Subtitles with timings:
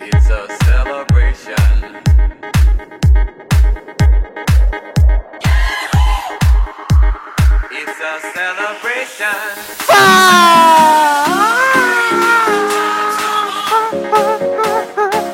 [0.00, 1.54] It's a celebration.
[7.70, 9.62] It's a celebration.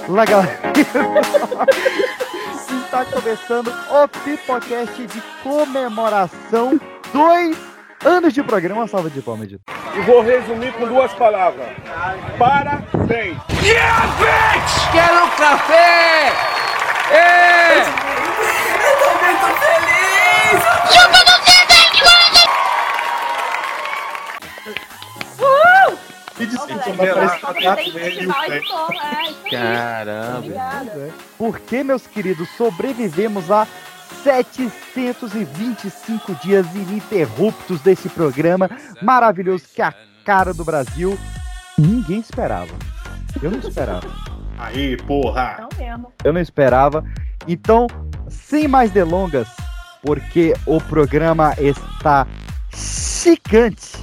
[0.08, 0.58] Lá, galera.
[2.88, 6.80] Está começando o Pipocast de comemoração.
[7.12, 7.56] Dois
[8.04, 8.82] anos de programa.
[8.82, 9.48] Uma salva de palmas.
[9.50, 11.66] E vou resumir com duas palavras.
[12.38, 13.38] Parabéns!
[14.92, 16.32] Quero café!
[17.10, 18.08] É!
[29.50, 31.10] Caramba.
[31.36, 33.66] Porque, meus queridos, sobrevivemos a
[34.22, 38.70] 725 dias ininterruptos desse programa
[39.02, 41.18] maravilhoso que é a cara do Brasil.
[41.78, 42.72] Ninguém esperava.
[43.42, 44.08] Eu não esperava.
[44.58, 45.58] Aí, porra!
[45.60, 46.12] Não mesmo.
[46.24, 47.04] Eu não esperava.
[47.46, 47.86] Então,
[48.28, 49.48] sem mais delongas,
[50.02, 52.26] porque o programa está
[52.74, 53.96] chicante.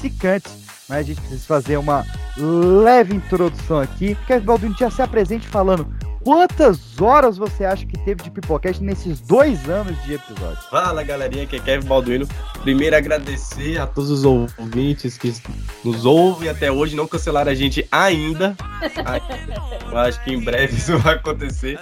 [0.00, 0.48] Chicante.
[0.88, 2.04] Mas a gente precisa fazer uma
[2.36, 4.16] leve introdução aqui.
[4.26, 5.86] Kevin Baldwin já se apresente falando
[6.22, 10.58] quantas horas você acha que teve de Pipocast nesses dois anos de episódio.
[10.70, 12.28] Fala galerinha, aqui é Kevin Balduino.
[12.62, 15.34] Primeiro agradecer a todos os ouvintes que
[15.84, 18.56] nos ouvem até hoje, não cancelaram a gente ainda.
[19.90, 21.78] Eu acho que em breve isso vai acontecer.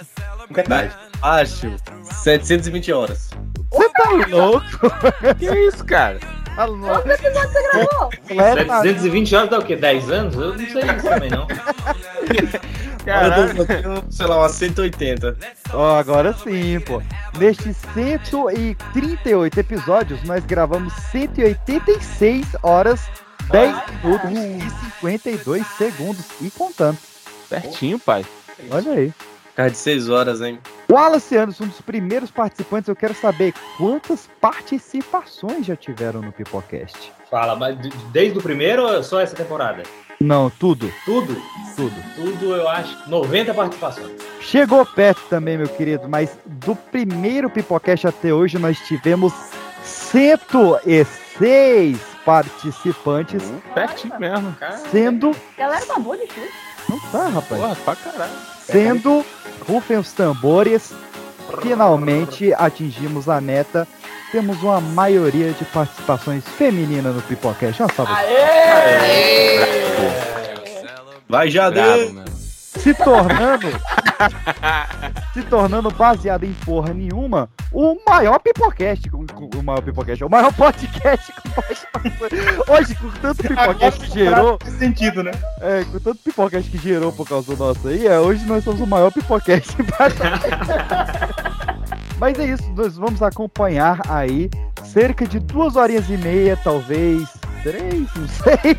[0.49, 0.95] Verdade.
[1.21, 3.29] Acho 720 horas.
[3.71, 5.35] Você tá louco?
[5.37, 6.19] Que isso, cara?
[6.65, 8.09] Quantos episódios você gravou?
[8.27, 9.75] Completa- 720 horas dá o quê?
[9.75, 10.35] 10 anos?
[10.35, 11.47] Eu não sei isso também, não.
[13.05, 14.03] Caralho.
[14.09, 15.37] Sei lá, umas 180.
[15.73, 17.01] Ó, agora sim, pô.
[17.37, 23.01] Nestes 138 episódios, nós gravamos 186 horas,
[23.51, 24.69] 10 minutos e
[25.01, 26.25] 52 segundos.
[26.41, 26.97] E contando.
[27.49, 28.25] Pertinho, pai.
[28.71, 29.13] Olha aí.
[29.57, 30.59] Cara de 6 horas, hein?
[30.89, 37.11] Wallace Anderson, um dos primeiros participantes, eu quero saber quantas participações já tiveram no Pipocast.
[37.29, 39.81] Fala, mas de- desde o primeiro ou só essa temporada?
[40.21, 41.35] Não, tudo, Tudo?
[41.75, 41.95] tudo.
[42.15, 43.09] Tudo, eu acho.
[43.09, 44.11] 90 participações.
[44.41, 49.33] Chegou perto também, meu querido, mas do primeiro Pipocast até hoje nós tivemos
[49.83, 53.41] 106 participantes,
[53.73, 54.55] Pertinho mesmo.
[54.91, 55.35] sendo.
[55.57, 56.51] Galera, tá boa de chute.
[56.89, 57.59] Não tá, rapaz.
[57.61, 58.56] Porra, pra caralho.
[58.67, 59.25] Sendo.
[59.67, 60.93] Rufem os tambores.
[61.61, 63.87] Finalmente atingimos a meta.
[64.31, 67.81] Temos uma maioria de participações femininas no Pipocast.
[67.81, 68.17] Uma salva.
[71.29, 72.36] Vai, Jadê!
[72.77, 73.67] Se tornando.
[75.33, 79.09] se tornando baseado em porra nenhuma, o maior Pipocast.
[79.13, 80.23] O maior Pipocast.
[80.23, 81.33] O maior podcast.
[82.67, 84.59] Hoje, com tanto Pipocast que gerou.
[84.77, 85.31] Sentido, né?
[85.61, 88.81] É, com tanto Pipocast que gerou por causa do nosso aí, é, hoje nós somos
[88.81, 89.75] o maior Pipocast.
[92.19, 94.49] Mas é isso, nós vamos acompanhar aí
[94.83, 97.29] cerca de duas horinhas e meia, talvez
[97.63, 98.75] três, não sei,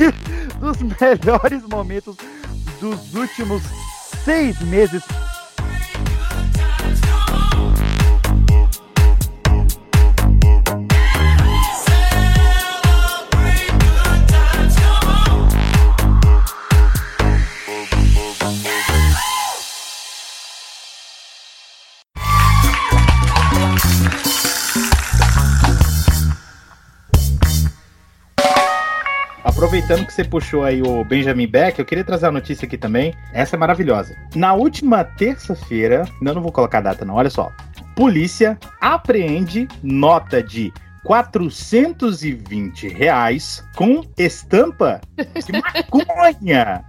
[0.58, 2.16] dos melhores momentos
[2.80, 3.62] dos últimos
[4.24, 5.02] seis meses.
[29.68, 33.12] Aproveitando que você puxou aí o Benjamin Beck, eu queria trazer uma notícia aqui também.
[33.34, 34.16] Essa é maravilhosa.
[34.34, 37.52] Na última terça-feira, não, não vou colocar a data não, olha só.
[37.94, 40.72] Polícia apreende nota de
[41.04, 46.82] 420 reais com estampa de maconha.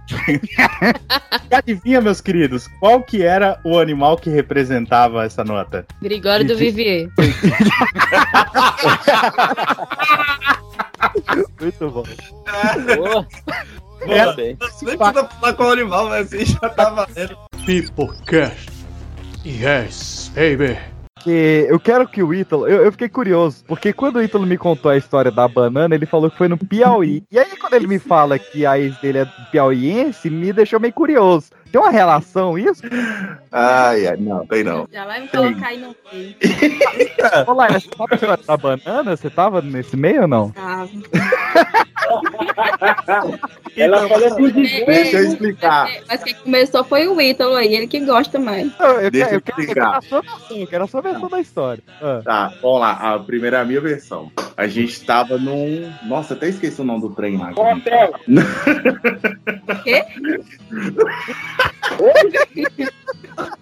[1.52, 5.84] Adivinha, meus queridos, qual que era o animal que representava essa nota?
[6.00, 7.10] Grigório do Vivier.
[11.60, 12.04] Muito bom.
[12.96, 13.26] Boa.
[14.02, 14.24] É.
[14.24, 14.56] Boa, bem.
[14.82, 17.36] Nem precisa falar qual animal, mas assim já tá valendo.
[17.66, 18.70] Pipocast.
[19.44, 20.78] Yes, baby.
[21.22, 22.66] Que eu quero que o Ítalo.
[22.66, 26.06] Eu, eu fiquei curioso, porque quando o Ítalo me contou a história da banana, ele
[26.06, 27.22] falou que foi no Piauí.
[27.30, 30.94] E aí, quando ele me fala que a ex dele é piauiense, me deixou meio
[30.94, 31.50] curioso.
[31.70, 32.82] Tem uma relação isso?
[33.52, 34.88] Ai, ai, não, tem não.
[34.92, 36.34] Já vai me colocar aí no meio.
[37.46, 39.16] Olá, você sabe a história da banana?
[39.16, 40.50] Você tava nesse meio ou não?
[40.50, 40.88] Tava.
[43.76, 45.88] Ela falou tudo de Deixa eu explicar.
[46.08, 48.68] Mas quem começou foi o Ítalo aí, ele que gosta mais.
[48.80, 50.00] Eu, eu, Deixa quero, eu, eu quero, eu explicar.
[50.00, 51.82] quero sua versão, eu quero a sua versão da história.
[52.02, 53.14] Ah, Tá, vamos lá.
[53.14, 54.30] A primeira é a minha versão.
[54.56, 55.88] A gente tava num.
[56.04, 57.52] Nossa, até esqueci o nome do trem lá.
[57.52, 58.12] Hotel.
[59.84, 60.04] Quê?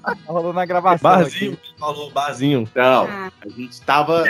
[0.03, 1.11] Tá rolando na gravação.
[1.11, 1.73] Barzinho, aqui.
[1.73, 2.69] que falou barzinho.
[2.75, 3.31] Não, Ah.
[3.41, 4.25] a gente tava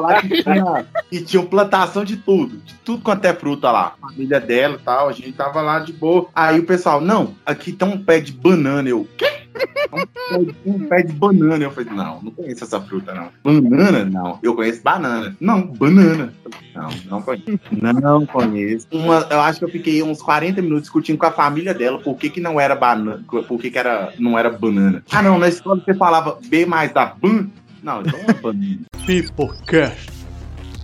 [0.00, 3.94] lá que tinha, que tinha plantação de tudo, de tudo quanto é fruta lá.
[4.02, 6.26] A família dela e tal, a gente tava lá de boa.
[6.34, 8.88] Aí o pessoal, não, aqui tem um pé de banana.
[8.88, 9.45] Eu, quê?
[9.92, 11.64] Um pé de- Um pé de banana.
[11.64, 13.28] Eu falei, não, não conheço essa fruta, não.
[13.60, 14.04] Banana?
[14.04, 14.38] Não.
[14.42, 15.36] Eu conheço banana.
[15.40, 16.32] Não, banana.
[16.74, 17.44] Não, não conheço.
[17.72, 18.86] Não conheço.
[18.92, 22.16] Uma- eu acho que eu fiquei uns 40 minutos discutindo com a família dela por
[22.16, 23.24] que, que não era banana.
[23.28, 25.02] Por que, que era, não era banana.
[25.10, 27.46] Ah, não, na escola você falava B mais da ban.
[27.82, 28.80] Não, então é banana.
[29.06, 30.10] Peoplecast.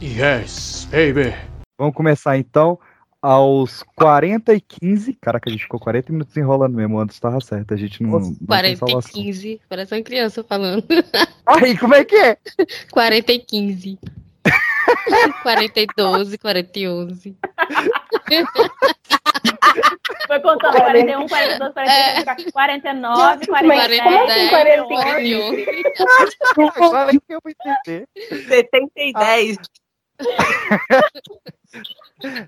[0.01, 1.35] Yes, baby.
[1.79, 2.79] Vamos começar então
[3.23, 5.15] aos 40 e 15.
[5.15, 6.99] Caraca, a gente ficou 40 minutos enrolando mesmo.
[6.99, 7.73] Antes tava certo.
[7.73, 8.19] A gente não.
[8.19, 9.13] não tem 40 e salvação.
[9.13, 9.61] 15.
[9.69, 10.85] Parece uma criança falando.
[11.47, 12.37] Aí, como é que é?
[12.91, 13.99] 40 e 15.
[15.43, 17.37] 40 e 12, 40 e 11.
[20.27, 25.65] Foi contando 41, 42, 43, 49, 47, 40, 48.
[26.55, 26.73] 41.
[26.73, 28.09] Fala aí que eu vou entender.
[28.49, 29.59] 70 e 10.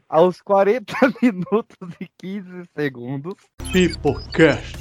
[0.09, 3.35] Aos 40 minutos e 15 segundos.
[3.73, 4.77] Peoplecast.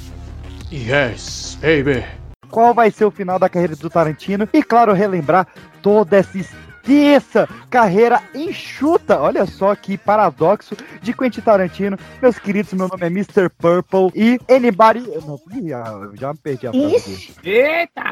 [0.72, 2.04] Yes, baby.
[2.50, 4.48] Qual vai ser o final da carreira do Tarantino?
[4.52, 5.46] E claro, relembrar
[5.82, 9.20] toda essa extensa carreira enxuta.
[9.20, 11.98] Olha só que paradoxo de Quentin Tarantino.
[12.20, 13.48] Meus queridos, meu nome é Mr.
[13.58, 15.00] Purple e anybody.
[15.26, 15.40] Não,
[15.74, 17.34] ah, já me perdi a frase.
[17.42, 18.02] Eita!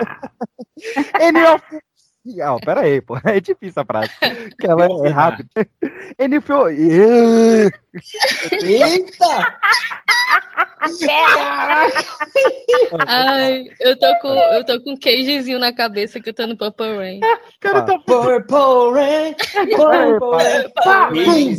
[1.20, 1.62] Any of...
[2.40, 3.16] Ah, pera aí, pô.
[3.26, 4.10] É difícil a frase.
[4.58, 5.48] Que ela é, é rápida.
[6.18, 6.52] Any of...
[8.62, 9.58] Eita!
[13.06, 16.56] Ai, eu tô com, eu tô com um queijezinho na cabeça que eu tô no
[16.56, 17.20] Purple Rain.
[17.60, 19.34] Cara, tá Purple Rain!
[19.76, 21.56] Purple Rain!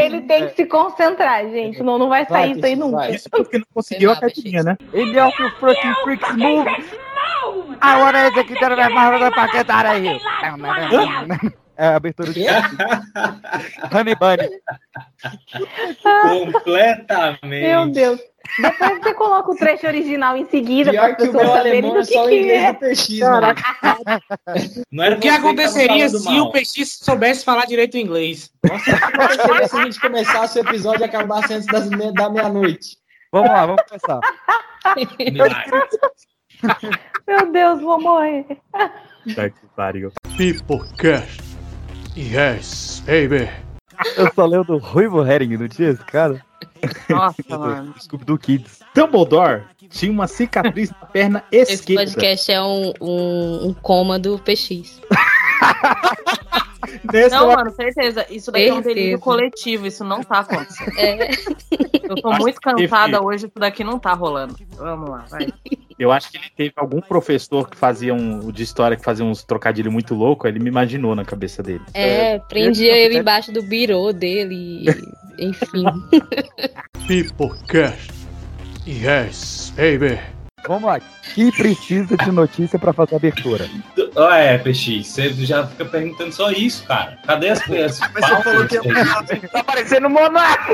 [0.00, 1.76] Ele tem que se concentrar, gente.
[1.78, 3.10] Senão não vai sair isso aí nunca.
[3.10, 4.76] Isso porque não conseguiu a cartinha, né?
[4.94, 6.68] Any of you fucking freaks move.
[7.82, 10.20] I wanna execute the marvel da paquetada aí.
[11.76, 12.44] É a abertura de
[13.92, 14.48] Honey Bunny.
[16.02, 17.40] Completamente.
[17.46, 18.20] Meu Deus.
[18.60, 21.78] Depois você coloca o trecho original em seguida para Pior as que o pessoas saberem
[21.80, 23.54] alemão do é que, o que é.
[24.90, 26.50] Não era O que aconteceria se o.
[26.52, 28.50] PX soubesse falar direito o inglês?
[28.68, 32.12] Nossa, o que aconteceria se a gente começasse o episódio e acabasse antes das me-
[32.12, 32.96] da meia-noite?
[33.32, 34.20] Vamos lá, vamos começar.
[37.26, 38.44] Meu Deus, vou morrer.
[39.34, 40.12] Tá que pariu.
[40.36, 41.40] Peoplecast.
[42.16, 43.48] Yes, baby.
[44.16, 46.44] Eu só lembro do Ruivo Herring, não tinha esse cara?
[47.08, 47.94] Nossa, mano.
[48.00, 48.80] Scooby do Kids.
[48.94, 52.04] Dumbledore tinha uma cicatriz na perna Esse esquerda.
[52.04, 55.00] podcast é um, um, um coma do PX.
[57.12, 58.26] Nesse Não, eu- mano, certeza.
[58.30, 59.22] Isso daí é um delírio Certeza.
[59.22, 59.86] coletivo.
[59.86, 60.98] Isso não tá acontecendo.
[60.98, 61.30] É.
[62.02, 63.46] Eu tô muito cansada hoje.
[63.46, 64.56] Isso daqui não tá rolando.
[64.76, 65.48] Vamos lá, vai.
[65.98, 69.44] Eu acho que ele teve algum professor que fazia um de história que fazia uns
[69.44, 71.82] trocadilhos muito loucos, ele me imaginou na cabeça dele.
[71.94, 74.84] É, prendia ele embaixo do birô dele.
[75.38, 75.84] Enfim.
[77.06, 78.12] Peoplecast.
[78.86, 80.18] Yes, baby.
[80.66, 81.00] Vamos lá.
[81.34, 83.68] Que precisa de notícia pra fazer a abertura?
[84.16, 87.18] Ah, é, PX, você já fica perguntando só isso, cara.
[87.26, 88.00] Cadê as peças?
[88.14, 90.72] Mas você falou que ia Tá parecendo monarca.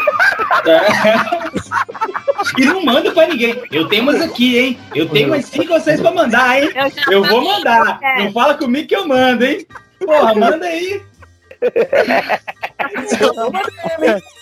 [2.59, 3.63] E não manda pra ninguém.
[3.71, 4.79] Eu tenho umas aqui, hein?
[4.95, 6.71] Eu tenho umas cinco ou seis pra mandar, hein?
[7.11, 7.99] Eu vou mandar.
[8.19, 9.67] Não fala comigo que eu mando, hein?
[10.05, 11.03] Porra, manda aí.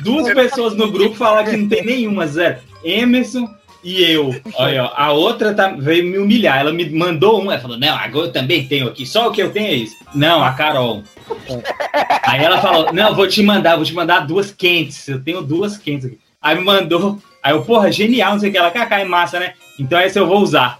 [0.00, 2.60] Duas pessoas no grupo falaram que não tem nenhuma, Zé.
[2.82, 3.48] Emerson
[3.82, 4.34] e eu.
[4.54, 6.58] Olha, a outra tá- veio me humilhar.
[6.58, 7.52] Ela me mandou uma.
[7.52, 9.06] Ela falou: Não, agora eu também tenho aqui.
[9.06, 9.96] Só o que eu tenho é isso.
[10.14, 11.02] Não, a Carol.
[12.24, 15.06] Aí ela falou: Não, vou te mandar, vou te mandar duas quentes.
[15.08, 16.18] Eu tenho duas quentes aqui.
[16.40, 17.18] Aí me mandou.
[17.42, 18.58] Aí eu, porra, genial, não sei o que.
[18.58, 19.52] Ela, kaká, é massa, né?
[19.78, 20.78] Então essa eu vou usar.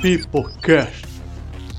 [0.00, 1.06] Peoplecast.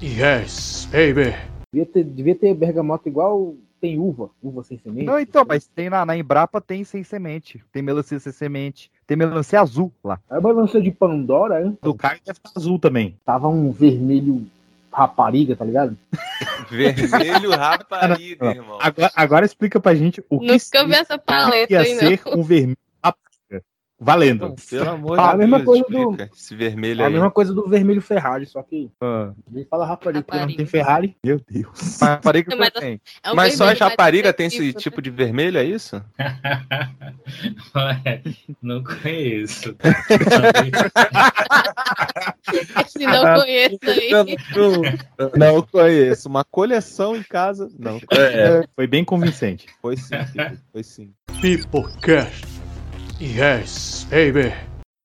[0.01, 1.34] Yes, baby.
[1.72, 4.30] Devia ter, devia ter bergamota igual tem uva.
[4.42, 5.06] Uva sem semente.
[5.06, 7.64] Não, então, mas tem na, na Embrapa tem sem semente.
[7.72, 8.92] Tem melancia sem semente.
[9.06, 10.20] Tem melancia azul lá.
[10.30, 11.78] A balança de Pandora, hein?
[11.82, 13.16] Do Caio deve estar azul também.
[13.26, 14.46] Tava um vermelho
[14.92, 15.96] rapariga, tá ligado?
[16.70, 18.80] Vermelho rapariga, irmão.
[18.82, 22.40] Agora, agora explica pra gente o que Nunca vi essa paleta ia aí, ser não.
[22.40, 22.78] um vermelho
[24.00, 24.56] Valendo.
[24.70, 26.18] Pelo amor a de mesma Deus, coisa do-.
[26.36, 27.13] Esse vermelho É a aí.
[27.13, 28.92] mesma coisa do vermelho Ferrari, só que.
[29.01, 29.32] Ah,
[29.70, 31.18] fala rapariga, porque não tem Ferrari.
[31.24, 31.98] meu Deus.
[32.00, 32.72] Rapariga Mas-.
[33.24, 35.63] É um Mas só a vermelho mais rapariga tem esse agressivo, tipo de vermelho, é
[35.63, 36.00] isso?
[37.75, 38.22] Ué,
[38.62, 39.75] Não conheço.
[39.82, 40.63] né?
[42.88, 44.12] Se não conheço aí.
[45.36, 46.30] Não conheço.
[46.30, 47.68] Uma coleção em casa.
[47.80, 48.00] Não.
[48.75, 49.66] Foi bem convincente.
[49.82, 50.13] Foi sim,
[50.72, 51.12] foi sim.
[51.42, 52.57] Peoplecast.
[53.20, 54.54] Yes, baby.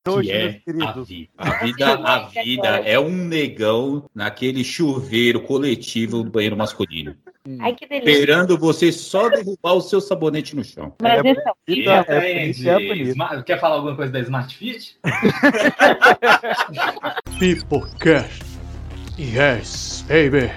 [0.07, 1.29] Hoje, Que é a vida.
[1.39, 7.15] A vida, a vida é um negão naquele chuveiro coletivo do banheiro masculino.
[7.61, 8.11] Ai, que delícia.
[8.11, 10.93] Esperando você só derrubar o seu sabonete no chão.
[11.01, 11.29] Mas É
[11.69, 13.09] então, É, é bonito, é bonito.
[13.11, 14.97] Smart- Quer falar alguma coisa da Smart Fit?
[17.39, 18.43] Peoplecast.
[19.19, 20.51] Yes, baby.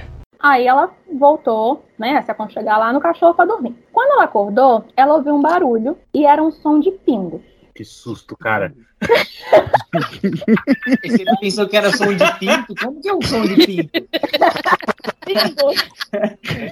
[0.45, 3.75] Aí ela voltou, né, a se aconchegar lá no cachorro pra dormir.
[3.91, 7.41] Quando ela acordou, ela ouviu um barulho e era um som de pingo.
[7.73, 8.71] Que susto, cara.
[11.03, 12.75] Você pensou que era som de pinto?
[12.79, 14.07] Como que é um som de pinto?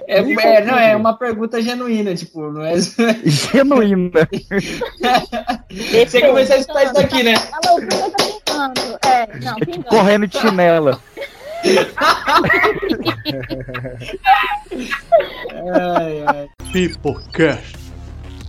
[0.07, 2.75] É, é, não, é uma pergunta genuína, tipo, não é.
[3.25, 4.29] Genuína.
[6.07, 7.33] Você começou a escutar isso daqui, né?
[7.33, 8.99] Ela ouviu coisa pingando.
[9.03, 9.85] É, não, pingando.
[9.85, 11.01] Correndo de chinela.
[15.73, 16.49] Ai, ai.
[16.71, 17.77] Peoplecast.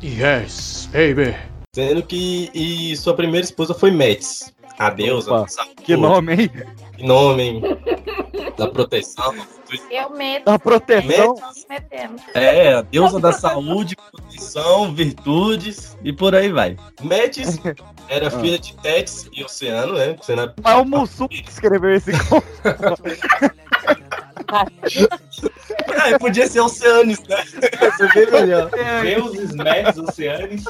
[0.03, 1.35] Yes, baby.
[1.75, 4.53] Sendo que e sua primeira esposa foi Mets.
[4.79, 5.31] A deusa.
[5.33, 6.51] Opa, da saúde, Que nome, hein?
[6.97, 7.63] Que nome, hein?
[8.57, 9.35] Da proteção.
[9.91, 10.45] Eu meto.
[10.45, 11.35] Da proteção.
[11.69, 12.23] Metemos.
[12.35, 16.77] É, a deusa da saúde, proteção, virtudes e por aí vai.
[17.03, 17.59] Metis
[18.09, 20.17] era filha de Tétis e Oceano, né?
[20.21, 22.47] Oceano Mas o Mussum que escreveu esse conto.
[24.49, 27.43] Ah, podia ser Oceanes, né?
[27.45, 28.71] Isso é bem melhor.
[29.03, 30.65] Deuses, Mets, Oceanes.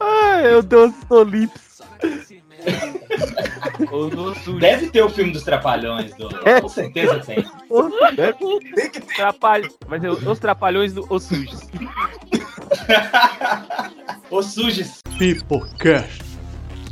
[0.00, 1.26] Ai, meu Deus, estou
[4.58, 6.28] Deve ter o filme dos Trapalhões, do...
[6.48, 6.60] É.
[6.60, 7.44] com certeza tem.
[9.16, 9.68] Trapalho.
[9.86, 11.68] Vai ser os trapalhões do Os Sujos.
[14.30, 15.00] Os Sujes.
[15.18, 16.22] Peoplecast.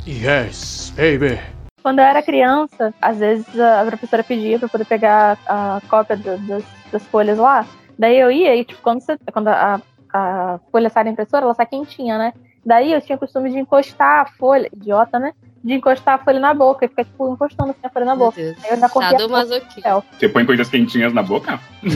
[0.07, 1.39] Yes, baby.
[1.83, 6.37] Quando eu era criança, às vezes a professora pedia pra poder pegar a cópia do-
[6.47, 7.65] das, das folhas lá.
[7.97, 9.81] Daí eu ia e, tipo, quando, você, quando a,
[10.13, 12.33] a folha sai da impressora, ela sai quentinha, né?
[12.65, 15.33] Daí eu tinha o costume de encostar a folha, idiota, né?
[15.67, 18.27] De encostar a folha na boca e ficar, tipo, encostando assim a folha na Meu
[18.27, 18.41] boca.
[18.41, 18.57] Deus.
[18.63, 20.01] Aí eu já corria a.
[20.17, 21.59] Você põe coisas quentinhas na boca?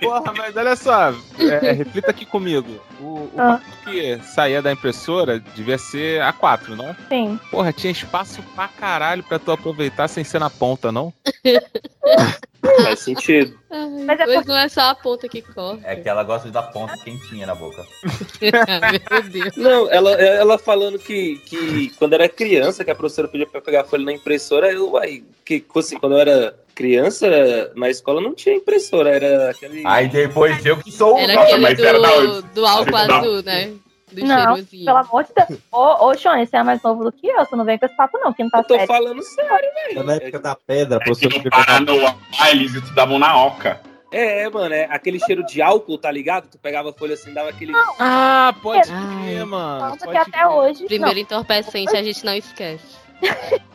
[0.00, 2.80] Porra, mas olha só, é, reflita aqui comigo.
[3.00, 3.60] O, o Ah.
[3.60, 6.94] papel que saía da impressora devia ser A4, não?
[7.08, 7.38] Sim.
[7.50, 11.12] Porra, tinha espaço pra caralho pra tu aproveitar sem ser na ponta, não?
[12.82, 13.58] Faz sentido.
[13.70, 15.80] Ai, Mas é Mas não é só a ponta que corre.
[15.84, 17.84] É que ela gosta de dar ponta quentinha na boca.
[18.40, 19.56] Meu Deus.
[19.56, 23.82] Não, ela, ela falando que, que quando era criança, que a professora pedia pra pegar
[23.82, 27.26] a folha na impressora, eu, uai, que assim, quando eu era criança,
[27.74, 29.82] na escola não tinha impressora, era aquele.
[29.86, 33.18] Aí depois eu que sou Era Nossa, aquele mas era da do, do álcool da-
[33.18, 33.72] azul, né?
[34.12, 34.84] Do Não, cheirosinho.
[34.84, 35.60] pelo amor de Deus.
[35.72, 37.96] Ô, ô Shone, você é mais novo do que eu, você não vem com esse
[37.96, 38.86] papo, não, que não tá Eu tô sério.
[38.86, 40.04] falando sério, velho.
[40.04, 43.80] Na época da pedra, a professora No escreveu Paranoá, eles estudavam na Oca.
[44.12, 46.48] É, mano, é aquele cheiro de álcool, tá ligado?
[46.48, 47.72] Tu pegava a folha assim, dava aquele.
[47.98, 49.90] Ah, pode crer, mano.
[49.98, 50.84] Tanto que até hoje.
[50.84, 52.96] Primeiro entorpecente a gente não esquece.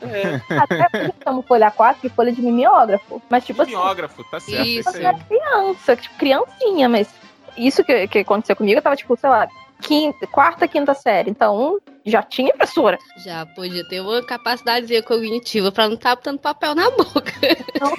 [0.02, 0.40] É.
[0.50, 3.22] Não, até hoje chamo folha 4 de folha de mimeógrafo.
[3.30, 4.66] Mas, tipo assim, Mimeógrafo, tá certo.
[4.66, 4.90] Isso.
[4.90, 5.24] Isso eu era aí.
[5.26, 7.10] criança, tipo, criancinha, mas
[7.58, 9.48] isso que, que aconteceu comigo, eu tava, tipo, sei lá,
[9.82, 11.30] quinta, quarta, quinta série.
[11.30, 12.98] Então, já tinha impressora.
[13.24, 17.32] Já podia ter uma capacidade cognitiva pra não estar botando papel na boca.
[17.80, 17.96] Não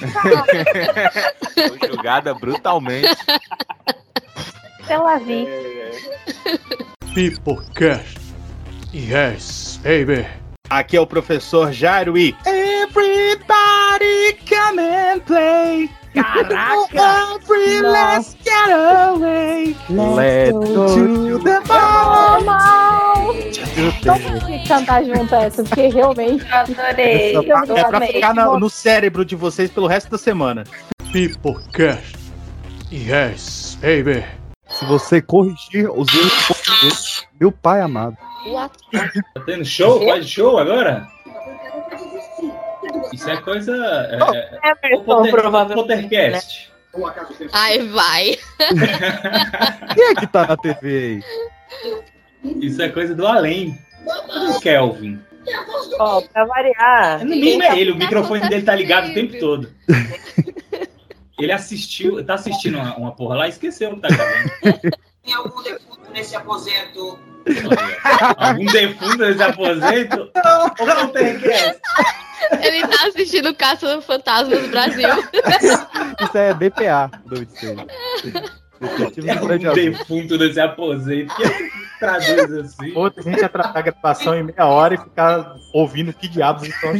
[1.68, 3.08] Foi julgada brutalmente.
[4.86, 5.46] pela vi.
[7.14, 8.20] Peoplecast.
[8.94, 10.41] Yes, baby.
[10.72, 12.34] Aqui é o professor Jairo e.
[12.46, 15.90] Everybody come and play.
[16.14, 17.36] Caraca!
[17.42, 19.76] Every let's get away.
[19.90, 23.34] Let's go to the Normal!
[24.02, 27.36] Não consegui cantar junto essa, porque realmente adorei.
[27.36, 28.12] Eu É pra amei.
[28.14, 30.64] ficar no cérebro de vocês pelo resto da semana.
[31.12, 32.16] Peoplecast.
[32.90, 34.24] Yes, baby.
[34.68, 38.16] Se você corrigir os erros meu pai amado.
[38.92, 39.10] Tá
[39.46, 40.04] tendo show?
[40.06, 41.06] Faz show agora?
[43.12, 43.74] Isso é coisa.
[43.74, 44.16] É,
[44.68, 45.74] é, Emerson, Potter- provavelmente.
[45.80, 46.72] Pottercast.
[47.52, 48.36] Ai, vai.
[49.94, 51.22] Quem é que tá na TV
[52.44, 52.54] aí?
[52.60, 53.78] Isso é coisa do além.
[54.50, 55.20] Do Kelvin.
[55.98, 57.20] Ó, pra variar.
[57.24, 59.70] No mínimo é ele, o microfone dele tá ligado o tempo todo.
[61.38, 64.50] Ele assistiu, tá assistindo uma, uma porra lá e esqueceu que tá gravando.
[65.24, 67.18] Tem algum defunto nesse aposento?
[68.36, 70.30] Algum defunto nesse aposento?
[70.78, 71.76] Ou não tem que é?
[72.60, 75.08] Ele tá assistindo Caça Fantasmas Brasil.
[76.20, 78.62] Isso é DPA, o nome disso aí.
[78.82, 79.82] Detetive Tem do algum Prédio Azul.
[79.84, 81.34] defunto nesse aposento.
[81.36, 81.44] Que
[82.00, 82.92] traduz assim?
[82.96, 86.92] Outra, gente atrasar a gravação em meia hora e ficar ouvindo que diabos estão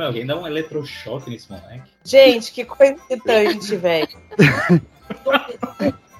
[0.00, 1.90] Alguém dá um eletrochoque nesse moleque.
[2.04, 4.08] Gente, que coisa irritante, velho.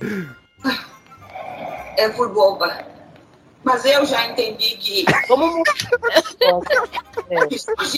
[1.96, 2.84] É por boba.
[3.64, 5.04] Mas eu já entendi que.
[5.26, 5.62] Como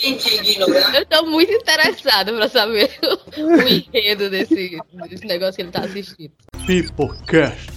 [0.00, 0.96] gente ignorante.
[0.96, 4.78] Eu tô muito interessado pra saber o, o enredo desse,
[5.08, 6.30] desse negócio que ele tá assistindo.
[6.66, 7.72] Peoplecast.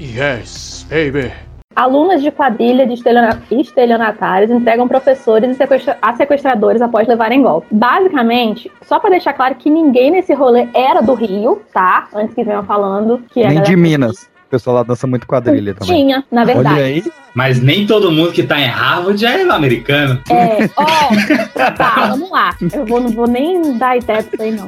[0.00, 1.49] Yes, baby.
[1.80, 5.56] Alunas de quadrilha de estelionatários entregam professores
[6.02, 7.68] a sequestradores após levarem golpe.
[7.70, 12.08] Basicamente, só pra deixar claro que ninguém nesse rolê era do Rio, tá?
[12.12, 14.28] Antes que venham falando que a Nem de Minas.
[14.50, 15.94] O pessoal lá dança muito quadrilha também.
[16.06, 16.74] Tinha, na verdade.
[16.74, 17.04] Olha aí.
[17.32, 20.20] Mas nem todo mundo que tá em Harvard é americano.
[20.28, 22.56] É, ó, tá, vamos lá.
[22.72, 24.66] Eu vou, não vou nem dar ideia pra isso aí, não.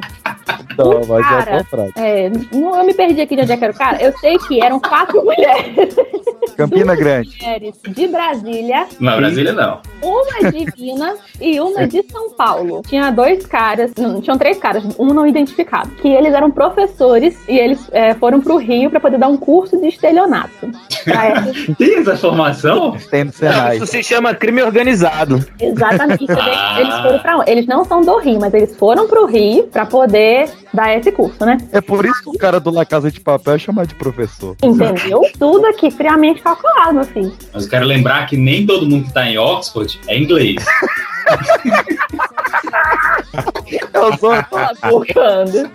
[0.77, 1.91] Não, mas é Cara, frase.
[1.97, 4.01] é, não- eu me perdi aqui de onde é que era o cara.
[4.01, 5.93] Eu sei que eram quatro mulheres.
[6.55, 7.37] Campina Grande.
[7.41, 8.87] mulheres de Brasília.
[8.99, 9.81] Não, Brasília não.
[10.01, 12.81] Uma de Minas e uma de São Paulo.
[12.87, 17.57] Tinha dois caras, não, tinham três caras, um não identificado, que eles eram professores e
[17.57, 20.71] eles é, foram pro Rio pra poder dar um curso de estelionato.
[21.77, 22.97] Tem essa formação?
[23.09, 25.43] Tem no Não, isso se chama crime organizado.
[25.59, 26.25] Exatamente.
[26.25, 26.77] Que Ah.
[26.79, 27.51] Eles foram pra onde?
[27.51, 31.45] Eles não são do Rio, mas eles foram pro Rio pra poder dar esse curso,
[31.45, 31.57] né?
[31.71, 34.55] É por isso que o cara do La Casa de Papel é chamado de professor.
[34.63, 35.21] Entendeu?
[35.37, 37.33] Tudo aqui friamente calculado, meu filho.
[37.53, 40.63] Mas eu quero lembrar que nem todo mundo que tá em Oxford é inglês.
[43.93, 44.33] Eu sou.
[44.89, 45.71] Focando.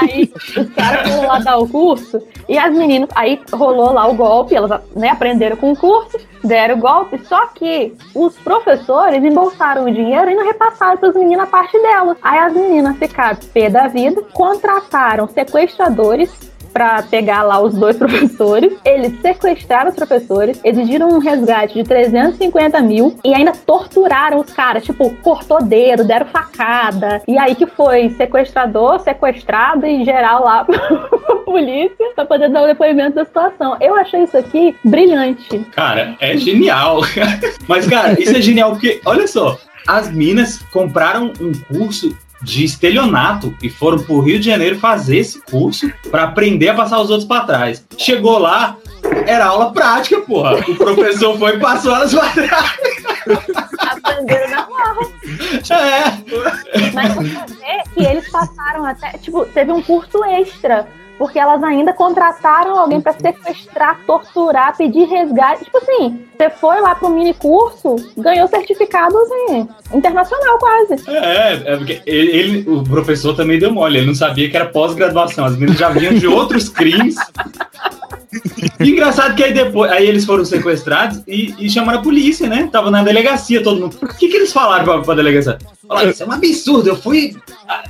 [0.00, 4.14] Aí os caras foram lá dar o curso e as meninas, aí rolou lá o
[4.14, 9.84] golpe, elas né, aprenderam com o curso, deram o golpe, só que os professores embolsaram
[9.84, 12.16] o dinheiro e não repassaram para as meninas a parte delas.
[12.22, 18.72] Aí as meninas ficaram pé da vida, contrataram sequestradores pra pegar lá os dois professores.
[18.84, 24.84] Eles sequestraram os professores, exigiram um resgate de 350 mil e ainda torturaram os caras.
[24.84, 27.22] Tipo, cortou dedo, deram facada.
[27.26, 32.66] E aí que foi sequestrador, sequestrado e geral lá pra polícia pra poder dar o
[32.66, 33.76] depoimento da situação.
[33.80, 35.60] Eu achei isso aqui brilhante.
[35.70, 37.00] Cara, é genial.
[37.68, 43.54] Mas, cara, isso é genial porque, olha só, as minas compraram um curso de estelionato
[43.62, 47.26] e foram pro Rio de Janeiro fazer esse curso pra aprender a passar os outros
[47.26, 47.84] pra trás.
[47.96, 48.76] Chegou lá,
[49.26, 50.56] era aula prática, porra.
[50.68, 52.76] O professor foi e passou elas pra trás.
[53.78, 55.00] Aprenderam na marra.
[55.70, 56.90] É.
[56.92, 59.12] Mas você vê que eles passaram até.
[59.18, 60.86] Tipo, teve um curso extra.
[61.16, 65.64] Porque elas ainda contrataram alguém pra sequestrar, torturar, pedir resgate.
[65.64, 71.08] Tipo assim, você foi lá pro mini curso, ganhou certificado assim, internacional quase.
[71.08, 74.66] É, é porque ele, ele- o professor também deu mole, ele não sabia que era
[74.66, 75.44] pós-graduação.
[75.44, 77.14] As meninas já vinham de outros crimes.
[78.80, 82.68] Engraçado que aí depois, aí eles foram sequestrados e, e chamaram a polícia, né?
[82.70, 83.96] Tava na delegacia todo mundo.
[84.02, 85.58] O que, que eles falaram pra, pra delegacia?
[85.86, 87.36] Falaram, isso é um absurdo, eu fui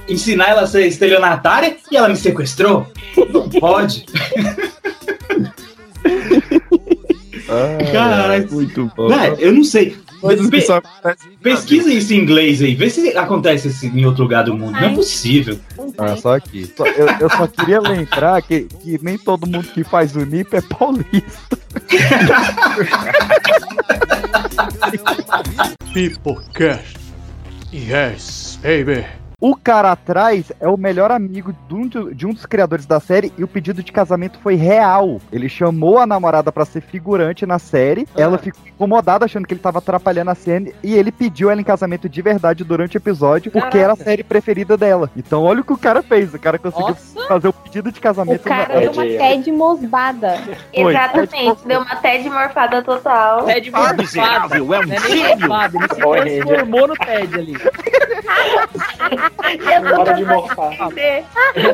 [0.09, 2.87] ensinar ela a ser estelionatária e ela me sequestrou.
[3.33, 4.07] Não pode.
[7.93, 8.51] Caralho.
[8.53, 9.09] muito bom.
[9.39, 9.97] Eu não sei.
[10.51, 10.61] Pe-
[11.43, 14.73] Pesquisa isso em inglês aí, vê se acontece isso em outro lugar do mundo.
[14.73, 15.59] Não é possível.
[15.99, 16.67] Ah, só aqui.
[16.75, 20.57] Só- eu, eu só queria lembrar que, que nem todo mundo que faz o NIP
[20.57, 21.59] é paulista.
[25.93, 26.97] Peoplecast.
[27.73, 29.05] Yes, baby.
[29.41, 33.33] O cara atrás é o melhor amigo de um, de um dos criadores da série
[33.37, 35.21] e o pedido de casamento foi real.
[35.33, 39.61] Ele chamou a namorada pra ser figurante na série, ela ficou incomodada achando que ele
[39.61, 43.51] tava atrapalhando a cena e ele pediu ela em casamento de verdade durante o episódio
[43.51, 45.11] porque era a série preferida dela.
[45.17, 46.95] Então olha o que o cara fez, o cara conseguiu
[47.29, 48.45] fazer o pedido de O casamento.
[48.45, 50.39] cara deu uma TED mosbada.
[50.73, 53.45] Exatamente, deu uma TED morfada total.
[53.45, 54.03] Ted morfado.
[54.03, 55.55] miserável, é um Não é nem gênio.
[56.17, 57.55] ele se transformou no Ted ali.
[59.99, 60.73] Hora de morfar.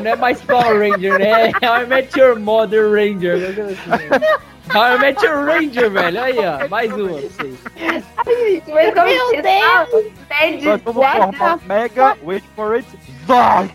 [0.03, 1.49] Não é mais Power Ranger, né?
[1.49, 3.37] I Met Your Mother Ranger.
[4.73, 6.21] I Met Your Ranger, velho.
[6.21, 6.67] Aí, ó.
[6.69, 7.57] Mais uma pra vocês.
[8.67, 10.13] Meu Deus!
[10.29, 12.87] TED Nós vamos formar Mega, wait for it,
[13.25, 13.71] Zord!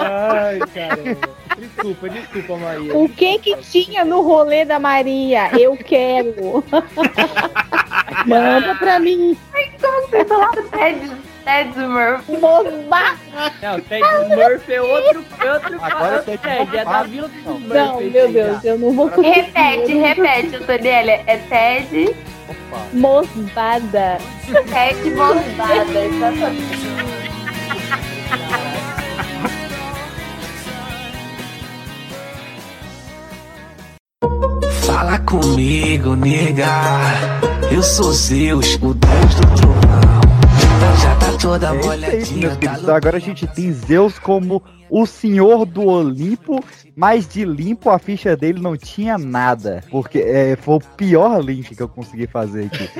[0.00, 1.28] Ai, caramba.
[1.58, 2.96] desculpa, desculpa, Maria.
[2.96, 5.50] O que que tinha no rolê da Maria?
[5.58, 6.64] Eu quero.
[8.26, 9.36] Manda pra mim.
[9.80, 11.10] Como você falou Ted,
[11.44, 12.30] Ted Smurf?
[12.40, 13.16] Moba!
[13.62, 17.02] Não, Ted Smurf é outro, é outro Agora é Ted Ted, é da.
[17.02, 17.74] Vila do Smurf.
[17.74, 18.68] Não, meu Deus, já.
[18.70, 19.40] eu não vou conseguir.
[19.40, 21.10] Repete, repete o dele.
[21.26, 22.16] É Ted,
[22.92, 24.18] Mosbada.
[24.46, 26.04] Ted Mosbada.
[26.04, 27.20] Exatamente.
[34.86, 36.68] Fala comigo, nega.
[37.72, 40.39] Eu sou Zeus, o deus do trovão.
[41.20, 42.88] Tá toda É molhadinha, tá queridos.
[42.88, 46.64] Agora a gente tem Zeus como o senhor do Olimpo,
[46.96, 49.84] mas de limpo a ficha dele não tinha nada.
[49.90, 52.90] Porque é, foi o pior link que eu consegui fazer aqui.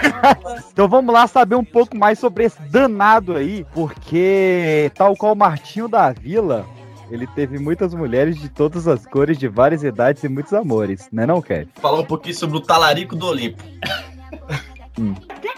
[0.72, 5.36] então vamos lá saber um pouco mais sobre esse danado aí, porque tal qual o
[5.36, 6.64] Martinho da Vila.
[7.10, 11.26] Ele teve muitas mulheres de todas as cores, de várias idades e muitos amores, né
[11.26, 11.68] não, Kev?
[11.74, 13.62] Falar um pouquinho sobre o talarico do Olimpo.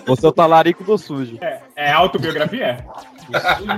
[0.07, 1.38] Você é o talarico do sujo.
[1.40, 2.85] É, é autobiografia?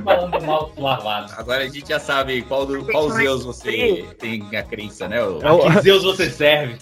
[0.04, 1.32] falando mal lavado.
[1.36, 5.18] Agora a gente já sabe qual, do, qual Zeus você tem a crença, né?
[5.18, 6.76] É o- A que Zeus você serve?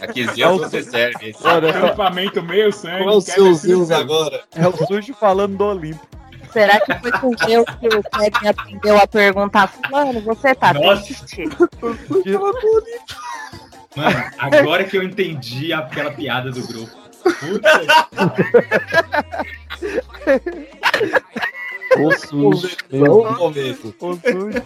[0.00, 1.34] A que Zeus você serve.
[1.70, 3.04] Acampamento meio sangue.
[3.04, 4.42] Qual é o seu Zeus agora?
[4.54, 6.06] É o sujo falando do Olimpo.
[6.52, 11.02] Será que foi com Deus que o Kevin aprendeu a perguntar, fulano, você tá Nossa.
[11.04, 11.44] triste?
[13.96, 16.99] Mano, agora que eu entendi aquela piada do grupo.
[21.98, 22.76] O sujo.
[22.90, 23.94] No começo.
[24.00, 24.62] O sujo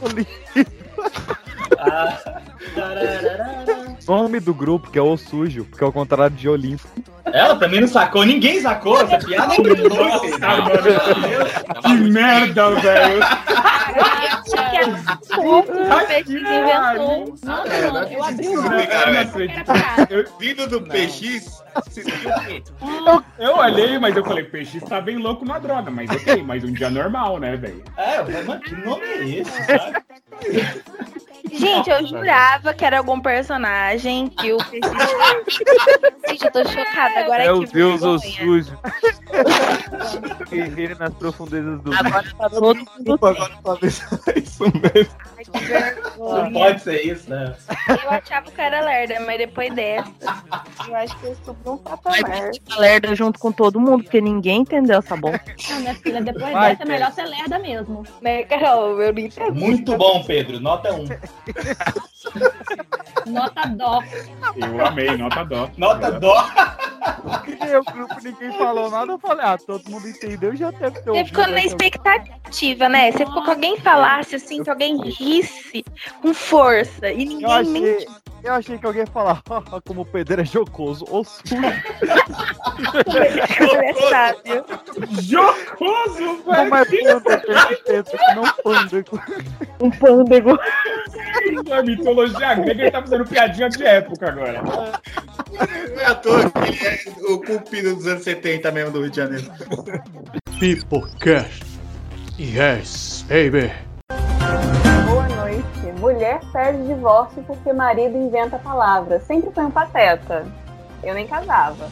[4.06, 6.86] O nome do grupo que é o sujo, porque é o contrário de Olimpo.
[7.32, 9.54] Ela também não sacou, ninguém sacou essa piada.
[9.56, 11.82] Nossa, mano.
[11.82, 13.20] Que merda, velho.
[20.38, 21.62] Vindo do PX?
[23.06, 26.62] Eu, eu olhei, mas eu falei, peixe está bem louco na droga, mas ok, mas
[26.62, 27.82] um dia normal, né, velho?
[27.96, 30.04] É, mas mano, que nome é esse, sabe?
[31.52, 34.88] Gente, eu jurava que era algum personagem que o Peixe.
[36.28, 37.13] Gente, eu tô chocada.
[37.14, 38.78] Agora É o que Deus o sujo.
[40.50, 45.14] Guerreiro nas profundezas do Agora tá todo mundo Agora talvez é isso mesmo.
[46.18, 47.54] Não pode ser isso, né?
[48.02, 50.10] Eu achava que era lerda, mas depois dessa,
[50.88, 52.50] eu acho que eu subi um patamar.
[52.78, 55.40] lerda junto com todo mundo, porque ninguém entendeu essa bomba.
[55.70, 58.04] Não, minha filha, depois Vai, dessa é melhor ser lerda mesmo.
[58.20, 59.50] Mas, Carol, eu entendi.
[59.52, 60.60] Muito bom, Pedro.
[60.60, 61.04] Nota 1.
[63.26, 64.00] Nota dó.
[64.56, 65.70] Eu amei, nota dó.
[65.76, 66.44] Nota dó.
[67.92, 71.46] Grupo, ninguém falou nada, eu falei, ah, todo mundo entendeu, já deve ter Você ficou
[71.46, 73.10] na essa- expectativa, né?
[73.12, 75.43] Você ficou que alguém falasse assim, que alguém risse
[76.22, 77.94] com força e Eu ninguém nem.
[77.94, 78.06] achei,
[78.44, 81.54] eu achei que alguém ia falar, "Ah, como o Pedro é jocoso, ou sujo.
[83.84, 84.64] é sábio.
[85.22, 86.44] Jocoso, velho.
[86.46, 87.30] Não é pândego,
[87.68, 89.20] ele pensa que não pândego.
[89.80, 90.58] Um pândego.
[91.68, 94.62] Na mitologia grega, ele tá fazendo piadinha de época agora.
[94.62, 96.78] Não é à toa que ele
[97.28, 99.50] é o cupido dos anos 70 mesmo do Rio de Janeiro.
[100.58, 101.64] Peoplecast.
[102.38, 103.70] Yes, baby.
[105.84, 106.00] Boa noite.
[106.00, 109.22] Mulher pede divórcio porque marido inventa palavras.
[109.24, 110.46] Sempre foi um pateta.
[111.02, 111.88] Eu nem casava.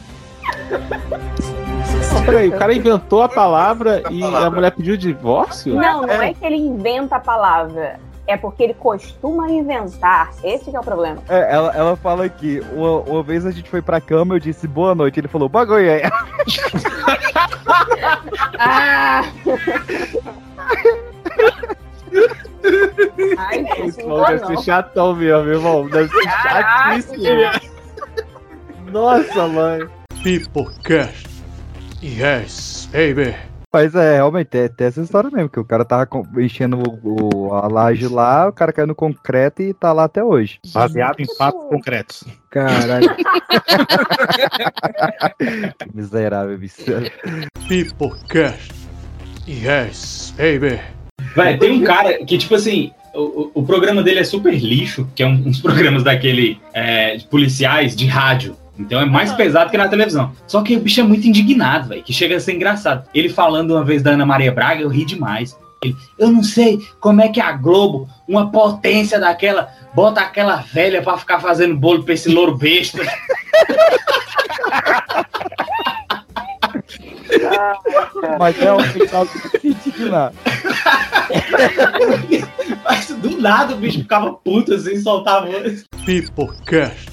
[2.13, 5.75] Não, peraí, o cara inventou a palavra e a mulher pediu divórcio?
[5.75, 8.01] Não, não é que ele inventa a palavra.
[8.27, 10.31] É porque ele costuma inventar.
[10.43, 11.19] Esse que é o problema.
[11.29, 14.67] É, ela, ela fala aqui, uma, uma vez a gente foi pra cama, eu disse
[14.69, 16.03] boa noite, ele falou bagulho aí.
[18.59, 19.23] Ah!
[23.39, 25.89] Ai, Esse gente, não dá, deve ser chatão mesmo, meu irmão.
[25.89, 27.25] Deve ser chatíssimo.
[28.91, 29.89] Nossa, mãe.
[30.23, 31.29] Peoplecast.
[32.03, 33.35] Yes, baby.
[33.75, 37.55] Mas é, realmente, tem, tem essa história mesmo, que o cara tava enchendo o, o-
[37.55, 40.61] a laje lá, o cara caiu no concreto e tá lá até hoje.
[40.75, 42.23] Baseado em fatos concretos.
[42.51, 43.09] Caralho.
[45.95, 46.83] Miserável, bicho.
[47.67, 48.73] Peoplecast.
[49.49, 50.79] Yes, baby.
[51.35, 55.23] Vai, tem um cara que, tipo assim, o, o- programa dele é super lixo, que
[55.23, 58.57] é um, uns programas daquele é, de policiais de rádio.
[58.79, 60.33] Então é mais pesado que na televisão.
[60.47, 63.07] Só que o bicho é muito indignado, velho, que chega a ser engraçado.
[63.15, 65.57] Ele falando uma vez da Ana Maria Braga, eu ri demais.
[65.85, 71.03] Ele, eu não sei como é que a Globo, uma potência daquela, bota aquela velha
[71.03, 73.03] pra ficar fazendo bolo pra esse louro besta.
[78.39, 79.33] Mas é um final de.
[82.85, 85.49] Mas do nada o bicho ficava puto assim, soltava.
[86.05, 87.11] Pipocast.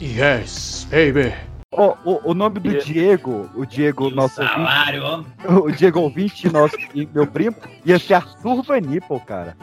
[0.00, 1.34] Yes, baby.
[1.70, 5.16] Ó, o, o nome do Diego, o Diego, nosso Salário, ó.
[5.18, 9.54] ouvinte, o Diego ouvinte, nosso e meu primo, ia ser Arthur Vanipple, cara.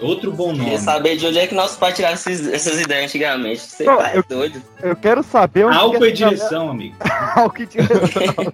[0.00, 0.78] Outro bom Queria nome.
[0.80, 3.58] saber de onde é que nosso pai tirava esses- essas ideias antigamente.
[3.60, 4.60] Você Não, tá eu- doido.
[4.82, 6.96] Eu quero saber onde Álcool e essa galera- direção, amigo.
[7.36, 8.52] Álcool e direção.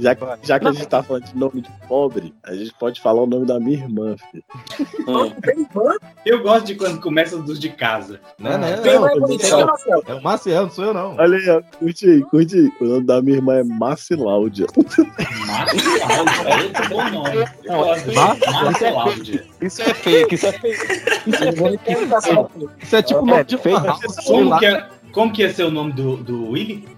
[0.00, 3.00] Já, que- já que a gente tá falando de nome de pobre, a gente pode
[3.00, 4.42] falar o nome da minha irmã, filho.
[6.26, 8.20] Eu gosto de quando começa dos de casa.
[8.38, 10.02] Não, não, não, vai eu tô conhecer dizendo- o Marcelo?
[10.08, 11.19] É o Maciel, não sou eu não.
[11.20, 12.72] Olha aí, ó, curte aí, curte aí.
[12.80, 14.64] O nome da minha irmã é Marciláudia.
[14.64, 14.78] É
[16.62, 17.46] outro bom nome.
[17.62, 18.16] Eu gosto desse.
[18.16, 19.44] Márcia Láudia.
[19.60, 20.82] Isso é fake, isso é fake.
[21.26, 21.80] Isso é fake.
[22.82, 23.80] Isso é tipo nome de fake.
[24.26, 26.88] Como que, é, como que ia ser o nome do, do Willy?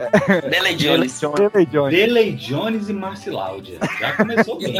[0.49, 1.21] Delay Jones.
[1.21, 1.93] Delay Jones.
[1.93, 3.81] Delay Jones e Marciláudia.
[3.99, 4.77] Já começou bem.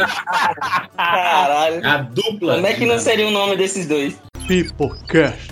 [0.95, 1.85] Caralho.
[1.85, 2.55] A dupla.
[2.55, 4.15] Como é que não seria o nome desses dois?
[4.47, 5.51] Pipocast.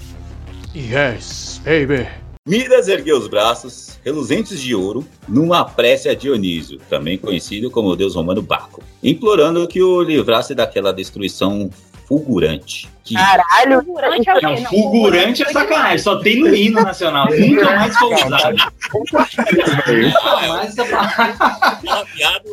[0.74, 2.08] Yes, baby.
[2.48, 7.96] Midas ergueu os braços, reluzentes de ouro, numa prece a Dionísio, também conhecido como o
[7.96, 11.70] deus romano Baco, implorando que o livrasse daquela destruição
[12.08, 12.90] fulgurante.
[13.04, 13.84] Que Caralho.
[13.86, 14.46] Fulgurante é o quê?
[14.46, 15.98] Não, fulgurante é sacanagem.
[16.00, 17.28] Só tem no hino nacional.
[17.30, 18.56] Nunca mais foi usado.
[18.92, 21.36] Nunca mais essa palavra.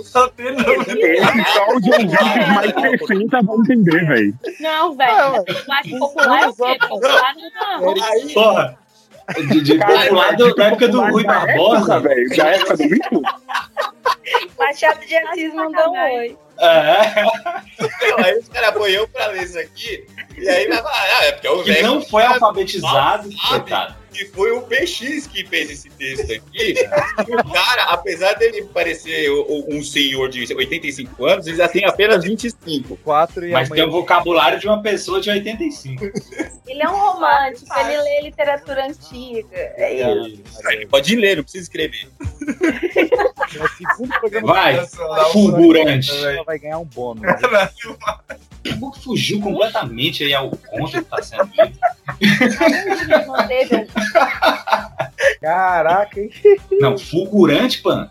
[0.04, 4.38] só tem no Só os ouvintes mais perfeitos vão entender, velho.
[4.60, 5.44] Não, velho.
[5.98, 6.78] Popular é o quê?
[6.86, 7.34] Popular
[7.80, 7.94] não.
[8.34, 8.87] Porra.
[9.36, 12.00] De, de popular do- da época do Rui Barbosa.
[12.00, 12.28] velho.
[12.36, 13.22] Da época do Mico.
[14.58, 16.36] Machado de Assis mandou um oi.
[16.60, 17.24] É.
[18.24, 20.04] Aí os caras eu pra ler isso aqui,
[20.36, 23.28] e aí vai falar, ah, é porque é o Que velho não foi alfabetizado.
[23.48, 23.94] Coitado.
[24.12, 26.74] que foi o PX que fez esse texto aqui.
[27.28, 29.30] E o cara, apesar dele parecer
[29.68, 32.96] um senhor de 85 anos, ele já tem apenas 25.
[32.96, 36.04] 4 e Mas tem o vocabulário de uma pessoa de 85.
[36.66, 39.56] Ele é um romântico, ele lê literatura antiga.
[39.76, 39.94] É
[40.26, 40.42] isso.
[40.68, 42.08] Ele pode ler, não precisa escrever.
[44.42, 44.86] Vai,
[45.32, 46.10] fulgurante.
[46.24, 47.22] Ela vai ganhar um bônus.
[48.80, 51.78] O fugiu completamente aí ao contra que tá sendo dito.
[55.40, 56.30] Caraca, hein?
[56.80, 58.10] Não, fulgurante, pan.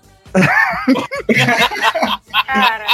[2.45, 2.85] Cara,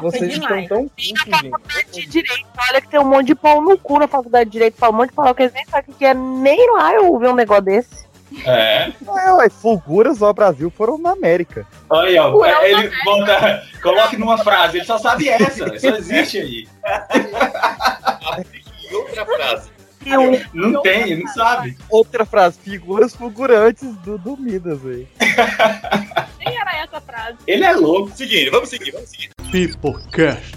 [0.00, 0.68] Vocês estão demais.
[0.68, 1.90] tão putos, gente.
[1.92, 4.76] de direito, olha que tem um monte de pau no cu na faculdade de direito,
[4.76, 7.12] fala um monte de palavra que eles nem sabem o que é, nem lá eu
[7.12, 8.04] ouvi um negócio desse.
[8.46, 8.92] É.
[9.26, 11.66] É, ué, Fulguras ao Brasil foram na América.
[11.88, 12.34] Olha aí, ó.
[12.36, 15.78] Ué, Ele volta, coloque numa frase, ele só sabe essa.
[15.78, 16.68] Só existe aí.
[18.90, 19.70] E outra frase.
[20.52, 21.76] Não tem, ele não sabe.
[21.88, 25.08] Outra frase, figuras fulgurantes do, do Midas, velho.
[26.38, 27.38] Nem era essa frase.
[27.46, 28.10] Ele é louco.
[28.14, 29.30] Seguindo, vamos seguir, vamos seguir.
[29.50, 30.54] Pipocast.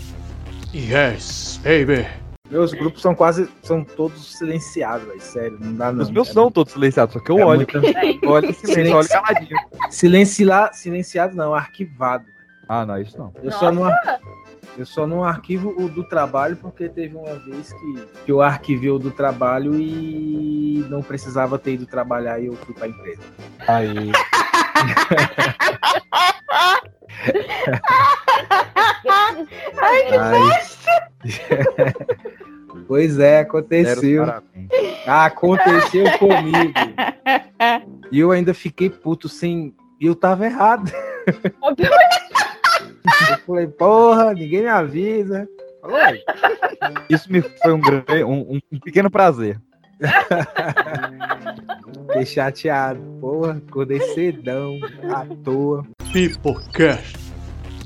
[0.74, 2.06] Yes, baby.
[2.49, 3.49] Meus grupos são quase.
[3.62, 5.21] são todos silenciados, velho.
[5.21, 6.03] Sério, não dá não.
[6.03, 7.67] Os meus são todos silenciados, só que eu É olho.
[8.21, 9.57] Eu olho em silêncio, eu olho caladinho.
[9.89, 12.25] Silenciar, silenciado não, arquivado.
[12.67, 13.33] Ah, não, isso não.
[13.41, 13.89] Eu só não,
[14.78, 18.90] eu só não arquivo o do trabalho porque teve uma vez que, que eu arquivei
[18.90, 23.22] o do trabalho e não precisava ter ido trabalhar e eu fui pra empresa.
[23.68, 24.12] Aí.
[29.82, 30.38] Ai, que Ai.
[32.88, 34.26] Pois é, aconteceu.
[34.26, 34.70] Parabéns.
[35.06, 36.74] Aconteceu comigo.
[38.10, 39.76] E eu ainda fiquei puto sem.
[39.99, 40.91] E eu tava errado.
[43.29, 45.47] Eu falei, porra, ninguém me avisa.
[45.81, 46.21] Falou, "Ué,
[47.10, 49.60] Isso me foi um, grande- um, um- pequeno prazer.
[52.07, 52.99] Fiquei chateado.
[53.19, 54.77] Porra, acordei cedão,
[55.13, 55.86] à toa.
[56.12, 57.17] Pipocast.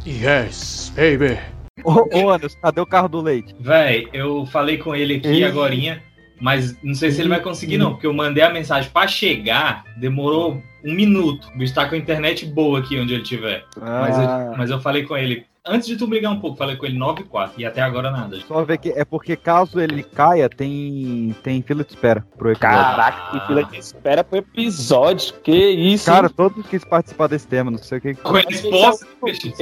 [0.06, 1.40] Yes, baby.
[1.84, 3.56] Ô, ô Anderson, cadê o carro do leite?
[3.60, 6.02] Véi, eu falei com ele aqui agorinha,
[6.42, 9.84] mas não sei se ele vai conseguir não, porque eu mandei a mensagem pra chegar,
[9.98, 11.48] demorou um minuto.
[11.54, 13.64] O bicho tá com a internet boa aqui onde ele estiver.
[13.80, 14.50] Mas, Ah.
[14.52, 16.86] eu, mas eu falei com ele, antes de tu me ligar um pouco, falei com
[16.86, 18.38] ele 9 e 4 e até agora nada.
[18.48, 22.78] Só ver que é porque caso ele caia, tem, tem fila de espera pro episódio.
[22.78, 25.34] Caraca, que fila de espera pro episódio.
[25.44, 26.06] Que isso?
[26.06, 28.16] Cara, todos quis participar desse tema, não sei o que.
[28.16, 29.54] Com a resposta, Esse,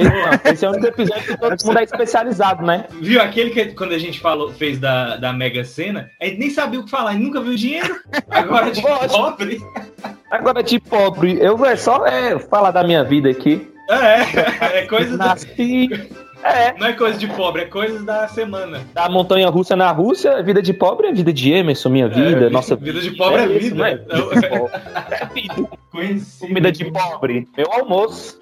[0.44, 2.86] esse é o único episódio que todo mundo é especializado, né?
[3.00, 6.50] Viu aquele que quando a gente falou, fez da, da Mega Sena, a gente nem
[6.50, 8.00] sabia o que falar, a gente nunca viu dinheiro.
[8.30, 9.60] Agora de pobre.
[10.30, 13.69] Agora de pobre, eu é só é, falar da minha vida aqui.
[13.90, 15.88] É, é coisa da, Nasci
[16.42, 18.80] é, não é coisa de pobre, é coisa da semana.
[18.94, 22.50] da montanha russa na Rússia, vida de pobre é vida de Emerson, minha vida, É,
[22.50, 23.84] nossa vida de pobre é, isso, vida.
[23.84, 23.98] né?
[25.92, 26.48] Conhecido.
[26.48, 28.40] Comida de pobre, meu almoço.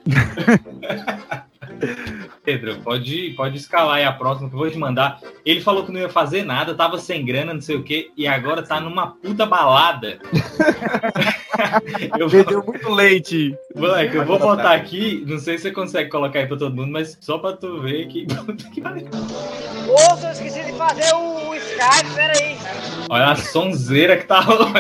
[2.45, 5.21] Pedro, pode, pode escalar aí a próxima que eu vou te mandar.
[5.45, 8.27] Ele falou que não ia fazer nada, tava sem grana, não sei o quê, e
[8.27, 10.19] agora tá numa puta balada.
[12.19, 13.55] eu Perdeu muito leite.
[13.75, 16.91] Moleque, eu vou botar aqui, não sei se você consegue colocar aí pra todo mundo,
[16.91, 18.27] mas só pra tu ver que.
[18.49, 19.09] Puta que pariu.
[19.89, 22.57] Ô, eu esqueci de fazer o, o Skype, peraí.
[23.11, 24.79] Olha a sonzeira que tá rolando.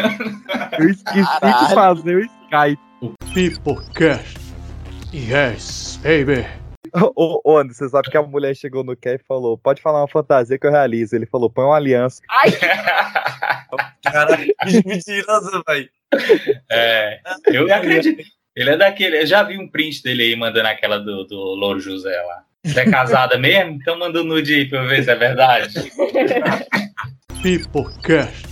[0.78, 2.80] Eu esqueci de fazer o Skype.
[3.00, 4.38] O Pipocast.
[5.12, 6.46] Yes, baby.
[6.94, 10.00] Ô, ô, Anderson, você sabe que a mulher chegou no Ké e falou: pode falar
[10.00, 11.14] uma fantasia que eu realizo.
[11.14, 12.22] Ele falou: põe uma aliança.
[14.02, 15.88] Cara, que mentiroso, velho.
[16.70, 18.22] É, eu acredito.
[18.56, 19.20] Ele é daquele.
[19.22, 22.44] Eu já vi um print dele aí mandando aquela do, do Louro José lá.
[22.64, 23.72] Você é casada mesmo?
[23.72, 25.92] Então manda um nude aí pra eu ver se é verdade.
[27.42, 28.48] Pipocast.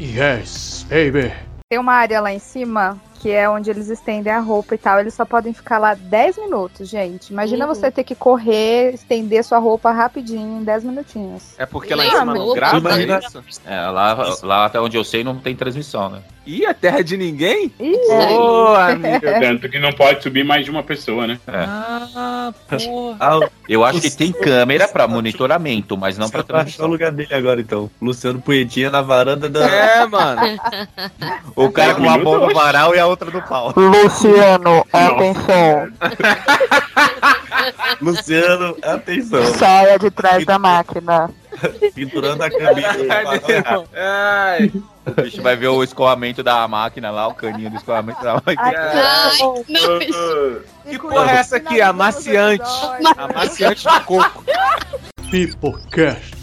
[0.00, 1.32] Yes, baby.
[1.68, 5.00] Tem uma área lá em cima que é onde eles estendem a roupa e tal.
[5.00, 7.30] Eles só podem ficar lá 10 minutos, gente.
[7.32, 7.74] Imagina Uhum.
[7.74, 11.42] você ter que correr, estender sua roupa rapidinho em 10 minutinhos.
[11.58, 13.42] É porque lá em cima não grava Imagina- isso?
[13.66, 16.20] É, lá, lá até onde eu sei não tem transmissão, né?
[16.46, 17.72] Ih, a terra de ninguém?
[17.78, 19.20] Ô, amigo.
[19.40, 21.38] Tanto que não pode subir mais de uma pessoa, né?
[21.48, 23.50] Ah, porra.
[23.68, 26.86] Eu acho que tem câmera pra monitoramento, mas não pra Pra achar o transmissão.
[26.86, 27.90] lugar dele agora, então.
[28.00, 29.66] Luciano Punhetinha na varanda da.
[29.68, 30.42] É, mano.
[31.56, 33.72] O cara com a mão no varal e a outra no pau.
[33.74, 35.88] Luciano, atenção.
[38.00, 39.44] Luciano, atenção.
[39.54, 41.30] Saia de trás da máquina.
[41.94, 42.90] Pendurando a camisa.
[43.94, 44.72] Ai.
[45.06, 48.62] O bicho vai ver o escoamento da máquina lá, o caninho do escoamento da máquina.
[48.62, 49.62] Ai, não,
[50.84, 51.80] Que porra é essa aqui?
[51.80, 52.64] Amaciante.
[53.16, 54.44] Amaciante de coco.
[55.30, 56.34] Pipocast.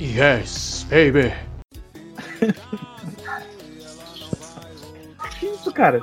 [0.00, 1.32] Yes, baby.
[5.40, 6.02] Que isso, cara?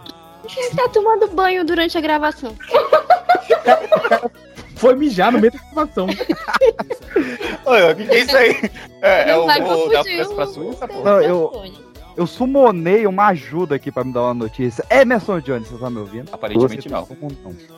[0.55, 2.55] Ele tá tomando banho durante a gravação.
[4.83, 6.07] Foi mijar no meio da gravação.
[7.65, 8.69] Olha, o que, que é isso aí?
[9.01, 11.03] É, é o, o da França pra Suíça, pô?
[11.03, 11.63] Não, eu,
[12.17, 14.83] eu sumonei uma ajuda aqui pra me dar uma notícia.
[14.89, 16.29] Emerson Jones, você tá me ouvindo?
[16.33, 17.05] Aparentemente Você não.
[17.05, 17.29] tá com-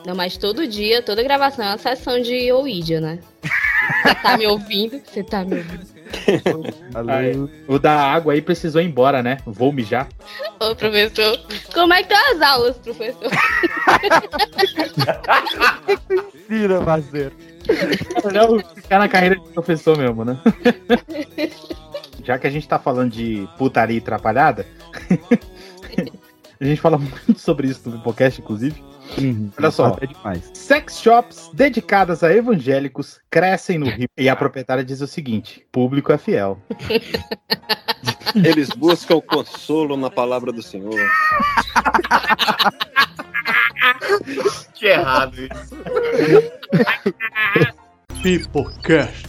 [0.04, 3.20] Não, mas todo dia, toda gravação é uma sessão de Ouija, né?
[4.02, 5.00] Você tá me ouvindo?
[5.06, 5.95] Você tá me ouvindo?
[7.08, 7.34] Aí,
[7.68, 9.38] o da água aí precisou ir embora, né?
[9.44, 10.08] Vou mijar.
[10.60, 11.38] Ô, professor,
[11.74, 13.30] como é que tá as aulas, professor?
[16.46, 17.32] Tira, parceiro.
[18.32, 20.38] Não, ficar na carreira de professor mesmo, né?
[22.24, 24.66] Já que a gente tá falando de putaria atrapalhada,
[26.60, 28.82] a gente fala muito sobre isso no podcast, inclusive.
[29.58, 29.96] Olha só.
[30.00, 30.50] É demais.
[30.54, 34.08] Sex shops dedicadas a evangélicos crescem no Rio.
[34.16, 36.60] E a proprietária diz o seguinte: público é fiel.
[38.34, 41.00] Eles buscam consolo na palavra do Senhor.
[44.74, 45.76] Que errado isso.
[48.22, 49.26] Pipocast.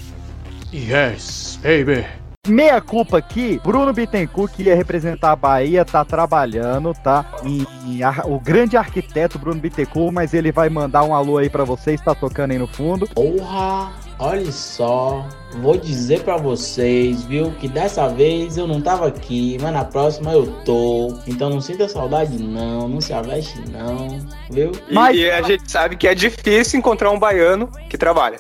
[0.74, 2.06] Yes, baby.
[2.48, 7.26] Meia culpa aqui, Bruno Bittencourt, que ia representar a Bahia, tá trabalhando, tá?
[7.44, 11.50] E, e a- o grande arquiteto Bruno Bittencourt, mas ele vai mandar um alô aí
[11.50, 13.08] pra vocês, tá tocando aí no fundo.
[13.08, 19.58] Porra, olha só, vou dizer pra vocês, viu, que dessa vez eu não tava aqui,
[19.62, 21.18] mas na próxima eu tô.
[21.26, 24.72] Então não sinta saudade não, não se aveste não, viu?
[24.90, 28.40] E, e a gente sabe que é difícil encontrar um baiano que trabalha.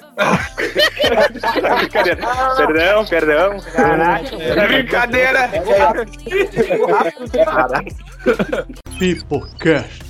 [1.80, 2.18] Brincadeira.
[2.58, 3.58] Perdão, perdão.
[4.40, 5.50] É brincadeira.
[9.00, 10.04] Pipocast.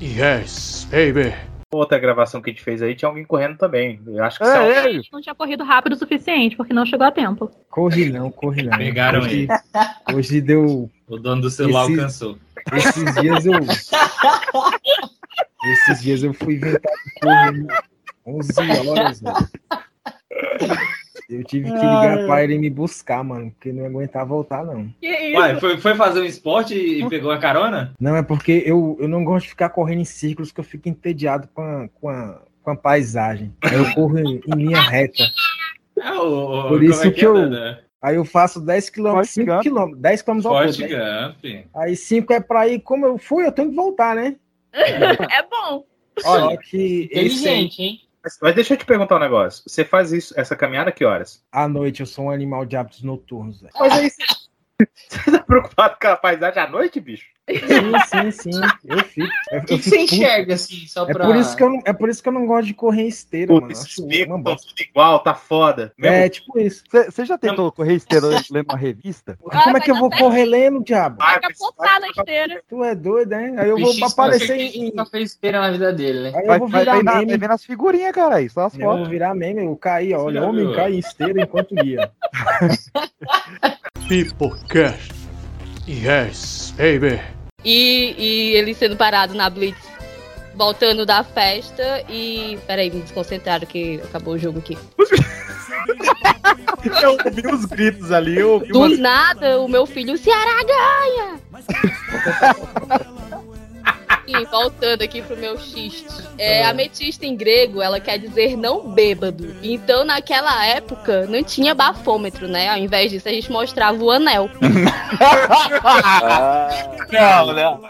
[0.00, 1.49] Yes, baby.
[1.72, 4.00] Outra gravação que a gente fez aí tinha alguém correndo também.
[4.04, 5.02] Eu acho que É, ele.
[5.12, 7.48] Não tinha corrido rápido o suficiente, porque não chegou a tempo.
[7.70, 8.76] Corre não, corre não.
[8.76, 9.46] Pegaram hoje,
[10.08, 10.16] ele.
[10.16, 10.90] Hoje deu.
[11.06, 12.36] O dono do celular Esse- alcançou.
[12.72, 13.60] Esses dias eu.
[15.64, 16.90] Esses dias eu fui inventar
[17.22, 17.66] correr
[18.26, 19.36] 11 horas, velho.
[21.30, 24.92] Eu tive que ligar pra ele me buscar, mano, porque não ia aguentar voltar, não.
[25.02, 27.94] Ué, foi, foi fazer um esporte e pegou a carona?
[28.00, 30.88] Não, é porque eu, eu não gosto de ficar correndo em círculos, que eu fico
[30.88, 33.54] entediado com a, com a, com a paisagem.
[33.62, 35.22] Aí eu corro em, em linha reta.
[35.98, 37.34] É, o, o- Por isso é que é, eu.
[37.34, 37.84] Dada?
[38.02, 40.52] Aí eu faço 10 km, 5 km, 10 km ao todo.
[40.52, 40.88] Forte né?
[40.88, 41.66] Gump.
[41.74, 44.36] Aí 5 é pra ir, como eu fui, eu tenho que voltar, né?
[44.72, 45.84] É bom.
[46.18, 48.00] Só que esse Inteligente, hein?
[48.22, 49.62] Mas, mas deixa eu te perguntar um negócio.
[49.66, 51.42] Você faz isso, essa caminhada que horas?
[51.50, 53.60] À noite eu sou um animal de hábitos noturnos.
[53.60, 53.72] velho.
[53.78, 54.10] Mas aí,
[55.08, 57.26] Você tá preocupado com a paisagem à noite, bicho?
[57.50, 58.60] Sim, sim, sim.
[58.84, 59.28] Eu fico.
[59.52, 61.26] O que, você enxerga assim, só É pra.
[61.26, 63.08] por, isso que eu não, é por isso que eu não gosto de correr em
[63.08, 63.72] esteira, mano.
[63.72, 65.92] Esses becos estão tudo igual, tá foda.
[66.00, 66.84] É, tipo isso.
[66.88, 69.36] Você já tentou correr esteira lendo uma revista?
[69.42, 71.16] Como é que eu vou correr lendo, diabo?
[71.18, 72.62] Vai capotar na esteira.
[72.68, 73.54] Tu é doido, hein?
[73.58, 74.92] Aí eu vou Peixe aparecer só- em.
[74.94, 76.32] Só fez esteira na vida dele, né?
[76.36, 77.36] Aí eu Vai, vou vai, virar vai, vai meme.
[77.36, 78.36] ver nas figurinhas, cara.
[78.36, 79.08] Aí, só as Eu vou fotos.
[79.08, 80.14] virar meme, eu caí.
[80.14, 82.12] Olha, homem cai em esteira enquanto guia.
[84.10, 85.12] Peoplecast.
[85.86, 87.20] Yes, baby.
[87.64, 89.78] E, e ele sendo parado na Blitz,
[90.56, 92.58] voltando da festa e.
[92.66, 94.76] Peraí, me desconcentraram que acabou o jogo aqui.
[97.00, 98.98] Eu ouvi os gritos ali, eu ouvi Do umas...
[98.98, 101.38] nada, o meu filho, o Ceará ganha!
[104.30, 106.06] E voltando aqui pro meu xiste.
[106.38, 109.54] É, ametista em grego, ela quer dizer não bêbado.
[109.62, 112.68] Então, naquela época, não tinha bafômetro, né?
[112.68, 114.48] Ao invés disso, a gente mostrava o anel.
[117.10, 117.80] Não, não, não.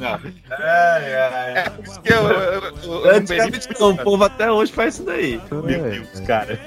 [0.00, 0.20] não.
[0.50, 5.04] É isso que eu, eu, eu, eu Antigamente, não, o povo até hoje faz isso
[5.04, 5.40] daí.
[5.50, 6.58] Meu Deus, cara.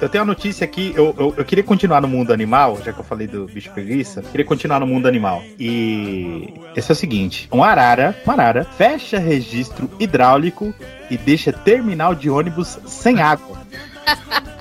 [0.00, 3.00] Eu tenho uma notícia aqui, eu, eu, eu queria continuar no mundo animal, já que
[3.00, 5.42] eu falei do bicho preguiça, eu queria continuar no mundo animal.
[5.58, 10.72] E esse é o seguinte: um arara, uma arara, fecha registro hidráulico
[11.10, 13.58] e deixa terminal de ônibus sem água.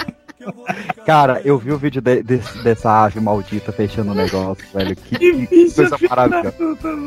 [1.05, 4.95] Cara, eu vi o vídeo de- desse- dessa ave maldita fechando o negócio, velho.
[4.95, 6.53] Que, que coisa maravilhosa.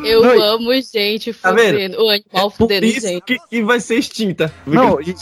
[0.04, 1.72] Eu Não, e- amo gente Tá vendo?
[1.72, 1.96] fudendo.
[2.04, 3.22] O animal Por fudendo isso gente.
[3.24, 4.52] que, que vai ser extinta.
[4.66, 5.14] Não, e-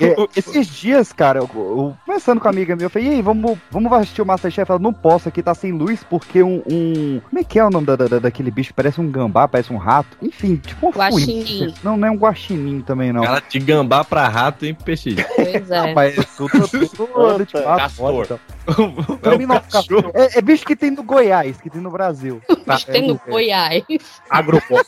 [0.00, 3.22] é, esses dias, cara, eu, eu conversando com a amiga minha, eu falei, e aí,
[3.22, 4.70] vamos, vamos assistir o Masterchef?
[4.70, 6.62] Ela, não posso, aqui tá sem luz, porque um...
[6.70, 8.72] um- como é que é o nome da, da- daquele bicho?
[8.74, 10.16] Parece um gambá, parece um rato.
[10.22, 11.74] Enfim, tipo um Guaxinim.
[11.82, 13.24] Não, não é um guaxinim também, não.
[13.24, 15.14] Ela de gambá pra rato, hein, peixe?
[15.36, 15.78] Pois é.
[15.88, 18.24] Rapaz, é tudo, tudo de fato, Castor.
[18.24, 18.40] então.
[19.18, 20.10] Pra mim não, cachorro.
[20.14, 22.40] é, é bicho que tem no Goiás, que tem no Brasil.
[22.66, 23.82] Tá, Tem no é, Goiás.
[24.30, 24.84] Agropop.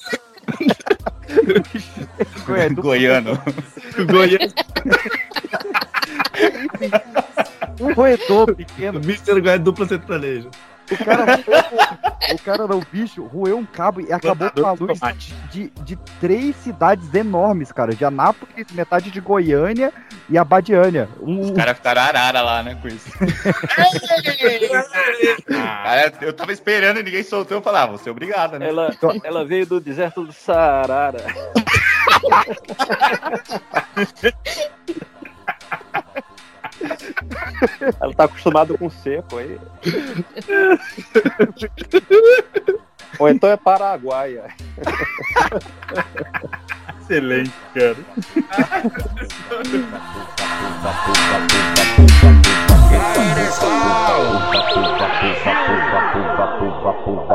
[2.57, 3.39] é, do- Goiano.
[4.07, 4.49] Goiânia,
[7.81, 8.99] um roedor pequeno.
[9.01, 9.41] Mr.
[9.41, 10.51] Goiás dupla sertanejo.
[10.91, 11.45] O cara,
[12.35, 15.01] o cara não, o bicho, roeu um cabo e acabou com a luz
[15.51, 17.95] de, de três cidades enormes, cara.
[17.95, 19.93] De Anápolis, metade de Goiânia
[20.29, 21.09] e Abadiânia.
[21.21, 23.11] Um, Os caras ficaram arara lá, né, com isso.
[25.47, 27.59] Cara, eu tava esperando e ninguém soltou.
[27.59, 28.69] Eu falava, ah, você é obrigado, né?
[28.69, 31.15] Ela, ela veio do deserto do Saara.
[38.01, 39.59] Ela tá acostumada com seco aí.
[43.19, 44.45] Ou então é paraguaia.
[47.01, 47.97] Excelente, cara.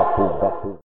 [0.09, 0.78] Cover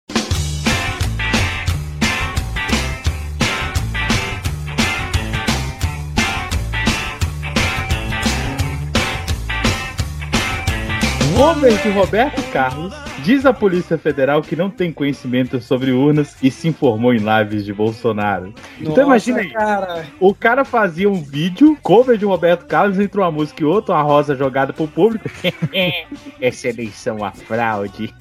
[11.35, 16.69] de Roberto Carlos diz à Polícia Federal que não tem conhecimento sobre urnas e se
[16.69, 18.55] informou em lives de Bolsonaro.
[18.81, 20.07] então imagina aí, cara.
[20.21, 24.03] o cara fazia um vídeo, cover de Roberto Carlos, entre uma música e outra, uma
[24.03, 25.29] rosa jogada pro público.
[26.41, 28.15] Essa eleição é uma fraude.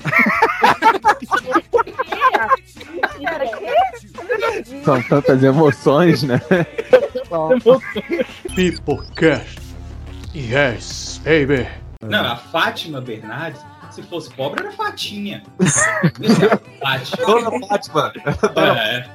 [4.83, 6.41] São tantas emoções, né?
[8.55, 9.61] Peoplecast.
[10.35, 11.82] Yes, baby.
[12.09, 15.43] Não, a Fátima Bernardes, se fosse pobre, era Fatinha.
[16.81, 17.25] Fátima.
[17.25, 18.13] Dona Fátima.
[18.77, 19.05] É.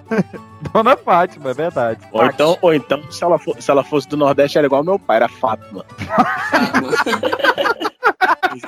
[0.73, 2.01] Dona Fátima, é verdade.
[2.13, 4.99] Ou então, ou então se, ela for- se ela fosse do Nordeste, era igual meu
[4.99, 5.85] pai, era Fátima.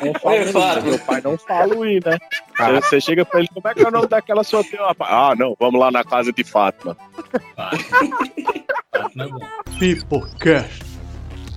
[0.03, 0.81] Não Fátima.
[0.83, 2.19] meu pai não fala o I, né?
[2.59, 4.79] Aí Você chega pra ele, como é que é o nome daquela sua tia?
[5.01, 6.97] Ah, não, vamos lá na casa de Fátima.
[7.57, 9.41] Fátima é bom.
[9.79, 10.85] Peoplecast.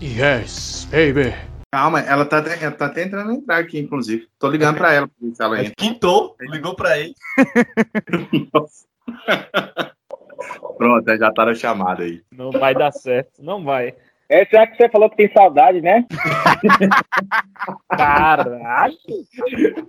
[0.01, 1.34] Yes, baby.
[1.74, 4.28] Calma, ela tá, ela tá até entrando a entrar aqui, inclusive.
[4.38, 5.74] Tô ligando pra ela pra ver se ela entra.
[5.76, 7.16] Quintou, ligou pra ele.
[10.78, 12.22] Pronto, já tá na chamada aí.
[12.32, 13.96] Não vai dar certo, não vai.
[14.30, 16.06] É que você falou que tem saudade, né?
[17.90, 18.98] Caralho!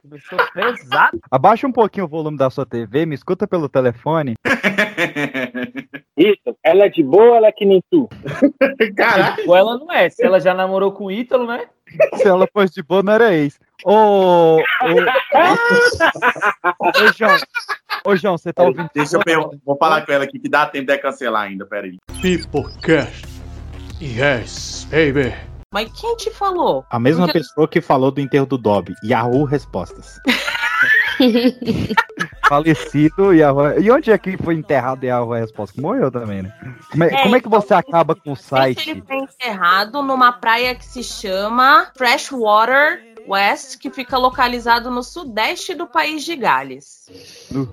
[0.03, 1.21] Começou pesado.
[1.31, 4.35] Abaixa um pouquinho o volume da sua TV, me escuta pelo telefone.
[6.17, 8.09] Isso, ela é de boa, ela é que nem tu.
[8.97, 9.43] Caraca!
[9.47, 11.67] Ou ela não é, se ela já namorou com o Ítalo, né?
[12.17, 13.59] Se ela fosse de boa, não era ex.
[13.85, 14.61] Ô, ô,
[16.81, 17.37] ô, João,
[18.05, 18.91] ô, João, você tá ouvindo?
[18.95, 19.51] Deixa eu.
[19.65, 21.99] Vou falar com ela aqui que dá tempo de cancelar ainda, peraí.
[22.21, 23.34] Peoplecast.
[24.01, 25.35] Yes, baby.
[25.73, 26.85] Mas quem te falou?
[26.91, 28.95] A mesma Porque- pessoa que falou do enterro do Dobby.
[29.05, 30.19] Yahoo Respostas.
[32.49, 33.51] Falecido e a.
[33.81, 35.81] E onde é que foi enterrado e a resposta?
[35.81, 36.53] Morreu também, né?
[36.91, 38.91] Como é, É, como é que então, você acaba com o site?
[38.91, 45.75] ele foi enterrado numa praia que se chama Freshwater West, que fica localizado no sudeste
[45.75, 47.07] do país de Gales.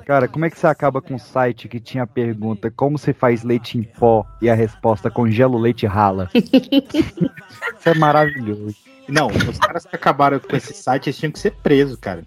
[0.05, 3.11] Cara, como é que você acaba com um site que tinha a pergunta como se
[3.13, 6.29] faz leite em pó e a resposta congela o leite e rala?
[6.33, 8.75] Isso é maravilhoso.
[9.09, 12.23] Não, os caras que acabaram com esse site, eles tinham que ser presos, cara.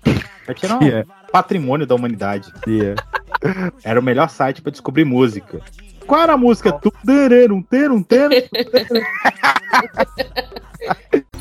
[0.46, 1.08] Vai tirar um Yeah.
[1.32, 2.52] patrimônio da humanidade.
[2.66, 3.02] Yeah.
[3.82, 5.60] Era o melhor site pra descobrir música.
[6.06, 6.70] Qual era a música?
[6.70, 8.34] Tu tererum, terum, terum.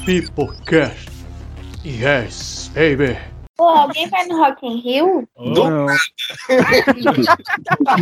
[0.06, 1.12] Pipocast.
[1.86, 3.18] Yes, baby.
[3.58, 5.28] Pô, alguém vai no Rock in Rio?
[5.38, 5.86] Não.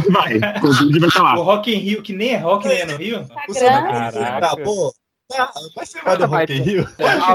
[0.10, 1.40] Vai, inclusive vai estar lá.
[1.40, 3.28] O Rock in Rio, que nem é rock, nem é no Rio?
[3.60, 4.40] Caraca.
[4.40, 4.92] Tá bom.
[5.38, 6.88] Ah, Vai ser mais do Rock in Rio.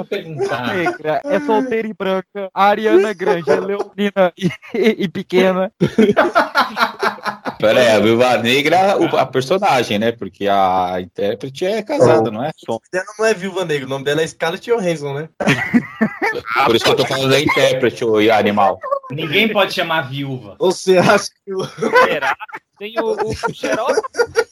[0.09, 0.75] Perguntar.
[0.75, 5.73] Negra é solteira e branca, a Ariana Grande é leonina e, e- e pequena.
[7.59, 10.13] Pera aí, a Viúva Negra, o- a personagem, né?
[10.13, 12.51] Porque a intérprete é casada, não é?
[12.69, 15.29] O nome dela não é Viúva Negra, o nome dela é Scarlett Johansson, né?
[16.67, 18.79] Por isso que eu tô falando da intérprete, o animal.
[19.11, 20.57] Ninguém pode chamar viúva.
[20.59, 21.65] Você acha que o.
[22.05, 22.37] Será?
[22.79, 24.01] Tem o, o, o xerox.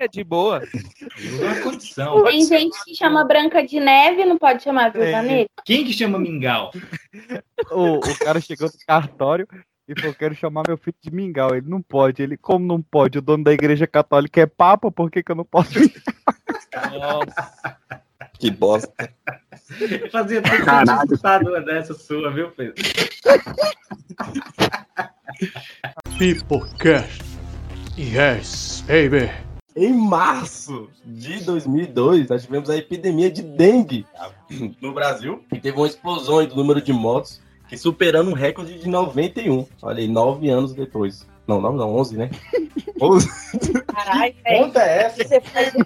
[0.00, 0.62] É de boa.
[0.62, 2.24] É uma condição.
[2.24, 5.22] Tem gente que chama Branca de Neve, não pode chamar Viúva É.
[5.22, 5.46] Negra?
[5.64, 6.70] Quem que chama mingau?
[7.70, 9.46] O, o cara chegou no cartório
[9.88, 11.54] e falou: Quero chamar meu filho de mingau.
[11.54, 12.22] Ele não pode.
[12.22, 13.18] Ele, como não pode?
[13.18, 15.78] O dono da igreja católica é papa, por que, que eu não posso?
[16.92, 17.76] Nossa.
[18.38, 19.12] Que bosta.
[20.10, 22.74] Fazia eu tinha escutado uma dessa sua, viu, Pedro?
[26.18, 27.31] Pipocast.
[27.98, 29.30] Yes, baby.
[29.76, 34.06] Em março de 2002, nós tivemos a epidemia de dengue
[34.80, 35.42] no Brasil.
[35.52, 39.66] E teve uma explosão do número de mortos, que superando um recorde de 91.
[39.82, 41.26] Olha aí, nove anos depois.
[41.46, 42.30] Não, nove não, 11, né?
[43.00, 43.28] 11.
[43.86, 45.24] Caralho, Conta é essa?
[45.24, 45.78] Você faz O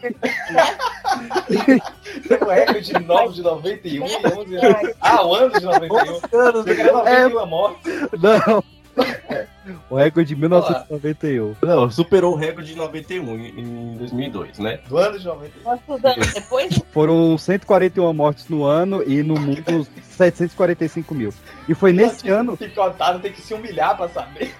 [2.50, 4.94] recorde de 9 de 91 e 11 anos.
[5.00, 5.98] Ah, o ano de 91.
[6.38, 6.64] anos.
[6.64, 7.92] Você quer 91 mortes?
[8.20, 8.62] Não.
[9.90, 11.56] O recorde de 1991.
[11.62, 14.78] Não, superou o recorde de 91 em em 2002, né?
[14.88, 15.62] Do ano de 91.
[15.62, 16.82] Quantos anos depois?
[16.92, 21.32] Foram 141 mortes no ano e no mundo 745 mil.
[21.68, 22.56] E foi nesse ano.
[22.56, 24.54] Picotado tem que se humilhar pra saber.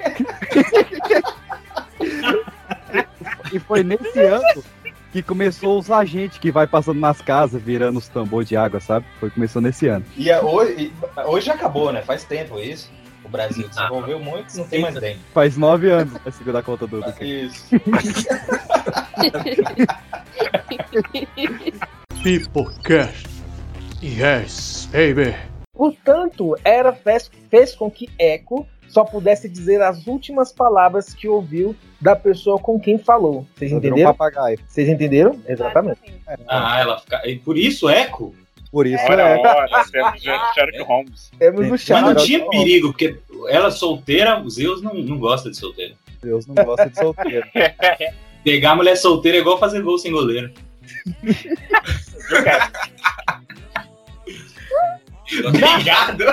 [3.53, 4.63] E foi nesse ano
[5.13, 9.07] que começou os agentes que vai passando nas casas, virando os tambores de água, sabe?
[9.19, 10.05] Foi começou nesse ano.
[10.17, 12.03] E é hoje, e hoje acabou, né?
[12.03, 12.91] Faz tempo isso.
[13.27, 15.19] O Brasil desenvolveu muito, não tem mais dengue.
[15.35, 17.01] Faz nove anos a segunda conta do.
[17.01, 17.67] do Isso.
[22.23, 23.27] Pipocast.
[24.01, 25.35] Yes, baby.
[25.75, 31.75] Portanto, era fez, fez com que Echo só pudesse dizer as últimas palavras que ouviu
[32.01, 33.45] da pessoa com quem falou.
[33.57, 34.15] Vocês Virou um entenderam?
[34.15, 34.59] papagaio.
[34.69, 35.41] Vocês entenderam?
[35.49, 35.99] Exatamente.
[36.47, 37.29] Ah, ela fica.
[37.29, 38.33] e Por isso, eco?
[38.71, 39.39] Por isso Olha, é.
[39.39, 41.31] olha, temos Sherlock Holmes.
[41.39, 42.03] Temos no Mas chat.
[42.03, 45.95] não tinha perigo, porque ela solteira, o Zeus não, não gosta de solteira.
[46.23, 47.47] Deus não gosta de solteiro.
[48.45, 50.53] Pegar a mulher solteira é igual fazer gol sem goleiro.
[55.49, 56.25] Obrigado!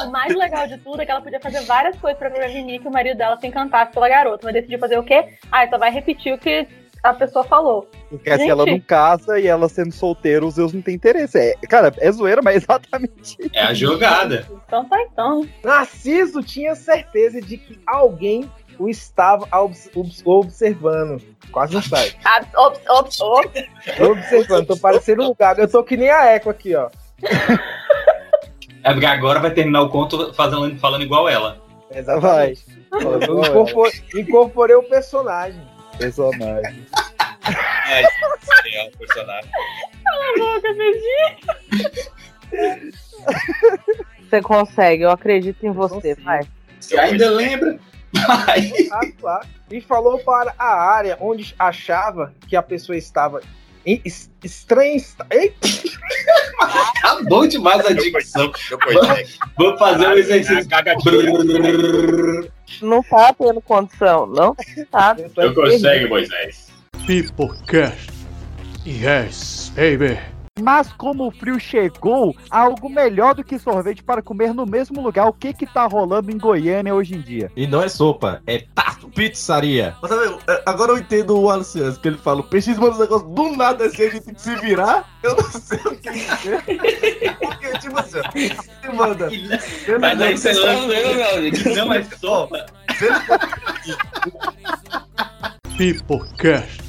[0.00, 2.88] O mais legal de tudo é que ela podia fazer várias coisas pra prevenir que
[2.88, 5.34] o marido dela se encantasse pela garota, mas decidiu fazer o quê?
[5.50, 6.66] Ah, só vai repetir o que
[7.02, 7.88] a pessoa falou.
[8.08, 11.38] Porque se ela não casa e ela sendo solteira, os Zeus não tem interesse.
[11.38, 13.50] É, cara, é zoeira, mas é exatamente isso.
[13.54, 14.46] É a jogada.
[14.66, 15.46] Então tá então.
[15.64, 21.20] Narciso tinha certeza de que alguém o estava obs- obs- observando.
[21.50, 22.12] Quase não sai.
[22.24, 23.62] Ah, ops, ops, ops.
[24.00, 25.60] Observando, tô parecendo um gago.
[25.60, 26.88] Eu tô que nem a Eco aqui, ó.
[28.84, 31.60] É porque agora vai terminar o conto fazendo, falando igual ela.
[31.94, 32.64] Exatamente.
[34.14, 35.60] Incorporei o personagem.
[35.98, 36.86] Personagem.
[37.88, 39.50] É, é o personagem.
[40.04, 41.36] Cala a boca, beijinho.
[44.28, 46.40] Você consegue, eu acredito em você, vai.
[46.80, 47.78] Você ainda lembra?
[48.92, 49.48] Ah, claro.
[49.70, 53.40] E falou para a área onde achava que a pessoa estava
[53.86, 54.96] em- es- estranha.
[54.96, 55.56] est- Eita!
[57.00, 58.52] Tá bom demais a dicção.
[59.56, 60.68] Vou fazer um exercício.
[62.80, 64.54] Não tá tendo condição, não?
[64.90, 65.16] Tá.
[65.36, 66.68] Eu consegue, Moisés.
[67.06, 68.10] Pipocast.
[68.86, 70.18] Yes, baby.
[70.60, 75.00] Mas como o frio chegou, há algo melhor do que sorvete para comer no mesmo
[75.00, 75.26] lugar.
[75.26, 77.50] O que que tá rolando em Goiânia hoje em dia?
[77.56, 79.96] E não é sopa, é tato pizzaria.
[80.02, 82.98] Mas sabe, é, agora eu entendo o Alciano, que ele fala, o peixe manda um
[82.98, 85.18] negócio do nada assim, a gente tem que se virar.
[85.22, 87.36] Eu não sei o que dizer.
[87.40, 88.20] Porque tipo assim.
[88.54, 89.30] Você manda.
[90.00, 91.56] Mas aí você vendo, meu amigo.
[91.74, 92.48] Não, mas só.
[95.78, 96.82] Pipocast.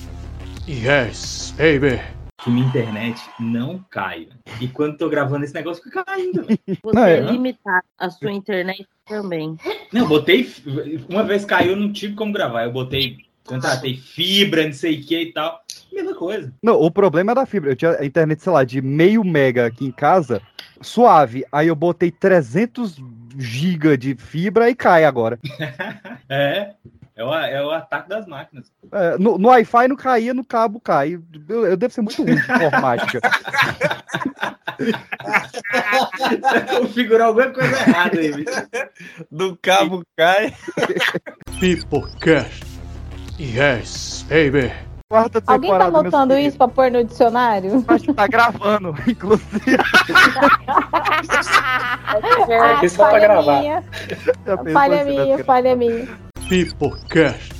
[0.67, 2.22] Yes, baby.
[2.43, 4.27] Que minha internet não cai.
[4.59, 6.45] E quando tô gravando esse negócio, fica caindo.
[6.45, 9.55] Você Não, é- limitar a sua internet também.
[9.93, 10.53] Não, eu botei.
[11.07, 12.65] Uma vez caiu, eu não tive como gravar.
[12.65, 13.17] Eu botei.
[13.45, 15.61] Contratei fibra, não sei o que e tal.
[15.91, 16.53] Mesma coisa.
[16.61, 17.71] Não, o problema é da fibra.
[17.71, 20.41] Eu tinha a internet, sei lá, de meio mega aqui em casa,
[20.81, 21.45] suave.
[21.51, 22.97] Aí eu botei 300
[23.37, 25.39] giga de fibra e cai agora.
[26.29, 26.73] É.
[27.15, 28.71] É o, é o ataque das máquinas.
[28.91, 31.19] É, no, no Wi-Fi não caía, no cabo cai.
[31.47, 33.19] Eu, eu devo ser muito ruim de informática.
[34.79, 38.67] Você configurou alguma coisa errada aí, bicho.
[39.31, 40.53] Do cabo cai.
[41.59, 42.63] Pipocast.
[43.39, 44.71] Yes, baby.
[45.09, 46.47] Quarta Alguém tá temporada, meus anotando queridos.
[46.49, 47.85] isso pra pôr no dicionário?
[47.87, 49.77] Acho que tá gravando, inclusive.
[52.61, 53.59] Ah, Isso só pra falha gravar.
[53.59, 53.83] minha.
[54.73, 56.07] Falha minha, falha minha.
[56.49, 57.53] Pipocast.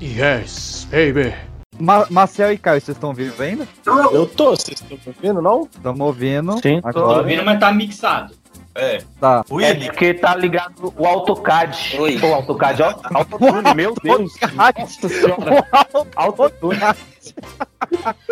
[0.00, 1.34] Yes, baby.
[1.78, 3.68] Ma Marcel e Caio, vocês estão vivos ainda?
[4.12, 5.68] Eu tô, vocês estão ouvindo, não?
[5.72, 6.52] Estamos ouvindo.
[6.62, 7.18] Sim, Tô agora.
[7.18, 8.34] ouvindo, mas tá mixado.
[8.74, 8.98] É.
[9.20, 9.42] Tá.
[9.62, 11.96] É porque tá ligado o AutoCAD.
[12.22, 12.94] O AutoCAD, ó.
[13.14, 14.32] Autotune, meu Deus.
[14.54, 15.66] Nossa senhora.
[16.14, 16.78] Autotune.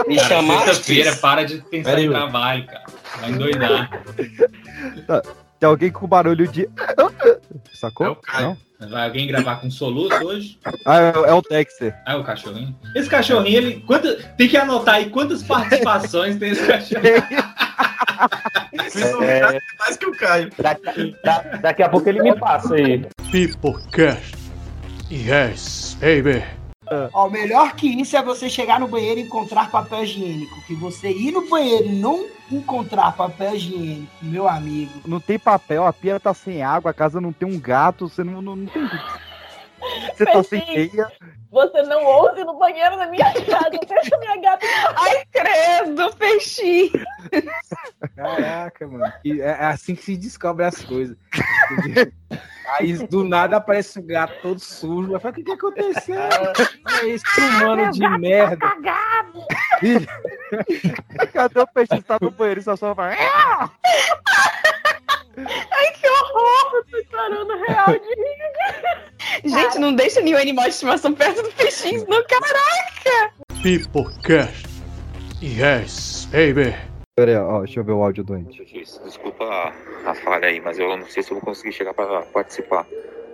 [0.06, 0.66] Me Cara, chamaram.
[0.66, 2.84] Sexta-feira, para de pensar Pera em trabalho, cara.
[3.20, 3.90] Vai endoidar.
[5.06, 5.22] Tá.
[5.64, 6.68] Tem alguém com barulho de.
[7.72, 8.06] Sacou?
[8.06, 8.58] É o Caio.
[8.90, 10.58] Vai alguém gravar com soluço hoje?
[10.84, 11.94] Ah, é, é o Dexter.
[12.04, 12.76] Ah, o cachorrinho.
[12.94, 13.80] Esse cachorrinho, ele.
[13.80, 17.14] Quanta, tem que anotar aí quantas participações tem esse cachorrinho.
[19.22, 20.50] É, Mais que o Caio.
[20.58, 23.04] daqui, da- daqui a pouco ele me passa aí.
[23.30, 24.34] Pipocast.
[25.10, 26.44] Yes, baby.
[27.12, 30.62] Ó, melhor que isso é você chegar no banheiro e encontrar papel higiênico.
[30.66, 34.92] Que você ir no banheiro e não encontrar papel higiênico, meu amigo.
[35.06, 38.22] Não tem papel, a pia tá sem água, a casa não tem um gato, você
[38.22, 38.82] não, não, não tem.
[40.14, 41.08] Você tá sem teia.
[41.50, 43.70] Você não ouse no banheiro da minha casa.
[43.86, 44.66] Deixa minha gata.
[44.96, 46.90] Ai, credo, peixinho.
[48.16, 49.12] Caraca, mano.
[49.24, 51.16] E é é assim que se descobre as coisas.
[52.78, 55.12] Aí do nada aparece um gato todo sujo.
[55.12, 56.20] Eu falo, o que, que aconteceu?
[57.02, 58.66] É esse humano de merda.
[61.32, 62.02] Cadê o peixe?
[62.02, 63.16] Tá no banheiro e só só vai.
[65.36, 66.84] Ai, que horror!
[66.90, 69.50] Tô chorando real de rir.
[69.50, 73.34] Gente, não deixa nenhum animal de estimação perto do peixinho, não, caraca!
[73.62, 74.66] Pipocast.
[75.42, 76.74] Yes, baby.
[77.16, 78.64] Pera aí, ó, deixa eu ver o áudio doente.
[79.04, 82.22] Desculpa a, a falha aí, mas eu não sei se eu vou conseguir chegar para
[82.22, 82.86] participar.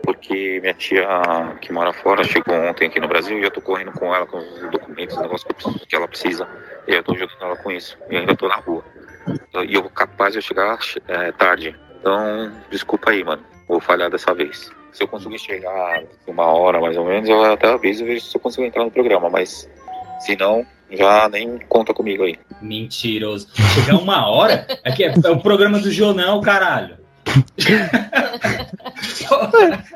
[0.03, 1.07] Porque minha tia
[1.61, 4.39] que mora fora chegou ontem aqui no Brasil e eu tô correndo com ela com
[4.39, 6.49] os documentos, os negócios que, eu preciso- que ela precisa.
[6.89, 7.97] E eu tô ajudando ela com isso.
[8.11, 8.85] E ainda tô na rua.
[9.67, 11.79] E eu capaz de eu chegar é, tarde.
[12.01, 13.43] Então, desculpa aí, mano.
[13.69, 14.71] Vou falhar dessa vez.
[14.93, 18.37] Se eu conseguir chegar uma hora mais ou menos, eu até aviso e vejo se
[18.37, 19.31] eu consigo entrar no programa.
[19.31, 19.69] Mas
[20.21, 22.39] se não, já nem conta comigo aí.
[22.61, 23.49] Mentiroso.
[23.75, 24.67] Chegar uma hora?
[24.83, 26.99] É que é, é o programa do jornal, caralho.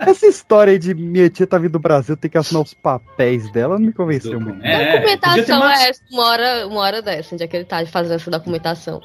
[0.01, 3.51] Essa história aí de minha tia tá vindo do Brasil, tem que assinar os papéis
[3.51, 4.61] dela, não me convenceu muito.
[4.61, 6.01] Que documentação é essa?
[6.13, 9.01] Uma hora, uma hora dessa, onde é que ele tá fazendo essa documentação?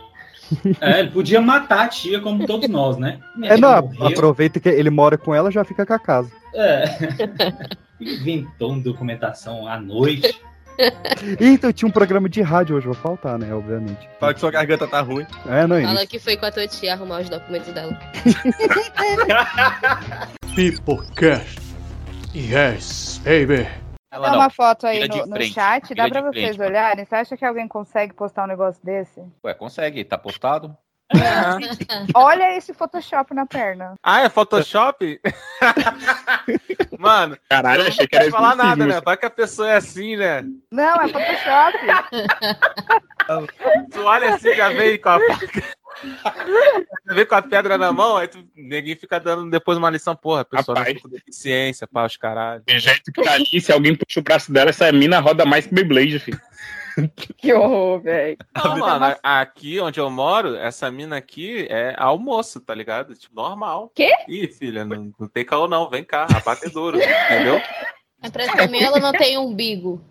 [0.81, 3.19] É, ele podia matar a tia como todos nós, né?
[3.35, 4.07] Minha É, não, morreu.
[4.07, 6.31] aproveita que ele mora com ela já fica com a casa.
[6.53, 6.83] É.
[7.99, 10.39] Inventou uma documentação à noite.
[11.41, 13.53] Ih, então tinha um programa de rádio hoje, vou faltar, né?
[13.53, 14.07] Obviamente.
[14.17, 15.25] Fala que sua garganta tá ruim.
[15.45, 16.07] É, não, Fala isso.
[16.07, 17.99] que foi com a tua tia arrumar os documentos dela.
[20.55, 21.59] Pipocast.
[22.33, 23.67] Yes, baby.
[24.11, 26.69] Dá uma foto aí no, no frente, chat, dá pra vocês frente.
[26.69, 27.05] olharem.
[27.05, 29.21] Você acha que alguém consegue postar um negócio desse?
[29.43, 30.75] Ué, consegue, tá postado?
[32.13, 33.95] Olha esse Photoshop na perna.
[34.03, 35.19] Ah, é Photoshop?
[36.99, 39.01] Mano, Caralho, achei não que era falar nada, né?
[39.01, 40.43] Vai que a pessoa é assim, né?
[40.71, 41.77] Não, é Photoshop.
[43.91, 45.19] Tu olha assim, já vem com a
[47.07, 50.15] já vem com a pedra na mão, aí tu, ninguém fica dando depois uma lição,
[50.15, 50.97] porra, a pessoa não Rapaz.
[50.97, 52.63] fica com deficiência, pá, os caralho.
[52.65, 55.65] Tem jeito que tá ali, se alguém puxa o braço dela, essa mina roda mais
[55.67, 56.39] que Beyblade, filho.
[57.37, 58.37] Que horror, velho.
[58.55, 63.15] Não, mano, a- aqui onde eu moro, essa mina aqui é almoço, tá ligado?
[63.15, 63.89] Tipo, normal.
[63.95, 64.11] Quê?
[64.27, 67.61] Ih, filha, não, não tem caô não, vem cá, abatedouro, entendeu?
[68.21, 70.03] É pra mim ela não tem umbigo.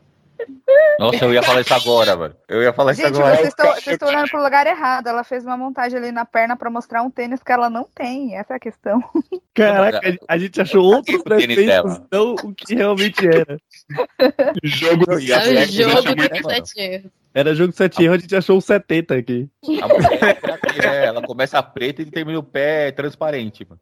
[0.99, 2.35] Nossa, eu ia falar isso agora, mano.
[2.49, 3.37] Eu ia falar isso Gente, agora.
[3.37, 5.07] vocês estão vocês estão olhando pro lugar errado.
[5.07, 8.37] Ela fez uma montagem ali na perna pra mostrar um tênis que ela não tem.
[8.37, 9.03] Essa é a questão.
[9.55, 12.07] Caraca, a- gente achou outro dela.
[12.13, 13.59] não o que realmente era.
[14.63, 16.49] Jogo do E a É o Black jogo do mano.
[16.51, 17.11] sete erros.
[17.35, 19.49] Era jogo 7 erros, a gente achou um 70 aqui.
[19.81, 20.43] A mulher,
[20.83, 21.05] né?
[21.07, 23.81] Ela começa preta e termina o pé transparente, mano.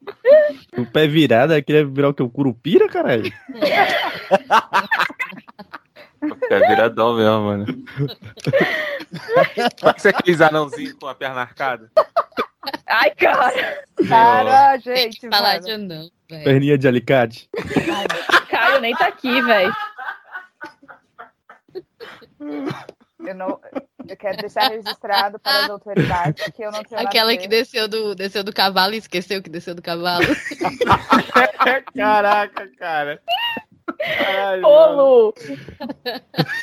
[0.77, 2.23] O pé virado, aí queria virar o que?
[2.23, 3.33] O curupira, caralho?
[6.51, 7.67] É viradão mesmo, mano.
[9.81, 11.91] Pode ser aqueles anãozinhos com a perna arcada?
[12.87, 13.85] Ai, cara.
[14.09, 15.29] Cara, gente.
[15.29, 15.67] Falar mano.
[15.67, 16.45] de não, velho.
[16.45, 17.49] Perninha de alicate.
[18.49, 19.75] Caio nem tá aqui, velho.
[23.27, 23.61] Eu não.
[24.09, 28.15] Eu quero deixar registrado para as autoridades que eu não tenho Aquela que desceu do,
[28.15, 30.25] desceu do cavalo e esqueceu que desceu do cavalo.
[31.95, 33.21] Caraca, cara.
[33.99, 34.87] Caralho, Ô.
[34.93, 35.35] Lu!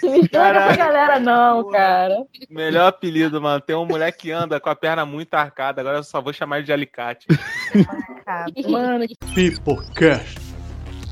[0.03, 2.25] Não essa galera, não, cara.
[2.49, 3.61] Melhor apelido, mano.
[3.61, 5.81] Tem um moleque que anda com a perna muito arcada.
[5.81, 7.27] Agora eu só vou chamar ele de alicate.
[8.69, 10.39] Mano, Pipocast.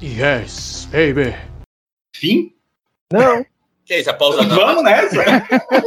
[0.01, 1.35] Yes, baby.
[2.15, 2.55] Fim?
[3.11, 3.45] Não.
[3.85, 5.23] Que isso, a pausa Vamos nessa?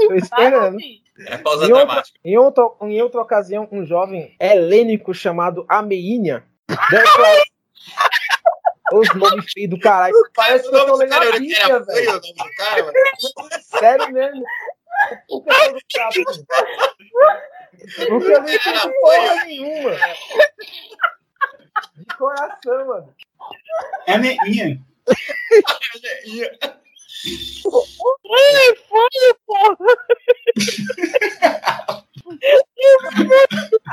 [0.09, 0.79] Tô esperando.
[1.27, 2.19] É pausa Em outra, dramática.
[2.25, 7.43] em, outra, em outra ocasião, um jovem helênico chamado Ameinha declarou
[9.01, 10.15] os nomes feios do caralho.
[10.35, 12.21] Parece que eu tô lendo a Bíblia, velho.
[13.79, 14.45] Sério mesmo.
[15.29, 16.47] Por que tô chato?
[18.09, 19.91] Porque eu não entendo porra nenhuma.
[21.97, 23.15] De coração, mano.
[24.07, 24.81] É meinha.
[28.31, 29.77] Ai, foi, porra!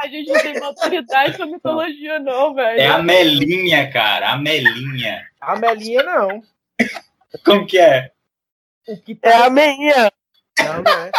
[0.01, 2.79] A gente não tem autoridade pra mitologia, não, velho.
[2.79, 4.31] É a Melinha, cara.
[4.31, 5.27] A Melinha.
[5.39, 6.41] A Melinha não.
[7.43, 8.11] Como que é?
[8.87, 10.11] O que É a meinha.
[10.59, 11.11] Não, não é.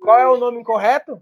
[0.00, 1.20] Qual é o nome incorreto?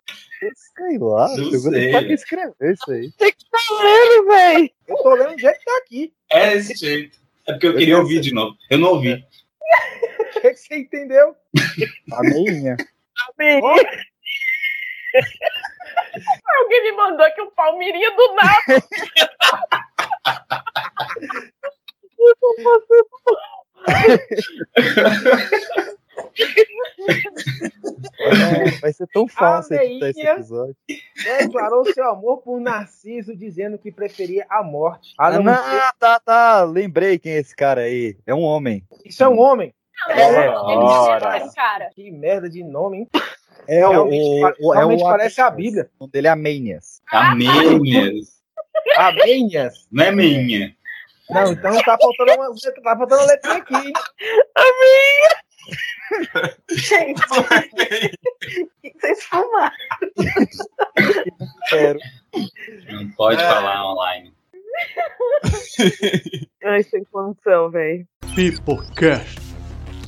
[0.76, 1.28] Sei lá.
[1.36, 1.93] Não eu sei.
[1.93, 3.11] ter que escrever isso aí.
[3.11, 4.70] Você que tá lendo, velho?
[4.88, 6.14] Eu tô lendo do jeito que tá aqui.
[6.30, 7.18] É desse jeito.
[7.47, 8.57] É porque eu queria ouvir de novo.
[8.70, 9.24] Eu não ouvi.
[10.21, 11.37] O que, que você entendeu?
[12.12, 12.77] A meinha.
[16.59, 18.83] Alguém me mandou aqui um palmeirinho do nada.
[22.18, 22.55] Eu tô
[28.18, 30.76] É, vai ser tão fácil editar esse episódio.
[31.39, 35.14] Declarou seu amor por Narciso, dizendo que preferia a morte.
[35.18, 36.64] A Ah, não não, ser- tá, tá.
[36.64, 38.16] Lembrei quem é esse cara aí.
[38.26, 38.85] É um homem.
[39.05, 39.74] Isso é um homem.
[40.09, 40.49] É,
[41.55, 41.91] cara.
[41.95, 43.09] Que merda de nome, hein?
[43.68, 45.91] É o, Realmente o, é o parece a Bíblia.
[45.99, 47.03] O nome dele é Amênias.
[47.12, 48.41] Amênias.
[48.97, 49.87] Amênias.
[49.93, 50.74] Não é meinha.
[51.28, 53.93] Não, então tá faltando uma, tá faltando uma letrinha aqui, hein?
[56.71, 57.45] Gente, o
[58.83, 59.73] que vocês fumaram?
[62.91, 64.33] Não pode falar online.
[66.65, 68.07] Ai, sem condição, velho.
[68.35, 69.39] Pipocast.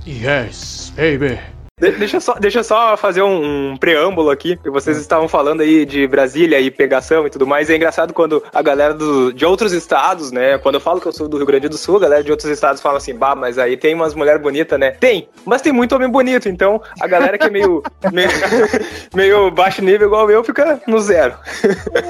[0.07, 1.39] Yes, baby.
[1.81, 5.63] De- deixa, eu só, deixa só fazer um, um preâmbulo aqui, que vocês estavam falando
[5.63, 7.71] aí de Brasília e pegação e tudo mais.
[7.71, 10.59] É engraçado quando a galera do, de outros estados, né?
[10.59, 12.49] Quando eu falo que eu sou do Rio Grande do Sul, a galera de outros
[12.51, 14.91] estados fala assim, bah, mas aí tem umas mulheres bonitas, né?
[14.93, 18.29] Tem, mas tem muito homem bonito, então a galera que é meio, meio,
[19.15, 21.35] meio baixo nível igual eu fica no zero.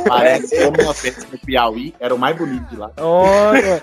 [0.07, 2.91] Parece que uma festa no Piauí era o mais bonito de lá.
[2.99, 3.81] Olha.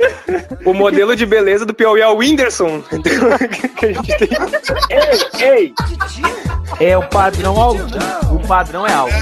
[0.66, 2.84] O modelo de beleza do Piauí é o Whindersson.
[3.80, 4.30] Que a gente tem.
[4.90, 5.69] Ei, ei!
[6.80, 7.84] É o padrão alto.
[8.32, 9.14] O padrão é alto.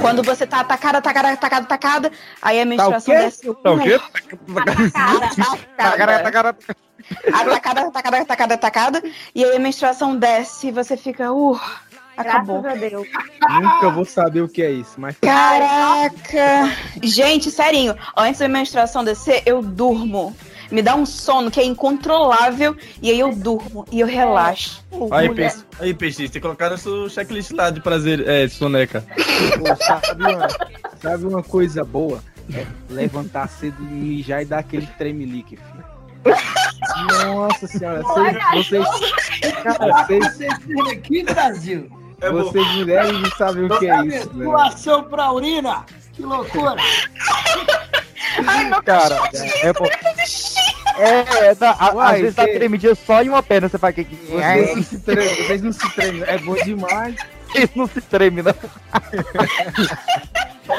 [0.00, 3.24] Quando você tá atacada, atacada, atacada, atacada, aí a menstruação Tá quê?
[3.24, 3.54] desce.
[3.62, 4.00] Tá o quê?
[4.56, 6.56] Atacada, atacada.
[7.32, 9.02] Atacada, atacada, atacada, atacada.
[9.34, 11.60] E aí a menstruação desce e você fica, uh,
[12.16, 12.62] acabou.
[12.62, 13.08] Graças a Deus.
[13.60, 15.16] Nunca vou saber o que é isso, mas.
[15.18, 16.70] Caraca!
[17.02, 20.34] Gente, serinho, antes da menstruação descer, eu durmo.
[20.70, 24.84] Me dá um sono que é incontrolável e aí eu durmo e eu relaxo.
[25.10, 25.34] Aí, Mulher.
[25.34, 29.04] peixe, aí, peixe, tem que colocar no seu checklist lá de prazer, é, soneca.
[29.58, 30.48] Pô, sabe, uma,
[31.00, 32.22] sabe uma coisa boa?
[32.52, 35.84] É levantar cedo e mijar e dar aquele tremelique, filho.
[37.24, 38.36] Nossa senhora, vocês.
[38.54, 38.86] vocês
[39.62, 40.38] cara, vocês.
[40.92, 41.90] aqui, Brasil.
[42.20, 44.44] Vocês mulheres não sabem o que é isso, né?
[44.44, 45.84] Doação pra urina.
[46.12, 46.76] Que loucura.
[48.46, 49.18] Ai, meu Cara,
[49.62, 49.86] é bom.
[50.96, 53.78] É, é, dá- a- Uai, às vezes dá que- tremidinha só em uma perna, você
[53.78, 56.22] faz que que- Vocês não se tremem, vocês não se tremem.
[56.26, 57.16] É bom demais.
[57.50, 58.54] Vocês não se tremem, não.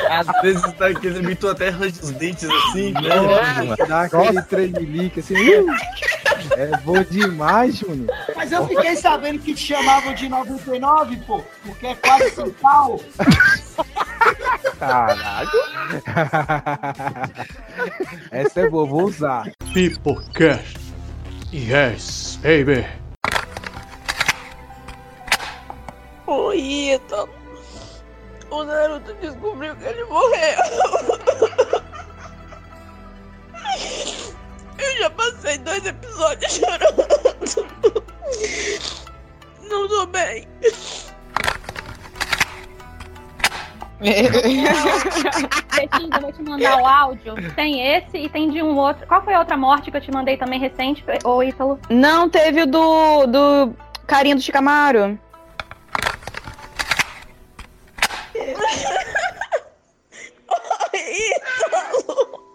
[0.10, 3.02] Às vezes tá aquele imitou até range os dentes assim, né?
[3.80, 5.36] É, dá aquele tremelique assim.
[5.36, 5.68] uh,
[6.58, 8.08] É bom demais, Júnior.
[8.36, 13.04] Mas eu fiquei sabendo que te chamavam de 99, pô, porque é quase São Paulo.
[14.80, 15.50] Caralho.
[18.32, 19.52] Essa é boa, vou usar.
[19.74, 20.78] Pipocast.
[21.54, 22.86] Yes, baby.
[26.28, 27.30] Ô, Ítalo.
[28.50, 30.60] O Naruto descobriu que ele morreu.
[34.78, 37.08] Eu já passei dois episódios chorando.
[39.70, 40.48] Não tô bem.
[44.02, 44.32] Eu
[46.22, 47.34] vou te mandar o áudio.
[47.56, 49.08] Tem esse e tem de um outro.
[49.08, 51.80] Qual foi a outra morte que eu te mandei também recente, ô Ítalo?
[51.90, 53.74] Não, teve o do, do
[54.06, 55.18] carinha do Chicamaro.
[60.94, 62.46] Ítalo.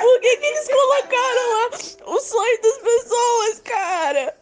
[0.00, 1.70] Por que, que eles colocaram lá
[2.06, 4.36] o sonho das pessoas, cara?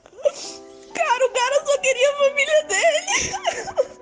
[0.95, 4.02] Cara, o cara só queria a família dele.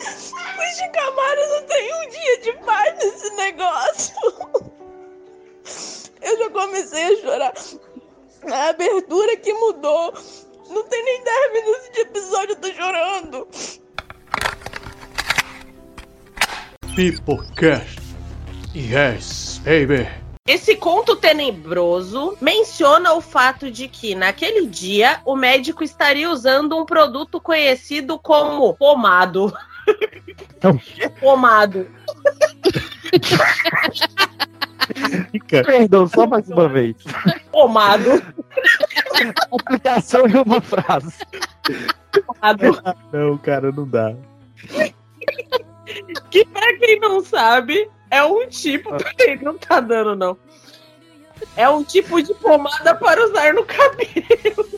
[0.00, 4.14] O Chicamaro não tem um dia de paz nesse negócio.
[6.22, 7.54] Eu já comecei a chorar.
[8.50, 10.14] A abertura que mudou.
[10.68, 13.48] Não tem nem 10 minutos de episódio, eu tô chorando.
[16.94, 18.00] Pipocast.
[18.74, 20.08] Yes, baby.
[20.46, 26.84] Esse conto tenebroso menciona o fato de que, naquele dia, o médico estaria usando um
[26.84, 29.52] produto conhecido como pomado.
[31.20, 31.86] Pomado.
[35.48, 36.96] Perdão, só mais uma vez.
[37.50, 38.22] Pomado.
[39.52, 41.18] Aplicação em uma frase.
[42.26, 42.82] Pomado.
[43.12, 44.14] Não, cara, não dá.
[46.30, 48.90] Que, pra quem não sabe, é um tipo.
[49.16, 50.36] Peraí, não tá dando, não.
[51.56, 54.68] É um tipo de pomada para usar no cabelo.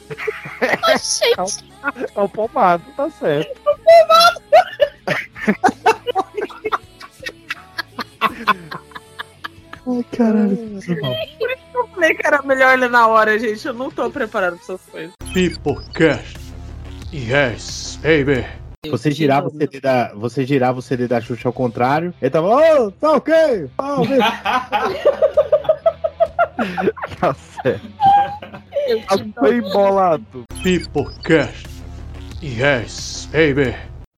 [2.15, 3.61] É o pomado, tá certo.
[9.89, 10.57] Ai, caralho.
[10.57, 10.95] Por isso
[11.73, 13.67] que eu falei que era melhor ler na hora, gente.
[13.67, 15.13] Eu não tô preparado pra essas coisas.
[15.33, 16.39] Pipocast.
[17.13, 18.47] Yes, baby.
[18.91, 22.13] Você girava, o CD da, você girava o CD da Xuxa ao contrário.
[22.21, 23.33] Ele tava, ô, tá ok.
[27.21, 27.81] Tá, ok."
[29.07, 29.35] Tá certo.
[29.39, 30.45] Foi embolado.
[30.63, 31.69] Pipocast.
[32.43, 33.75] Yes, baby.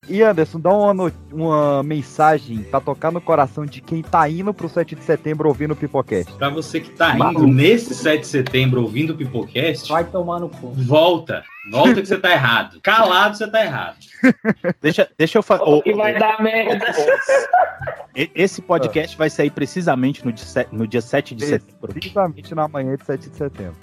[0.09, 4.69] E Anderson, dá uma, uma mensagem pra tocar no coração de quem tá indo pro
[4.69, 6.33] 7 de setembro ouvindo o Pipocast.
[6.35, 7.47] Pra você que tá indo Maluco.
[7.47, 10.73] nesse 7 de setembro ouvindo o Pipocast, Vai tomar no cu.
[10.75, 11.43] volta.
[11.71, 12.79] Volta que você tá errado.
[12.83, 13.97] Calado você tá errado.
[14.83, 15.81] Deixa, deixa eu falar.
[15.83, 16.85] Que vai dar merda.
[18.15, 21.89] Esse podcast vai sair precisamente no dia, no dia 7 de setembro.
[21.89, 23.77] Precisamente na manhã de 7 de setembro.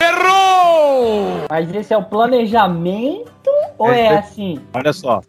[1.49, 3.31] Mas esse é o planejamento
[3.77, 4.59] ou é assim?
[4.73, 5.21] Olha só.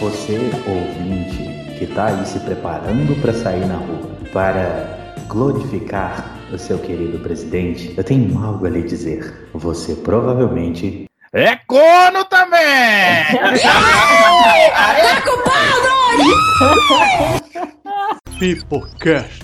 [0.00, 6.78] Você, ouvinte, que tá aí se preparando para sair na rua, para glorificar o seu
[6.78, 9.48] querido presidente, eu tenho algo a lhe dizer.
[9.54, 12.58] Você provavelmente É corno também!
[18.38, 19.42] Pipocast.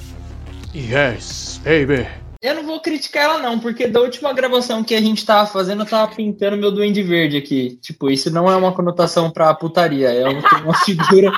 [0.72, 2.06] Yes, baby.
[2.44, 5.82] Eu não vou criticar ela não, porque da última gravação que a gente tava fazendo,
[5.82, 7.78] eu tava pintando meu duende verde aqui.
[7.80, 11.32] Tipo, isso não é uma conotação pra putaria, é uma, figura...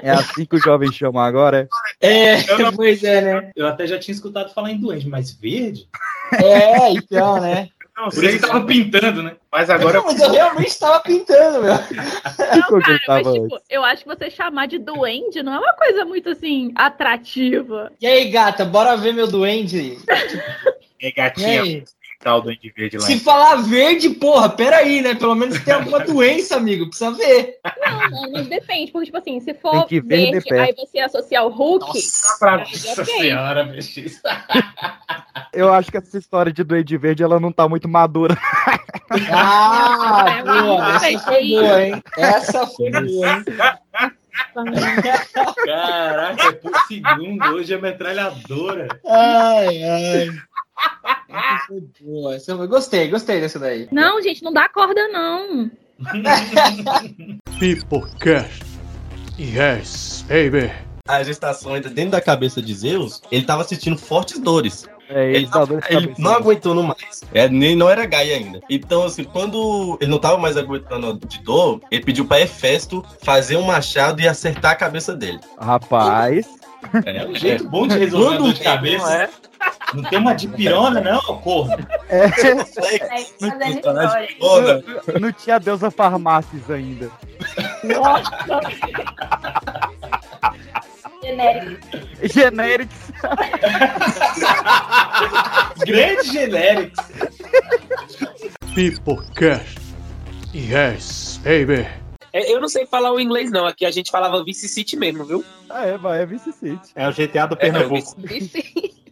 [0.00, 1.66] É assim que o jovem chama agora,
[2.00, 2.36] É,
[2.70, 3.50] pois é, né?
[3.56, 5.88] Eu até já tinha escutado falar em doente, mas verde?
[6.32, 7.70] É, então, né?
[7.96, 9.36] Não, Por isso que tava pintando, né?
[9.52, 9.98] Mas agora.
[9.98, 11.74] Não, mas eu realmente tava pintando, meu.
[11.74, 16.04] Não, Cara, mas, tipo, eu acho que você chamar de duende não é uma coisa
[16.04, 17.92] muito assim atrativa.
[18.00, 19.98] E aí, gata, bora ver meu duende?
[20.08, 21.84] É E gatinha.
[22.24, 22.30] Aí?
[22.32, 23.04] Tá o Duende Verde lá.
[23.04, 25.14] Se falar verde, porra, peraí, né?
[25.14, 26.86] Pelo menos tem alguma doença, amigo.
[26.88, 27.58] Precisa ver.
[27.86, 30.62] Não, não, mas depende, porque, tipo assim, se for que ver de verde, perto.
[30.68, 31.98] aí você associar o Hulk.
[32.38, 33.64] Pra aí ok.
[33.72, 34.20] bicho.
[35.52, 38.36] Eu acho que essa história de Duende Verde ela não tá muito madura.
[39.30, 42.02] Ah, É, boa, essa foi boa, hein?
[42.18, 43.44] Essa foi boa, hein?
[45.64, 47.44] Caraca, é por segundo.
[47.54, 48.88] Hoje é metralhadora.
[49.06, 50.28] Ai, ai.
[51.28, 52.34] Essa boa.
[52.36, 52.66] Essa foi...
[52.66, 53.88] Gostei, gostei dessa daí.
[53.90, 55.70] Não, gente, não dá corda, não.
[57.58, 58.62] Pipocast.
[59.38, 60.70] Yes, baby.
[61.08, 64.86] a gestação ainda dentro da cabeça de Zeus, ele tava sentindo fortes dores.
[65.08, 67.22] É, ele, tava- ele não aguentando mais.
[67.32, 68.60] É, nem não era Gaia ainda.
[68.70, 73.56] Então, assim, quando ele não tava mais aguentando de dor, ele pediu pra Hefesto fazer
[73.56, 75.40] um machado e acertar a cabeça dele.
[75.60, 76.46] Rapaz.
[77.06, 79.30] É um jeito bom de resolver a dor de cabeça.
[79.94, 81.76] Não tem uma de pirona, não, corno.
[82.08, 82.28] É.
[83.40, 87.10] Não, não tinha deusa farmácias ainda.
[91.22, 91.86] Genérico.
[92.22, 93.12] Generics.
[95.86, 97.04] Grande genérico.
[98.74, 99.78] Peoplecast.
[100.54, 101.86] Yes, baby.
[102.34, 103.64] É, Eu não sei falar o inglês, não.
[103.64, 105.44] Aqui a gente falava Vice City mesmo, viu?
[105.70, 106.90] Ah, é, vai, é Vice City.
[106.96, 108.16] É o GTA do Pernambuco.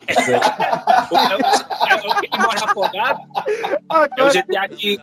[0.08, 0.12] É
[2.28, 3.20] que mora afogado.
[4.16, 4.98] É o GTA que,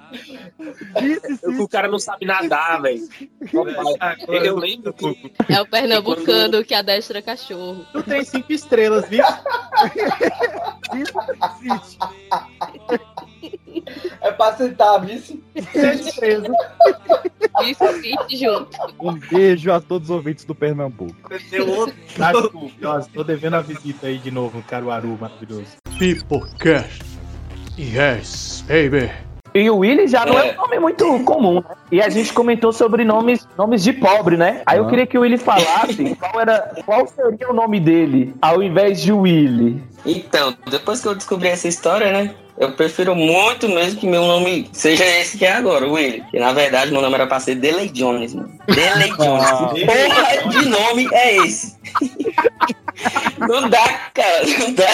[1.57, 3.07] o cara não sabe nadar, velho.
[4.27, 7.85] Eu lembro que É o pernambucano que adestra cachorro.
[7.93, 9.23] Tu tem cinco estrelas, viu?
[14.21, 15.41] É pra citar, vice.
[15.55, 16.11] Vice
[18.01, 18.69] City junto.
[18.99, 21.15] Um beijo a todos os ouvintes do Pernambuco.
[22.17, 22.31] Tá,
[22.81, 25.77] Nossa, tô devendo a visita aí de novo no Caruaru, maravilhoso.
[25.97, 27.03] Peoplecast.
[27.77, 29.09] Yes, baby.
[29.55, 31.75] E o Willy já não é um nome muito comum, né?
[31.91, 34.61] E a gente comentou sobre nomes, nomes de pobre, né?
[34.65, 34.89] Aí eu Ah.
[34.89, 39.11] queria que o Willy falasse qual, era, qual seria o nome dele ao invés de
[39.11, 39.81] Willy.
[40.05, 42.35] Então, depois que eu descobri essa história, né?
[42.59, 46.23] Eu prefiro muito mesmo que meu nome seja esse que é agora, Willy.
[46.29, 48.51] Que na verdade meu nome era pra ser Delay Jones, mano.
[48.67, 49.45] Delay Jones.
[49.45, 49.71] Ah.
[49.73, 51.77] Que porra de nome é esse?
[53.39, 54.87] Não dá, cara, não dá.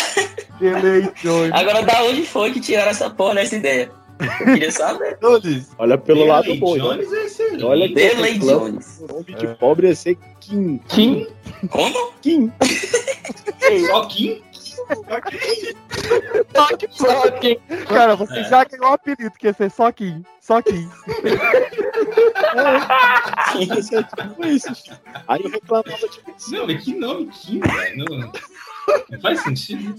[0.60, 1.52] Delay Jones.
[1.52, 3.90] Agora, da onde foi que tiraram essa porra dessa ideia?
[4.20, 5.18] Eu queria saber.
[5.80, 6.78] Olha pelo Delay lado bom.
[6.78, 7.64] Jones é excelente.
[7.64, 9.00] Olha que Delay esse Jones.
[9.02, 10.80] O nome de pobre é ser Kim.
[10.88, 11.28] Kim?
[11.70, 12.14] Como?
[12.22, 12.52] Kim.
[13.88, 14.42] Só Kim?
[16.92, 17.58] Só Kim.
[17.88, 20.24] Cara, você já ganhou um apelido, que ia ser só Kim.
[20.40, 20.90] Só Kim.
[25.28, 26.22] Aí eu reclamava de
[26.52, 28.06] Não, mas que nome Kim, velho?
[28.06, 29.96] Não, não faz sentido.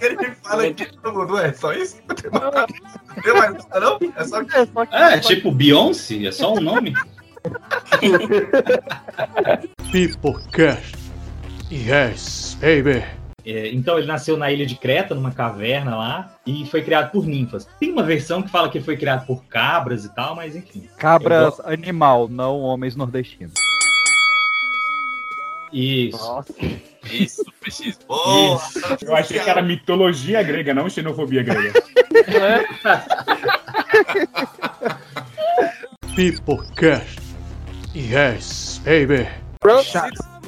[0.00, 1.96] Ele fala aqui todo mundo, é só isso?
[2.08, 2.30] Não tem
[3.34, 3.98] mais nada, não?
[4.16, 4.42] É só
[4.92, 6.26] É, tipo Beyoncé?
[6.26, 6.94] É só um nome?
[9.90, 11.01] Peoplecast.
[11.72, 13.02] Yes, baby.
[13.46, 17.24] É, então ele nasceu na ilha de Creta, numa caverna lá, e foi criado por
[17.26, 17.66] ninfas.
[17.80, 20.86] Tem uma versão que fala que ele foi criado por cabras e tal, mas enfim.
[20.98, 23.54] Cabras Eu animal, não homens nordestinos.
[25.72, 26.44] Isso.
[27.10, 28.00] Isso, preciso.
[28.00, 28.82] Isso.
[29.00, 31.82] Eu achei que era mitologia grega, não xenofobia grega.
[36.14, 37.18] Peoplecast.
[37.94, 39.26] Yes, baby.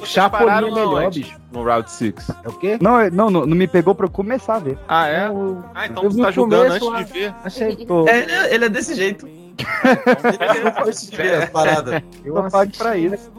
[0.05, 1.37] Chapolin é melhor, bicho.
[1.51, 2.29] No Route 6.
[2.43, 2.77] É o quê?
[2.81, 4.77] Não, é- não, não, não me pegou pra eu começar a ver.
[4.87, 5.29] Ah, é?
[5.73, 7.33] Ah, então você tá julgando antes de ver.
[7.43, 7.75] Achei.
[7.85, 9.27] Tô- É, ele é desse jeito.
[9.57, 12.03] ele não pode ver a parada.
[12.25, 13.31] Eu pague pra isso.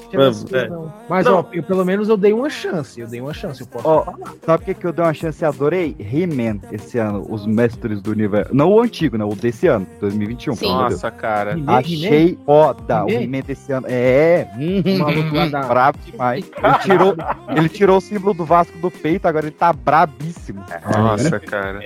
[0.54, 0.68] É.
[0.68, 0.90] não.
[1.10, 1.40] Mas, Não.
[1.40, 2.98] ó, eu- pelo menos eu dei uma chance.
[2.98, 4.16] Eu dei uma chance, eu posso Ó, falar.
[4.44, 5.94] sabe o que, que eu dei uma chance e adorei?
[5.98, 8.54] He-Man esse ano, os mestres do universo.
[8.54, 9.24] Não o antigo, né?
[9.26, 10.56] O desse ano, 2021.
[10.56, 11.02] pelo amor de Deus.
[11.02, 11.58] Nossa, cara.
[11.66, 13.40] Achei foda o He-Man?
[13.46, 13.86] Desse ano.
[13.90, 16.44] É, O maluco brabo demais.
[16.62, 17.14] Ele tirou,
[17.56, 20.64] ele tirou o símbolo do Vasco do peito, agora ele tá brabíssimo.
[20.96, 21.80] Nossa, cara.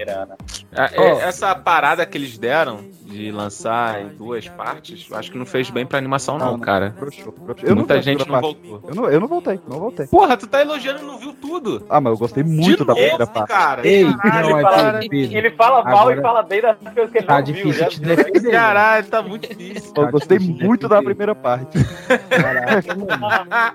[0.76, 2.80] Ah, é- Essa parada que eles deram
[3.10, 6.52] de lançar em duas partes, eu acho que não fez bem pra animação, não, Não,
[6.52, 6.60] não.
[6.60, 6.94] cara.
[6.98, 7.68] Broxou, broxou.
[7.68, 8.42] Eu não Muita a gente não parte.
[8.42, 8.88] voltou.
[8.88, 10.06] Eu não, eu não voltei, não voltei.
[10.06, 11.84] Porra, tu tá elogiando e não viu tudo.
[11.88, 13.48] Ah, mas eu gostei muito da novo, primeira parte.
[13.48, 13.86] cara.
[13.86, 15.00] Ei, Caralho, não, é cara.
[15.08, 15.36] Pedro.
[15.36, 17.54] Ele fala mal Agora- e fala bem das coisas que ele Tá não viu.
[17.54, 18.16] difícil viu.
[18.16, 18.50] defender.
[18.52, 19.92] Caralho, tá muito difícil.
[19.96, 21.78] Eu gostei muito da primeira parte.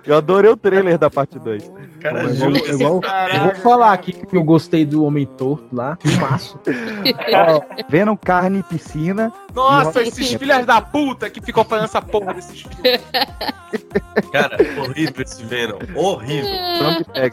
[0.05, 1.71] Eu adorei o trailer da parte 2.
[2.05, 3.01] Cara, Eu vou, eu vou-
[3.33, 5.97] eu vou falar aqui que eu gostei do Homem Torto lá.
[6.01, 6.59] Filmaço.
[7.89, 9.33] Vendo carne e piscina.
[9.53, 13.01] Nossa, e- esses filhos da puta que ficam fazendo essa porra desses filhos.
[14.31, 15.77] Cara, horrível esse Venom.
[15.95, 16.49] Horrível.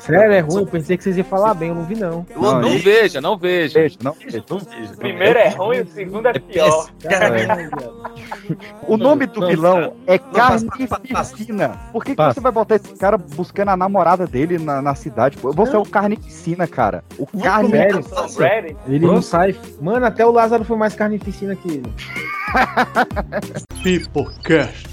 [0.01, 0.61] Sério, é ruim.
[0.63, 2.27] Eu pensei que vocês iam falar bem, eu não vi, não.
[2.37, 3.81] Não, não veja, não veja.
[3.81, 4.45] Veja, não veja.
[4.49, 4.93] Não vejo.
[4.95, 6.89] O primeiro é ruim, o segundo é pior.
[8.87, 11.71] O nome do vilão é Carnificina.
[11.93, 15.37] Por que, que você vai botar esse cara buscando a namorada dele na, na cidade?
[15.37, 15.53] pô?
[15.53, 17.05] Você é o Carnificina, cara.
[17.19, 17.27] O?
[17.27, 18.77] Carnificina.
[18.87, 19.55] Ele não sai.
[19.81, 21.93] Mano, até o Lázaro foi mais carnificina que ele.
[23.83, 24.89] Peoplecast.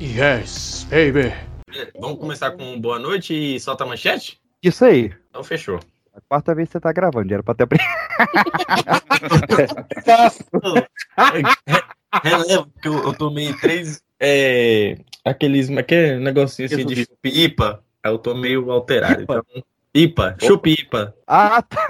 [0.00, 1.32] Yes, baby.
[2.00, 4.40] Vamos começar com boa noite e solta a manchete?
[4.62, 5.12] Isso aí.
[5.28, 5.78] Então fechou.
[6.14, 7.88] A quarta vez que você tá gravando, era pra ter aprendido.
[12.24, 17.48] Relevo, eu, eu tomei três é, aqueles, aquele negocinho assim de aí
[18.04, 19.22] eu tô meio alterado.
[19.22, 19.42] Então,
[19.94, 21.14] IPA, chupipa.
[21.26, 21.86] Ah, tá.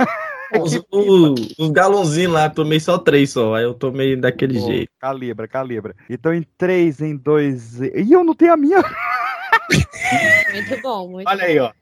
[0.59, 4.91] Os, os, os galãozinhos lá, tomei só três só, aí eu tomei daquele Pô, jeito.
[4.99, 5.95] Calibra, calibra.
[6.09, 7.81] Então em 3, em 2.
[7.83, 8.79] E eu não tenho a minha.
[10.53, 11.73] Muito bom, muito Olha aí, ó.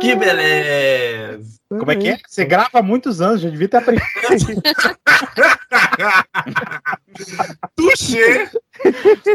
[0.00, 1.58] Que beleza!
[1.68, 2.18] Como é que é?
[2.26, 4.06] Você grava há muitos anos, já devia ter aprendido.
[7.76, 8.48] Tuxê!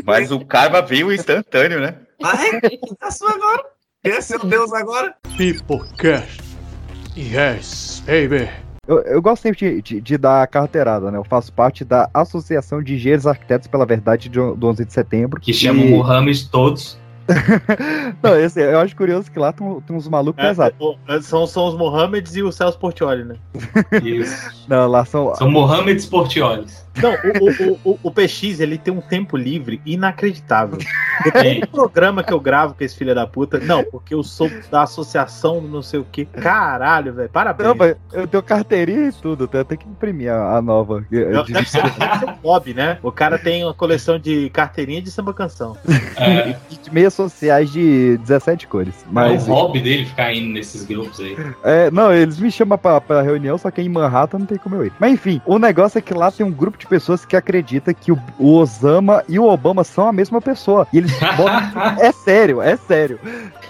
[0.05, 1.95] Mas o karma veio instantâneo, né?
[2.23, 2.61] Ah, é?
[2.61, 3.63] Quem tá sua agora?
[4.03, 5.13] Quem é seu Deus agora?
[5.37, 6.41] Pipocast.
[7.17, 8.49] Yes, baby.
[8.87, 11.17] Eu, eu gosto sempre de, de- de dar carteirada, né?
[11.17, 15.39] Eu faço parte da Associação de Engenheiros Arquitetos pela Verdade de- do 11 de setembro.
[15.39, 16.97] Que chamam E- Mohamed todos.
[18.21, 20.77] Não, esse, eu acho curioso que lá tem, tem uns malucos É, pesados.
[20.79, 23.35] o- são, são os Mohammeds e o Celso Portioli, né?
[24.03, 24.65] Isso.
[24.67, 25.33] Não, lá são.
[25.35, 26.85] São Mohamed Sportiolis.
[27.01, 30.77] Não, o, o, o, o PX ele tem um tempo livre inacreditável.
[31.33, 33.59] Tem um programa que eu gravo com esse filho da puta.
[33.59, 36.25] Não, porque eu sou da associação do não sei o que.
[36.25, 37.29] Caralho, velho.
[37.29, 37.67] Parabéns.
[37.69, 41.05] Não, mas eu tenho carteirinha e tudo, eu tenho que imprimir a, a nova.
[41.09, 42.97] Não, De- deve ser, deve ser um hobby, né?
[43.01, 45.77] O cara tem uma coleção de carteirinha de samba canção.
[46.17, 49.05] É, de meias sociais de 17 cores.
[49.11, 51.37] Mas, é o hobby dele ficar indo nesses grupos aí.
[51.63, 54.75] É, não, eles me chamam pra, pra reunião, só que em Manhattan não tem como
[54.75, 54.93] eu ir.
[54.99, 58.11] Mas enfim, o negócio é que lá tem um grupo de pessoas que acredita que
[58.11, 60.87] o, o Osama e o Obama são a mesma pessoa.
[60.91, 61.97] E eles botam.
[62.01, 63.19] é sério, é sério.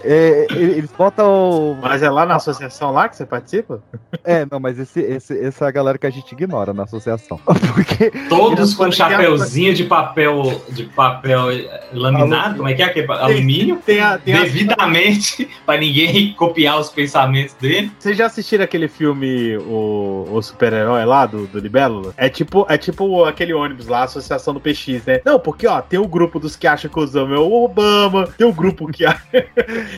[0.03, 1.77] É, eles botam.
[1.81, 3.83] Mas é lá na associação lá que você participa?
[4.23, 7.39] É, não, mas esse, esse, essa é a galera que a gente ignora na associação.
[7.45, 8.11] Porque.
[8.29, 11.47] Todos com chapeuzinho de papel de papel
[11.93, 13.05] laminado, como é que é?
[13.09, 17.91] Alumínio, Tem a, tem a- devidamente, pra ninguém copiar os pensamentos dele.
[17.99, 22.13] Vocês já assistiram aquele filme O, o Super-Herói lá do, do Libélula?
[22.17, 25.21] É tipo, é tipo aquele ônibus lá, a Associação do PX, né?
[25.25, 28.27] Não, porque ó, tem o grupo dos que acham que o Osama é o Obama,
[28.37, 29.21] tem o grupo que acha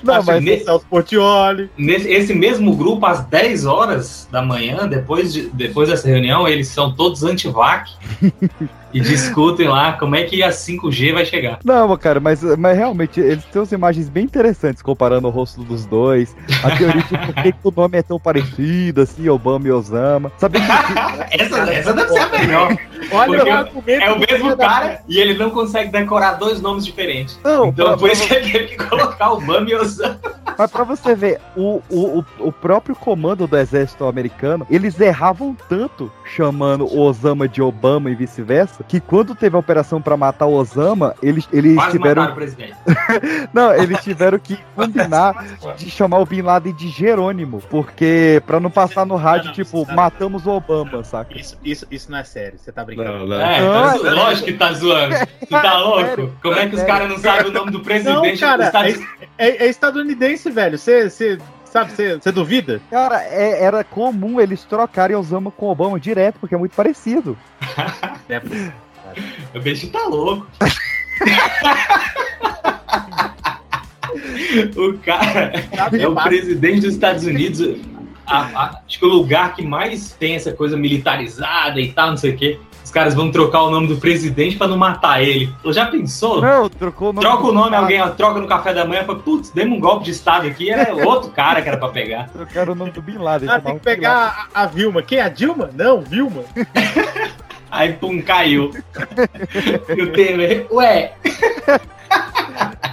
[0.04, 1.70] Não, acha mas que é o Portioli.
[1.78, 6.68] Nesse, esse mesmo grupo, às 10 horas da manhã, depois, de, depois dessa reunião, eles
[6.68, 7.89] são todos anti-vac
[8.93, 11.59] e discutem lá como é que a 5G vai chegar.
[11.63, 15.85] Não, cara, mas, mas realmente eles têm umas imagens bem interessantes comparando o rosto dos
[15.85, 16.35] dois.
[16.63, 20.31] A teoria de por que o nome é tão parecido, assim, Obama e Osama.
[20.37, 20.65] Sabe que.
[21.33, 22.77] Essa, essa deve ser a melhor.
[23.11, 26.85] Olha Porque o argumento é o mesmo cara e ele não consegue decorar dois nomes
[26.85, 27.39] diferentes.
[27.43, 30.19] Não, Então pra- por isso que ele teve que colocar o Bam e Osama.
[30.57, 35.55] Mas pra você ver, o, o, o, o próprio comando do exército americano, eles erravam
[35.67, 40.45] tanto chamando o Osama de Obama e vice-versa, que quando teve a operação pra matar
[40.45, 42.23] o Osama, eles, eles Quase tiveram.
[42.25, 42.73] o presidente.
[43.53, 45.45] Não, eles tiveram que combinar
[45.77, 50.45] de chamar o Bin Laden de Jerônimo, porque pra não passar no rádio, tipo, matamos
[50.45, 51.38] o Obama, saca?
[51.38, 53.19] Isso, isso, isso não é sério, você tá brincando.
[53.19, 53.41] Não, não.
[53.41, 55.15] É, Não, tá é zo- lógico que tá zoando.
[55.41, 56.05] Tu tá louco?
[56.05, 58.57] sério, Como é que os é caras não sabem o nome do Não, presidente cara,
[58.57, 58.99] dos Estados
[59.38, 60.77] é, é- é estadunidense, velho.
[60.77, 61.38] Você, você
[61.74, 62.80] sabe, você, duvida?
[62.89, 67.38] Cara, é- era comum eles trocarem Osama com Obama direto, porque é muito parecido.
[68.30, 68.41] É.
[69.57, 70.47] O bicho tá louco.
[74.76, 75.51] o cara
[75.99, 77.80] é o presidente dos Estados Unidos.
[78.26, 82.17] A- a- acho que o lugar que mais tem essa coisa militarizada e tal, não
[82.17, 82.59] sei o quê.
[82.84, 85.53] Os caras vão trocar o nome do presidente pra não matar ele.
[85.67, 86.41] Já pensou?
[86.41, 87.25] Não, trocou o nome.
[87.25, 90.05] Troca o nome, alguém ó, troca no café da manhã, fala, putz, demos um golpe
[90.05, 92.29] de estado aqui, era outro cara que era pra pegar.
[92.29, 93.49] Trocaram o nome do Bin Laden.
[93.49, 95.01] Ah, tem que pegar a, a Vilma.
[95.01, 95.19] Quem?
[95.19, 95.69] A Dilma?
[95.73, 96.43] Não, Vilma.
[97.71, 98.69] Aí, pum, caiu.
[99.97, 101.13] E o Temer, ué.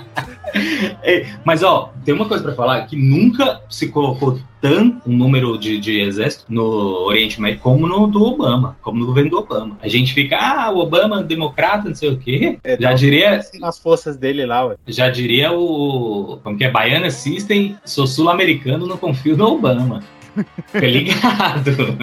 [1.03, 5.57] Ei, Mas, ó, tem uma coisa pra falar, que nunca se colocou tanto um número
[5.59, 6.63] de, de exército no
[7.07, 9.79] Oriente Médio como no do Obama, como no governo do Obama.
[9.83, 12.59] A gente fica, ah, o Obama democrata, não sei o quê.
[12.79, 14.77] Já diria, Nas forças dele lá, ué.
[14.87, 16.39] já diria o.
[16.43, 16.71] Como que é?
[16.71, 20.03] Baiana System, sou sul-americano, não confio no Obama.
[20.73, 21.99] Fica ligado.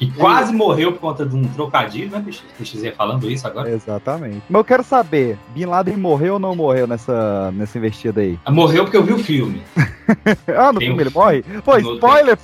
[0.00, 2.24] E quase morreu por conta de um trocadilho, né,
[2.74, 3.70] ia falando isso agora.
[3.70, 4.42] Exatamente.
[4.48, 8.38] Mas eu quero saber, Bin Laden morreu ou não morreu nessa, nessa investida aí?
[8.48, 9.62] Morreu porque eu vi o filme.
[10.56, 11.42] ah, no Tem filme um- ele morre?
[11.64, 12.38] Pô, no- spoiler!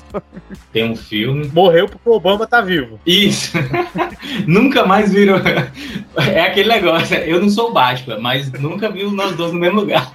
[0.72, 1.50] Tem um filme.
[1.52, 2.98] Morreu porque o Obama tá vivo.
[3.06, 3.52] Isso.
[4.46, 5.38] nunca mais virou.
[6.16, 7.16] É aquele negócio.
[7.18, 10.10] Eu não sou Batman, mas nunca vi nós dois no mesmo lugar.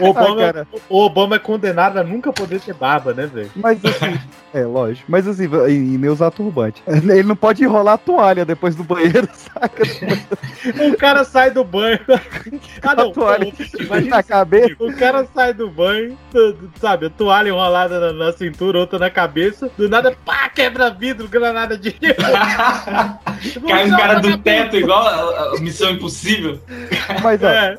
[0.00, 3.50] O Obama, Ah, o Obama é condenado a nunca poder ter barba, né, velho?
[3.80, 4.20] Mas assim,
[4.54, 5.04] é lógico.
[5.08, 6.82] Mas assim, e, e nem usar turbante.
[6.86, 9.82] Ele não pode enrolar a toalha depois do banheiro, saca?
[10.86, 12.00] O cara sai do banho.
[12.82, 14.28] Ah, não, toalha pô, na isso.
[14.28, 14.76] cabeça.
[14.78, 16.18] O cara sai do banho,
[16.80, 21.28] sabe, a toalha enrolada na, na cintura, outra na cabeça, do nada, pá, quebra vidro,
[21.28, 21.92] granada de.
[21.92, 26.60] Cai um cara do teto igual a, a Missão Impossível.
[27.22, 27.76] Mas, ó, É.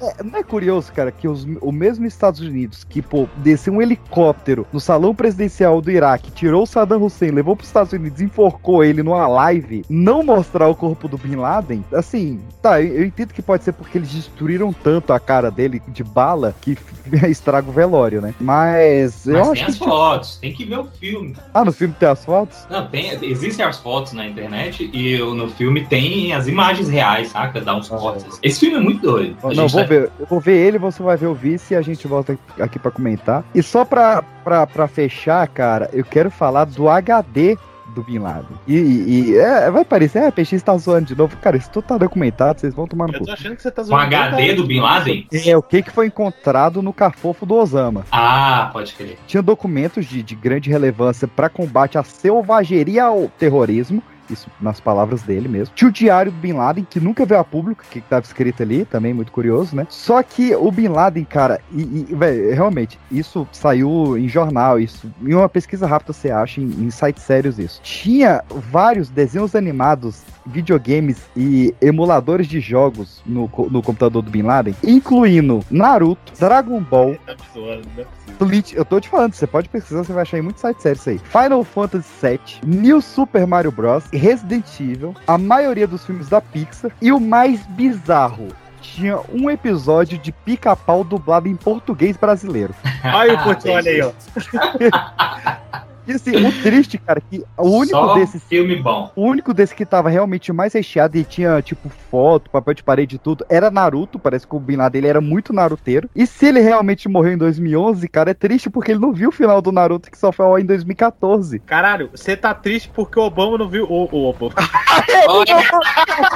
[0.00, 3.82] É, não é curioso, cara, que os- o mesmo Estados Unidos que, pô, desceu um
[3.82, 8.84] helicóptero no salão presidencial do Iraque, tirou o Saddam Hussein, levou pros Estados Unidos, enforcou
[8.84, 13.32] ele numa live, não mostrar o corpo do Bin Laden, assim, tá, eu, eu entendo
[13.32, 16.76] que pode ser porque eles destruíram tanto a cara dele de bala que
[17.28, 18.34] estraga o velório, né?
[18.40, 19.70] Mas eu Mas acho tem que.
[19.70, 21.36] as fotos, tem que ver o filme.
[21.54, 22.66] Ah, no filme tem as fotos?
[22.70, 27.60] Não, tem, existem as fotos na internet e no filme tem as imagens reais, saca?
[27.60, 28.38] Dá uns cortes.
[28.42, 29.36] Esse filme é muito doido.
[29.42, 30.10] A Não, vou tá- ver.
[30.18, 32.90] Eu vou ver ele, você vai ver o vice e a gente volta aqui pra
[32.90, 33.44] comentar.
[33.54, 37.56] E só pra, pra, pra fechar, cara, eu quero falar do HD
[37.94, 38.58] do Bin Laden.
[38.66, 41.34] E, e- e, é, vai parecer, é, PX tá zoando de novo.
[41.38, 43.26] Cara, isso tudo tá documentado, vocês vão tomar no Eu cu.
[43.26, 44.14] tô achando que você tá Com zoando.
[44.16, 45.26] HD do Bin Laden?
[45.32, 48.04] É, o que, que foi encontrado no cafofo do Osama.
[48.12, 49.16] Ah, pode crer.
[49.26, 54.02] Tinha documentos de, de grande relevância para combate à selvageria ao terrorismo.
[54.30, 55.74] Isso nas palavras dele mesmo.
[55.74, 58.84] Tinha o diário do Bin Laden, que nunca veio a público, que tava escrito ali,
[58.84, 59.86] também muito curioso, né?
[59.88, 65.10] Só que o Bin Laden, cara, e, e velho, realmente, isso saiu em jornal, isso.
[65.22, 67.80] Em uma pesquisa rápida você acha, em, em sites sérios isso.
[67.82, 74.74] Tinha vários desenhos animados, videogames e emuladores de jogos no, no computador do Bin Laden,
[74.82, 78.04] incluindo Naruto, Dragon Ball, Tá zoando, né?
[78.38, 81.06] Bleach, eu tô te falando, você pode pesquisar, você vai achar em muitos sites sérios
[81.06, 81.18] isso aí.
[81.18, 86.90] Final Fantasy VII, New Super Mario Bros, Resident Evil, a maioria dos filmes da Pixar
[87.00, 88.48] e o mais bizarro.
[88.80, 92.74] Tinha um episódio de pica-pau dublado em português brasileiro.
[93.04, 94.12] Olha o Portiolli aí, ó.
[96.06, 98.42] E assim, o triste, cara, que o único Só desses.
[98.44, 99.10] filme bom.
[99.16, 103.16] O único desse que tava realmente mais recheado e tinha, tipo, foto, papel de parede
[103.16, 104.18] e tudo, era Naruto.
[104.18, 106.08] Parece que o Bin Laden ele era muito naruteiro.
[106.14, 109.32] E se ele realmente morreu em 2011, cara, é triste porque ele não viu o
[109.32, 111.58] final do Naruto que só foi em 2014.
[111.60, 113.84] Caralho, você tá triste porque o Obama não viu.
[113.84, 114.54] O, o Obama.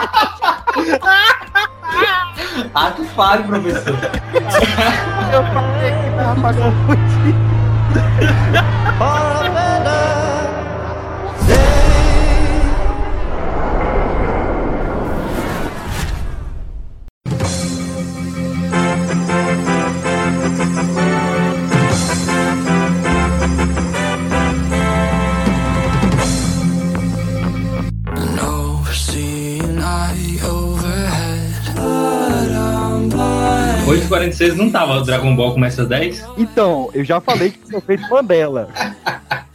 [2.74, 3.94] Ah, tu fale, professor.
[5.32, 7.59] Eu falei que tava pra
[8.98, 9.69] Ờ, All
[33.90, 36.24] 8h46 não tava o Dragon Ball começa às 10?
[36.38, 38.68] Então, eu já falei que tinha feito Mandela.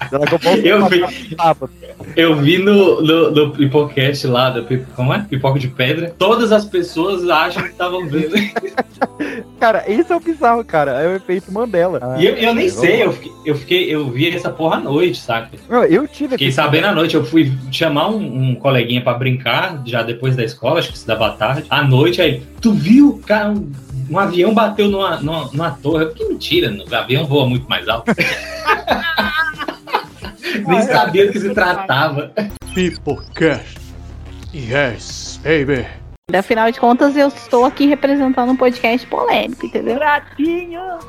[0.09, 1.71] Dragon Ball Eu vi, sábado.
[2.15, 4.61] eu vi no, no, no Pipocast lá, da,
[4.95, 5.19] como é?
[5.29, 6.13] Pipoca de Pedra.
[6.17, 8.35] Todas as pessoas acham que estavam vendo.
[9.59, 11.01] Cara, esse é o bizarro, cara.
[11.01, 12.15] É o efeito Mandela.
[12.19, 15.19] E eu, eu nem sei, eu fiquei, eu fiquei, eu vi essa porra à noite,
[15.19, 15.49] saca?
[15.69, 19.81] Eu, eu tive Fiquei sabendo à noite, eu fui chamar um, um coleguinha pra brincar,
[19.85, 21.65] já depois da escola, acho que se dava tarde.
[21.69, 23.71] À noite, aí, tu viu, cara, um,
[24.09, 26.07] um avião bateu numa, numa, numa torre.
[26.07, 28.11] Que mentira, o avião voa muito mais alto.
[30.67, 32.31] Nem sabia do que se tratava.
[32.73, 33.77] Pipocast.
[34.53, 35.85] Yes, baby.
[36.33, 39.99] Afinal de contas, eu estou aqui representando um podcast polêmico, entendeu?
[39.99, 40.81] Ratinho!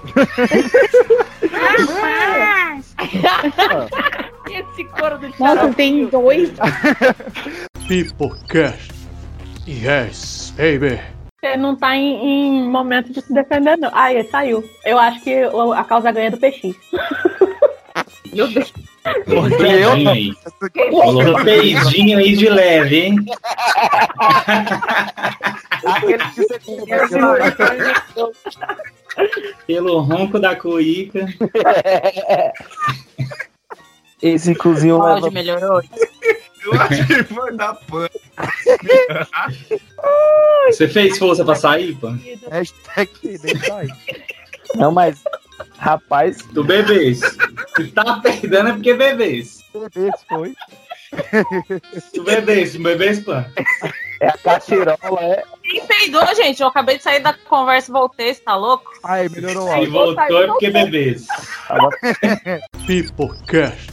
[4.50, 6.50] Esse coro do Nossa, tem dois.
[7.88, 8.92] Pipocast.
[9.66, 11.00] Yes, baby.
[11.46, 13.90] Você não tá em, em momento de se defender, não.
[13.92, 14.68] Ah, ele saiu.
[14.84, 16.74] Eu acho que o- a causa ganha do PX.
[18.34, 18.72] Meu Deus.
[19.56, 20.32] Peidinho aí.
[20.90, 23.16] Falou peidinho aí de leve, hein?
[29.66, 31.26] Pelo ronco da cuíca.
[34.22, 35.30] Esse cozinho Pode, leva.
[35.30, 35.82] melhorou.
[36.66, 38.10] Eu acho que vai dar pano.
[40.66, 42.08] Você fez força pra sair, pô?
[42.50, 43.08] Hashtag
[43.72, 43.88] aí.
[44.74, 45.22] Não, mas.
[45.78, 46.38] Rapaz.
[46.52, 47.20] Tu bebês.
[47.76, 49.62] Se tá perdendo é porque bebês.
[49.94, 50.54] Esse foi.
[52.12, 53.34] Tu bebês, tu bebês, pô.
[54.20, 55.44] É a cachirola, é.
[55.62, 56.60] Quem peidou, gente?
[56.60, 58.90] Eu acabei de sair da conversa e voltei, você tá louco?
[59.04, 61.26] Ai, melhorou Se voltou é porque bebês.
[62.86, 63.92] Pipocast.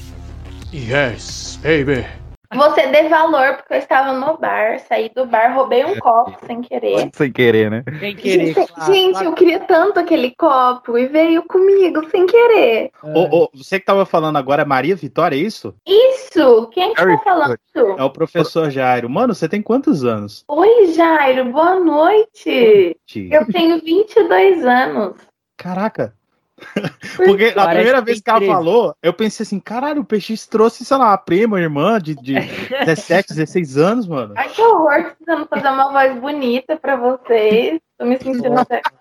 [0.73, 2.22] Yes, baby.
[2.55, 6.61] Você dê valor, porque eu estava no bar, saí do bar, roubei um copo sem
[6.61, 7.09] querer.
[7.13, 7.83] Sem querer, né?
[7.99, 12.91] Sem Gente, gente, eu queria tanto aquele copo e veio comigo sem querer.
[13.03, 15.75] Ô, ô, você que tava falando agora é Maria Vitória, é isso?
[15.87, 16.67] Isso!
[16.67, 17.57] Quem que tá falando?
[17.97, 19.09] É o professor Jairo.
[19.09, 20.43] Mano, você tem quantos anos?
[20.47, 22.97] Oi, Jairo, boa noite.
[23.15, 25.15] Eu tenho 22 anos.
[25.57, 26.13] Caraca.
[27.17, 30.47] Porque a Parece primeira que vez que ela falou, eu pensei assim, caralho, o PX
[30.47, 32.33] trouxe, sei lá, uma prima, uma irmã de, de
[32.85, 34.33] 17, 16 anos, mano.
[34.37, 37.79] Ai, que horror, tentando fazer uma voz bonita pra vocês.
[37.97, 38.81] Tô me sentindo até.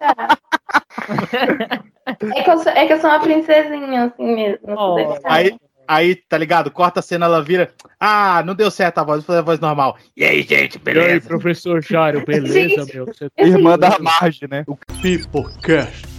[2.05, 4.95] É que, eu sou, é que eu sou uma princesinha, assim mesmo.
[4.97, 5.21] delicada.
[5.25, 5.57] Aí,
[5.87, 6.69] aí, tá ligado?
[6.71, 7.73] Corta a cena, ela vira.
[7.99, 9.97] Ah, não deu certo a voz, vou fazer a voz normal.
[10.17, 11.29] E aí, gente, E aí, beleza?
[11.29, 13.07] professor Jairo, beleza, meu?
[13.07, 14.65] Você Irmã da Marge, né?
[15.01, 16.12] Pipocast.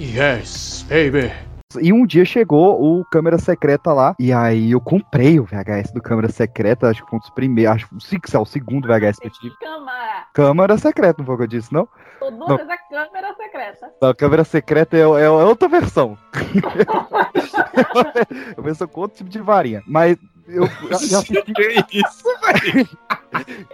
[0.00, 1.30] Yes, baby.
[1.78, 6.00] E um dia chegou o câmera secreta lá, e aí eu comprei o VHS do
[6.00, 9.32] câmera secreta, acho que foi um dos primeiros, acho que o segundo VHS que eu
[9.32, 9.54] tive.
[9.60, 10.24] Câmara.
[10.32, 11.86] Câmera secreta, não foi o que eu disse, não?
[12.18, 12.46] Tô Não.
[12.46, 13.92] duas vezes a câmera secreta.
[14.00, 16.16] Não, a câmera secreta é, é outra versão.
[18.56, 19.82] eu penso com outro tipo de varinha.
[19.86, 20.16] Mas
[20.48, 21.44] eu, eu assisti.
[21.92, 22.24] isso,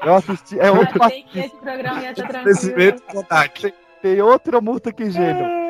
[0.05, 0.59] Eu assisti.
[0.59, 3.01] É outro Achei que esse programa ia ser tranquilo.
[4.03, 5.66] Tem outra multa que gênio.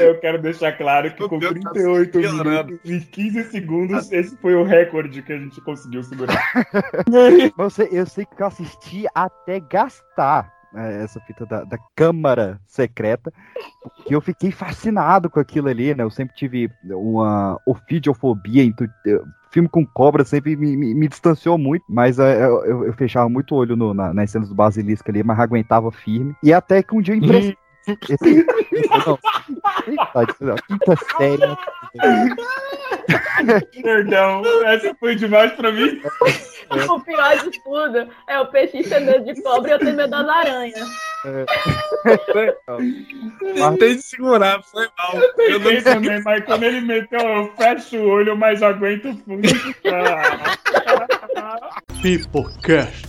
[0.00, 5.22] Eu quero deixar claro que com 38 minutos e 15 segundos, esse foi o recorde
[5.22, 6.36] que a gente conseguiu segurar.
[7.56, 12.60] Eu sei, eu sei que eu assisti até gastar é, essa fita da, da câmara
[12.66, 13.32] secreta,
[13.82, 16.02] porque eu fiquei fascinado com aquilo ali, né?
[16.02, 18.64] Eu sempre tive uma ofidiofobia,
[19.06, 22.92] eu- filme com cobra sempre me, me- me distanciou muito, mas é, eu, eu- eu
[22.92, 26.34] fechava muito o olho no- na- nas cenas do Basilisco ali, mas aguentava firme.
[26.42, 27.56] E até que um dia eu emprestei.
[27.88, 28.46] Esse,
[28.88, 29.18] não,
[30.40, 31.56] não, quinta série.
[33.82, 36.00] Perdão, essa foi demais pra mim.
[36.90, 40.10] O pior de tudo é o peixe ter medo de cobra e eu ter medo
[40.10, 40.88] das aranhas.
[43.54, 45.14] Tentei de segurar, foi mal.
[45.16, 49.48] Eu tentei também, mas quando ele meteu, eu fecho o olho, mas aguento fundo.
[52.02, 53.08] Pipocast.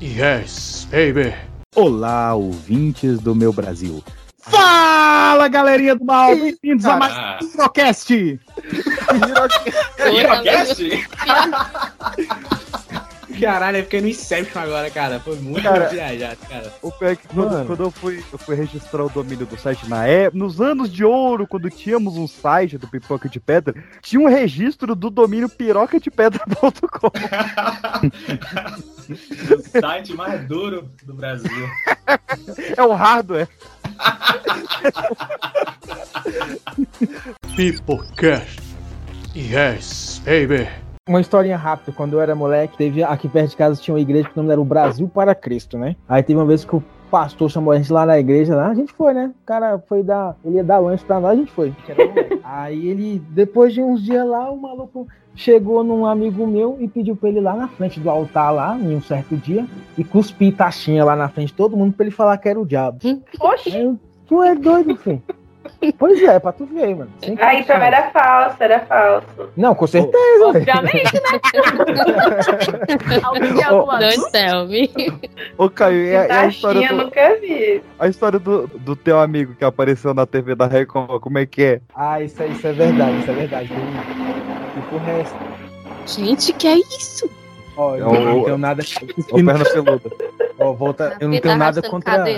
[0.00, 1.34] Yes, baby.
[1.74, 4.02] Olá, ouvintes do meu Brasil.
[4.38, 6.34] Fala, galerinha do mal!
[6.34, 8.08] Bem-vindos a mais um Pirocast!
[13.40, 15.20] Caralho, eu fiquei no Inception agora, cara.
[15.20, 16.72] Foi muito Cara, viajado, cara.
[16.82, 19.88] O pior é que quando, quando eu, fui, eu fui registrar o domínio do site
[19.88, 24.20] na época, nos anos de ouro, quando tínhamos um site do Pipoca de Pedra, tinha
[24.20, 27.10] um registro do domínio pirocadepedra.com.
[29.08, 31.66] O site mais duro do Brasil.
[32.76, 33.48] É o hardware.
[37.56, 38.60] Pipocast.
[39.34, 40.68] Yes, baby.
[41.08, 44.28] Uma historinha rápida, quando eu era moleque, teve aqui perto de casa tinha uma igreja
[44.28, 45.96] que o nome era o Brasil para Cristo, né?
[46.06, 48.74] Aí teve uma vez que o pastor chamou a gente lá na igreja, lá, a
[48.74, 49.32] gente foi, né?
[49.42, 51.74] O cara foi dar, ele ia dar lanche pra nós, a gente foi.
[52.44, 57.16] Aí ele, depois de uns dias lá, o maluco chegou num amigo meu e pediu
[57.16, 59.64] pra ele ir lá na frente do altar lá, em um certo dia,
[59.96, 62.66] e cuspir taxinha lá na frente de todo mundo pra ele falar que era o
[62.66, 62.98] diabo.
[63.40, 63.74] Oxi!
[63.74, 65.22] Aí eu, tu é doido, filho.
[65.98, 67.10] Pois é, pra tu ver, mano.
[67.24, 69.26] Sem Ah, então era falso, era falso.
[69.56, 70.46] Não, com certeza.
[70.46, 71.20] Obviamente, né?
[74.00, 74.90] Don't tell me.
[75.56, 77.82] Ô, Caio, é, é a história Taxinha, do, nunca vi.
[77.98, 81.62] a história do, do teu amigo que apareceu na TV da Record, como é que
[81.62, 81.80] é?
[81.94, 83.68] Ah, isso, é- isso é verdade, isso é verdade.
[83.68, 85.36] Tem um- Tipo o resto.
[86.06, 87.28] Gente, que é isso?
[87.76, 88.82] Ó, eu É não tenho nada.
[89.30, 90.10] Ô, perna peluda.
[90.58, 91.16] Ó, volta.
[91.20, 92.24] Eu não tenho tá nada contra.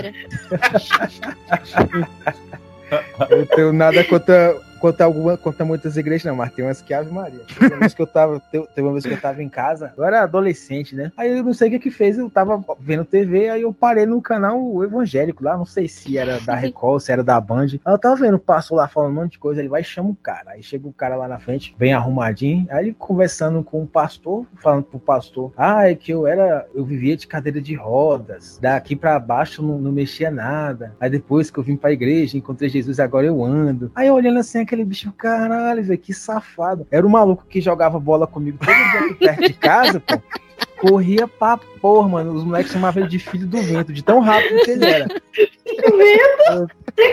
[3.29, 7.11] Eu tenho nada contra, contra alguma, contra muitas igrejas, não, mas tem umas que Ave
[7.11, 7.41] Maria.
[7.47, 9.93] Teve uma vez que eu tava, te- teve uma vez que eu tava em casa,
[9.95, 11.11] eu era adolescente, né?
[11.15, 14.05] Aí eu não sei o que que fez, eu tava vendo TV, aí eu parei
[14.05, 17.67] no canal evangélico lá, não sei se era da Record, se era da Band.
[17.85, 19.83] Aí eu tava vendo o pastor lá falando um monte de coisa, ele vai e
[19.83, 20.51] chama o cara.
[20.51, 24.45] Aí chega o cara lá na frente, bem arrumadinho, aí ele conversando com o pastor,
[24.61, 28.95] falando pro pastor, ah, é que eu era, eu vivia de cadeira de rodas, daqui
[28.95, 30.95] pra baixo não, não mexia nada.
[30.99, 33.91] Aí depois que eu vim pra igreja, encontrei Jesus, agora eu ando.
[33.93, 36.87] Aí olhando assim, aquele bicho, caralho, velho, que safado.
[36.89, 40.21] Era o maluco que jogava bola comigo todo dia aqui perto de casa, pô.
[40.79, 42.33] Corria pra porra, mano.
[42.33, 45.07] Os moleques chamavam ele de filho do vento, de tão rápido que ele era.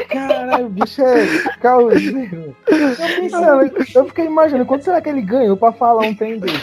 [0.08, 1.26] Caralho, o bicho é
[1.60, 2.56] causeiro.
[2.66, 6.56] Eu, pensando, eu fiquei imaginando, quanto será que ele ganhou pra falar um trem desse?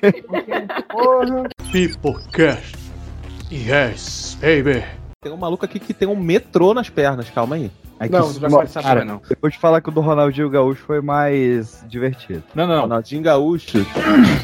[0.00, 0.24] velho?
[0.88, 1.48] Porra.
[1.70, 2.78] Pipocast.
[3.52, 4.82] Yes, baby.
[5.20, 7.70] Tem um maluco aqui que tem um metrô nas pernas, calma aí.
[8.00, 9.20] É Não, isso- não vai falar dessa cara, não.
[9.30, 12.42] Eu vou te falar que o do Ronaldinho Gaúcho foi mais divertido.
[12.54, 12.80] Não, não.
[12.82, 13.86] Ronaldinho Gaúcho.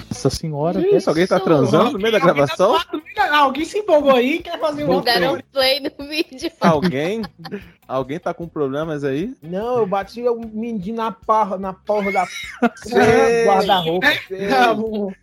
[0.08, 0.80] Nossa senhora.
[0.94, 2.78] Isso, alguém tá transando no meio da Alguém tá gravação?
[2.92, 6.50] no meio da- Alguém se empolgou aí e quer fazer um Deram play no vídeo.
[6.60, 7.22] Alguém?
[7.88, 9.34] Alguém tá com problemas aí?
[9.42, 12.24] Não, eu bati o mindinho na porra, na porra da
[13.46, 14.06] guarda-roupa.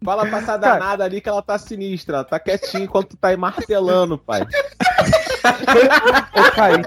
[0.03, 2.17] Fala pra essa danada ali que ela tá sinistra.
[2.17, 4.41] Ela tá quietinha enquanto tu tá aí martelando, pai.
[4.41, 6.81] Ô, Caio,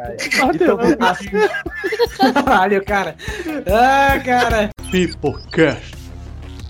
[0.54, 0.78] então,
[2.35, 3.16] Caralho, cara.
[3.66, 4.70] Ah, cara.
[4.90, 5.97] Pipocast.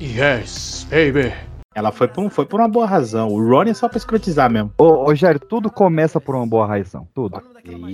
[0.00, 1.32] Yes, baby.
[1.74, 3.28] Ela foi por, um- foi por uma boa razão.
[3.28, 4.72] O Ronnie é só pra escrotizar mesmo.
[4.78, 7.06] Ô, ô Jair, tudo começa por uma boa razão.
[7.14, 7.40] Tudo.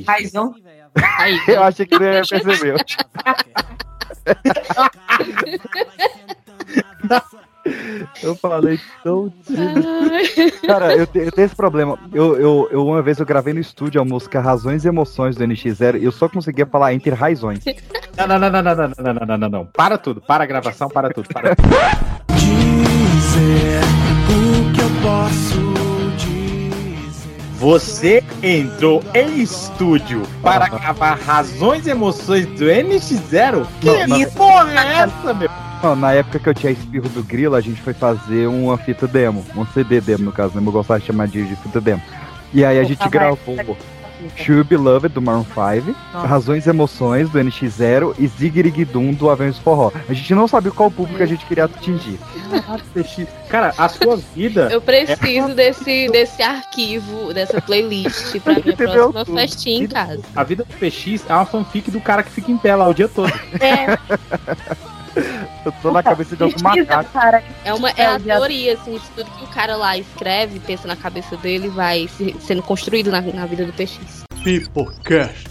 [0.06, 0.54] Raizão.
[1.46, 2.76] Eu achei que você percebeu.
[8.22, 9.86] Eu falei tão tímido.
[10.66, 11.98] Cara, eu, eu tenho esse problema.
[12.12, 15.44] Eu, eu, eu uma vez eu gravei no estúdio a música Razões e Emoções do
[15.44, 17.64] NX0 e eu só conseguia falar entre razões.
[18.16, 19.66] Não, não, não, não, não, não, não, não, não, não, não.
[19.66, 21.68] Para tudo, para a gravação, para tudo, para tudo.
[22.34, 23.80] Dizer
[24.28, 27.56] o que eu posso dizer.
[27.58, 33.66] Você entrou em estúdio para gravar razões e emoções do NX0?
[33.80, 34.30] Que Não, não.
[34.32, 35.65] porra é essa, meu?
[35.82, 39.06] Não, na época que eu tinha espirro do grilo, a gente foi fazer uma fita
[39.06, 40.66] demo, um CD demo no caso, né?
[40.66, 42.02] Eu gostava de chamar de, de fita demo.
[42.52, 43.38] E aí a gente gravou
[44.34, 46.26] Should Be Loved do Maroon 5, Nossa.
[46.26, 49.92] Razões e Emoções do NX0 e Zigirigidum do Aviões Forró.
[50.08, 52.18] A gente não sabia qual público a gente queria atingir.
[53.48, 54.68] Cara, a sua vida.
[54.70, 59.38] Eu preciso desse, desse arquivo, dessa playlist pra minha Entendeu próxima tudo.
[59.38, 60.22] festinha em casa.
[60.34, 62.94] A vida do PX é uma fanfic do cara que fica em pé lá o
[62.94, 63.32] dia todo.
[63.60, 63.98] É,
[65.64, 67.10] Eu tô na cabeça de algum macaco.
[67.64, 70.96] é, uma, é a teoria, assim, de tudo que o cara lá escreve, pensa na
[70.96, 74.24] cabeça dele, vai se- sendo construído na, na vida do PX.
[74.44, 75.48] Pipocast.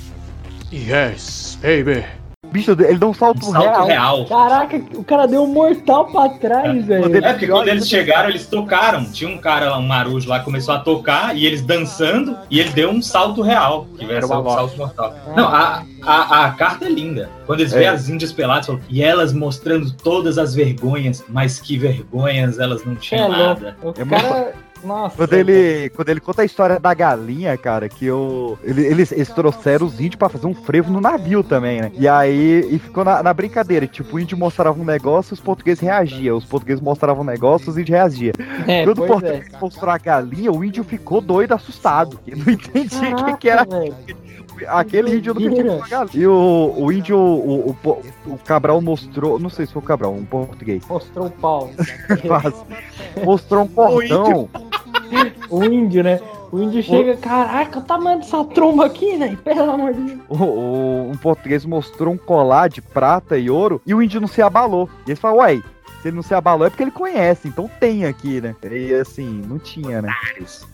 [0.72, 2.06] Yes, baby.
[2.52, 4.26] Bicho, ele dá um salto, salto real.
[4.26, 7.18] Caraca, o cara deu um mortal pra trás, velho.
[7.26, 9.04] É porque quando eles chegaram, eles tocaram.
[9.06, 12.70] Tinha um cara lá, um marujo lá, começou a tocar e eles dançando e ele
[12.70, 14.54] deu um salto real, que Era um moto.
[14.54, 15.14] salto mortal.
[15.36, 17.30] Não, a, a, a carta é linda.
[17.46, 17.78] Quando eles É.
[17.80, 22.86] veem as índias peladas, falam, e elas mostrando todas as vergonhas, mas que vergonhas elas
[22.86, 23.78] não tinham É nada.
[23.84, 24.54] O É cara.
[24.84, 25.16] Nossa.
[25.18, 28.58] Quando ele, quando ele conta a história da galinha, cara, que eu.
[28.64, 31.92] ele- Eles, eles trouxeram os índios pra fazer um frevo no navio também, né?
[31.98, 33.88] E aí e ficou na, na brincadeira.
[33.88, 36.38] Tipo, o índio mostrava um negócio os portugueses reagiam.
[36.38, 38.34] Os portugueses mostravam um negócio os índios reagiam.
[38.68, 42.20] É, Quando o português mostrou a galinha, o índio ficou doido, assustado.
[42.28, 43.66] Ele não entendia o que, que era.
[44.68, 45.78] Aquele índio não podia doideira.
[45.80, 46.24] com a galinha.
[46.24, 48.02] E o, o índio, o, o,
[48.34, 49.38] o Cabral mostrou.
[49.40, 50.84] Não sei se foi o Cabral, um português.
[50.88, 51.70] Mostrou o pau.
[52.26, 52.64] Quase.
[53.24, 54.50] Mostrou um cordão.
[55.50, 56.20] O índio, né?
[56.52, 59.38] O índio chega, caraca, o tamanho dessa tromba aqui, velho.
[59.38, 60.20] Pelo amor de Deus.
[60.30, 64.28] O, o- um português mostrou um colar de prata e ouro e o índio não
[64.28, 64.90] se abalou.
[65.06, 65.62] E ele falou, uai,
[66.06, 68.56] se ele não se abalou é porque ele conhece, então tem aqui, né?
[68.72, 70.14] E assim, não tinha, né?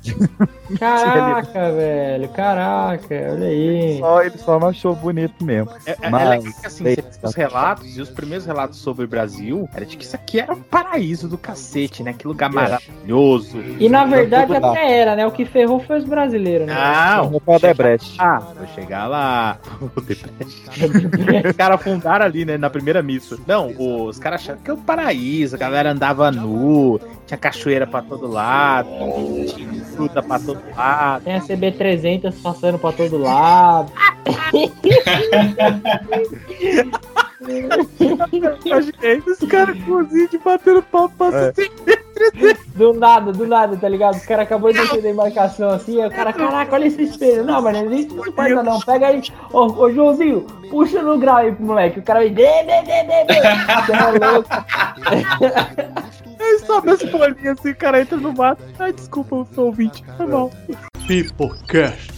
[0.78, 2.28] Caraca, velho.
[2.30, 3.98] Caraca, olha aí.
[4.00, 5.72] Só, ele só não achou bonito mesmo.
[5.86, 9.06] É, é- é Mas- legal que assim, você os relatos, e os primeiros relatos sobre
[9.06, 12.14] o Brasil, era de que isso aqui era um paraíso do cacete, né?
[12.14, 13.58] Que lugar maravilhoso.
[13.80, 15.26] E na verdade até era, né?
[15.26, 16.74] O que ferrou foi os brasileiros, né?
[16.74, 18.16] Não, Vou pra Debrecht.
[18.20, 19.58] Ah, vou chegar lá.
[19.96, 23.38] os caras fundaram ali, né, na primeira missa.
[23.48, 23.72] Não,
[24.08, 25.21] os caras acharam que era um paraíso,
[25.54, 28.90] a galera andava nu, tinha cachoeira pra todo lado,
[29.48, 31.24] tinha fruta pra todo lado.
[31.24, 33.92] Tem a CB300 passando pra todo lado.
[37.42, 41.52] Imaginei os caras com os índios batendo pau pra
[42.76, 44.16] Do nada, do nada, tá ligado?
[44.16, 47.44] Os caras acabou de descer da embarcação assim, aí o cara, caraca, olha esse espelho.
[47.44, 48.80] Não, mano, isso não importa não.
[48.82, 52.00] Pega aí, ô, ô Joãozinho, puxa no grau aí pro moleque.
[52.00, 53.34] O cara vai, dê, dê, dê, dê, dê.
[53.34, 54.50] Você é louco.
[56.40, 58.64] Aí sobe as folhinhas assim, o cara entra no mato.
[58.80, 60.04] Ai, desculpa, eu sou ouvinte.
[60.18, 60.52] Foi mal.
[61.08, 62.12] Pipocast.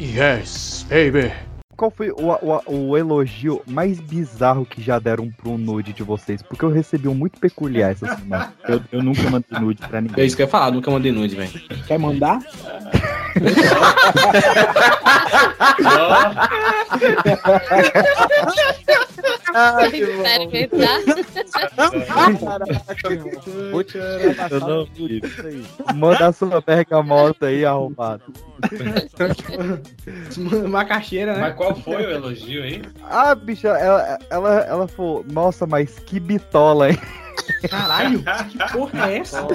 [0.00, 1.32] Yes, baby.
[1.76, 2.30] Qual foi o,
[2.66, 6.42] o, o elogio mais bizarro que já deram pro nude de vocês?
[6.42, 8.52] Porque eu recebi um muito peculiar essa semana.
[8.68, 10.26] Eu, eu nunca mandei nude pra É ninguém.
[10.26, 11.50] isso que eu ia falar, nunca mandei nude, velho.
[11.86, 12.38] Quer mandar?
[25.94, 28.22] Manda a sua bergamota aí, arrombado.
[30.68, 31.40] Macaxeira, né?
[31.64, 32.82] Qual foi o elogio aí?
[33.02, 36.98] Ah, bicha, ela, ela, ela falou, nossa, mas que bitola, hein?
[37.68, 39.46] Caralho, que porra é essa?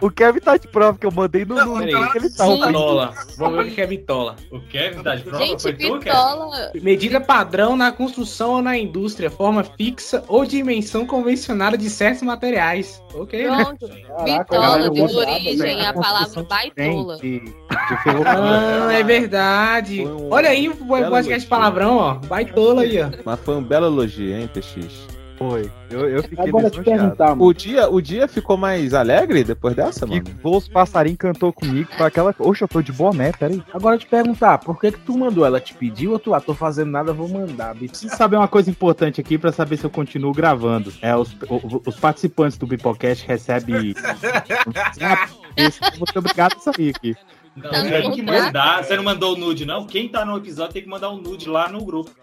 [0.00, 2.46] O Kevin tá de prova que eu mandei no que ele tá.
[2.46, 2.66] Sim.
[2.66, 3.14] Bitola.
[3.38, 4.36] Vamos ver o que é bitola.
[4.50, 5.44] O Kevin tá de prova?
[5.44, 5.98] Gente, Foi tu, Kevin?
[5.98, 6.72] Bitola.
[6.74, 13.02] Medida padrão na construção ou na indústria, forma fixa ou dimensão convencionada de certos materiais.
[13.14, 13.64] Ok, né?
[13.64, 13.88] Pronto.
[14.24, 17.18] Bitola deu origem à palavra baitola.
[18.26, 20.04] Ah, é verdade.
[20.30, 22.14] Olha aí o podcast palavrão, ó.
[22.14, 23.10] Baitola aí, ó.
[23.24, 25.11] Mas foi uma bela elogio, hein, PX?
[25.48, 25.70] Foi.
[25.90, 27.44] Eu, eu fiquei Agora te perguntar, mano.
[27.44, 30.24] O dia, o dia ficou mais alegre depois dessa, mano?
[30.24, 32.34] Ficou, os passarinhos cantou comigo, foi aquela.
[32.38, 33.62] Oxe, eu tô de boné, peraí.
[33.72, 35.44] Agora te perguntar, por que que tu mandou?
[35.44, 37.90] Ela te pediu ou tu, ah, tô fazendo nada, vou mandar, bicho.
[37.92, 40.92] Preciso saber uma coisa importante aqui pra saber se eu continuo gravando.
[41.02, 43.94] É, os, o- os participantes do Bipocast recebem.
[45.56, 47.14] Eu vou ser obrigado a sair aqui.
[47.54, 48.82] Não, tem que mandar.
[48.82, 49.86] Você não mandou o nude, não?
[49.86, 52.10] Quem tá no episódio tem que mandar um nude lá no grupo.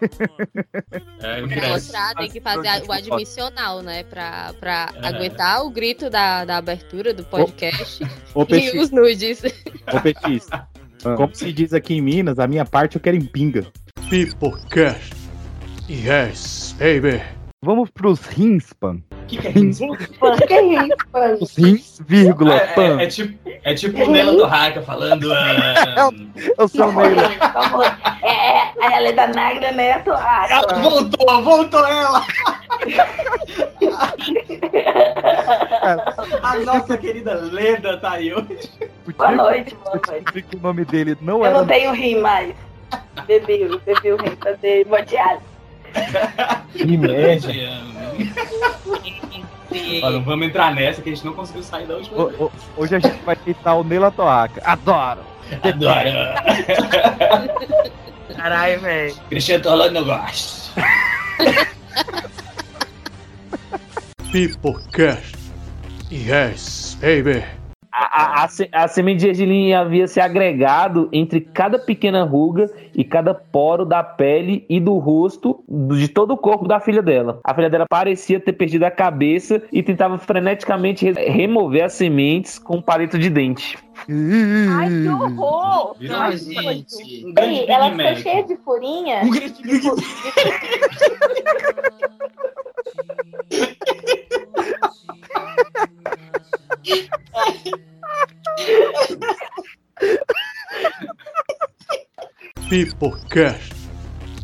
[1.22, 1.68] É, Tem que ingresso.
[1.72, 4.02] mostrar, tem que fazer o admissional, né?
[4.04, 5.06] Pra, pra É.
[5.06, 8.02] aguentar o grito da, da abertura do podcast
[8.34, 8.82] Ô, e Peixinho.
[8.82, 9.42] os nudes.
[9.92, 10.48] Ô, Petis,
[11.16, 13.66] como se diz aqui em Minas, a minha parte eu quero em pinga.
[14.08, 15.14] Pipocast.
[15.88, 17.22] Yes, baby.
[17.62, 19.02] Vamos pros rins, pan.
[19.28, 19.76] Que que é rins?
[19.78, 22.98] Que isso, Os rins, vírgula, É, pan.
[22.98, 25.28] é, é tipo, é tipo o Nela do Raca falando.
[25.36, 26.08] ah,
[26.58, 27.30] Eu sou o Neila.
[28.22, 29.98] É, a Leda Negra, né?
[29.98, 30.54] Tu acha?
[30.54, 32.24] Ela voltou, voltou ela!
[36.42, 38.70] A nossa querida Leda tá aí hoje.
[39.18, 40.46] Boa noite, boa noite.
[40.56, 41.58] O nome dele não Eu era.
[41.58, 42.54] não tenho rim mais.
[43.26, 45.49] Bebi, bebi o rim, fazer hemodiálise.
[46.72, 47.48] Que merda.
[50.10, 52.98] Não vamos entrar nessa que a gente não conseguiu sair da última ho- Hoje a
[52.98, 54.60] gente vai tentar o Neila Torraca.
[54.64, 55.20] Adoro!
[55.62, 56.10] Adoro!
[58.36, 59.14] Caralho, velho.
[59.28, 60.70] Cristiano Torlando não gosta.
[64.32, 65.36] Pipocast.
[66.10, 67.44] Yes, baby.
[67.92, 73.02] A, a, a, a semente de gergelim havia se agregado entre cada pequena ruga e
[73.02, 77.40] cada poro da pele e do rosto de todo o corpo da filha dela.
[77.42, 82.58] A filha dela parecia ter perdido a cabeça e tentava freneticamente re- remover as sementes
[82.58, 83.76] com um palito de dente.
[84.08, 85.96] Ai, que horror!
[85.98, 87.26] Virou Ai, uma que gente.
[87.26, 89.22] Um Ei, ela ficou cheia de furinha.
[102.68, 103.74] Pipocast.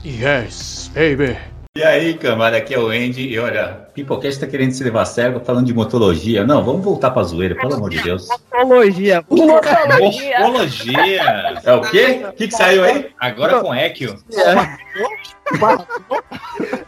[0.05, 1.37] Yes, baby.
[1.77, 3.29] E aí, camada, aqui é o Andy.
[3.29, 6.45] E olha, Pipocast tá querendo se levar a sério falando de motologia.
[6.45, 8.27] Não, vamos voltar pra zoeira, pelo amor de Deus.
[8.53, 9.23] Motologia.
[9.29, 10.41] Motologia.
[10.41, 11.61] Morfologia.
[11.63, 12.25] É o quê?
[12.29, 13.11] O que, que saiu aí?
[13.21, 14.17] Agora com Equio.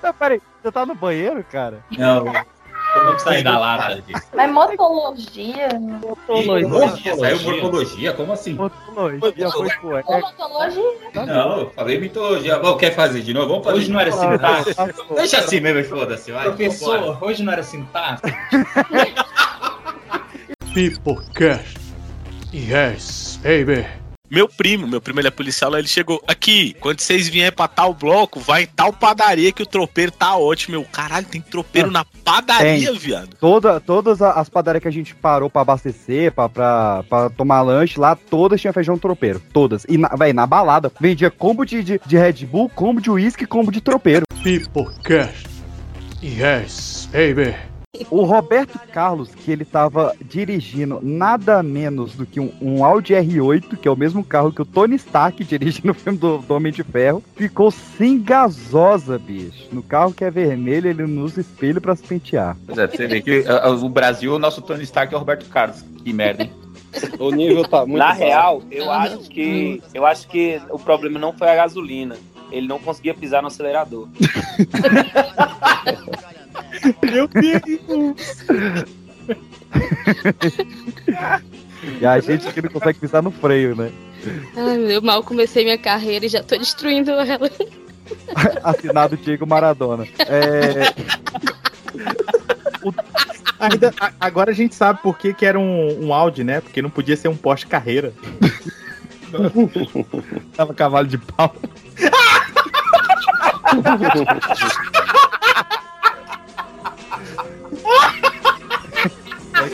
[0.02, 1.84] Não, peraí, você tá no banheiro, cara?
[1.96, 2.24] Não.
[3.04, 4.02] Vamos sair da lata.
[4.34, 5.68] Mas motologia.
[5.78, 8.12] Morfologia, saiu morfologia?
[8.12, 8.54] Como assim?
[8.54, 11.26] Motologia foi Motologia.
[11.26, 12.58] Não, eu falei mitologia.
[12.58, 13.48] Bom, quer fazer de novo?
[13.48, 13.78] Vamos fazer.
[13.78, 14.74] Hoje não era sintaxe.
[15.14, 16.32] Deixa assim mesmo, foda-se.
[16.32, 18.22] Professor, hoje não era sintaxe.
[20.74, 21.78] Pipocast.
[22.52, 23.86] Yes, baby.
[24.30, 26.76] Meu primo, meu primo ele é policial, lá ele chegou aqui.
[26.80, 30.76] Quando vocês vierem pra tal bloco, vai em tal padaria que o tropeiro tá ótimo.
[30.76, 32.98] Eu, caralho, tem tropeiro na padaria, Tem.
[32.98, 33.36] viado.
[33.40, 37.98] Toda, todas as padarias que a gente parou pra abastecer, pra, pra, pra tomar lanche
[37.98, 39.40] lá, todas tinham feijão tropeiro.
[39.52, 39.84] Todas.
[39.88, 43.46] E, na, véi, na balada, vendia combo de, de, de Red Bull, combo de uísque,
[43.46, 44.26] combo de tropeiro.
[44.42, 45.48] Pipocast.
[46.22, 47.54] Yes, baby.
[48.10, 53.78] O Roberto Carlos, que ele tava dirigindo nada menos do que um, um Audi R8,
[53.78, 56.70] que é o mesmo carro que o Tony Stark dirige no filme do, do Homem
[56.70, 59.68] de Ferro, ficou sem gasosa, bicho.
[59.72, 62.58] No carro que é vermelho, ele não usa espelho pra se pentear.
[62.66, 65.48] Pois é, você ver que ah, o Brasil, o nosso Tony Stark é o Roberto
[65.48, 65.82] Carlos.
[66.04, 66.52] Que merda, hein?
[67.18, 68.20] O nível tá muito Na baixo.
[68.20, 72.16] real, eu acho que eu acho que o problema não foi a gasolina.
[72.50, 74.08] Ele não conseguia pisar no acelerador.
[77.02, 78.46] Meu Deus!
[82.00, 83.90] e a gente que não consegue pisar no freio, né?
[84.56, 87.50] Ai, eu mal comecei minha carreira e já tô destruindo ela.
[88.64, 90.06] Assinado Diego Maradona.
[90.20, 90.92] É,
[93.60, 96.60] Ainda, a- agora a gente sabe por que, que era um, um Audi, né?
[96.60, 98.12] Porque não podia ser um Porsche Carreira.
[100.56, 101.54] Tava cavalo de pau.
[107.88, 109.72] Ha ha ha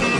[0.00, 0.13] ha!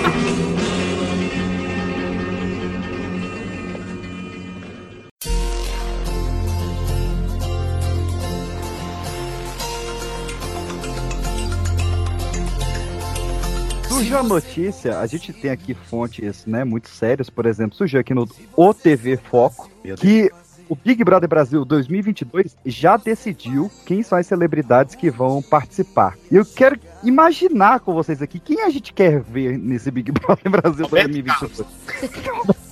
[13.95, 18.13] Surgiu a notícia, a gente tem aqui fontes, né, muito sérias, por exemplo, surgiu aqui
[18.13, 20.31] no OTV Foco, que
[20.69, 26.17] o Big Brother Brasil 2022 já decidiu quem são as celebridades que vão participar.
[26.31, 30.51] E eu quero imaginar com vocês aqui quem a gente quer ver nesse Big Brother
[30.51, 31.63] Brasil 2022.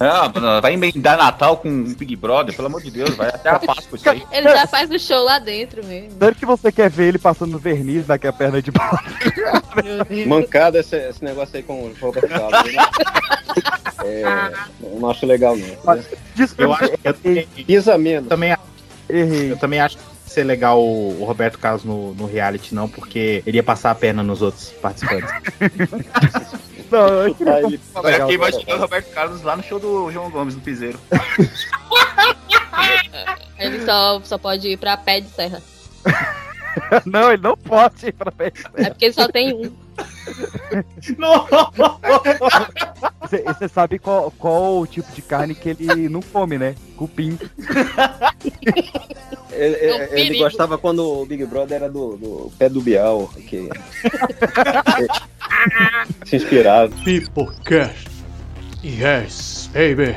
[0.00, 3.96] Ah, vai emendar Natal com Big Brother, pelo amor de Deus, vai até a Páscoa
[3.96, 4.24] isso aí.
[4.32, 6.18] Ele já faz o show lá dentro mesmo.
[6.18, 8.98] Sério que você quer ver ele passando verniz naquela perna de pau?
[10.26, 12.72] Mancada esse, esse negócio aí com o Roberto Carlos.
[12.72, 12.82] né?
[14.04, 14.24] É,
[14.80, 15.66] não acho legal, não.
[15.66, 16.62] Eu acho que
[17.04, 18.28] eu também, Pisa menos.
[18.28, 18.56] também,
[19.08, 23.42] eu também acho que ser legal o, o Roberto Carlos no, no reality, não, porque
[23.46, 25.30] ele ia passar a perna nos outros participantes.
[26.92, 30.30] Não, eu queria Aí, Eu fiquei imaginando o Roberto Carlos lá no show do João
[30.30, 31.00] Gomes, no Piseiro.
[33.58, 35.62] Ele só, só pode ir pra pé de serra.
[37.06, 38.52] Não, ele não pode ir pra pé.
[38.74, 39.72] É porque ele só tem um.
[43.20, 46.74] Você, você sabe qual, qual o tipo de carne que ele não come, né?
[46.96, 47.38] Cupim.
[49.52, 53.28] Ele, É um ele gostava quando o Big Brother era do, do pé do Bial,
[53.48, 53.68] que
[56.24, 56.92] se inspirava.
[57.04, 58.08] Pipocast.
[58.84, 60.16] Yes, baby.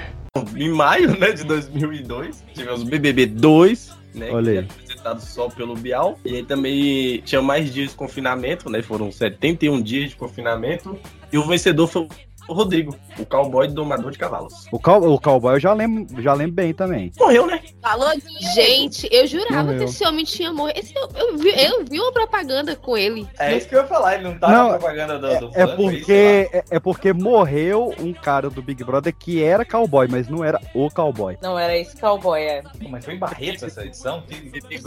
[0.56, 4.66] Em maio, né, de 2002, tivemos o BBB 2, né, Olha que aí.
[4.66, 6.20] é apresentado só pelo Bial.
[6.26, 10.98] E aí também tinha mais dias de confinamento, né, foram 71 dias de confinamento.
[11.32, 12.08] E o vencedor foi
[12.48, 14.66] o Rodrigo, o cowboy domador de cavalos.
[14.72, 17.12] O, cow, o cowboy eu já lembro, já lembro bem também.
[17.20, 17.62] Morreu, né?
[17.82, 18.10] Falou
[18.54, 19.80] Gente, eu jurava Morreu.
[19.80, 20.80] que esse homem tinha morrido.
[20.80, 23.28] Esse- eu, eu vi, eu vi uma propaganda com ele.
[23.40, 25.66] É isso que eu ia falar, ele não tá Não, na propaganda do, do É
[25.68, 30.44] porque, é, é porque morreu um cara do Big Brother que era cowboy, mas não
[30.44, 31.38] era o cowboy.
[31.42, 32.64] Não era esse cowboy, é.
[32.90, 34.22] Mas foi em Barretos essa edição?
[34.28, 34.80] Tem, tem, tem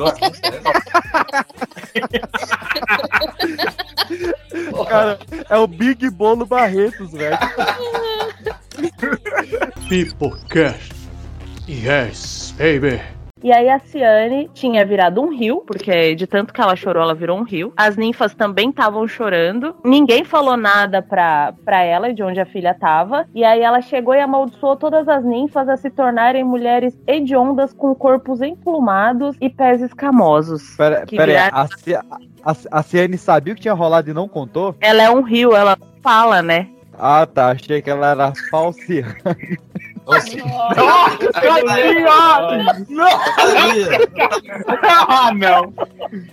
[4.89, 5.18] Cara,
[5.48, 7.39] é o Big Bolo Barretos, velho.
[9.88, 10.94] Pipocast.
[11.68, 13.00] Yes, baby.
[13.40, 17.14] E aí a Ciane tinha virado um rio, porque de tanto que ela chorou, ela
[17.14, 17.72] virou um rio.
[17.76, 19.76] As ninfas também estavam chorando.
[19.84, 23.26] Ninguém falou nada pra, pra ela de onde a filha tava.
[23.32, 27.94] E aí ela chegou e amaldiçoou todas as ninfas a se tornarem mulheres hediondas com
[27.94, 30.74] corpos emplumados e pés escamosos.
[30.76, 31.56] Pera, Que pera aí, viraram-
[32.44, 34.74] a, a, a Ciane sabia o que tinha rolado e não contou?
[34.80, 36.66] Ela é um rio, ela fala, né?
[36.98, 37.50] Ah, tá.
[37.50, 38.80] Achei que ela era falsa.
[45.08, 45.72] Ah, não.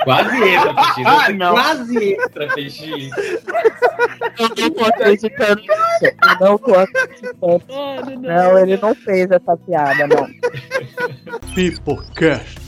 [0.03, 1.03] Quase entra, Peixe.
[1.05, 1.53] Ah, não.
[1.53, 3.09] Quase entra, Peixe.
[4.39, 6.15] Eu não tô acreditando nisso.
[6.21, 8.21] Eu não tô acreditando.
[8.21, 10.27] Não, ele não fez essa piada, não.
[11.53, 12.59] Pipocast.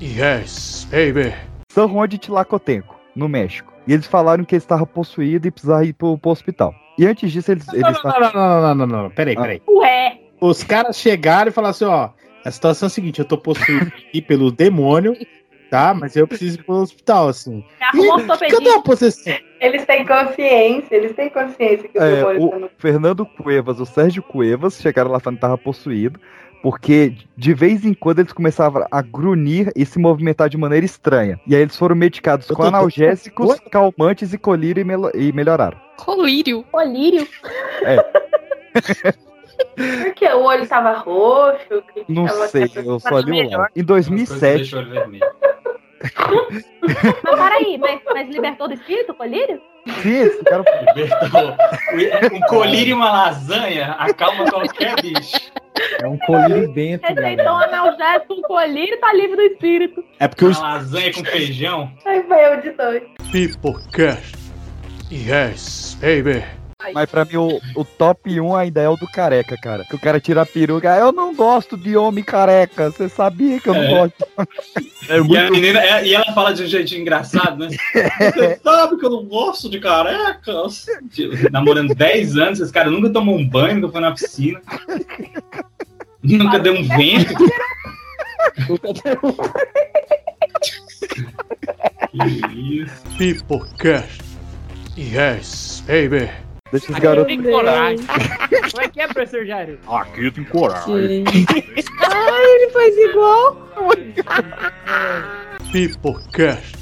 [0.00, 1.32] Yes, baby.
[1.72, 3.72] São Juan de Tlacotenco, no México.
[3.86, 6.74] E eles falaram que ele estava possuído e precisava ir pro, pro hospital.
[6.98, 7.66] E antes disso, eles.
[7.66, 9.10] Não, eles não, não, não, não, não, não, não, não.
[9.10, 9.40] Peraí, Ah.
[9.40, 9.62] peraí.
[9.68, 10.18] Ué.
[10.40, 12.10] Os caras chegaram e falaram assim, ó,
[12.44, 15.16] a situação é a seguinte, eu tô possuído aqui pelo demônio,
[15.70, 15.94] tá?
[15.94, 17.64] Mas eu preciso ir pro hospital, assim.
[17.94, 19.32] E cadê a possessão?
[19.60, 23.78] Eles têm consciência, eles têm consciência que o É, demônio tá o no Fernando Cuevas,
[23.78, 26.18] o Sérgio Cuevas, chegaram lá falando que tava possuído,
[26.62, 31.38] porque de vez em quando eles começavam a grunhir e se movimentar de maneira estranha.
[31.46, 35.76] E aí eles foram medicados com tô- analgésicos, calmantes e colírio e, melo- e melhoraram.
[35.96, 36.62] Colírio.
[36.70, 37.26] Colírio?
[37.82, 37.96] É.
[40.04, 41.82] Porque o olho tava roxo.
[41.92, 43.68] que Não tava- sei, eu só li o lá.
[43.74, 45.26] Em 2007, Deixa o olho vermelho.
[47.22, 49.60] Mas peraí, mas, mas libertou do espírito o colírio?
[50.02, 51.56] Sim, esse cara Libertou.
[52.32, 55.52] Um colírio e uma lasanha acalma qualquer bicho.
[56.00, 57.80] É um colírio bento, Receitou um galera.
[57.80, 60.04] analgésico, um colírio tá livre do espírito.
[60.18, 60.58] É porque os...
[60.58, 61.90] Uma lasanha com feijão.
[62.04, 63.02] Aí foi eu de dois.
[63.30, 64.36] Pipocast.
[65.10, 66.42] Yes, baby.
[66.94, 69.84] Mas pra mim, o, o top 1 ainda é o do careca, cara.
[69.84, 70.92] Que o cara tira a peruca.
[70.92, 72.90] "Ah, Eu não gosto de homem careca.
[72.90, 73.88] Você sabia que eu não É.
[73.88, 74.26] gosto.
[75.08, 75.52] É E a muito...
[75.52, 77.68] menina, é- e ela fala de um jeitinho engraçado, né?
[78.34, 80.52] Você sabe que eu não gosto de careca?
[81.50, 84.60] Namorando 10 anos, esses caras nunca tomam um banho, nunca foi na piscina.
[86.22, 87.34] Nunca deu um vento.
[92.10, 92.52] Que
[92.82, 93.02] isso.
[93.18, 94.22] Pipocast.
[94.96, 96.30] Yes, baby.
[96.72, 97.26] Deixa os garotos.
[97.26, 98.06] Tem coragem.
[98.72, 99.78] Como é que é, professor Jairo?
[99.86, 101.24] Aqui tem coragem.
[102.00, 103.68] Ai, ele faz igual.
[105.70, 106.78] Pipocast.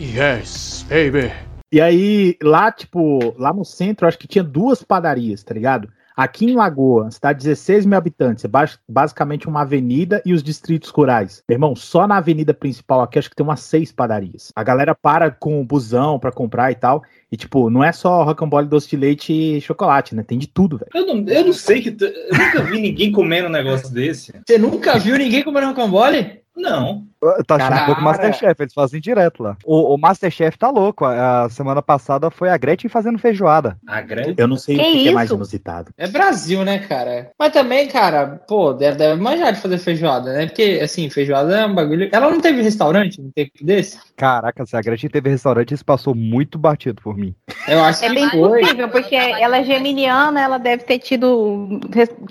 [0.00, 1.30] Yes, baby.
[1.70, 5.92] E aí, lá, tipo, lá no centro, eu acho que tinha duas padarias, tá ligado?
[6.22, 10.42] Aqui em Lagoa, cidade de 16 mil habitantes, é bas- basicamente uma avenida e os
[10.42, 11.42] distritos rurais.
[11.48, 14.52] Meu irmão, só na avenida principal aqui acho que tem umas seis padarias.
[14.54, 17.02] A galera para com o busão pra comprar e tal.
[17.32, 20.22] E, tipo, não é só rocambole, doce de leite e chocolate, né?
[20.22, 20.90] Tem de tudo, velho.
[20.94, 21.90] Eu não, eu não sei que.
[21.90, 24.32] t- Eu nunca vi ninguém comendo um negócio desse.
[24.46, 26.40] Você nunca viu ninguém comendo rocambole?
[26.54, 27.06] Não.
[27.46, 29.56] Tá achando pouco Masterchef, eles fazem direto lá.
[29.64, 31.04] O, o Masterchef tá louco.
[31.04, 33.76] A, a semana passada foi a Gretchen fazendo feijoada.
[33.86, 34.34] A Gretchen?
[34.38, 35.92] Eu não sei Que o que, que é mais inusitado.
[35.98, 37.30] É Brasil, né, cara?
[37.38, 40.46] Mas também, cara, pô, deve, deve manjar de fazer feijoada, né?
[40.46, 42.08] Porque, assim, feijoada é um bagulho.
[42.10, 43.98] Ela não teve restaurante no tempo desse?
[44.16, 47.34] Caraca, se a Gretchen teve restaurante, isso passou muito batido por mim.
[47.68, 51.80] Eu acho É bem possível, porque ela é geminiana, ela deve ter tido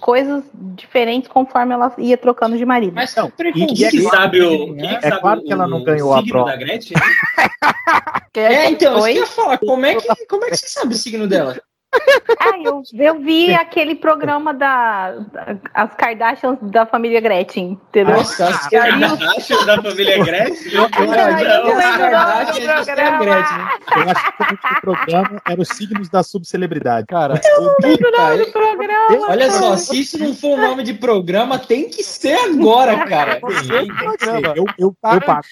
[0.01, 0.43] coisas
[0.75, 2.93] diferentes conforme ela ia trocando de marido.
[2.95, 3.13] Mas
[3.53, 4.78] Quem que sabe o.
[4.79, 6.51] Quem que É sabe claro que ela não o ganhou a prova.
[6.51, 6.95] da Gretchen?
[8.35, 9.13] É, então, isso Foi?
[9.13, 9.57] que eu ia falar.
[9.57, 11.59] Como é que, como é que você sabe o signo dela?
[12.41, 18.15] Ah, eu, eu vi aquele programa da, da- as Kardashians da família Gretchen, entendeu?
[18.15, 20.73] Nossa, as E aí o- Kardashian da família Gretchen?
[20.73, 23.19] Eu, eu, eu, eu lembro.
[23.19, 23.57] Gretchen.
[23.97, 27.07] eu acho que o programa era os signos da subcelebridade.
[27.07, 29.27] Cara, Puta, do programa.
[29.27, 33.39] Olha só, se isso não for o nome de programa, tem que ser agora, cara.
[33.41, 35.49] Eu, eu, eu passo.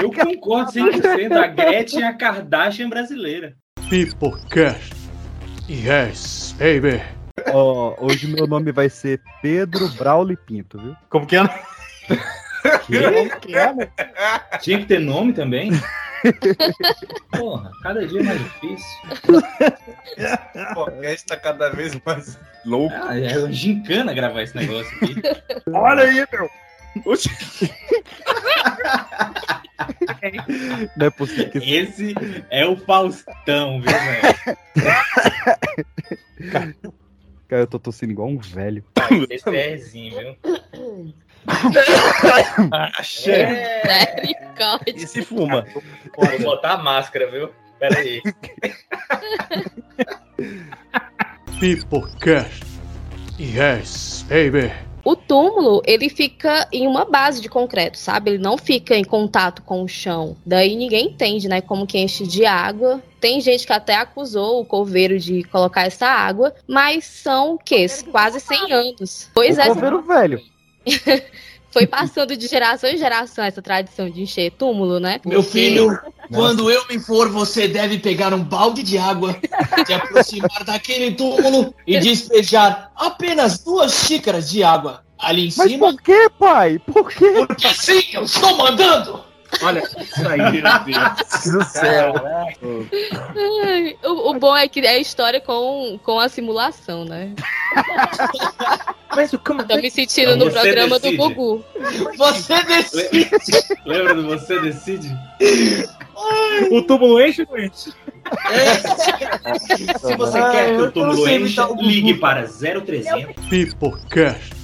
[0.00, 1.36] Eu concordo 100%.
[1.36, 3.56] A Gretchen é a Kardashian brasileira.
[3.92, 4.94] Peoplecast.
[5.68, 7.02] Yes, baby.
[7.52, 10.96] Ó, hoje meu nome vai ser Pedro Brauli Pinto, viu?
[11.10, 11.42] Como que é?
[12.86, 13.92] Que é, né?
[14.62, 15.72] Tinha que ter nome também?
[17.36, 18.98] Porra, cada dia é mais difícil.
[20.70, 22.96] O podcast tá cada vez mais louco.
[22.96, 25.20] Ah, é uma gincana gravar esse negócio aqui.
[25.70, 26.48] Olha aí, meu.
[30.96, 32.14] Não é possível que Esse
[32.50, 34.58] é o Faustão, viu, velho?
[37.48, 38.84] Cara, eu tô tossindo igual um velho.
[39.28, 39.52] Esse é
[40.10, 40.36] viu?
[43.84, 44.94] Misericórdia.
[44.96, 45.66] E se fuma?
[46.16, 47.50] Vou botar a máscara, viu?
[47.78, 48.22] Pera aí.
[51.58, 52.64] Peoplecast.
[53.38, 54.70] Yes, baby.
[55.04, 58.32] O túmulo, ele fica em uma base de concreto, sabe?
[58.32, 60.36] Ele não fica em contato com o chão.
[60.46, 63.02] Daí ninguém entende, né, como que enche de água.
[63.20, 67.86] Tem gente que até acusou o coveiro de colocar essa água, mas são o quê?
[68.10, 69.30] Quase 100 anos.
[69.34, 70.40] Pois o é, coveiro velho.
[71.72, 75.20] foi passando de geração em geração essa tradição de encher túmulo, né?
[75.24, 75.98] Meu filho,
[76.32, 79.36] quando eu me for, você deve pegar um balde de água,
[79.86, 85.92] se aproximar daquele túmulo e despejar apenas duas xícaras de água ali em Mas cima.
[85.92, 86.78] por que, pai?
[86.80, 87.46] Por quê?
[87.46, 89.31] Porque assim eu estou mandando!
[89.60, 92.14] Olha isso aí, meu Deus do céu.
[94.04, 97.32] O, o bom é que é a história com, com a simulação, né?
[99.14, 101.16] Mas como Tô me sentindo no Você programa decide.
[101.16, 101.64] do Gugu.
[102.16, 103.30] Você decide!
[103.84, 105.14] Lembra do Você Decide?
[106.70, 107.92] O túmulo enche ou não enche?
[110.00, 113.34] Se você quer que o túmulo encha, ligue para 0300.
[113.48, 114.54] Peoplecast.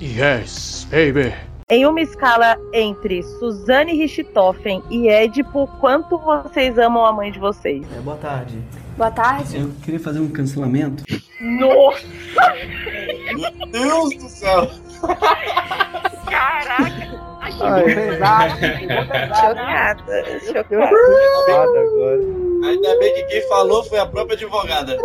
[0.00, 1.34] Yes, baby.
[1.68, 7.86] Em uma escala entre Suzane Richthofen e Édipo, quanto vocês amam a mãe de vocês?
[7.96, 8.58] É, boa tarde.
[8.98, 9.56] Boa tarde.
[9.56, 11.04] Eu queria fazer um cancelamento.
[11.40, 12.06] Nossa!
[13.34, 14.70] Meu Deus do céu!
[16.30, 17.24] Caraca!
[19.40, 20.24] Chocada.
[20.40, 21.80] Chocada.
[21.80, 22.20] agora.
[22.64, 24.98] Ainda bem que quem falou foi a própria advogada.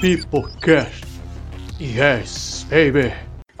[0.00, 1.04] Peoplecast.
[1.78, 3.12] Yes, baby.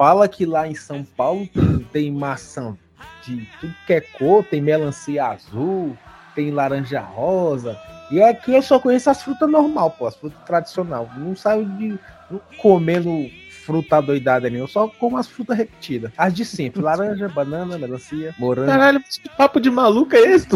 [0.02, 2.76] Fala que lá em São Paulo tem, tem maçã
[3.24, 5.96] de tudo que é cor, tem melancia azul,
[6.34, 7.78] tem laranja rosa.
[8.10, 11.08] E aqui eu só conheço as frutas normal, pô, as frutas tradicional.
[11.16, 11.96] Não saio de
[12.28, 13.30] não comendo
[13.64, 16.10] fruta doidada nem, eu só como as frutas repetidas.
[16.16, 18.68] As de sempre, laranja, banana, melancia, morango.
[18.68, 20.46] Caralho, mas que papo de maluco é esse?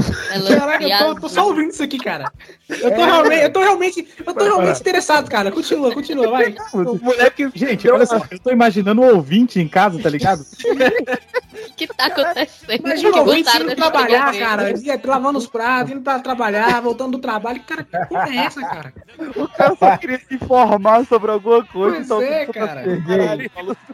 [0.57, 2.31] Caraca, eu tô, tô só ouvindo isso aqui, cara.
[2.69, 3.05] Eu tô É.
[3.05, 5.51] realmente, eu tô realmente, eu tô realmente interessado, cara.
[5.53, 6.55] Continua, continua, vai.
[6.73, 10.41] O moleque, gente, olha só, eu tô imaginando um ouvinte em casa, tá ligado?
[10.41, 10.47] O
[11.77, 12.81] que tá acontecendo?
[12.85, 14.39] Imagina Que o ouvinte indo trabalhar, programa.
[14.57, 14.79] cara.
[14.79, 17.61] Ia lavando os pratos, indo pra trabalhar, voltando do trabalho.
[17.67, 18.93] Cara, que porra é essa, cara?
[19.37, 21.97] O cara só queria se informar sobre alguma coisa.
[21.97, 22.96] Pois então é, cara.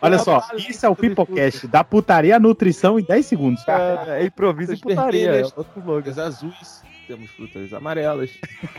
[0.01, 3.63] Olha só, isso é o Pipocast, da putaria à nutrição em 10 segundos.
[3.69, 5.21] É, é improviso e putaria.
[5.29, 5.53] É vermelhas,
[5.85, 8.31] frutas azuis, temos frutas amarelas.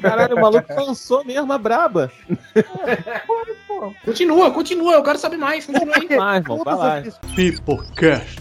[0.02, 2.12] Caralho, o maluco lançou mesmo a braba.
[4.06, 5.66] Continua, continua, eu quero saber mais.
[5.66, 6.08] Continua aí.
[6.18, 7.04] Vai, irmão, vai lá.
[7.36, 8.40] Peoplecast.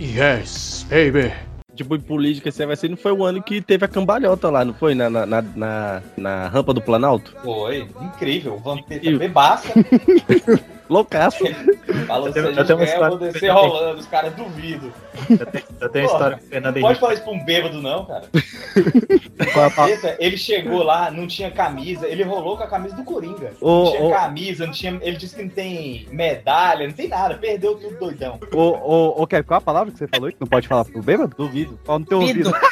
[0.00, 1.32] Yes, baby.
[1.74, 4.64] tipo, em política, assim, vai ser, não foi o ano que teve a cambalhota lá,
[4.64, 4.94] não foi?
[4.94, 7.34] Na, na, na, na- na rampa do Planalto?
[7.42, 8.54] Foi, incrível.
[8.54, 9.68] O Vampeta bebaça.
[10.88, 11.44] Loucaço.
[12.06, 14.90] Falou, se Eu a gente ganhar, eu vou história- descer rolando, os caras duvidam.
[15.28, 17.00] Eu tenho, eu tenho história com o Fernando Pode Henrique.
[17.00, 18.24] falar isso pra um bêbado, não, cara.
[20.18, 23.52] Ele chegou lá, não tinha camisa, ele rolou com a camisa do Coringa.
[23.60, 24.10] Ô, não tinha ô.
[24.10, 24.98] camisa, não tinha.
[25.02, 28.38] Ele disse que não tem medalha, não tem nada, perdeu tudo doidão.
[28.52, 31.02] Ô, ô, ô, qual a palavra que você falou aí que não pode falar pro
[31.02, 31.34] bêbado?
[31.36, 31.78] Duvido.
[31.84, 32.52] Fala no teu ouvido.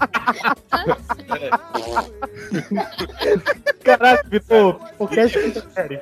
[3.84, 5.38] Caralho, virou podcast
[5.74, 6.00] sério.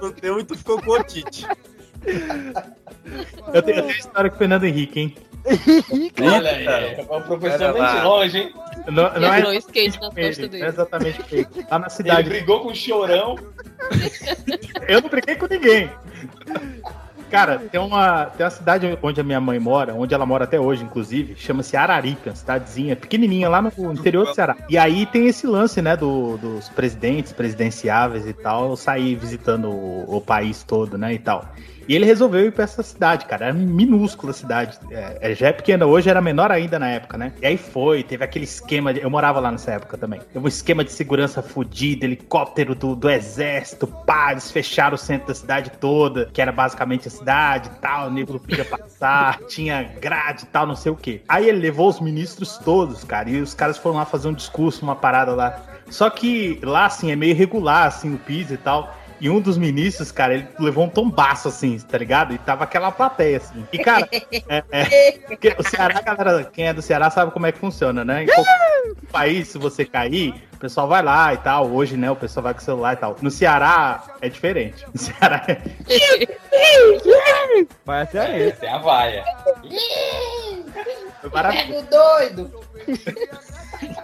[0.00, 1.46] Não deu e tu ficou com o Tite.
[3.52, 5.14] Eu tenho, eu tenho história com o Fernando Henrique, hein?
[6.20, 7.98] Olha aí, é o professor vem lá.
[7.98, 8.54] de longe, hein?
[8.86, 10.66] Não, não é, o skate nas ele, costas não é dele.
[10.66, 11.46] exatamente ele.
[11.70, 12.28] Lá na Ele cidade.
[12.28, 13.36] brigou com o chorão.
[14.88, 15.90] Eu não briguei com ninguém.
[17.32, 20.60] Cara, tem uma, tem uma cidade onde a minha mãe mora, onde ela mora até
[20.60, 24.56] hoje, inclusive, chama-se Araripe, uma cidadezinha pequenininha lá no interior do Ceará.
[24.68, 30.16] E aí tem esse lance, né, do- dos presidentes, presidenciáveis e tal, sair visitando o,
[30.16, 31.46] o país todo, né, e tal.
[31.88, 33.46] E ele resolveu ir pra essa cidade, cara.
[33.46, 34.78] Era minúscula cidade.
[34.90, 37.32] É, é, já é pequena, hoje era menor ainda na época, né?
[37.40, 38.92] E aí foi, teve aquele esquema.
[38.92, 40.20] De, eu morava lá nessa época também.
[40.32, 45.28] Teve um esquema de segurança fudido, helicóptero do, do exército, pá, eles fecharam o centro
[45.28, 49.38] da cidade toda, que era basicamente a cidade e tal, o nego não podia passar,
[49.48, 51.22] tinha grade e tal, não sei o quê.
[51.28, 54.82] Aí ele levou os ministros todos, cara, e os caras foram lá fazer um discurso,
[54.82, 55.60] uma parada lá.
[55.92, 58.96] Só que lá, assim, é meio irregular, assim, o piso e tal.
[59.22, 62.34] E um dos ministros, cara, ele levou um tombaço, assim, tá ligado?
[62.34, 63.64] E tava aquela plateia, assim.
[63.72, 67.58] E, cara, é, é, o Ceará, galera, quem é do Ceará sabe como é que
[67.60, 68.24] funciona, né?
[68.24, 71.68] Em qualquer país, se você cair, pessoal vai lá e tal.
[71.68, 73.16] Hoje, né, o pessoal vai com o celular e tal.
[73.20, 74.86] No Ceará é diferente.
[74.94, 75.60] No Ceará é.
[77.84, 78.48] Vai até aí.
[78.50, 79.24] Essa é a vaia.
[81.20, 82.50] Pega o doido.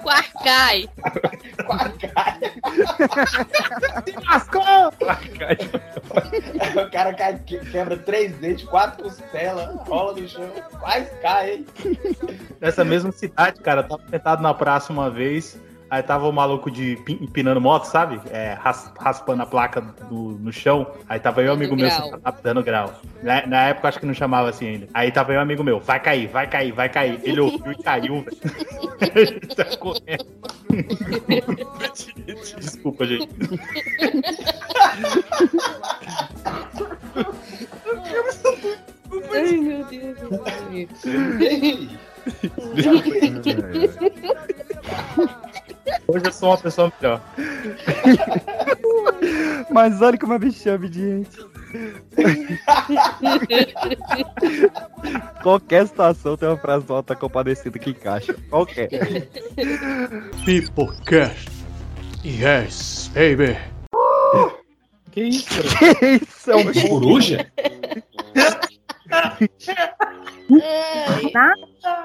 [0.02, 0.88] Quarcai.
[4.28, 4.62] Lascou!
[6.82, 11.66] o cara cai, que- quebra três dentes, quatro costelas, rola no chão, quase cai, hein?
[12.60, 15.60] Nessa mesma cidade, cara, eu tava sentado na praça uma vez.
[15.90, 18.20] Aí tava o maluco de pi- empinando moto, sabe?
[18.30, 20.86] É, ras- raspando a placa do- no chão.
[21.08, 22.20] Aí tava eu amigo meu grau.
[22.42, 22.92] dando grau.
[23.22, 24.88] Na, na época acho que não chamava assim ainda.
[24.92, 27.20] Aí tava eu amigo meu, vai cair, vai cair, vai cair.
[27.24, 28.36] Ele ouviu e caiu, velho.
[29.14, 30.26] Ele tá correndo.
[32.58, 33.28] Desculpa, gente.
[39.34, 40.18] Ai, meu Deus.
[46.06, 47.20] Hoje eu sou uma pessoa melhor.
[49.70, 51.48] Mas olha como é bichame de gente.
[55.42, 58.34] Qualquer situação tem uma frase do Alta Compadecida que encaixa.
[58.48, 58.88] Qualquer.
[60.44, 61.48] Peoplecast.
[62.24, 63.56] Yes, baby.
[65.12, 65.62] Que isso?
[65.98, 66.50] Que isso?
[66.50, 67.46] É um Coruja?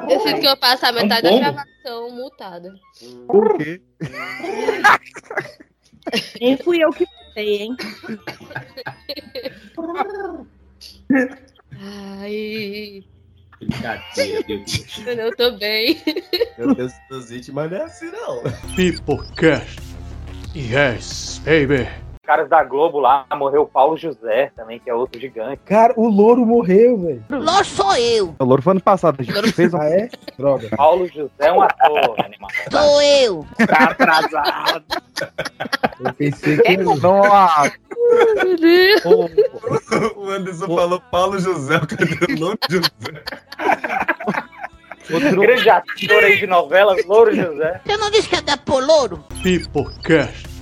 [0.10, 2.74] Eu sinto que eu passo a metade da gravação mutada.
[3.28, 3.82] Por quê?
[6.40, 7.78] Nem fui eu que sei, hein?
[12.20, 13.04] Ai,
[13.60, 14.98] Brincadeira, meu Deus.
[15.08, 16.02] eu tô bem.
[16.58, 18.44] Meu Deus dos vítimas, mas não é assim, não.
[18.76, 19.80] Peoplecast.
[20.56, 21.88] Yes, baby.
[22.26, 25.60] Caras da Globo lá, morreu o Paulo José também, que é outro gigante.
[25.66, 27.26] Cara, o louro morreu, velho.
[27.30, 28.34] Louro sou eu.
[28.40, 29.78] O Louro foi ano passado, a gente fez um.
[29.78, 30.10] Ah, é?
[30.38, 30.70] Droga.
[30.78, 32.50] Paulo José é um ator, animal.
[32.72, 33.46] Sou eu.
[33.68, 34.86] Tá atrasado.
[36.00, 36.78] Eu pensei que.
[36.78, 37.74] Nossa!
[38.42, 39.04] Meu Deus.
[40.16, 43.24] O Anderson falou Paulo José, o cadê o Louro José?
[45.12, 45.42] Outro...
[45.42, 47.82] Grande ator aí de novelas, Louro José.
[47.86, 49.22] Você não disse que é da Polouro?
[49.44, 50.53] Peoplecast.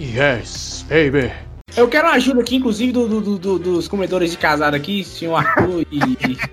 [0.00, 1.30] Yes, baby.
[1.76, 5.36] Eu quero ajuda aqui, inclusive, do, do- do- do- dos comedores de casado aqui, senhor
[5.36, 6.00] Arthur e.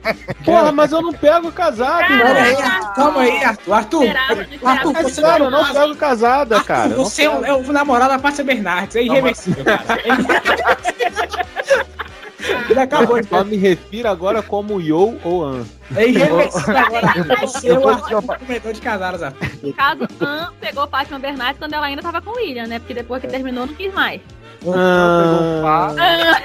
[0.46, 2.56] Porra, mas eu não pego casado, Calma aí.
[2.62, 3.74] Arthur, calma aí, Arthur.
[3.74, 4.04] Arthur,
[4.64, 6.92] Arthur, É você sério, eu não pego casada, cara.
[6.92, 9.84] eu não Você é o, é o namorado da Pátria Bernardes, é irreversível, cara.
[12.70, 15.66] Ele acabou de Só me refiro agora como Yo ou An.
[15.96, 17.38] É irreversível agora.
[17.42, 19.34] Você é o Arthur, comedor de Arthur.
[19.64, 22.80] No caso, Anne pegou Fátima Bernardes quando ela ainda tava com o William, né?
[22.80, 24.22] Porque depois que terminou, não quis mais.
[24.76, 26.42] Ah,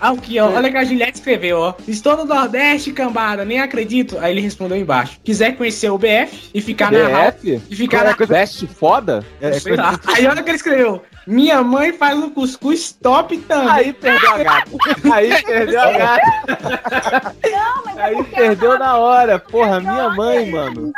[0.00, 0.50] Aqui, ó.
[0.50, 1.74] Olha que a Juliette escreveu, ó.
[1.86, 4.18] Estou no Nordeste, cambada, nem acredito.
[4.18, 5.18] Aí ele respondeu embaixo.
[5.22, 7.60] Quiser conhecer o BF e ficar na BF?
[7.70, 9.24] E ficar na Veste foda?
[9.40, 9.98] É, Sei lá.
[10.16, 11.02] Aí olha o que ele escreveu.
[11.26, 13.68] Minha mãe faz um cuscuz top também.
[13.72, 14.70] Aí perdeu a gata.
[15.12, 17.36] Aí perdeu a gata.
[17.96, 19.38] Aí perdeu na hora.
[19.38, 20.92] Porra, minha mãe, mano.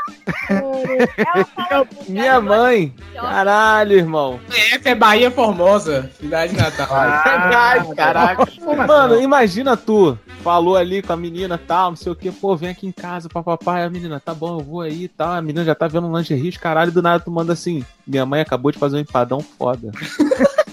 [2.09, 2.95] Minha mãe.
[3.15, 4.41] Caralho, irmão.
[4.51, 6.89] Essa é Bahia Formosa, cidade natal.
[6.91, 8.47] Ai, caraca.
[8.87, 10.19] Mano, imagina tu.
[10.43, 13.31] Falou ali com a menina tal, não sei o que, pô, vem aqui em casa,
[13.31, 13.83] papapá.
[13.83, 15.33] A menina, tá bom, eu vou aí e tal.
[15.33, 17.83] A menina já tá vendo um lingerie, caralho, do nada tu manda assim.
[18.07, 19.91] Minha mãe acabou de fazer um empadão foda.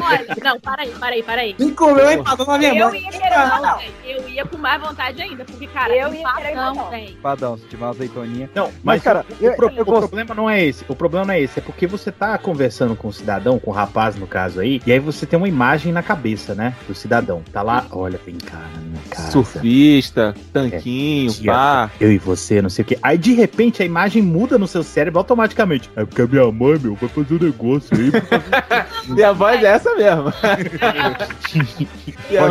[0.00, 1.54] Olha, não, para aí, para aí, para aí.
[1.54, 2.94] Quem comeu um empadão na minha eu mão?
[2.94, 3.78] Ia querer não, não.
[4.04, 6.90] Eu ia com mais vontade ainda, porque, cara, Eu ia querer empadão, empadão.
[6.90, 7.16] velho.
[7.22, 8.50] Padão, se tiver uma azeitoninha.
[8.54, 10.84] Não, mas, Mas, cara, o, eu- o pro- eu o problema não é esse.
[10.88, 11.58] O problema não é esse.
[11.58, 14.92] É porque você tá conversando com o cidadão, com o rapaz no caso aí, e
[14.92, 16.74] aí você tem uma imagem na cabeça, né?
[16.86, 17.42] Do cidadão.
[17.52, 19.30] Tá lá, olha, vem cá na minha casa.
[19.32, 21.90] Surfista, tanquinho, Tia, pá.
[22.00, 22.98] Eu e você, não sei o quê.
[23.02, 25.90] Aí de repente a imagem muda no seu cérebro automaticamente.
[25.96, 28.10] É porque a minha mãe, meu, vai fazer um negócio aí.
[29.08, 30.32] Minha voz é essa mesmo.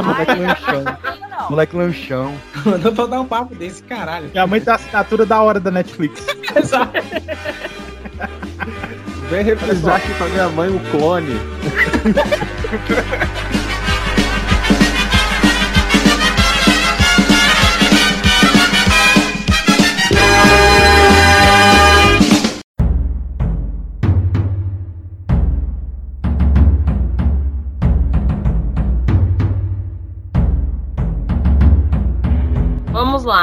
[0.04, 0.84] Moleque lanchão.
[1.50, 2.34] Moleque lanchão.
[2.66, 4.30] Mandou pra dar um papo desse, caralho.
[4.32, 6.26] minha mãe tem a assinatura da hora da Netflix.
[6.56, 6.94] Exato.
[9.30, 11.36] Vem reprisar aqui com a minha mãe o clone.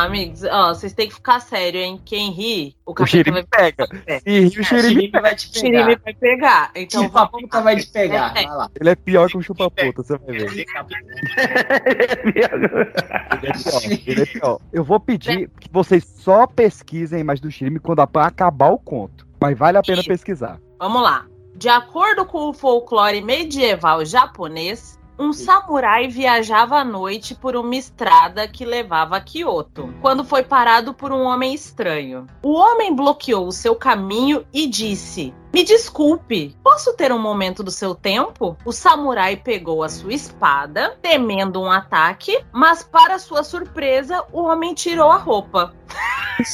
[0.06, 0.42] amigos.
[0.44, 2.00] Ó, vocês têm que ficar sério, hein?
[2.04, 3.88] Quem ri, o O xerife vai pega.
[4.06, 4.20] É.
[4.20, 6.70] Se rir, o xerife vai te O xerife vai pegar.
[6.74, 8.30] Então, Então, a puta vai te pegar.
[8.36, 8.44] É.
[8.44, 8.70] Vai lá.
[8.80, 10.52] Ele é pior que um chupa-puta, você vai ver.
[10.52, 14.60] Ele é pior, ele é pior.
[14.72, 19.26] Eu vou pedir que vocês só pesquisem imagem do xerife quando acabar o conto.
[19.40, 20.08] Mas vale a pena Isso.
[20.08, 20.58] pesquisar.
[20.78, 21.26] Vamos lá.
[21.54, 28.46] De acordo com o folclore medieval japonês, um samurai viajava à noite por uma estrada
[28.46, 32.26] que levava a Kyoto, quando foi parado por um homem estranho.
[32.42, 37.70] O homem bloqueou o seu caminho e disse: Me desculpe, posso ter um momento do
[37.70, 38.58] seu tempo?
[38.62, 44.74] O samurai pegou a sua espada, temendo um ataque, mas para sua surpresa, o homem
[44.74, 45.72] tirou a roupa.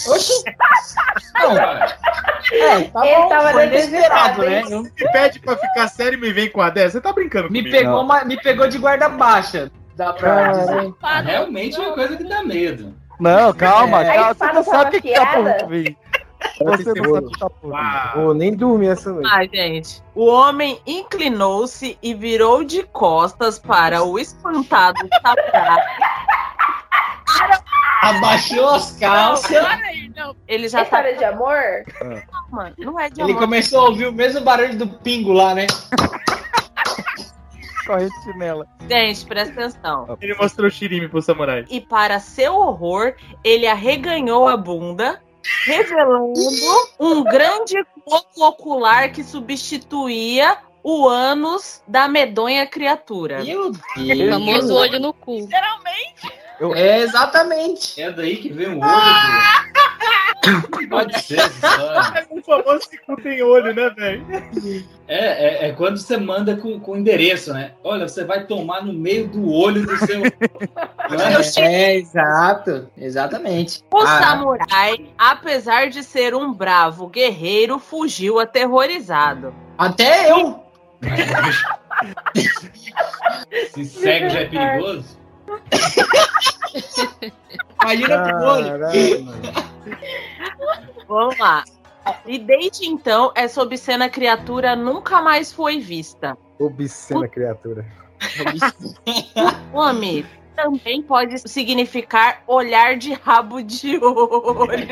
[0.08, 0.44] Oxi.
[1.34, 1.88] Não, é,
[2.84, 4.62] tá Ele bom, tava foi desesperado, né?
[4.62, 6.90] Me pede pra ficar sério e me vem com a dessa.
[6.92, 7.76] Você tá brincando Me comigo?
[7.76, 9.68] pegou, uma- me pegou de guarda baixa.
[9.96, 10.94] Dá pra dizer.
[11.02, 12.94] Ah, realmente é uma coisa que dá medo.
[13.18, 14.14] Não, calma, É.
[14.14, 14.34] calma.
[14.34, 15.96] Você não sabe o que, que tá vir.
[16.58, 18.12] Você não sabe tá.
[18.16, 19.28] Vou nem dormir essa noite.
[19.32, 20.02] Ai, gente.
[20.14, 25.82] O homem inclinou-se e virou de costas para o espantado samurai.
[28.02, 29.50] Abaixou as calças.
[30.48, 30.84] Ele já É tá.
[30.84, 31.56] história de amor?
[32.50, 33.42] Mano, não é de Ele amor.
[33.42, 35.66] começou a ouvir o mesmo barulho do pingo lá, né?
[37.86, 38.66] Corrente de chinela.
[38.88, 40.18] Gente, presta atenção.
[40.20, 41.64] Ele mostrou o xirime pro samurai.
[41.70, 43.14] E para seu horror,
[43.44, 45.20] ele arreganhou a bunda,
[45.64, 46.40] revelando
[46.98, 53.42] um grande coco ocular que substituía o ânus da medonha criatura.
[53.44, 54.30] Meu O Deus.
[54.30, 55.40] famoso olho no cu.
[55.40, 56.41] Literalmente.
[56.74, 58.00] É, exatamente.
[58.00, 59.72] É daí que vem o olho.
[60.90, 62.26] Pode ser essa história.
[62.30, 64.26] O famoso que cu tem olho, né, velho?
[65.06, 67.72] É, é, é quando você manda com, com endereço, né?
[67.84, 70.20] Olha, você vai tomar no meio do olho do seu.
[70.20, 71.60] Não é?
[71.60, 72.88] É, exato.
[72.98, 73.82] Exatamente.
[73.92, 79.54] O Ah, samurai, apesar de ser um bravo guerreiro, fugiu aterrorizado.
[79.78, 80.60] Até eu.
[83.72, 85.21] Se cego já é perigoso.
[87.82, 88.72] Imagina pro olho.
[91.08, 91.64] Vamos lá.
[92.26, 96.36] E desde então, essa obscena criatura nunca mais foi vista.
[96.58, 97.86] Obscena criatura.
[99.72, 104.88] Nome também pode significar olhar de rabo de olho.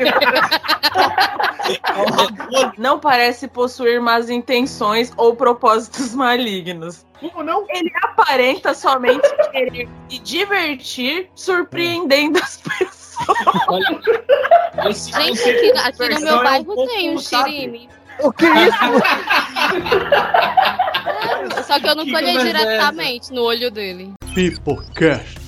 [2.77, 7.05] Não parece possuir más intenções ou propósitos malignos.
[7.19, 7.65] Como não?
[7.69, 13.01] Ele aparenta somente querer se divertir, surpreendendo as pessoas.
[14.89, 17.89] Esse Gente, aqui, aqui no meu é um bairro tem um xirime.
[18.19, 18.77] O que é isso?
[21.65, 24.13] Só que eu não colhei é diretamente no olho dele.
[24.33, 25.40] Peoplecast.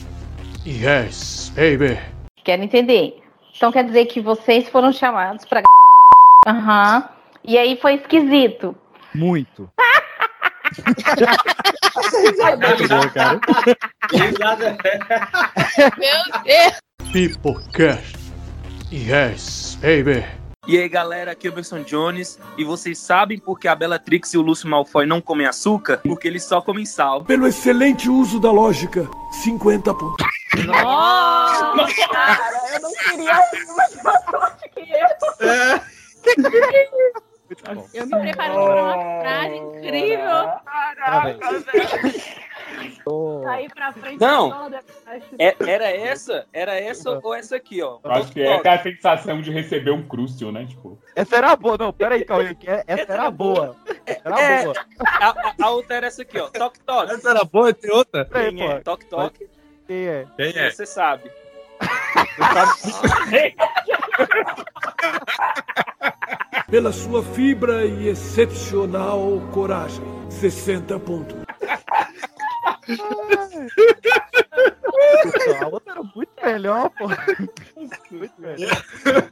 [0.65, 1.99] Yes, baby.
[2.43, 3.21] Quero entender.
[3.55, 5.61] Então quer dizer que vocês foram chamados pra.
[6.47, 7.09] Aham.
[7.43, 8.73] E aí foi esquisito.
[9.13, 9.69] Muito.
[14.11, 14.77] Risada.
[15.97, 16.79] Meu Deus!
[17.11, 18.17] Peoplecast.
[18.91, 20.25] Yes, baby.
[20.65, 22.39] E aí, galera, aqui é o Berson Jones.
[22.57, 25.97] E vocês sabem por que a Bellatrix e o Lúcio Malfoy não comem açúcar?
[25.97, 27.25] Porque eles só comem sal.
[27.25, 29.09] Pelo excelente uso da lógica,
[29.43, 30.25] 50 pontos.
[30.65, 33.91] Nossa, cara, eu não queria ir mais
[34.29, 35.07] sorte que eu.
[37.93, 40.51] Eu me preparando para uma frase incrível.
[40.65, 42.33] Caraca, velho.
[43.43, 44.49] Sair pra frente Não.
[44.49, 44.79] toda.
[45.05, 45.25] acho.
[45.37, 46.47] É- era essa?
[46.53, 47.99] Era essa ou essa aqui, ó?
[48.03, 50.65] Eu acho que é aquela sensação de receber um crúcio, né?
[50.65, 53.75] Tipo, Essa era boa, não, pera aí, Cauê, que é- essa era boa.
[54.05, 54.75] Era É, boa.
[55.05, 56.47] a, a- a outra era essa aqui, ó.
[56.47, 57.13] Toque, toque.
[57.13, 58.25] Essa era boa, tem outra?
[58.25, 58.79] Quem é?
[58.79, 59.47] Toque, toque.
[59.87, 60.25] Quem é?
[60.37, 60.71] Quem é?
[60.71, 61.29] Você sabe.
[66.69, 71.35] Pela sua fibra e excepcional coragem, 60 pontos.
[75.61, 77.07] A outra era muito melhor, pô.
[78.11, 78.83] Muito melhor.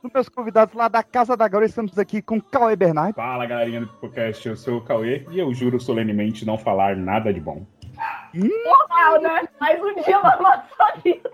[0.03, 3.15] Os meus convidados lá da Casa da Glória, estamos aqui com Cauê Bernardo.
[3.15, 7.33] fala galerinha do podcast, eu sou o Cauê e eu juro solenemente não falar nada
[7.33, 7.65] de bom.
[8.33, 9.47] Normal, né?
[9.59, 11.29] Mais um dia na nossa vida.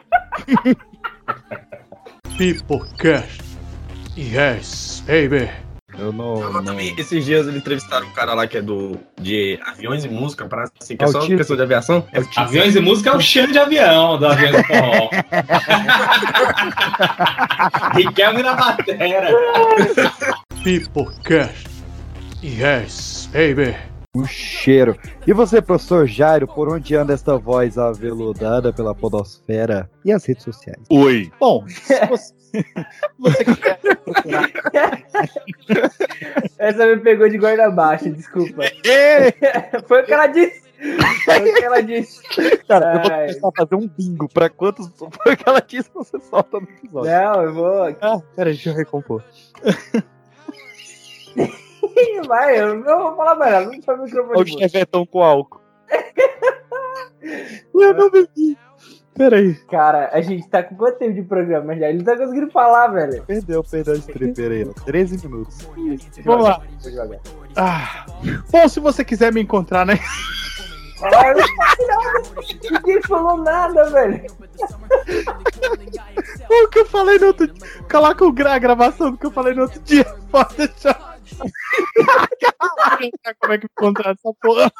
[2.37, 3.41] Pipocast.
[4.17, 5.49] Yes, baby.
[5.97, 6.63] Eu não.
[6.63, 10.45] Também, esses dias eles entrevistaram um cara lá que é do de aviões e música,
[10.45, 11.37] parece assim, que é só Autista.
[11.37, 12.05] pessoa de aviação.
[12.13, 15.09] É Aviões e música é o cheiro de avião do avião do forró.
[17.95, 19.29] Riquelme na batera.
[20.63, 21.67] Pipocast.
[22.43, 23.75] Yes, baby.
[24.17, 24.97] O cheiro.
[25.27, 30.43] E você, professor Jairo, por onde anda esta voz aveludada pela podosfera e as redes
[30.43, 30.81] sociais?
[30.89, 31.31] Oi.
[31.39, 32.33] Bom, se você,
[33.19, 35.03] você quer procurar.
[36.57, 38.63] Essa me pegou de guarda baixa, desculpa.
[39.85, 40.63] Foi o que ela disse.
[41.23, 42.23] Foi o que ela disse.
[42.67, 43.19] Cara, eu vou Ai.
[43.27, 46.67] começar a fazer um bingo pra quantos foi o que ela disse você solta no
[46.67, 47.11] episódio.
[47.11, 47.95] Não, eu vou.
[48.01, 49.23] Ah, pera, deixa eu recompor.
[52.27, 53.65] Vai, eu não vou falar mais nada.
[53.65, 54.35] Não foi o microfone.
[54.39, 55.61] Olha o chevetão com álcool.
[57.73, 58.57] eu não bebi.
[59.15, 59.55] Peraí.
[59.69, 61.89] Cara, a gente tá com quanto tempo de programa já?
[61.89, 63.23] Ele não tá conseguindo falar, velho.
[63.23, 64.63] Perdeu, perdeu a stripper aí.
[64.69, 64.73] ó.
[64.85, 65.57] 13 minutos.
[66.23, 66.61] Vamos lá.
[67.55, 68.05] Ah,
[68.51, 69.97] bom, se você quiser me encontrar, né?
[72.71, 74.23] Ninguém falou nada, velho.
[76.49, 77.67] O que eu falei no outro dia.
[77.89, 80.05] Coloca o gra- a gravação do que eu falei no outro dia.
[80.31, 81.16] Pode deixar.
[83.39, 84.71] Como é que encontrar essa porra?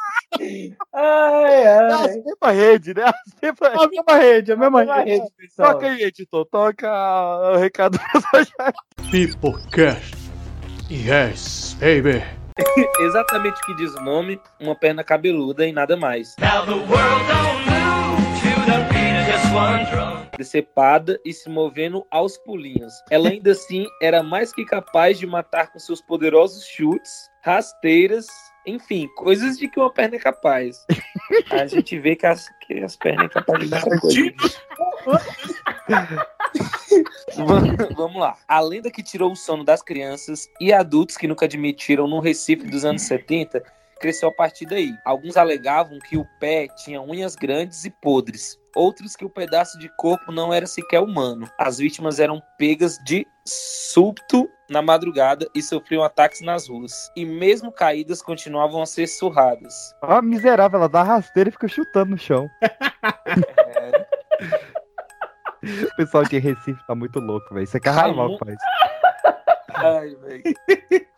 [0.94, 2.15] Ai, É a ai.
[2.26, 3.03] mesma rede, né?
[3.03, 5.11] A mesma A mesma rede, a mesma Mesma rede.
[5.40, 5.53] rede.
[5.56, 6.45] Toca aí, editor.
[6.45, 6.90] Toca
[7.53, 9.10] o recado do.
[9.11, 10.15] Pipocast.
[10.90, 12.24] Yes, baby.
[13.02, 16.36] Exatamente o que diz o nome, uma perna cabeluda e nada mais.
[20.38, 22.93] Decepada e se movendo aos pulinhos.
[23.09, 27.11] Ela ainda assim era mais que capaz de matar com seus poderosos chutes,
[27.43, 28.27] rasteiras,
[28.65, 30.85] enfim, coisas de que uma perna é capaz.
[31.49, 34.34] A gente vê que as, que as pernas é capaz de muita coisa.
[37.38, 38.38] Va- Vamos lá.
[38.47, 42.68] A lenda que tirou o sono das crianças e adultos que nunca admitiram no Recife
[42.68, 43.64] dos anos 70
[43.99, 44.93] cresceu a partir daí.
[45.03, 48.59] Alguns alegavam que o pé tinha unhas grandes e podres.
[48.78, 51.49] Outros que o pedaço de corpo não era sequer humano.
[51.58, 57.12] As vítimas eram pegas de súbito na madrugada e sofriam ataques nas ruas.
[57.16, 59.74] E mesmo caídas continuavam a ser surradas.
[60.04, 62.48] A miserável, ela dá rasteira e fica chutando no chão.
[65.68, 67.64] O pessoal de Recife tá muito louco, velho.
[67.64, 68.58] Isso é carnaval que faz.
[69.74, 70.44] Ai, velho.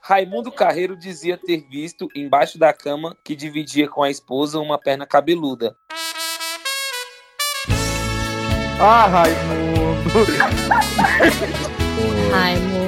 [0.01, 5.05] Raimundo Carreiro dizia ter visto embaixo da cama que dividia com a esposa uma perna
[5.05, 5.75] cabeluda.
[8.79, 10.09] Ah, Raimundo!
[12.31, 12.79] Raimundo.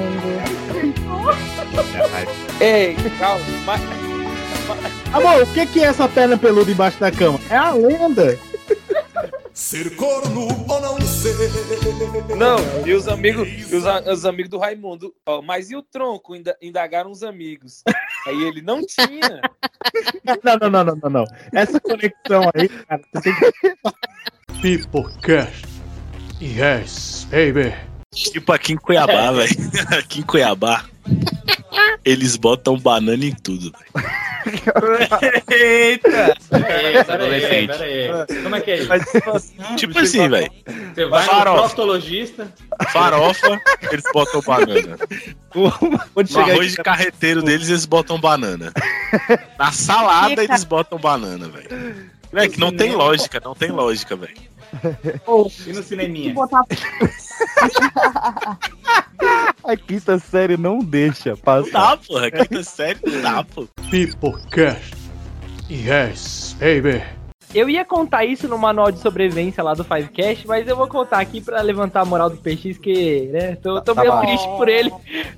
[2.59, 3.43] Ei, calma.
[5.13, 7.39] Amor, o que, que é essa perna peluda embaixo da cama?
[7.49, 8.37] É a lenda.
[9.53, 11.35] Ser corno ou não ser?
[12.37, 12.55] Não,
[12.87, 15.13] e os amigos, e os, os amigos do Raimundo.
[15.25, 16.33] ó, mas e o tronco?
[16.35, 17.83] Inda- Indagaram os amigos.
[18.25, 19.41] Aí ele não tinha.
[20.23, 21.25] Não, não, não, não, não, não.
[21.53, 23.51] Essa conexão aí, cara, você tem que.
[24.61, 25.65] Pipocast.
[26.41, 27.73] Yes, baby.
[28.13, 29.55] Tipo aqui em Cuiabá, velho.
[29.97, 30.85] Aqui em Cuiabá.
[32.03, 34.21] Eles botam banana em tudo, velho.
[35.49, 36.35] Eita!
[36.49, 37.67] Peraí, peraí, Adolescente.
[37.67, 38.41] peraí.
[38.43, 38.89] Como é que é isso?
[39.77, 40.51] Tipo assim, velho.
[40.93, 41.59] Você vai no Farofa.
[41.61, 42.51] proctologista.
[42.91, 43.61] Farofa,
[43.91, 44.97] eles botam banana.
[45.53, 48.73] No chegar arroz de carreteiro deles, eles botam banana.
[49.59, 52.11] Na salada, eles botam banana, velho.
[52.33, 54.33] É que não tem lógica, não tem lógica, velho.
[55.67, 56.33] E no cineminha?
[56.33, 56.63] Botar...
[59.63, 61.71] A quinta série não deixa Não passar.
[61.71, 62.31] dá, porra.
[62.31, 63.67] Quinta série não dá, pô.
[63.91, 64.95] Pipocast.
[65.69, 67.03] Yes, baby.
[67.53, 71.19] Eu ia contar isso no manual de sobrevivência lá do Fivecast, mas eu vou contar
[71.19, 74.21] aqui pra levantar a moral do PX, que, né, tô, tô Tá meio bom.
[74.21, 74.91] triste por ele.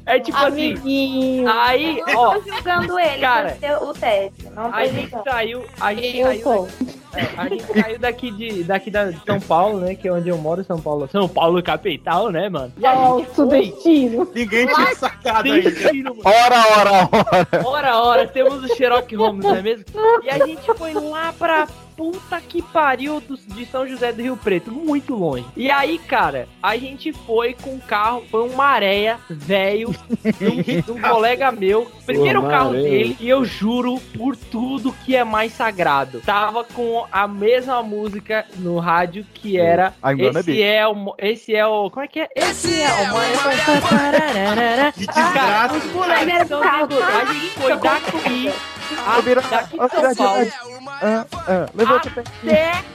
[0.05, 1.47] É tipo Amiguinho.
[1.49, 4.47] assim, aí, Eu ó, tô julgando ele cara, o teste.
[4.55, 5.23] A gente julgando.
[5.23, 6.67] saiu, a gente Eu saiu,
[7.15, 10.29] é, a gente saiu daqui de, daqui da, de São Paulo, né, que é onde
[10.29, 12.71] eu moro, São Paulo, São Paulo capital, né, mano?
[12.77, 14.27] E a gente Falso destino.
[14.35, 16.15] Ninguém tinha sacado mano.
[16.23, 17.67] Ora, ora, ora.
[17.67, 19.85] Ora, ora, temos o Sherlock Holmes, não é mesmo?
[20.23, 24.37] E a gente foi lá pra puta que pariu do- de São José do Rio
[24.37, 25.45] Preto, muito longe.
[25.55, 29.93] E aí, cara, a gente foi com o carro, foi um maréia velho
[30.23, 31.91] de um, colega meu.
[32.05, 36.19] Primeiro carro dele, e eu juro por tudo que é mais sagrado.
[36.25, 39.93] Tava com a mesma música no rádio que era.
[40.03, 41.15] I'm gonna Esse é o.
[41.17, 41.89] Esse é o.
[41.89, 42.29] Como é que é?
[42.35, 43.43] Esse é o maior.
[44.93, 45.75] Que desgraça.
[45.77, 48.49] Os moleques são A gente foi daqui.
[49.05, 50.72] a- daqui de São Paulo Miranda,
[51.03, 52.21] Ah, ah, levanta o pé.
[52.21, 52.85] até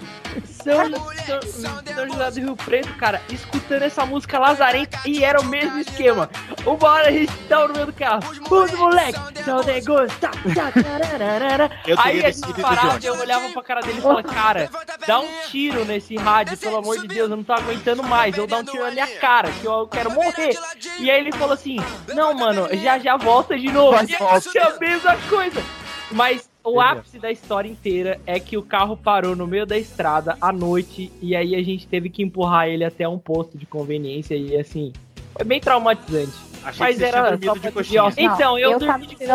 [0.47, 0.91] São,
[1.27, 5.79] São, São José do Rio Preto, cara, escutando essa música lazarenta e era o mesmo
[5.79, 6.31] esquema.
[6.65, 8.23] Uma hora a gente tava no meio do carro.
[8.51, 10.19] Os moleque, só negócio.
[10.19, 11.71] Tá, tá, tararara.
[11.87, 13.07] Eu teria Aí a gente parava, Johnny.
[13.07, 14.71] eu olhava pra cara dele e falava, cara,
[15.07, 18.35] dá um tiro nesse rádio, pelo amor de Deus, eu não tô aguentando mais.
[18.35, 20.57] Eu dar um tiro na minha cara, que eu quero morrer.
[20.99, 21.77] E aí ele falou assim:
[22.15, 23.99] Não, mano, já já volta de novo.
[24.03, 24.15] E
[24.57, 25.63] é a mesma coisa.
[26.11, 30.37] Mas o ápice da história inteira é que o carro parou no meio da estrada
[30.41, 34.35] à noite e aí a gente teve que empurrar ele até um posto de conveniência
[34.35, 34.93] e assim,
[35.35, 36.48] foi bem traumatizante.
[36.69, 38.05] Achei mas que você era de coxinha.
[38.05, 39.27] ó, Então, eu, eu dormi de esse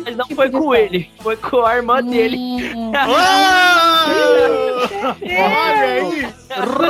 [0.00, 0.84] mas não tipo foi de com história.
[0.84, 2.36] ele, foi com a irmã dele.
[2.74, 2.92] Hum.
[5.22, 6.34] Olha aí!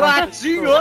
[0.01, 0.73] Ratinho!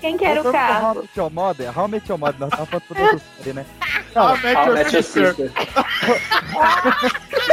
[0.00, 0.86] Quem que era o carro?
[0.86, 3.66] How Met Your Mother, How Met Your Mother, nós tava falando toda né?
[4.14, 5.34] How Met Your Sister.
[5.34, 5.52] Sister.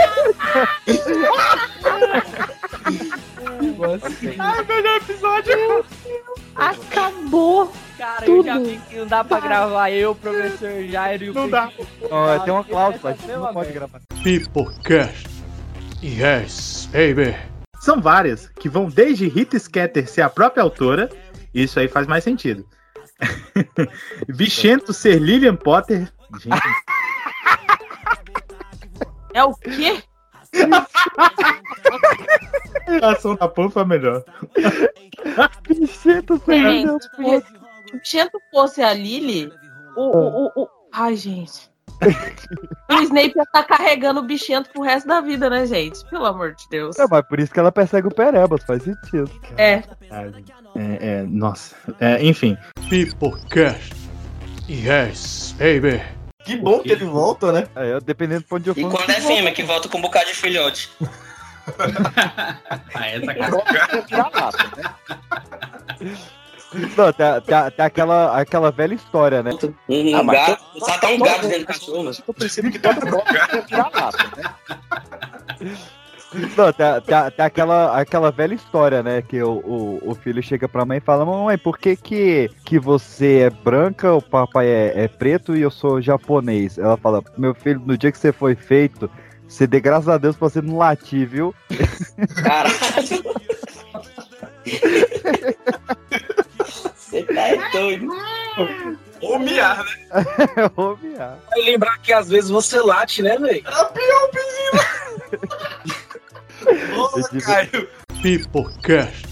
[4.39, 5.85] Ai, melhor episódio!
[6.55, 7.71] Acabou.
[7.97, 8.37] Cara, Tudo.
[8.39, 11.49] eu já vi que não dá pra gravar eu, o professor Jairo e o Não
[11.49, 11.71] dá.
[12.09, 13.99] Não, tem uma cláusula, a gente não mesma pode gravar.
[14.23, 15.27] Pipocast.
[16.03, 17.35] Yes, baby.
[17.79, 21.09] São várias, que vão desde Rita Sketter ser a própria autora,
[21.53, 22.65] isso aí faz mais sentido.
[24.29, 26.11] Vichento ser Lilian Potter.
[26.39, 26.61] Gente,
[29.33, 30.03] É o quê?
[33.01, 34.23] a ação da Pan foi a melhor.
[35.67, 37.66] Bichento, Gente, se o
[38.03, 39.51] Xento fosse a Lily,
[39.95, 41.69] o, o, o, o- Ai, gente.
[42.89, 46.05] o Snape ia estar carregando o bichento pro resto da vida, né, gente?
[46.09, 46.97] Pelo amor de Deus.
[46.99, 49.29] É, mas por isso que ela persegue o Perebas, faz sentido.
[49.57, 49.73] É.
[49.75, 49.83] É,
[50.75, 51.75] é, nossa.
[51.99, 52.55] É, enfim.
[52.89, 53.93] Pipocast.
[54.69, 56.01] Yes, baby.
[56.43, 57.67] Que bom que ele volta, né?
[57.75, 60.35] É, dependendo de onde eu E quando é fêmea, que volta com um bocado de
[60.35, 60.89] filhote.
[62.95, 63.51] Ah, essa cara.
[66.73, 69.51] Não, tem, tem- tem aquela, aquela velha história, né?
[69.89, 72.03] Um Ah, gato, só tá um gato dentro do cachorro.
[72.03, 73.23] mas- Eu percebo que toda bola
[73.53, 74.43] é vira-lata, né?
[76.57, 79.21] Não, tem, tem- tem aquela, aquela velha história, né?
[79.21, 82.77] Que o, o, o filho chega pra mãe e fala: Mamãe, por que, que, que
[82.77, 86.77] você é branca, o papai é, é preto e eu sou japonês?
[86.77, 89.09] Ela fala: Meu filho, no dia que você foi feito,
[89.47, 91.55] você dê graças a Deus pra você não latir, viu?
[97.25, 98.07] Você tá doido.
[99.21, 99.91] Ou miar, né?
[101.49, 103.63] Vai lembrar que às vezes você late, né, velho?
[106.95, 107.87] Ô, Caio.
[108.21, 109.25] Pipocast.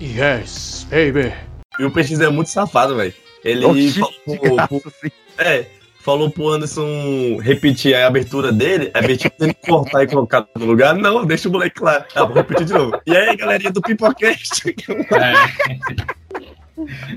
[0.00, 1.32] Yes, baby.
[1.78, 3.14] E o PX é muito safado, velho.
[3.44, 4.12] Ele Oxi, falou,
[4.56, 5.10] graça, pro- assim.
[5.38, 5.66] é,
[6.00, 10.66] falou pro Anderson repetir a abertura dele, a Betinho tem que cortar e colocar no
[10.66, 10.94] lugar.
[10.94, 12.04] Não, deixa o moleque lá.
[12.14, 13.00] Ah, vou repetir de novo.
[13.06, 14.74] E aí, galerinha do Pipocast?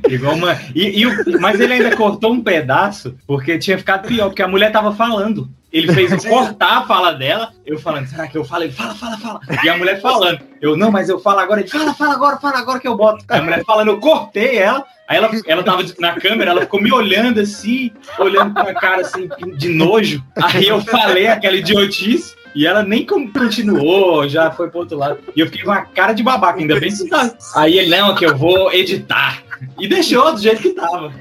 [0.09, 0.57] Igual uma...
[0.73, 4.71] e, e Mas ele ainda cortou um pedaço porque tinha ficado pior, porque a mulher
[4.71, 5.49] tava falando.
[5.71, 8.63] Ele fez eu cortar a fala dela, eu falando, será que eu falo?
[8.63, 9.39] Ele fala, fala, fala.
[9.63, 10.39] E a mulher falando.
[10.59, 11.61] Eu, não, mas eu falo agora.
[11.61, 13.23] Ele fala, fala agora, fala agora que eu boto.
[13.27, 14.83] A mulher falando, eu cortei ela.
[15.07, 19.01] Aí ela, ela tava na câmera, ela ficou me olhando assim, olhando com a cara
[19.01, 19.27] assim,
[19.57, 20.23] de nojo.
[20.35, 22.35] Aí eu falei aquela idiotice.
[22.55, 25.19] E ela nem continuou, já foi pro outro lado.
[25.35, 27.31] E eu fiquei com a cara de babaca, ainda bem que tá.
[27.55, 29.43] Aí ele, não, que eu vou editar.
[29.77, 31.13] E deixou do jeito que tava.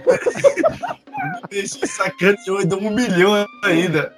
[1.50, 4.12] Deixa sacaneou e deu um milhão ainda.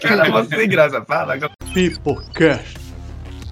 [0.00, 1.04] Cara, você sem graça.
[1.04, 1.52] Fala agora.
[1.72, 2.78] Pipocast.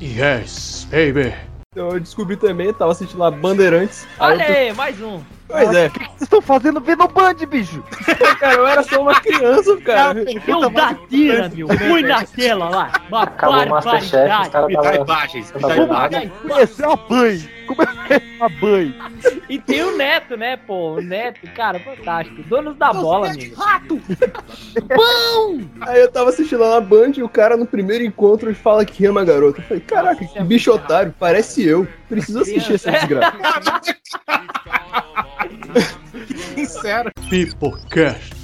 [0.01, 1.35] Yes, baby.
[1.75, 4.07] Eu descobri também, tava assistindo lá Bandeirantes.
[4.19, 5.21] Olha aí, mais um.
[5.49, 5.87] Pois é.
[5.87, 7.83] O que vocês estão fazendo vendo Band, bicho?
[8.39, 10.25] cara, eu era só uma criança, cara.
[10.47, 11.69] Eu da tira, meu.
[11.69, 12.93] Fui naquela lá.
[13.09, 14.97] Uma Acabou o Masterchef, os caras Dá tava...
[14.97, 16.33] imagens, imagens.
[16.47, 17.59] Conhecer a banho.
[17.67, 18.95] Como é uma banho?
[19.49, 20.95] E tem o Neto, né, pô?
[20.97, 22.43] O Neto, cara, fantástico.
[22.43, 23.57] Donos da bola, amigo.
[23.57, 24.01] Rato!
[25.81, 29.07] Aí eu tava assistindo lá na Band e o cara no primeiro encontro fala que
[29.07, 29.61] ama a garota.
[29.61, 31.87] Eu falei, caraca, que bicho otário, parece eu.
[32.09, 33.37] Preciso assistir essa desgraça.
[36.55, 37.11] Sincero.
[37.29, 38.35] Pipocast.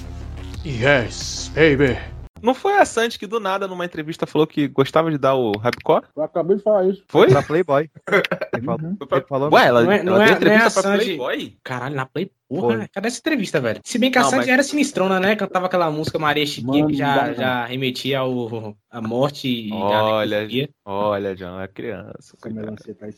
[0.64, 1.98] Yes, baby.
[2.42, 5.52] Não foi a Sandy que do nada, numa entrevista, falou que gostava de dar o
[5.56, 6.05] rapcore?
[6.14, 7.02] Eu acabei de falar isso.
[7.09, 7.28] Foi?
[7.28, 7.88] Pra Playboy.
[8.55, 8.80] Ele falou,
[9.12, 10.82] ele falou Ué, ela, Não é, ela não deu é, não é entrevista a pra
[10.82, 11.05] Sandy.
[11.05, 11.56] Playboy?
[11.64, 12.30] Caralho, na Play.
[12.48, 13.80] Porra, cadê essa entrevista, velho?
[13.84, 15.34] Se bem que a Não, Sandy mas- era sinistrona, né?
[15.34, 17.34] Cantava aquela música Maria Chiquinha Mano, que já, não.
[17.34, 20.48] já remetia ao, à morte e à Olha,
[20.84, 22.36] olha, John, é criança.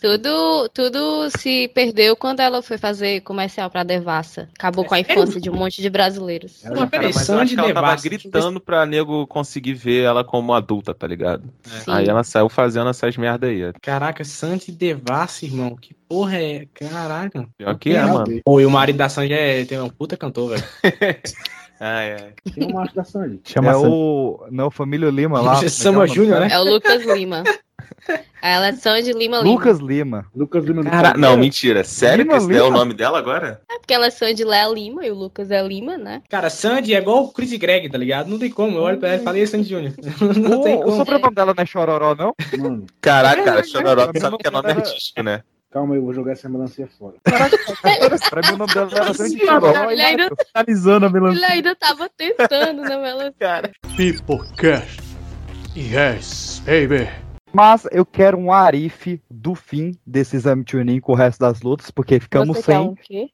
[0.01, 4.49] Tudo, tudo se perdeu quando ela foi fazer comercial pra Devassa.
[4.57, 6.61] Acabou com a infância de um monte de brasileiros.
[6.65, 8.09] Mas Cara, peraí, mas eu Sandy acho que ela tava Devassa.
[8.09, 11.45] gritando pra nego conseguir ver ela como adulta, tá ligado?
[11.63, 11.91] Sim.
[11.91, 13.73] Aí ela saiu fazendo essas merda aí.
[13.83, 15.77] Caraca, Sandy Devassa, irmão.
[15.77, 16.67] Que porra é?
[16.75, 17.49] Caraca.
[17.57, 18.41] Pior que é, mano.
[18.45, 20.65] Pô, e o marido da Sandy é, tem um puta cantor, velho.
[21.79, 22.33] Ai, ai.
[22.55, 23.39] Tem um macho da Sandy.
[23.55, 24.47] é o.
[24.51, 25.57] Não, Família Lima lá.
[25.57, 26.49] como é é o nome Júnior, né?
[26.51, 27.45] É o Lucas Lima.
[28.41, 29.51] Ela é Sandy Lima Lima.
[29.51, 30.27] Lucas Lima.
[30.35, 31.85] Lucas Lima Cara, não, mentira.
[31.85, 32.79] Sério Lima, que esse é o Lima.
[32.79, 33.61] nome dela agora?
[33.71, 36.23] É porque ela é Sandy Léa Lima e o Lucas é Lima, né?
[36.31, 38.29] Cara, Sandy é igual o Chris Greg, tá ligado?
[38.29, 38.79] Não tem como.
[38.79, 39.93] Eu olho pra ela e falei, "Ei, Sandy Júnior.
[40.35, 40.97] Não tem O, o como.
[40.97, 42.33] sobrenome dela não é Chororó, não?
[42.59, 45.43] Mano, Caraca, cara, É, Chororó, é, tu sabe é, que é nome é, artístico, né?
[45.77, 47.17] Calma aí, eu vou jogar essa melancia fora.
[47.23, 49.39] Pra mim o nome dela era Sandy
[49.93, 50.65] ele ainda- a
[51.09, 51.47] Ele melancia.
[51.49, 53.35] ainda tava tentando, né, Mela?
[53.39, 53.71] Cara.
[53.95, 55.03] Pipocast.
[55.77, 57.07] Yes, baby.
[57.53, 61.91] Mas eu quero um Arif do fim desse exame tuning com o resto das lutas,
[61.91, 63.29] porque ficamos Você quer sem um quê?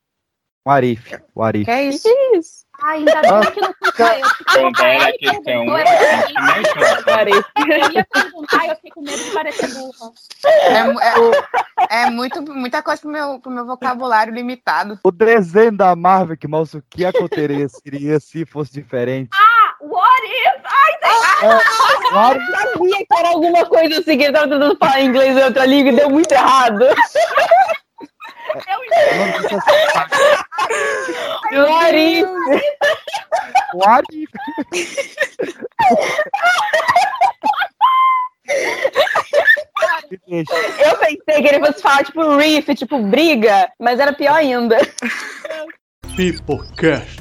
[0.66, 1.16] um Arif.
[1.34, 1.64] O Arif.
[1.64, 2.02] Que é isso?
[2.02, 2.61] Que isso?
[2.84, 4.72] Ah, ainda bem que não fui eu.
[4.72, 5.78] Também aqui tem um.
[5.78, 5.84] Eu
[7.92, 10.10] ia perguntar, eu fiquei com medo de parecer burra.
[10.44, 10.78] É,
[11.08, 14.98] é- é muito, muita coisa pro meu, pro meu vocabulário limitado.
[15.04, 17.68] O desenho da Marvel que mostra o que aconteceria
[18.20, 19.30] se fosse diferente.
[19.34, 20.62] Ah, what if?
[20.64, 20.92] Ai,
[21.42, 22.40] É, claro.
[22.40, 25.66] Eu sabia que era alguma coisa assim, que ele tava tentando falar inglês em outra
[25.66, 26.84] língua e deu muito errado.
[28.50, 29.56] O nome disso
[31.52, 31.56] é
[33.74, 34.30] What if?
[40.28, 40.44] o.
[40.78, 44.78] Eu pensei que ele fosse falar tipo riff, tipo briga, mas era pior ainda.
[46.16, 47.20] Pipocast.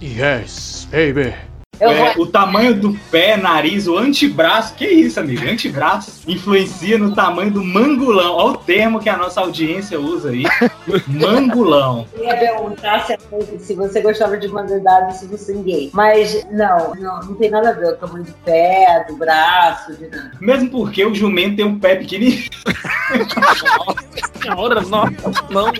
[0.00, 1.34] Yes, baby.
[1.80, 5.48] Eu É, vou- o tamanho do pé, nariz, o antebraço, que isso, amigo?
[5.48, 8.34] Antebraço influencia no tamanho do mangulão.
[8.34, 10.42] Olha o termo que a nossa audiência usa aí.
[11.06, 12.06] Mangulão.
[12.14, 13.16] Eu ia perguntar se,
[13.60, 15.90] se você gostava de mandar se você é gay.
[15.92, 17.88] Mas não, não, não tem nada a ver.
[17.92, 20.32] O tamanho do pé, do braço, de nada.
[20.40, 22.48] Mesmo porque o jumento tem um pé pequenininho.
[24.42, 25.12] Senhora, nossa,
[25.50, 25.72] não.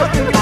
[0.00, 0.37] I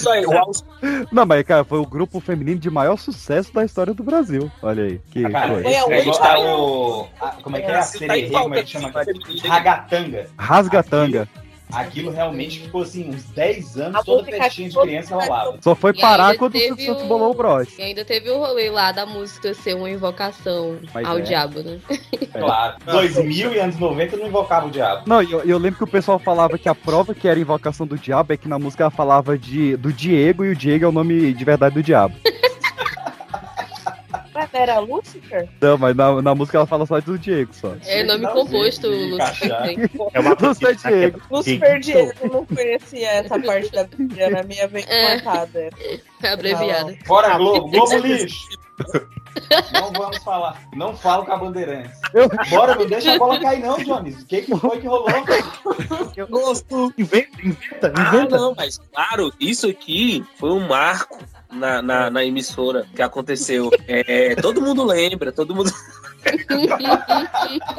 [0.00, 0.50] É só igual.
[1.12, 4.50] Não, mas, cara, foi o grupo feminino de maior sucesso da história do Brasil.
[4.62, 5.00] Olha aí.
[5.10, 5.66] Que Cara, foi.
[5.66, 7.06] esse negócio tá o.
[7.20, 7.74] a- como é que é?
[7.76, 8.92] A Você tá sererê, como é que chama?
[9.44, 10.26] Ragatanga.
[10.38, 11.28] Rasgatanga.
[11.72, 15.58] Aquilo realmente ficou assim, uns 10 anos, A toda festinha de criança rolava.
[15.60, 17.68] Só foi E parar quando o Silvio Santos o- bolou o Bros.
[17.78, 21.22] E ainda teve o rolê lá da música ser uma invocação Mas ao é.
[21.22, 21.78] diabo, né?
[22.36, 22.76] Claro.
[22.84, 25.02] 2000 e anos 90 não invocava o diabo.
[25.06, 27.96] Não, eu, eu lembro que o pessoal falava que a prova que era invocação do
[27.98, 30.92] diabo é que na música ela falava de, do Diego e o Diego é o
[30.92, 32.14] nome de verdade do diabo.
[34.36, 35.48] Mas era Lucifer?
[35.62, 37.74] Não, mas na, na música ela fala só do Diego só.
[37.86, 39.90] É nome composto, Lucifer.
[40.12, 41.20] É uma Lucifer Diego.
[41.30, 45.20] Lucifer Diego, eu não conhecia essa parte da Bíblia, na minha vez É.
[45.20, 45.70] cortada.
[46.22, 46.94] É abreviada.
[47.06, 48.46] Bora, Globo, Globo lixo.
[49.72, 50.62] Não vamos falar.
[50.74, 51.98] Não falo com a Bandeirantes.
[52.50, 54.22] Bora, não deixa a bola cair, não, Jones.
[54.22, 55.06] O que, que foi que rolou?
[56.28, 56.92] Gosto.
[56.98, 58.36] Inventa, inventa, Ah, inventa.
[58.36, 61.18] não, mas claro, isso aqui foi um marco
[61.56, 63.70] na, na, na emissora que aconteceu.
[63.88, 65.72] É, todo mundo lembra, todo mundo.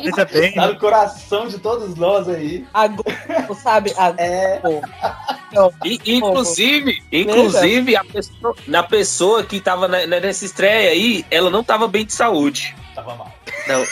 [0.03, 0.53] Veja bem.
[0.53, 2.65] Tá no coração de todos nós aí.
[2.73, 3.93] A Globo, sabe?
[3.97, 4.59] A É.
[4.59, 5.75] Globo.
[5.85, 11.63] E, inclusive, inclusive a pessoa, na pessoa que tava na- nessa estreia aí, ela não
[11.63, 12.75] tava bem de saúde.
[12.97, 13.31] Tava mal.
[13.67, 13.85] Não.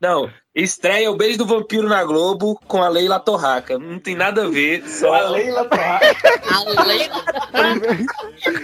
[0.00, 3.78] Não, estreia o Beijo do Vampiro na Globo com a Leila Torraca.
[3.78, 4.82] Não tem nada a ver.
[4.88, 6.16] Só A Leila Torraca.
[6.50, 7.24] A Leila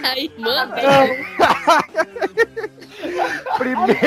[0.03, 1.25] A irmã dele.
[3.59, 3.99] Primeiro,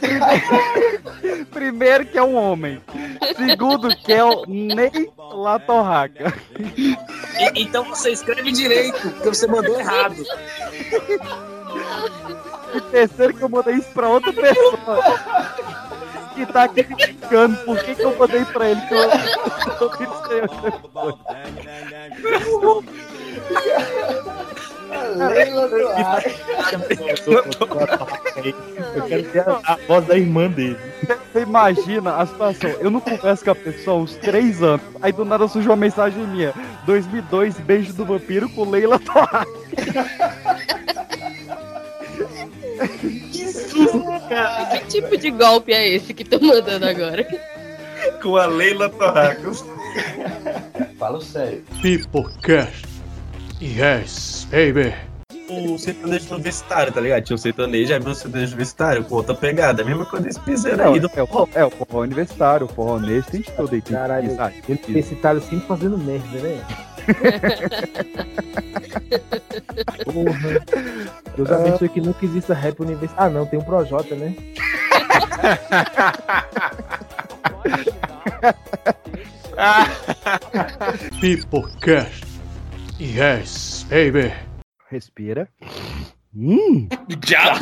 [0.00, 2.80] primeiro, primeiro que é um homem.
[3.36, 6.32] Segundo que é o Ney Latorraca.
[6.78, 6.96] E-
[7.56, 10.14] então você escreve direito, porque você mandou errado.
[12.90, 15.02] Terceiro que eu mandei isso pra outra pessoa.
[16.34, 19.00] Que tá aqui criticando por que, que eu mandei pra ele que eu,
[19.80, 19.90] eu
[26.60, 27.44] outra pessoa.
[28.94, 30.76] Eu quero ter a, a voz da irmã dele.
[31.32, 32.70] Você imagina a situação.
[32.80, 34.82] Eu não converso com a pessoa há uns três anos.
[35.00, 36.52] Aí do nada surge uma mensagem minha.
[36.86, 39.46] 2002, beijo do vampiro com Leila Torraca.
[43.32, 44.78] Que susto, cara.
[44.78, 47.26] Que tipo de golpe é esse que tô mandando agora?
[48.22, 49.64] Com a Leila Torracos.
[50.98, 51.62] Fala sério.
[51.82, 52.86] Pipocast.
[53.60, 54.94] Yes, baby.
[55.50, 57.24] O sertanejo universitário, tá ligado?
[57.24, 59.82] Tinha um sertanejo, aí veio o sertanejo universitário com outra pegada.
[59.82, 62.68] A mesma coisa desse piseiro aí do é, o, forró- é o forró universitário, o
[62.68, 63.82] forró nesse tem de todo aí.
[63.82, 64.62] Tem Caralho, sabe?
[64.68, 66.60] universitário sempre fazendo merda, né?
[70.04, 70.60] Porra.
[71.36, 73.36] Deus abençoe que nunca exista rap universitário.
[73.36, 74.34] Ah, não, tem um Projota, né?
[81.20, 82.24] Pipocast.
[82.98, 84.32] Yes, baby.
[84.90, 85.48] Respira.
[86.36, 86.88] Hum.
[87.24, 87.54] Já,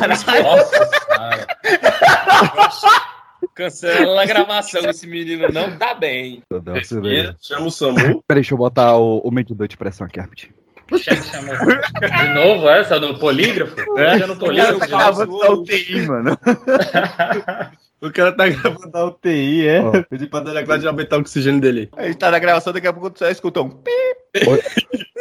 [3.53, 6.41] Cancela a gravação, esse menino não tá bem.
[6.73, 8.23] Respira, chama o SAMU.
[8.27, 10.53] Peraí, deixa eu botar o, o medidor de pressão aqui rapidinho.
[10.91, 13.75] De novo essa no polígrafo?
[13.99, 14.17] É?
[14.17, 14.85] Já no polígrafo.
[14.85, 15.39] de novo.
[15.39, 16.37] da UTI, mano.
[18.01, 20.03] O cara tá gravando a UTI, é?
[20.03, 21.89] Pedi pra Dona Cláudia aumentar o oxigênio dele.
[21.97, 23.91] A gente tá na gravação, daqui a pouco tu só escuta um pi.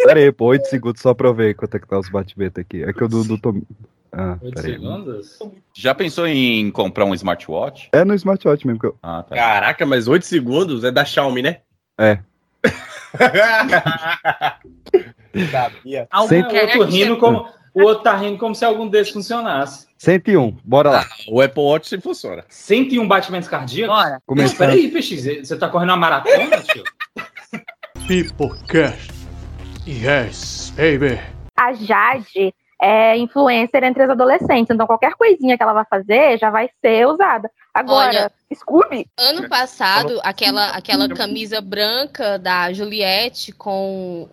[0.04, 2.60] Pera aí, pô, 8 segundos só pra eu ver quanto é que tá os batimentos
[2.60, 2.84] aqui.
[2.84, 3.60] É que eu do, do Tom...
[4.12, 4.72] Ah, Oito peraí.
[4.72, 5.38] segundos?
[5.74, 7.88] Já pensou em comprar um smartwatch?
[7.92, 8.96] É no smartwatch mesmo que eu.
[9.02, 9.34] Ah, tá.
[9.34, 11.58] Caraca, mas 8 segundos é da Xiaomi, né?
[11.98, 12.20] É.
[15.50, 16.06] Sabia.
[16.10, 17.48] Algum outro rindo como.
[17.74, 19.87] O outro tá rindo como se algum desses funcionasse.
[19.98, 21.06] 101, bora lá.
[21.28, 22.44] O Apple Watch funciona.
[22.48, 23.94] 101 batimentos cardíacos?
[23.96, 24.22] Bora.
[24.24, 24.58] Começando.
[24.58, 26.84] Peraí, PX, você tá correndo uma maratona, tio?
[28.06, 29.12] Pipocast.
[29.86, 31.18] Yes, baby.
[31.56, 36.48] A Jade é influencer entre as adolescentes, então qualquer coisinha que ela vai fazer já
[36.50, 37.50] vai ser usada.
[37.74, 44.28] Agora, Olha, Scooby, Ano passado, aquela, aquela camisa branca da Juliette com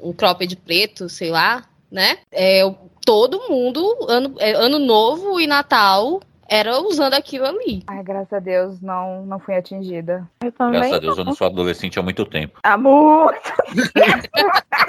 [0.00, 2.18] um, um cropped preto, sei lá, né?
[2.30, 2.76] É, o-
[3.08, 7.82] todo mundo, ano, é, ano novo e Natal, era usando aquilo ali.
[7.86, 10.28] Ai, graças a Deus, não, não fui atingida.
[10.44, 12.60] Eu Graças a Deus, eu não sou adolescente há muito tempo.
[12.62, 13.34] Amor!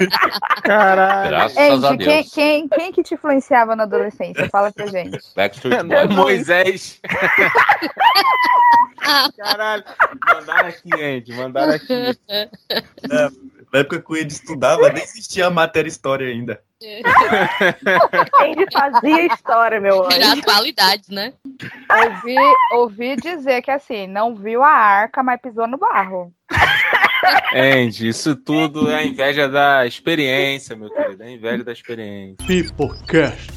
[0.62, 1.30] Caralho.
[1.30, 2.34] Graças a Gente, Deus.
[2.34, 4.50] quem, quem, quem que te influenciava na adolescência?
[4.50, 5.18] Fala pra gente.
[5.34, 6.14] Backstreet Boys.
[6.14, 7.00] Moisés.
[9.38, 9.84] Caralho.
[10.26, 11.32] Mandaram aqui, gente.
[11.32, 12.18] Mandaram aqui.
[13.72, 16.60] Na época que o Ed estudava, nem existia a matéria história ainda.
[18.42, 20.16] Ele fazia história, meu anjo.
[20.16, 21.32] Era atualidade, né?
[21.90, 22.36] Ouvi,
[22.72, 26.32] ouvi dizer que assim, não viu a arca, mas pisou no barro.
[27.54, 31.22] Andy, isso tudo é a inveja da experiência, meu querido.
[31.22, 32.36] É a inveja da experiência.
[32.46, 33.50] Pipocast.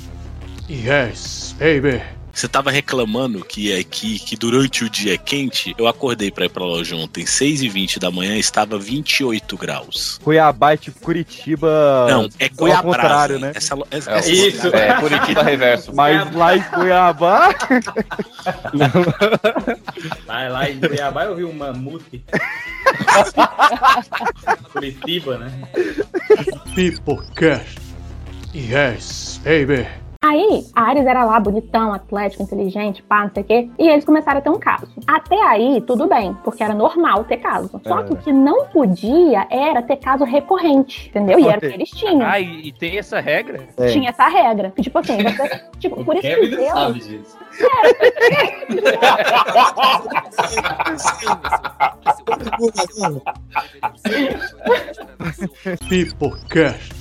[0.69, 2.01] Yes, baby.
[2.33, 5.75] Você tava reclamando que, é, que, que durante o dia é quente.
[5.77, 10.19] Eu acordei pra ir pra loja ontem, 6h20 da manhã, estava 28 graus.
[10.23, 12.07] Cuiabá é tipo Curitiba.
[12.09, 12.81] Não, é Ao Cuiabá.
[12.81, 13.51] contrário, né?
[13.53, 14.67] Essa, essa, É, essa- Isso.
[14.69, 15.93] É, Curitiba reverso.
[15.95, 17.53] Mas lá em Cuiabá.
[20.25, 22.23] Vai lá em Cuiabá eu vi um mamute.
[24.71, 25.51] Curitiba, né?
[26.73, 27.77] Pipocast.
[28.55, 29.87] Yes, baby.
[30.25, 33.69] Aí, a Ares era lá, bonitão, atlético, inteligente, pá, não sei o quê.
[33.77, 34.87] E eles começaram a ter um caso.
[35.05, 37.69] Até aí, tudo bem, porque era normal ter caso.
[37.85, 38.03] Só É.
[38.03, 41.37] que o que não podia era ter caso recorrente, entendeu?
[41.39, 42.21] E era o que eles tinham.
[42.25, 43.67] Ah, e, tem essa regra?
[43.91, 44.71] Tinha essa regra.
[44.71, 46.71] Que, tipo assim, você, tipo, por isso que Deus...
[46.71, 47.37] sabe disso.
[55.89, 56.93] Pipocast.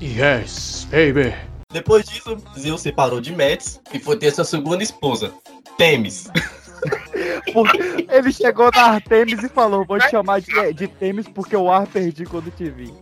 [0.00, 1.34] Yes, baby.
[1.76, 5.30] Depois disso, Zeus separou de Mets e foi ter sua segunda esposa,
[5.76, 6.26] Temis.
[8.08, 11.86] Ele chegou na Artemis e falou: Vou te chamar de, de Temis porque o ar
[11.86, 12.94] perdi quando te vi.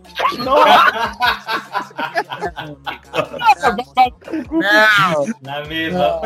[4.51, 6.21] Não, na mesma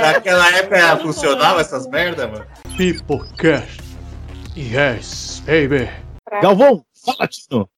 [0.00, 2.46] Naquela época funcionava essas merda, mano?
[2.76, 3.80] Pipocast.
[4.56, 5.88] Yes, baby.
[6.42, 7.70] Galvão, fala, Tino.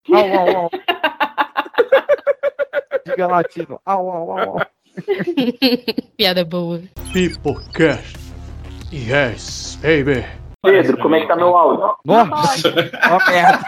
[3.23, 3.81] Au, au, au.
[3.87, 4.61] Au, au, au, au.
[6.17, 6.81] Piada boa.
[7.13, 8.17] Pipocast.
[8.93, 10.25] Yes, baby.
[10.63, 11.95] Pedro, como é que tá meu áudio?
[12.05, 12.69] Nossa,
[13.11, 13.61] ó merda.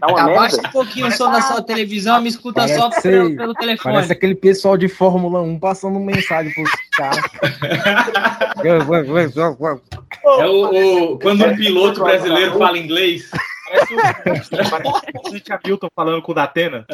[0.00, 0.68] Tá uma Abaixa merda?
[0.68, 3.94] um pouquinho o som da sua televisão, me escuta só Parece, pelo, pelo telefone.
[3.94, 7.20] parece aquele pessoal de Fórmula 1 passando mensagem pros caras.
[10.38, 13.30] É o, o- quando um piloto brasileiro fala inglês.
[15.12, 16.86] Comandante Hamilton falando com o Datena.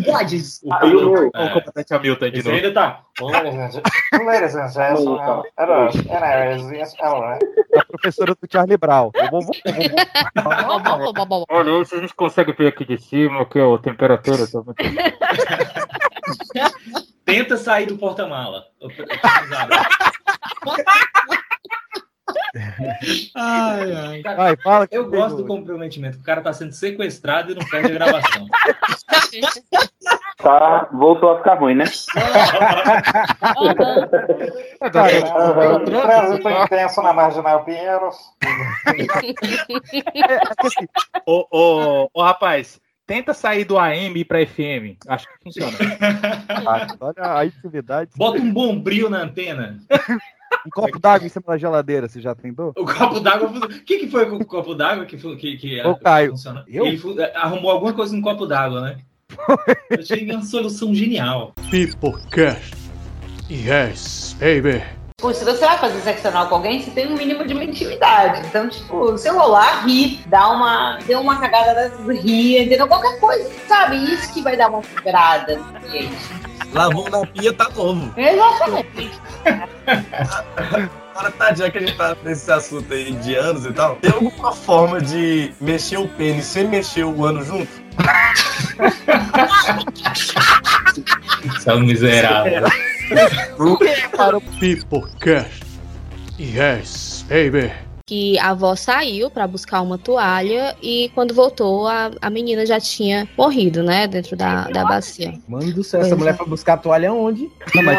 [0.00, 0.60] Idades.
[0.62, 2.56] O Ah, o comandante Hamilton de novo.
[2.56, 3.00] ainda tá.
[3.20, 5.18] Ladies and gentlemen,
[7.76, 9.10] A professora do Charlie Brown.
[11.50, 14.76] Olha, se a gente consegue ver aqui de cima que a temperatura tá muito...
[17.24, 18.64] Tenta sair do porta-mala.
[23.34, 24.22] Ai, ai.
[24.22, 26.18] Vai, fala que Eu tem gosto do comprometimento.
[26.18, 28.46] O cara tá sendo sequestrado e não perde a gravação.
[30.42, 31.84] Tá, voltou a ficar ruim, né?
[35.84, 38.16] Trânsito intenso na Marginal Pinheiros.
[41.24, 44.98] Ô, ô, ô, rapaz, tenta sair do AM e ir pra FM.
[45.06, 45.76] Acho que funciona.
[47.00, 48.10] Olha a intimidade.
[48.16, 49.78] Bota um bombril na antena.
[50.66, 52.72] Um copo d'água em cima da geladeira, você já tentou?
[52.76, 53.48] O copo d'água.
[53.48, 56.64] O que, que foi com o copo d'água que, que, que Ô, Caio, funciona?
[56.68, 56.86] eu?
[56.86, 58.98] Ele fu- arrumou alguma coisa no copo d'água, né?
[59.90, 61.54] Eu achei uma solução genial.
[61.70, 62.74] Pipocast.
[63.50, 64.82] Yes, baby.
[65.22, 67.62] Pô, se você vai fazer sexo anal com alguém, você tem um mínimo de uma
[67.62, 68.44] intimidade.
[68.44, 72.88] Então, tipo, se rolar, ri, dá uma, deu uma cagada dessas, ri, entendeu?
[72.88, 73.98] Qualquer coisa, sabe?
[74.12, 76.16] Isso que vai dar uma quebrada no ambiente.
[76.72, 78.12] Lavou na pia, tá novo.
[78.16, 79.20] Exatamente.
[81.14, 84.10] Agora, tá, já que a gente tá nesse assunto aí de anos e tal, tem
[84.10, 87.70] alguma forma de mexer o pênis sem mexer o ano junto?
[91.60, 91.80] São
[93.14, 94.40] miserável.
[94.58, 95.62] Pipocast.
[96.38, 97.72] Yes, baby.
[98.04, 102.80] Que a avó saiu pra buscar uma toalha e quando voltou, a, a menina já
[102.80, 104.08] tinha morrido, né?
[104.08, 105.32] Dentro da, da bacia.
[105.46, 107.48] Mano do céu, essa mulher foi buscar a toalha onde?
[107.74, 107.96] Não, mas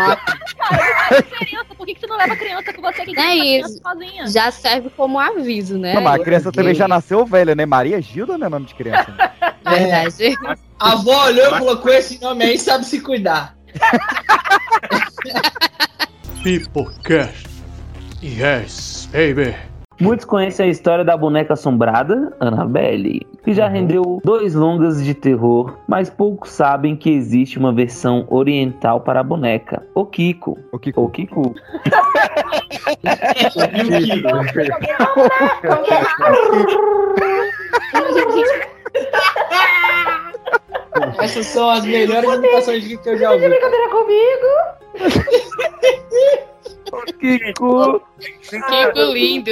[1.40, 3.82] criança, por que, que você não leva a criança com você que É criança isso.
[3.82, 4.28] sozinha?
[4.28, 5.94] Já serve como aviso, né?
[5.94, 7.66] Não, mas a criança também já nasceu velha, né?
[7.66, 9.10] Maria Gilda não é nome de criança.
[9.12, 9.32] né?
[9.66, 10.38] Verdade.
[10.80, 13.56] A avó olhou e falou: com esse nome aí sabe se cuidar.
[16.44, 17.48] Pipocast.
[18.22, 19.56] Yes, baby.
[20.00, 25.78] Muitos conhecem a história da boneca assombrada, Annabelle, que já rendeu dois longas de terror,
[25.88, 30.58] mas poucos sabem que existe uma versão oriental para a boneca, o Kiko.
[30.72, 31.04] O Kiko.
[31.04, 31.54] O Kiko.
[41.20, 43.50] Essas são as melhores imitações de que eu já ouvi.
[43.50, 44.48] Brincadeira comigo.
[47.20, 48.02] Kiko.
[48.20, 49.52] Kiko lindo.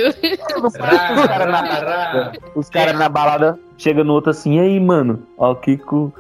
[2.55, 5.25] Os caras na, balada chegam no outro assim, e aí, mano?
[5.37, 6.13] Ó, o Kiko.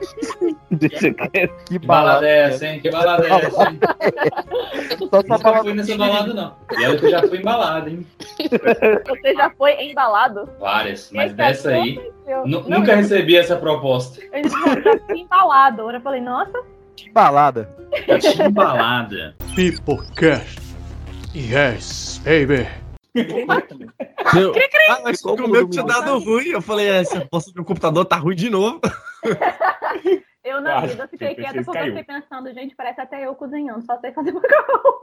[0.70, 1.54] Deixa quieto.
[1.64, 2.80] Que Que balada é essa, hein?
[2.80, 3.80] Que balada é essa, hein?
[5.10, 6.54] Só Nunca fui nessa balada, não.
[6.78, 8.06] E olha que eu já fui embalado, hein?
[9.08, 10.48] Você já foi embalado?
[10.58, 12.12] Várias, mas Esse dessa é aí.
[12.26, 14.20] Eu, não, Nunca eu- recebi essa proposta.
[14.32, 15.80] Eu já fui embalado.
[15.82, 16.62] Agora eu falei, nossa,
[16.96, 17.68] Que balada.
[18.46, 19.34] Embalada.
[19.54, 20.60] Pipocast.
[21.34, 22.66] Yes, baby.
[24.34, 24.52] Meu,
[24.90, 26.48] ah, mas o meu tinha dado ruim.
[26.48, 28.80] Eu falei, "Ah, essa posta do meu computador tá ruim de novo.
[30.44, 33.00] eu na Ah, vida eu fiquei quieta pensei porque que eu fiquei pensando, gente, parece
[33.00, 34.94] até eu cozinhando, só sei fazer macarrão.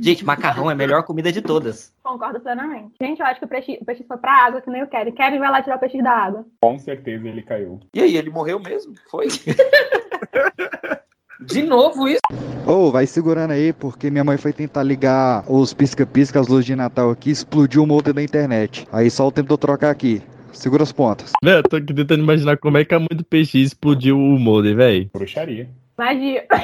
[0.00, 1.92] Gente, macarrão é a melhor comida de todas.
[2.02, 2.94] Concordo plenamente.
[3.00, 5.12] Gente, eu acho que o peixe, o peixe foi pra água, que nem o Kevin.
[5.12, 6.46] Kevin vai lá tirar o peixe da água.
[6.60, 7.80] Com certeza ele caiu.
[7.94, 8.94] E aí, ele morreu mesmo?
[9.10, 9.26] Foi?
[11.40, 12.20] De novo isso?
[12.66, 16.76] Ô, vai segurando aí, porque minha mãe foi tentar ligar os pisca-pisca, as luzes de
[16.76, 18.86] Natal aqui, explodiu o modem da internet.
[18.92, 20.22] Aí só o tempo de eu trocar aqui.
[20.52, 21.32] Segura as pontas.
[21.42, 24.38] Velho, eu tô aqui tentando imaginar como é que a mãe do PX explodiu o
[24.38, 25.10] modem, velho.
[25.12, 25.68] Bruxaria.
[25.96, 26.46] Magia.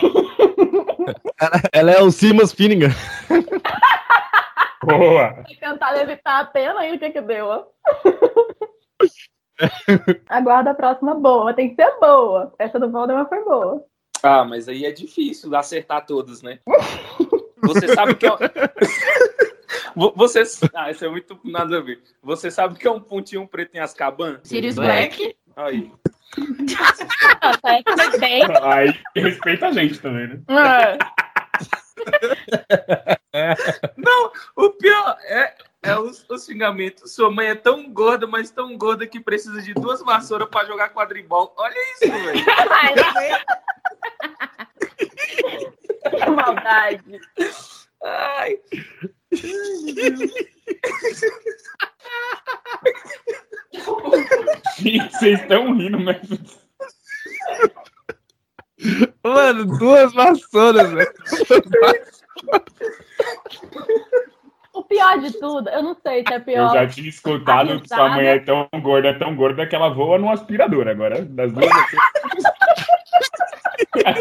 [1.41, 2.91] Ela, ela é o Simas Finnegan.
[4.85, 5.45] Boa!
[5.59, 7.65] Tentar levitar a pena aí, o que que deu, ó.
[10.29, 11.55] Aguarda a próxima boa.
[11.55, 12.53] Tem que ser boa.
[12.59, 13.85] Essa do Voldemort foi boa.
[14.23, 16.59] Ah, mas aí é difícil acertar todos, né?
[17.63, 18.31] Você sabe que é.
[19.99, 20.43] Vo- Você.
[20.75, 22.01] Ah, isso é muito nada a ver.
[22.23, 24.39] Você sabe que é um pontinho preto em Azkaban?
[24.45, 25.35] Sirius Black.
[25.57, 25.91] Aí.
[27.65, 27.83] É.
[28.73, 30.41] Aí respeita a gente também, né?
[33.97, 37.13] Não, o pior é, é os, os xingamentos.
[37.15, 40.91] Sua mãe é tão gorda, mas tão gorda que precisa de duas vassouras pra jogar
[40.91, 41.53] quadribol.
[41.57, 42.45] Olha isso, velho.
[46.19, 47.21] Que maldade.
[48.05, 48.59] Ai.
[54.79, 56.19] Gente, vocês estão rindo, mas.
[59.25, 61.13] Mano, duas vassouras, velho.
[64.73, 66.73] O pior de tudo, eu não sei se é Eu pior.
[66.73, 70.31] já tinha escutado que sua mãe é tão gorda, tão gorda que ela voa num
[70.31, 70.87] aspirador.
[70.87, 71.67] Agora, das duas.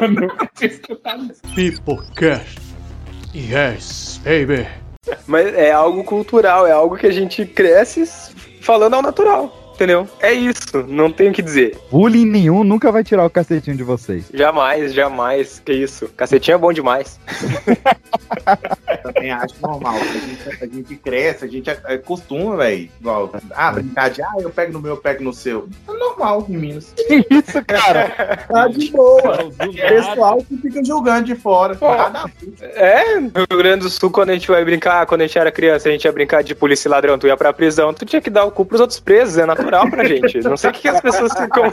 [0.02, 1.41] Eu nunca tinha escutado isso.
[1.54, 2.66] Pipocast.
[3.34, 4.68] Yes, baby.
[5.26, 8.06] Mas é algo cultural, é algo que a gente cresce
[8.62, 10.08] falando ao natural, entendeu?
[10.20, 11.78] É isso, não tenho o que dizer.
[11.91, 14.26] Bullying nenhum nunca vai tirar o cacetinho de vocês.
[14.34, 15.62] Jamais, jamais.
[15.64, 16.10] Que isso.
[16.18, 17.20] Cacetinho é bom demais.
[19.04, 19.95] Também acho normal.
[19.95, 22.90] A gente, a gente cresce, a gente acostuma, velho.
[22.99, 25.68] Igual, ah, brincar de, ah, eu pego no meu, eu pego no seu.
[25.88, 26.94] É normal em Minas.
[27.30, 28.38] Isso, cara.
[28.48, 29.52] Tá de boa.
[29.90, 31.74] Pessoal que fica julgando de fora.
[31.74, 32.72] Ver.
[32.76, 35.52] É, no Rio Grande do Sul, quando a gente vai brincar, quando a gente era
[35.52, 38.22] criança, a gente ia brincar de polícia e ladrão, tu ia pra prisão, tu tinha
[38.22, 40.39] que dar o cu pros outros presos, é natural pra gente.
[40.39, 41.72] Não sei o que, que as pessoas ficam.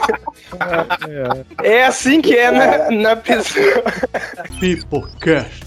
[1.62, 3.62] É assim que é na, na prisão.
[4.60, 5.64] Pipocast.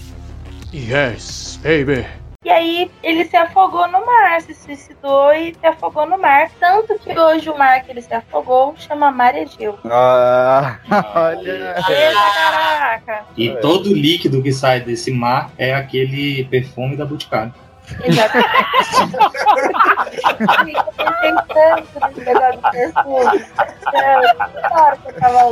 [0.72, 2.06] Yes, baby.
[2.44, 6.48] E aí ele se afogou no mar, se suicidou e se afogou no mar.
[6.60, 9.78] Tanto que hoje o mar que ele se afogou chama Mar Egeu.
[9.84, 10.78] Ah,
[11.14, 11.74] olha.
[11.88, 13.24] Eita, caraca!
[13.36, 17.52] E todo líquido que sai desse mar é aquele perfume da Boticário.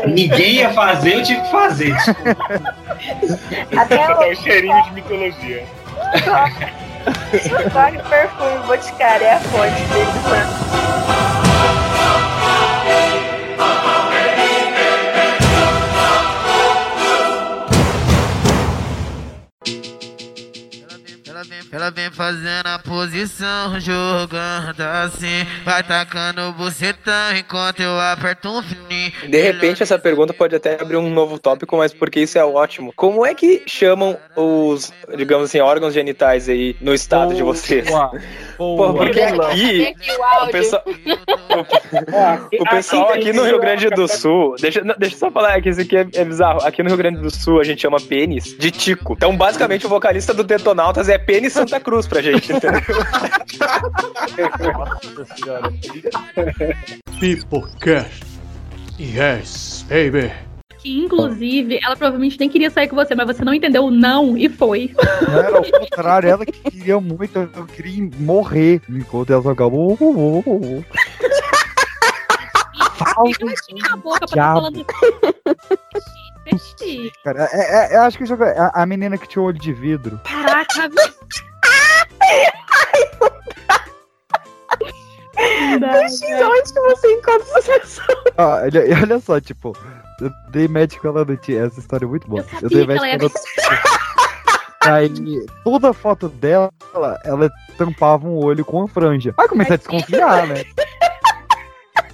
[0.06, 1.96] Ninguém ia fazer, eu tive que fazer.
[3.76, 4.42] Até É o hoje.
[4.42, 5.64] cheirinho de mitologia.
[7.92, 10.10] Que perfume Boticário é a fonte dele.
[21.76, 25.44] Ela vem fazendo a posição, jogando assim.
[25.62, 29.12] Vai tacando o bucetão enquanto eu aperto um fininho.
[29.28, 32.94] De repente, essa pergunta pode até abrir um novo tópico, mas porque isso é ótimo.
[32.96, 37.86] Como é que chamam os, digamos assim, órgãos genitais aí no estado de vocês?
[38.56, 39.94] Pô, porque aqui,
[40.44, 40.82] o pessoal,
[42.58, 45.82] o pessoal aqui no Rio Grande do Sul, deixa, deixa eu só falar que isso
[45.82, 46.62] aqui é, é bizarro.
[46.62, 49.12] Aqui no Rio Grande do Sul a gente chama pênis de tico.
[49.12, 52.80] Então, basicamente, o vocalista do Detonautas é pênis Santa Cruz pra gente, entendeu?
[57.20, 58.24] Pipocast.
[58.98, 60.32] Yes, baby.
[60.78, 64.36] Que, inclusive, ela provavelmente nem queria sair com você, mas você não entendeu o não
[64.36, 64.94] e foi.
[65.28, 69.74] Não era o contrário, ela que queria muito, eu queria morrer enquanto ela tocava.
[69.74, 70.82] "Oh, oh, oh, oh".
[73.40, 74.60] Eu enchi a boca pra Diabo.
[74.60, 74.86] falando.
[77.24, 79.72] Cara, é, é- eu acho que eu jogo- a, a menina que tinha olho de
[79.72, 80.20] vidro.
[80.24, 80.88] Caraca,
[85.78, 88.24] Onde que você encontra essa pessoa?
[88.38, 89.76] Ah, olha, olha só, tipo,
[90.20, 91.66] eu dei match com ela no Tinder.
[91.66, 92.44] Essa história é muito boa.
[92.62, 94.06] Eu, dei sabia que match ela ia com ela no
[94.86, 96.70] Aí, toda foto dela,
[97.24, 99.34] ela tampava um olho com a franja.
[99.36, 100.64] Aí comecei a desconfiar, né?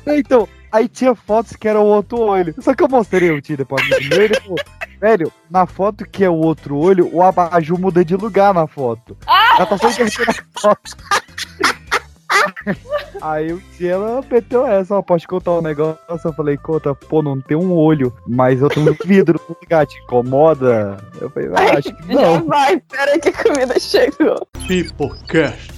[0.06, 2.54] Então, aí tinha fotos que era o outro olho.
[2.58, 4.58] Só que eu mostrei o Tinder pra amigo meu e ele falou,
[5.00, 9.16] velho, na foto que é o outro olho, o abajur muda de lugar na foto.
[9.26, 10.96] Ela tá só a foto.
[13.20, 15.98] Aí o dia ela meteu essa, ó, pode contar um negócio.
[16.08, 19.86] Eu falei, conta, pô, não tem um olho, mas eu tenho um vidro no lugar,
[19.86, 20.96] te incomoda?
[21.20, 22.46] Eu falei, ah, acho que Já não.
[22.46, 24.46] vai, pera que a comida chegou.
[24.66, 25.72] Pipocast.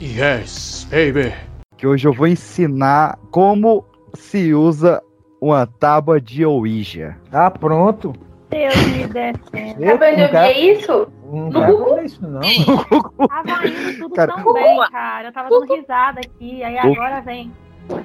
[0.00, 1.32] Yes, baby.
[1.78, 5.02] Que hoje eu vou ensinar como se usa
[5.40, 7.16] uma tábua de Ouija.
[7.32, 8.14] Ah, pronto.
[8.48, 9.82] Deus me descendo.
[9.84, 11.08] Eu, Sabe onde eu vi isso?
[11.26, 12.02] Não No Google.
[12.04, 12.40] isso, não.
[13.28, 15.28] Tava indo tudo Cara, tão bem, cara.
[15.28, 17.52] Eu tava dando risada aqui, aí O- agora vem.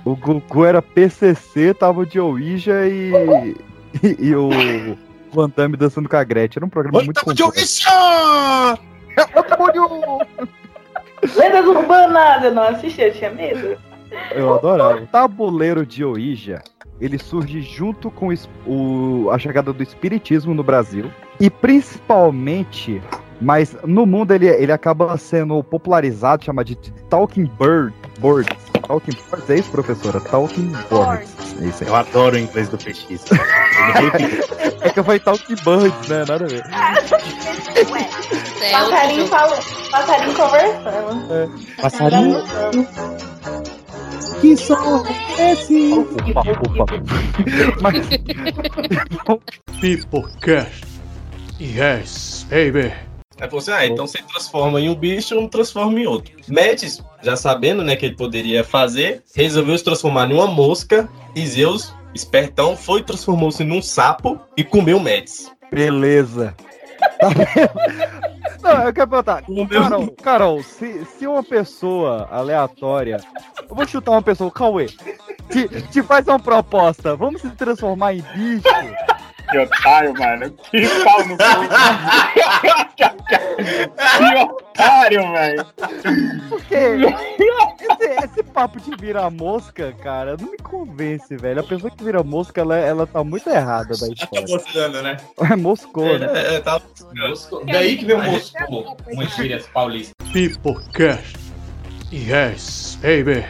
[0.06, 3.56] O Gugu era PCC, tábua de Ouija e,
[4.04, 4.50] e, e o
[5.32, 6.60] Van Damme dançando com a Gretchen.
[6.60, 7.88] Era um programa muito complexo.
[11.36, 13.78] Lendas urbanas, eu não assisti, eu tinha medo.
[14.32, 15.02] Eu adorava.
[15.02, 16.62] O tabuleiro de Ouija,
[17.00, 18.30] ele surge junto com
[18.66, 23.02] o a chegada do espiritismo no Brasil e principalmente
[23.42, 27.92] Mas no mundo ele, ele acaba sendo popularizado, chama de, de Talking Bird.
[28.20, 28.56] Birds.
[28.88, 30.20] Talking Birds, é isso, professora?
[30.20, 31.56] Talking Birds.
[31.60, 31.90] É isso aí.
[31.90, 33.26] Eu adoro o inglês do PX.
[34.84, 36.26] É que eu falei Talking Birds, né?
[36.28, 36.64] Nada a ver.
[38.72, 39.60] Passarinho fala.
[39.92, 41.34] Passarinho conversando.
[41.34, 41.82] É.
[41.82, 42.44] Passarinho.
[44.40, 45.04] Que som
[45.38, 45.94] é esse?
[45.94, 46.42] Opa,
[46.82, 46.86] opa.
[47.82, 48.08] Mas,
[49.80, 50.86] Pipocast.
[51.60, 52.92] Yes, baby.
[53.40, 56.34] Aí falou assim: ah, então você transforma em um bicho, eu me transformo em outro.
[56.48, 61.46] Metis, já sabendo, né, que ele poderia fazer, resolveu se transformar em uma mosca e
[61.46, 65.52] Zeus, espertão, foi transformou-se num sapo e comeu Metis.
[65.72, 66.56] Beleza.
[67.20, 67.30] Tá?
[68.62, 69.44] Não, eu quero perguntar.
[69.70, 73.20] Carol, Carol se, se uma pessoa aleatória.
[73.72, 74.88] Eu vou chutar uma pessoa, Cauê.
[75.50, 77.16] Te, te faz uma proposta.
[77.16, 78.68] Vamos se transformar em bicho.
[79.50, 80.52] Que otário, mano.
[80.70, 81.44] Que pau no cu.
[84.18, 85.66] que otário, velho.
[86.50, 91.62] Porque esse, esse papo de virar mosca, cara, não me convence, velho.
[91.62, 94.46] A pessoa que vira mosca, ela, ela tá muito errada da Tá história.
[94.50, 95.18] mostrando, né?
[95.50, 96.28] É moscou, né?
[96.34, 96.82] É, é, tá...
[97.14, 97.66] Moscou.
[97.66, 100.14] Daí que veio o Moscou, uma gíria paulista.
[100.34, 101.38] Pipocast.
[102.12, 103.46] Yes, baby.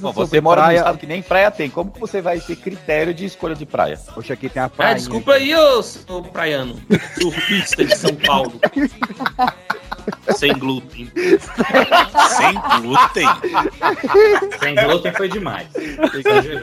[0.00, 1.70] Bom, você mora num estado que nem praia tem.
[1.70, 3.96] Como que você vai ter critério de escolha de praia?
[4.12, 6.74] Poxa, aqui tem a Ah, desculpa aí, ô, ô praiano.
[7.16, 8.58] Surfista de São Paulo.
[10.34, 11.08] Sem glúten.
[11.14, 13.26] Sem glúten?
[14.58, 15.68] Sem glúten foi demais.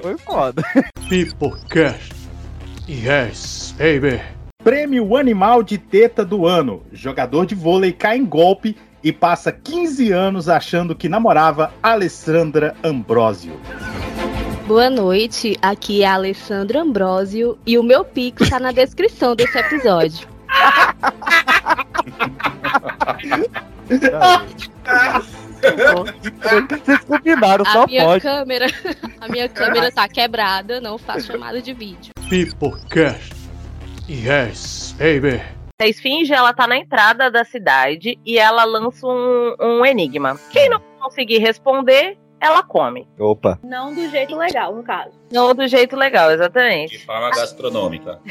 [0.01, 0.61] Foi foda.
[1.07, 2.13] Pipocast.
[2.89, 4.21] Yes, baby.
[4.61, 6.83] Prêmio Animal de Teta do Ano.
[6.91, 13.59] Jogador de vôlei cai em golpe e passa 15 anos achando que namorava Alessandra Ambrosio.
[14.65, 19.57] Boa noite, aqui é a Alessandra Ambrosio e o meu pix tá na descrição desse
[19.57, 20.27] episódio.
[25.61, 28.21] Vocês combinaram, só A minha pode.
[28.21, 28.67] câmera,
[29.19, 32.13] a minha câmera tá quebrada, não faço chamada de vídeo.
[32.29, 33.33] Pipocast.
[34.09, 35.41] Yes, baby.
[35.81, 40.39] A esfinge, ela tá na entrada da cidade e ela lança um, um enigma.
[40.51, 43.07] Quem não conseguir responder, ela come.
[43.17, 43.59] Opa.
[43.63, 45.11] Não do jeito legal, no caso.
[45.31, 46.97] Não do jeito legal, exatamente.
[46.97, 48.19] De forma gastronômica.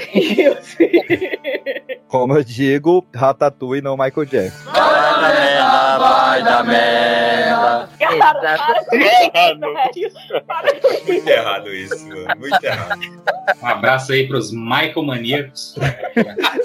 [2.07, 4.71] Como eu digo, Ratatouille não Michael Jackson.
[5.99, 7.89] Vai da merda.
[11.07, 12.27] Muito errado isso, mano.
[12.39, 13.01] Muito errado.
[13.63, 15.77] Um abraço aí pros Michael Maníacos.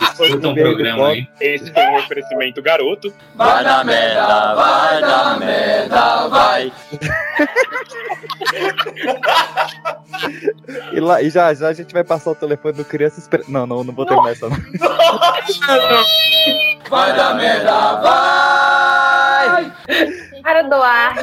[0.01, 1.27] Escutam o programa aí.
[1.39, 3.13] Esse foi um oferecimento garoto.
[3.35, 6.71] Vai da merda, vai da merda, vai.
[10.91, 13.19] E, lá, e já, já a gente vai passar o telefone do criança.
[13.19, 13.43] Espera...
[13.47, 14.57] Não, não, não vou terminar essa não.
[16.89, 18.46] Vai da merda, vai.
[20.43, 21.15] Para doar.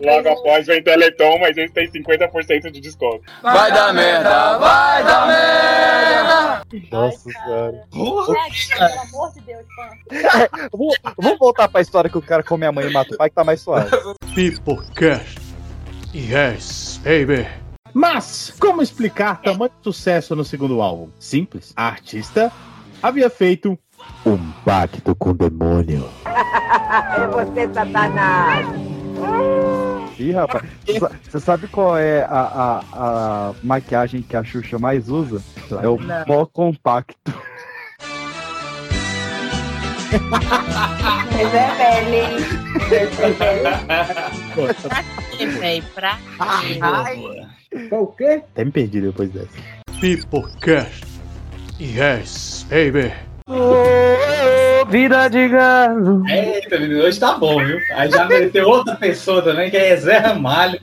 [0.00, 3.22] Logo após vem Teleton, mas esse tem 50% de desconto.
[3.42, 6.62] Vai da merda, vai da merda.
[6.90, 7.84] Nossa senhora.
[7.90, 9.88] Pelo amor de Deus, fã.
[10.72, 13.30] Vamos, vamos voltar pra história que o cara come a mãe e mata o pai,
[13.30, 13.90] que tá mais suave.
[14.34, 15.40] Pipocast.
[16.14, 17.46] Yes, baby.
[17.94, 21.10] Mas, como explicar tamanho sucesso no segundo álbum?
[21.18, 21.72] Simples.
[21.74, 22.52] A artista
[23.02, 23.78] havia feito
[24.24, 26.08] um pacto com o demônio.
[26.88, 28.66] É você, Satanás.
[30.18, 30.62] Ih, rapaz,
[31.28, 35.42] você sabe qual é a, a, a maquiagem que a Xuxa mais usa?
[35.82, 36.24] É o Não.
[36.24, 37.16] pó compacto.
[41.32, 42.36] Mas é velho, hein?
[45.60, 46.18] Vem pra
[47.90, 48.42] O quê?
[48.52, 49.48] Até me perdi depois dessa.
[50.00, 51.04] Pipocast.
[51.80, 53.12] Yes, baby.
[54.88, 56.22] Vida de galo.
[56.28, 57.78] Eita, menino, hoje tá bom, viu?
[57.94, 60.80] Aí já meteu outra pessoa também, que é Zé Ramalho.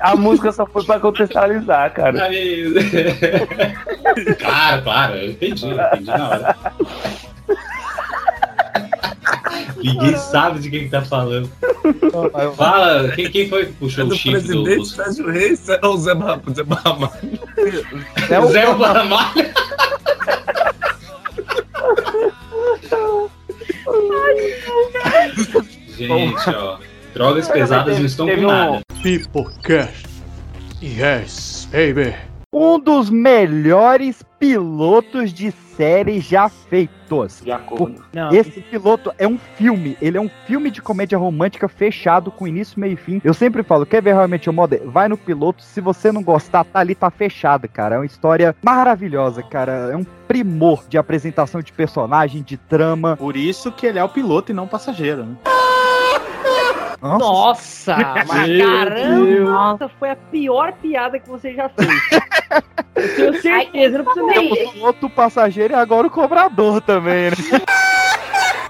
[0.00, 2.24] A música só foi pra contextualizar, cara.
[2.24, 2.72] Aí-
[4.38, 6.56] Claro, claro, eu entendi, entendi na hora.
[9.76, 11.50] Ninguém sabe de quem que tá falando.
[12.56, 14.62] Fala, quem, quem foi que puxou o chifre do.
[14.64, 17.10] presidente Sérgio Reis é o Zé, Barramalho.
[18.30, 19.32] É o- Zé Barramalho?
[25.96, 26.78] Gente, ó.
[27.14, 28.80] Drogas pesadas não estão com nada.
[29.02, 30.06] Pipocast.
[30.82, 32.14] Yes, baby.
[32.56, 37.42] Um dos melhores pilotos de série já feitos.
[37.44, 38.02] De acordo.
[38.14, 38.32] Não.
[38.32, 42.80] Esse piloto é um filme, ele é um filme de comédia romântica fechado com início,
[42.80, 43.20] meio e fim.
[43.22, 44.74] Eu sempre falo, quer ver realmente o modo?
[44.86, 47.96] Vai no piloto, se você não gostar, tá ali, tá fechado, cara.
[47.96, 49.90] É uma história maravilhosa, cara.
[49.92, 53.18] É um primor de apresentação de personagem, de trama.
[53.18, 55.36] Por isso que ele é o piloto e não o passageiro, né?
[57.00, 61.88] Nossa, mas caramba, foi a pior piada que você já fez.
[62.96, 64.52] Eu tenho certeza, não precisa nem.
[64.52, 67.36] O piloto, o passageiro e agora o cobrador também, né?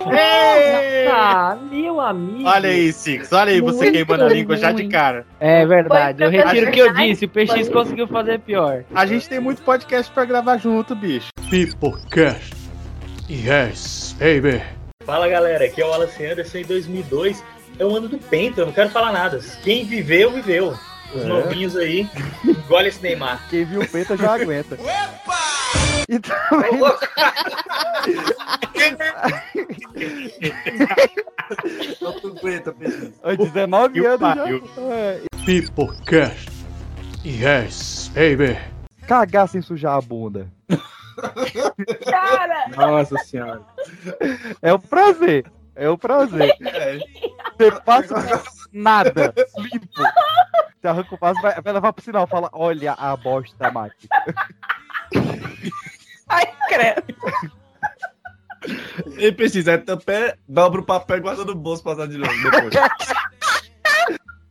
[0.07, 2.49] Nossa, meu amigo.
[2.49, 3.33] Olha aí, Six.
[3.33, 5.27] Olha aí você queimando a língua já de cara.
[5.41, 7.25] É verdade, eu retiro o que eu disse.
[7.25, 8.85] O PX conseguiu fazer pior.
[8.95, 11.29] A gente tem muito podcast pra gravar junto, bicho.
[11.51, 12.55] Pipocast.
[13.29, 14.63] Yes, baby.
[15.05, 17.43] Fala galera, aqui é o Wallace Anderson em 2002.
[17.79, 19.41] Eu ando do Penta, eu não quero falar nada.
[19.63, 20.77] Quem viveu, viveu.
[21.15, 21.25] Os É.
[21.27, 22.09] novinhos aí,
[22.45, 23.41] engole esse Neymar.
[23.49, 24.77] Quem viu o Penta já aguenta.
[26.09, 26.81] E também...
[33.23, 34.45] Oi, 19 anos já.
[34.95, 35.21] É.
[35.45, 36.51] Pipocast.
[37.25, 38.57] Yes, baby.
[39.07, 40.49] Cagar sem sujar a bunda.
[42.09, 42.69] Cara!
[42.77, 43.63] Nossa senhora.
[44.63, 45.45] É o prazer.
[45.77, 46.57] É o prazer.
[47.57, 50.03] Você passa nada, limpo.
[50.81, 54.09] Você arranca o vaso, vai, vai levar pro sinal, fala, olha a bosta máquina.
[56.29, 57.03] Ai, credo.
[59.15, 62.33] Nem precisa, é tampé, dobra o papel e guarda no bolso pra usar de novo
[62.51, 62.75] depois.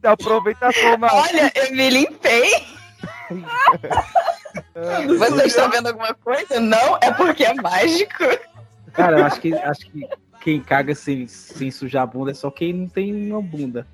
[0.03, 1.07] Aproveita a toma.
[1.11, 2.63] Olha, eu me limpei.
[5.07, 6.59] Vocês estão vendo alguma coisa?
[6.59, 8.23] Não, é porque é mágico.
[8.93, 10.07] Cara, eu acho que, acho que
[10.45, 13.87] quem caga sem, sem sujar a bunda é só quem não tem uma bunda.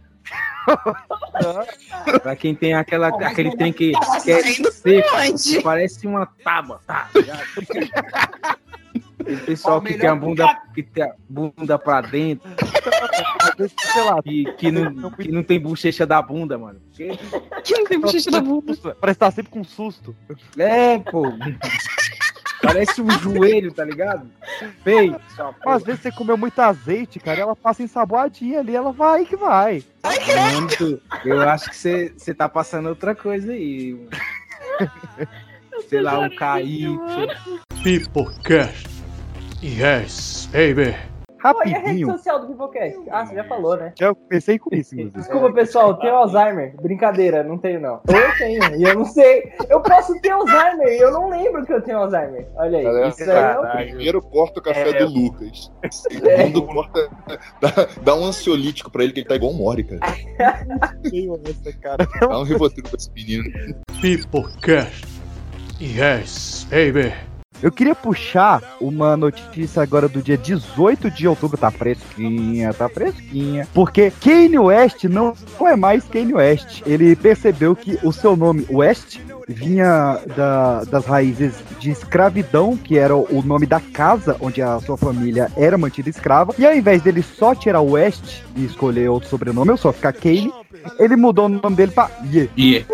[2.22, 6.82] pra quem tem aquela, aquele trem que, que é seco, parece uma tábua.
[6.86, 7.10] Tá?
[9.18, 12.50] Aquele pessoal que tem a bunda, que tem a bunda pra dentro.
[13.94, 16.82] Sei lá, que, que, não, que não tem bochecha da bunda, mano.
[16.92, 17.12] Que,
[17.64, 18.76] que não tem bochecha da bunda?
[19.00, 20.14] Parece estar sempre com susto.
[20.58, 21.32] É, pô.
[22.62, 24.28] Parece um joelho, tá ligado?
[24.84, 25.20] Feio.
[25.66, 29.36] Mas às vezes você comeu muito azeite, cara, ela passa ensaboadinha ali, ela vai que
[29.36, 29.84] vai.
[30.78, 33.98] Tu- eu acho que você você tá passando outra coisa aí.
[35.90, 36.98] Sei lá, um KY.
[37.84, 38.88] Pipocast.
[39.64, 40.96] Yes, baby.
[41.42, 42.12] Pô, e a rede Rapidinho.
[42.12, 43.00] social do Pipocast?
[43.10, 43.94] Ah, você já falou, né?
[44.00, 45.18] Eu pensei com isso, inclusive.
[45.20, 46.76] Desculpa, pessoal, eu tenho Alzheimer.
[46.82, 48.02] Brincadeira, não tenho não.
[48.08, 49.52] Eu tenho, e eu não sei.
[49.70, 52.48] Eu posso ter Alzheimer e eu não lembro que eu tenho Alzheimer.
[52.56, 54.94] Olha aí, isso aí é o- Primeiro corta o café É.
[55.06, 55.72] do Lucas.
[55.92, 57.10] Segundo corta.
[57.60, 57.70] Dá,
[58.04, 60.02] dá um ansiolítico pra ele, que ele tá igual um Mori, cara.
[62.20, 63.44] Dá um rivotril pra esse menino.
[64.02, 65.08] Pipocast.
[65.80, 67.12] Yes, baby.
[67.62, 73.68] Eu queria puxar uma notícia agora do dia 18 de outubro, tá fresquinha, tá fresquinha.
[73.74, 76.82] Porque Kanye West não é mais Kanye West.
[76.86, 83.16] Ele percebeu que o seu nome West vinha da- das raízes de escravidão, que era
[83.16, 86.54] o nome da casa onde a sua família era mantida escrava.
[86.58, 90.14] E ao invés dele só tirar o West e escolher outro sobrenome, ou só ficar
[90.14, 90.52] Kanye,
[90.98, 92.50] ele mudou o nome dele pra Ye.
[92.58, 92.86] Ye.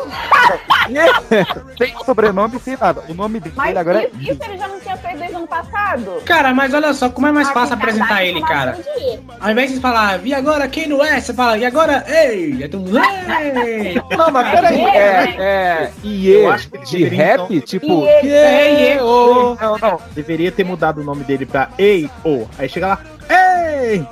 [1.78, 3.04] sem sobrenome, sem nada.
[3.10, 5.38] O nome dele Mas agora é isso, isso ele já não tinha feito desde o
[5.38, 6.22] ano passado?
[6.26, 8.78] Cara, mas olha só, como é mais fácil apresentar ele, cara?
[8.98, 9.20] E.
[9.40, 11.22] Ao invés de falar, e agora quem não é?
[11.22, 12.64] Você fala, e agora, ei!
[12.64, 14.02] É todo mundo, ei!
[14.18, 18.06] Não, mas peraí, é, é acho que ele de rap, então- tipo.
[18.06, 19.56] Iê, iê, ô.
[19.60, 20.02] Não, não.
[20.12, 22.46] Deveria ter mudado o nome dele pra Ei, ô.
[22.58, 24.06] Aí chega lá, Ei!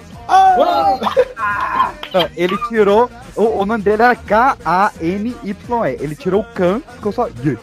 [2.14, 3.10] Não, ele tirou.
[3.36, 5.98] O, o nome dele era K-A-N-Y-E.
[6.00, 7.58] Ele tirou o Kan, ficou só Y.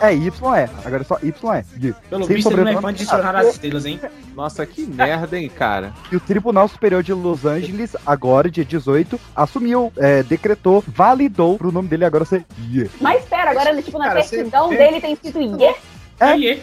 [0.00, 0.68] É Y-E.
[0.84, 1.64] Agora é só Y-E.
[1.76, 1.94] Y.
[2.10, 4.00] Pelo Sem visto, ele não é fã de dicionário das estrelas, hein?
[4.34, 5.92] Nossa, que merda, hein, cara.
[6.12, 11.72] E o Tribunal Superior de Los Angeles, agora, dia 18, assumiu, é, decretou, validou pro
[11.72, 12.90] nome dele agora ser Ye.
[13.00, 15.74] Mas espera, agora tipo, na Cara, certidão você- dele tem escrito Ye.
[16.18, 16.58] É.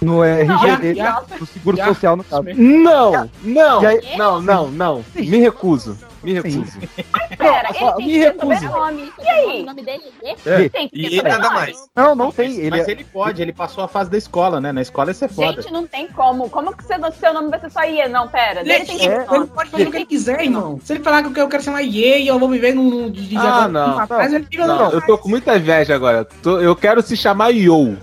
[0.00, 2.44] No RG Não, dele, já- no Seguro já- Social, no caso.
[2.54, 5.04] Não, não, E aí- não, não, não.
[5.14, 5.98] Me recuso.
[6.22, 6.78] Me recuso.
[7.30, 8.54] Espera, ele Ó, tem me que ter recuso.
[8.60, 9.12] sobrenome.
[9.22, 9.62] E aí?
[9.62, 10.30] O nome dele é
[10.64, 10.68] É.
[10.68, 11.88] Tem que E ter ele nada mais.
[11.94, 12.56] Não, não tem.
[12.58, 14.72] Ele Mas é- ele pode, ele passou a fase da escola, né?
[14.72, 15.62] Na escola isso é foda.
[15.62, 16.50] Gente, não tem como.
[16.50, 18.08] Como que você, seu nome vai ser só Ye?
[18.08, 18.64] Não, pera.
[18.64, 19.46] Dele tem que Ele, ele nome.
[19.46, 20.80] pode fazer o que ele quiser, irmão.
[20.82, 23.12] Se ele falar que eu quero- ser uma IE e eu vou viver num.
[23.36, 23.96] Ah, não.
[23.96, 26.24] Rapaz, ele fica Não, eu tô com muita inveja agora.
[26.42, 27.96] Tô- eu quero se chamar Yo.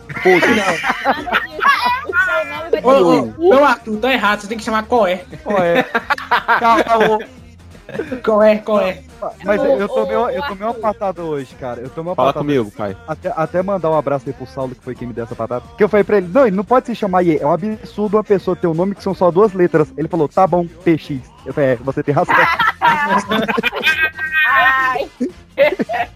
[2.84, 5.24] Ô, ô, ô, Arthur, tá errado, você tem que chamar Coé.
[5.44, 5.84] Coé.
[6.60, 7.20] Caô.
[8.24, 8.58] Qual é?
[8.58, 9.04] Qual é?
[9.44, 11.82] Mas Ô, eu, tomei, ô, uma- eu tomei uma patada hoje, cara.
[11.82, 12.44] Eu tomei uma Fala patada.
[12.44, 12.98] comigo, pai.
[13.08, 15.64] Até, até mandar um abraço aí pro Saulo, que foi quem me deu essa patada.
[15.78, 17.38] Que eu falei pra ele, não, ele não pode se chamar IE.
[17.40, 19.94] É um absurdo uma pessoa ter um nome que são só duas letras.
[19.96, 21.20] Ele falou, tá bom, PX.
[21.46, 22.36] Eu falei, é, você tem razão.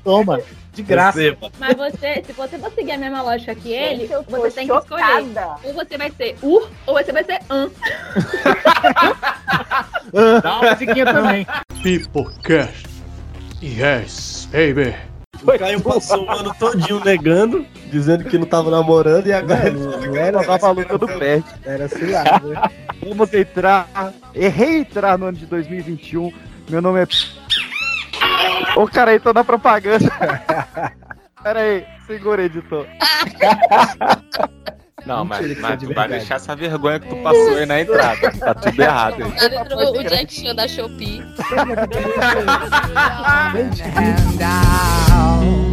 [0.03, 0.39] Toma.
[0.81, 1.19] De graça.
[1.59, 4.73] Mas você, se você for seguir a mesma lógica que ele, Gente, você tem que
[4.73, 5.03] escolher.
[5.03, 5.55] chocada.
[5.63, 7.69] Ou você vai ser ur, ou você vai ser an.
[10.41, 11.47] Dá uma musiquinha também.
[11.83, 12.87] Pipocast.
[13.61, 14.95] Yes, baby.
[15.41, 19.71] O Caio passou o ano todinho negando, dizendo que não tava namorando e agora.
[19.71, 21.41] Não era tava luta do pé.
[21.63, 22.23] Era sei lá.
[22.43, 22.61] né?
[23.05, 23.87] Vamos entrar.
[24.35, 26.31] Errei entrar no ano de 2021.
[26.69, 27.07] Meu nome é.
[28.75, 30.05] Ô, cara, aí tô na propaganda.
[31.43, 32.85] Pera aí, segura, editor.
[35.05, 38.31] Não, mas, mas é tu vai deixar essa vergonha que tu passou aí na entrada.
[38.37, 39.55] Tá tudo errado aí.
[39.55, 41.23] Entrou o Jack Chan da Shopee.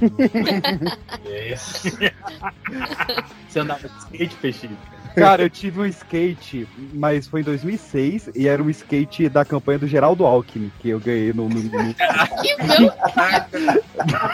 [3.48, 4.68] Você andava de skate, peixe?
[5.16, 9.78] Cara, eu tive um skate, mas foi em 2006 e era um skate da campanha
[9.78, 11.48] do Geraldo Alckmin, que eu ganhei no.
[11.48, 11.70] no, no...
[12.42, 12.92] Que meu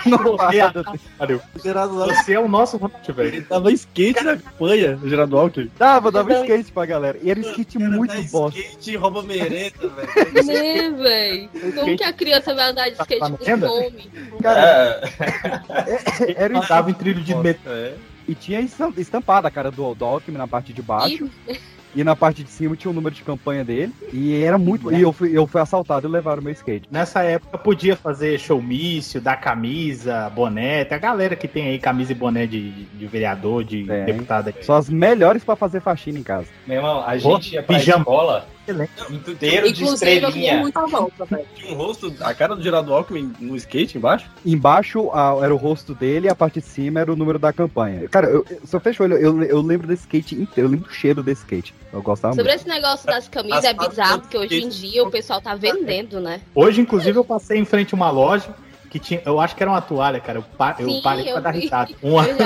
[0.07, 0.85] no passado.
[1.55, 3.29] Você é o nosso Ronald, velho.
[3.29, 5.71] Ele tava skate na campanha, o Geraldo Alckmin.
[5.79, 7.19] Dava, dava skate pra galera.
[7.23, 8.59] E era um skate muito bosta.
[8.59, 10.45] Skate rouba mereta, velho.
[10.45, 11.49] Né, véi?
[11.75, 14.11] Como que a criança vai andar de skate Tá com fome?
[14.43, 15.01] Cara,
[16.37, 17.71] era um Andava em trilho de metrô.
[18.33, 21.29] E tinha estam- estampada a cara do, do Alckmin na parte de baixo.
[21.95, 23.93] E na parte de cima tinha o número de campanha dele.
[24.11, 24.91] E era muito.
[24.91, 26.89] E eu fui, eu fui assaltado e levaram meu skate.
[26.91, 30.87] Nessa época podia fazer showmício, dar camisa, boné.
[30.87, 34.05] Tem a galera que tem aí camisa e boné de, de- vereador, de Tem.
[34.07, 34.65] deputado aqui.
[34.65, 36.47] São as melhores pra fazer faxina em casa.
[36.67, 37.99] Meu irmão, a Pô, gente ia pra pijama.
[38.01, 38.49] escola
[39.11, 40.71] inteiro de Inclusive, estrelinha.
[40.89, 41.27] volta.
[41.55, 44.31] Tinha um rosto, a cara do Geraldo Alckmin no skate embaixo.
[44.45, 47.53] Embaixo a- era o rosto dele e a parte de cima era o número da
[47.53, 48.09] campanha.
[48.09, 50.73] Cara, eu, eu- se eu fecho o olho, eu, eu lembro desse skate inteiro, eu
[50.73, 51.75] lembro do cheiro desse skate.
[51.93, 52.61] Eu gostava Sobre muito.
[52.61, 56.21] esse negócio das camisas As é bizarro, porque hoje em dia o pessoal tá vendendo,
[56.21, 56.41] né?
[56.55, 58.55] Hoje, inclusive, eu passei em frente a uma loja
[58.93, 59.23] que tinha.
[59.25, 60.39] Eu acho que era uma toalha, cara.
[60.39, 61.91] Eu, pa- eu Sim, parei pra eu dar risada.
[62.03, 62.37] Uma, Eu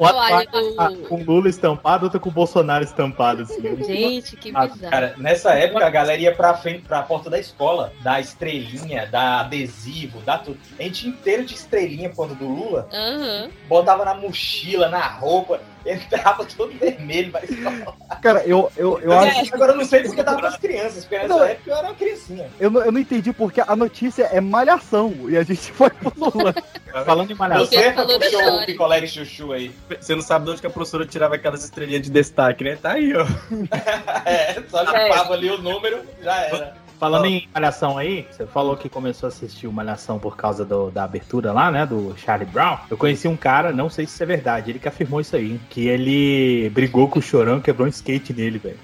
[0.00, 3.62] uma toalha do- com Lula estampado, outra com o Bolsonaro estampado, assim.
[3.84, 4.78] Gente, que bizarro.
[4.90, 9.40] Cara, nessa época a galera ia pra frente, pra porta da escola, dar estrelinha, dar
[9.40, 10.58] adesivo, dar tudo.
[10.78, 13.48] A gente inteiro de estrelinha por conta do Lula, Aham.
[13.68, 17.96] botava na mochila, na roupa, entrava todo vermelho escola.
[18.22, 19.52] Cara, eu, eu, eu Mas, acho.
[19.52, 21.44] é, Agora eu não sei porque dava pras crianças, porque nessa Não.
[21.44, 22.50] época eu era uma criancinha.
[22.58, 26.12] Eu não, eu não entendi porque a notícia é malhação e a gente foi pro
[26.16, 26.54] Lula.
[27.04, 27.66] Falando em malhação.
[27.66, 29.74] Você puxou o picolé de chuchu aí.
[29.98, 32.76] Você não sabe de onde que a professora tirava aquelas estrelinhas de destaque, né?
[32.80, 33.26] Tá aí, ó.
[34.24, 36.74] É, só limpava ali o número, já era.
[37.02, 40.88] Falando em Malhação aí, você falou que começou a assistir o Malhação por causa do-
[40.88, 41.84] da abertura lá, né?
[41.84, 42.78] Do Charlie Brown.
[42.88, 45.60] Eu conheci um cara, não sei se isso é verdade, ele que afirmou isso aí,
[45.68, 48.78] que ele brigou com o Chorão e quebrou um skate nele, velho.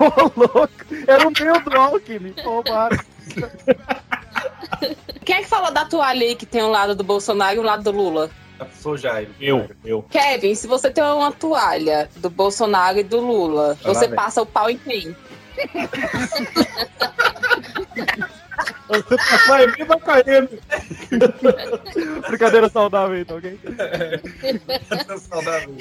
[0.00, 0.68] Ô, louco!
[1.06, 2.34] Era o meu do Alckmin.
[2.42, 2.98] Roubaram.
[5.24, 7.62] Quem é que falou da toalha aí que tem um lado do Bolsonaro e um
[7.62, 8.30] lado do Lula?
[8.80, 9.30] Sou Jairo.
[9.40, 10.02] Eu, eu.
[10.10, 14.16] Kevin, se você tem uma toalha do Bolsonaro e do Lula, Vai você velho.
[14.16, 15.14] passa o pau em quem?
[18.88, 20.58] Você passou aí, me vai caindo.
[22.28, 23.58] Brincadeira saudável, então, ok?
[25.18, 25.76] Saudável.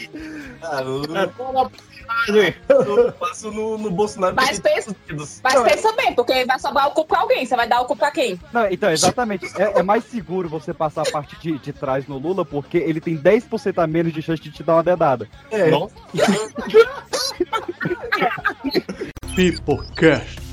[0.61, 1.03] Ah, eu,
[2.69, 4.35] eu passo no, no Bolsonaro.
[4.35, 4.95] Mas pensa,
[5.43, 7.45] mas pensa bem, porque vai sobrar o cu pra alguém.
[7.45, 8.39] Você vai dar o cu pra quem?
[8.53, 9.45] Não, então, exatamente.
[9.59, 13.01] É, é mais seguro você passar a parte de, de trás no Lula, porque ele
[13.01, 15.27] tem 10% a menos de chance de te dar uma dedada.
[15.51, 15.69] É.
[19.35, 20.48] Pipocast.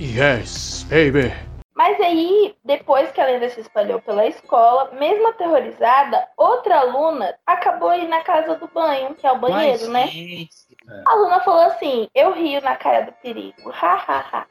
[0.00, 1.32] Yes, baby.
[1.72, 7.90] Mas aí, depois que a lenda se espalhou pela escola, mesmo aterrorizada, outra aluna acabou
[7.90, 10.08] aí na casa do banho, que é o banheiro, né?
[11.06, 13.70] A aluna falou assim: Eu rio na cara do perigo.
[13.70, 14.46] Ha, ha, ha.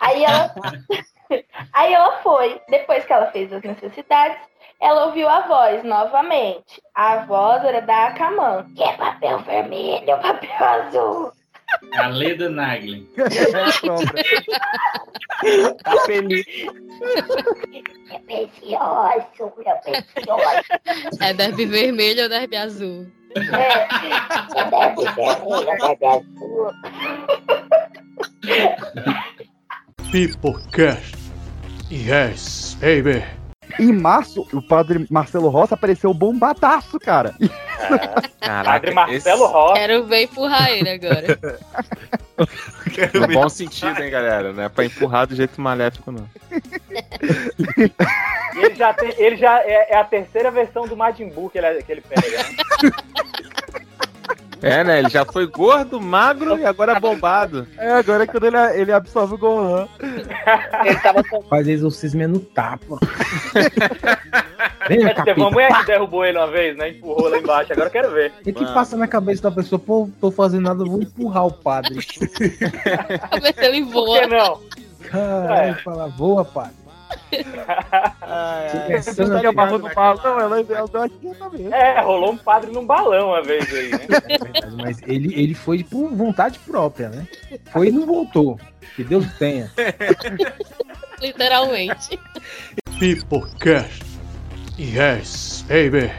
[0.00, 0.54] Aí ela,
[1.74, 2.60] aí ela foi.
[2.68, 4.38] Depois que ela fez as necessidades,
[4.80, 6.82] ela ouviu a voz novamente.
[6.94, 8.66] A voz era da Akaman.
[8.74, 11.32] Que é papel vermelho, papel azul.
[11.94, 13.08] A Leda Nagli.
[15.82, 16.46] Tá feliz.
[18.10, 19.26] É precioso,
[19.64, 21.20] é precioso.
[21.20, 23.06] É derby vermelho ou derby azul?
[30.10, 31.16] Pipocast.
[31.90, 33.22] Yes, baby.
[33.78, 37.34] Em março, o padre Marcelo Rossi apareceu bombadaço, cara.
[38.40, 39.80] Padre Marcelo Rossi.
[39.80, 41.38] Quero ver empurrar ele agora.
[43.14, 44.52] No bom sentido, hein, galera?
[44.52, 46.28] Não é pra empurrar do jeito maléfico, não.
[48.56, 51.82] Ele já, tem, ele já é, é a terceira versão do Majin Buu que ele,
[51.82, 52.46] que ele pega.
[54.62, 54.98] É, né?
[55.00, 57.66] Ele já foi gordo, magro e agora bombado.
[57.76, 59.88] É, agora é quando ele, ele absorve o Gohan.
[60.84, 62.98] Ele tava Faz exorcismo no tapa.
[64.88, 66.90] Venha, É, teve uma mulher que derrubou ele uma vez, né?
[66.90, 68.32] Empurrou lá embaixo, agora eu quero ver.
[68.44, 71.52] E que passa na cabeça da pessoa, pô, tô fazendo nada, eu vou empurrar o
[71.52, 71.94] padre.
[71.94, 74.20] Ver se ele voa.
[74.20, 74.60] Por que não?
[75.10, 76.85] Caralho, fala, voa, padre.
[79.02, 81.72] Você estaria amarrando o balão, ela ela deu aqui também.
[81.72, 83.98] É, rolou um padre num balão uma vez aí, né?
[84.82, 87.26] Mas ele, ele foi por vontade própria, né?
[87.72, 88.58] Foi e não voltou.
[88.94, 89.70] Que Deus tenha.
[91.20, 92.18] Literalmente.
[92.98, 94.04] Pipocast.
[94.78, 96.10] Yes, baby.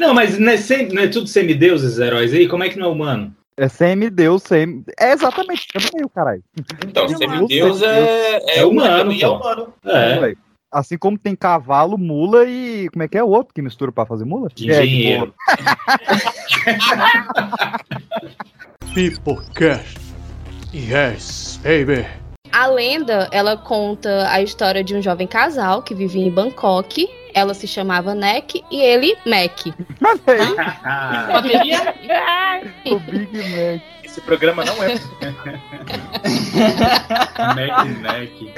[0.00, 2.48] Não, mas não é, sem- não é tudo semideuses, heróis aí?
[2.48, 3.34] Como é que não é humano?
[3.56, 4.84] É semideus, sem.
[4.98, 6.42] É exatamente, eu não caralho.
[6.84, 9.36] Então, semideus é, é humano, também é pô.
[9.36, 9.72] humano.
[9.84, 10.18] É.
[10.18, 10.36] velho.
[10.72, 12.88] Assim como tem cavalo, mula e.
[12.92, 14.48] Como é que é o outro que mistura pra fazer mula?
[14.58, 15.32] Engenheiro.
[18.92, 20.00] Pipocast.
[20.74, 22.04] Yes, baby.
[22.50, 27.08] A lenda, ela conta a história de um jovem casal que vivia em Bangkok.
[27.34, 29.66] Ela se chamava Nek e ele Mac.
[32.86, 33.82] o Big Mac.
[34.04, 34.94] Esse programa não é.
[37.56, 38.52] Mac Neck.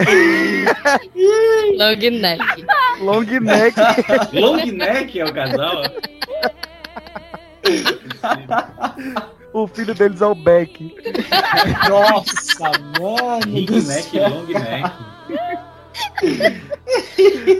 [1.78, 2.66] Long Neck.
[3.00, 3.76] Long Neck.
[4.34, 5.82] Long Neck é o casal?
[9.55, 10.94] O filho deles é o Beck.
[11.88, 13.46] Nossa, mano.
[13.46, 14.92] Big Neck, Long Neck.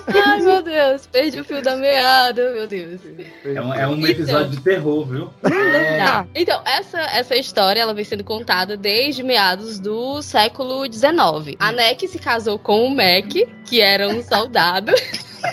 [0.09, 1.07] Ai, meu Deus.
[1.07, 3.01] Perdi o fio da meada, meu Deus.
[3.45, 5.31] É um, é um episódio de terror, viu?
[5.43, 6.27] Tá.
[6.35, 11.57] Então, essa, essa história ela vem sendo contada desde meados do século XIX.
[11.59, 13.33] A Neck se casou com o Mac,
[13.65, 14.93] que era um soldado.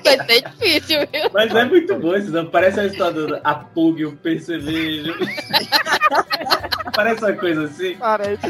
[0.03, 1.29] Vai ser difícil, viu?
[1.31, 2.45] Mas é muito bom isso, não?
[2.47, 5.13] Parece a história do Apug, o percevejo.
[6.95, 7.95] Parece uma coisa assim.
[7.95, 8.41] Parece.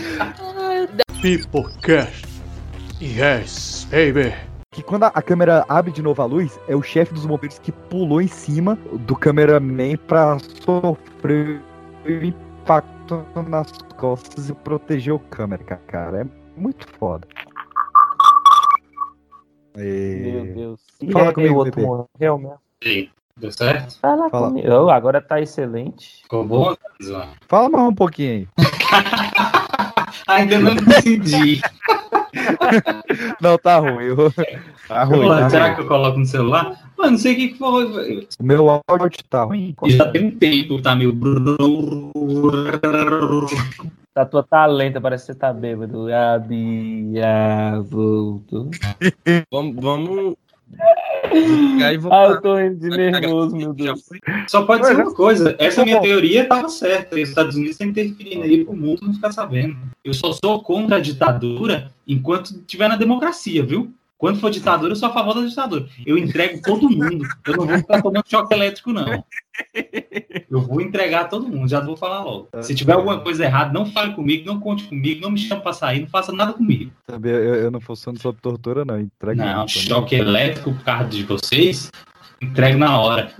[1.21, 2.32] Pipocast.
[3.03, 4.33] Yes, baby.
[4.71, 7.59] Que quando a, a câmera abre de novo a luz, é o chefe dos bombeiros
[7.59, 8.75] que pulou em cima
[9.05, 11.61] do cameraman pra sofrer
[12.05, 16.21] o impacto nas costas e proteger o câmera, ca- cara.
[16.21, 16.25] É
[16.59, 17.27] muito foda.
[19.75, 20.79] Meu Deus.
[21.11, 22.59] Fala E aí, comigo, o outro morreu mesmo.
[22.81, 23.09] Sim.
[23.35, 23.99] Deu certo?
[23.99, 24.47] Fala, Fala.
[24.47, 24.67] comigo.
[24.71, 26.21] Oh, agora tá excelente.
[26.23, 26.73] Ficou bom,
[27.03, 27.27] Zó?
[27.49, 28.47] Fala mais um pouquinho aí.
[30.27, 31.61] Ainda não entendi.
[33.41, 34.05] Não, tá ruim.
[34.05, 34.33] eu-
[34.87, 35.21] Tá ruim.
[35.21, 35.75] Pô, tá será ruim.
[35.75, 36.91] que eu coloco no celular?
[36.97, 38.27] Mano, não sei o que que foi.
[38.41, 39.75] meu áudio tá ruim.
[39.85, 41.17] Já tem um tempo, tá meio.
[44.15, 46.07] A tua tá lenta, parece que você tá bêbado.
[46.13, 48.69] Abia, voltou.
[49.51, 49.75] Vamos.
[49.83, 50.35] vamos...
[52.11, 54.03] Ah, eu tô indo de nervoso, meu Deus.
[54.47, 55.55] Só pode ser uma coisa.
[55.59, 57.15] Essa minha teoria tava certa.
[57.15, 59.75] Os Estados Unidos estão interferindo aí pro mundo não ficar sabendo.
[60.03, 63.91] Eu só sou contra a ditadura enquanto estiver na democracia, viu?
[64.17, 65.85] Quando for ditadura, eu sou a favor da ditadura.
[66.05, 67.27] Eu entrego todo mundo.
[67.45, 69.23] Eu não vou ficar tomando choque elétrico, não.
[70.49, 72.47] Eu vou entregar todo mundo, já vou falar logo.
[72.61, 75.73] Se tiver alguma coisa errada, não fale comigo, não conte comigo, não me chame pra
[75.73, 76.91] sair, não faça nada comigo.
[77.09, 78.99] Sabe, eu, eu não funciono sob tortura, não.
[78.99, 81.91] Entrega Não, choque elétrico por causa de vocês,
[82.41, 83.31] entrego na hora.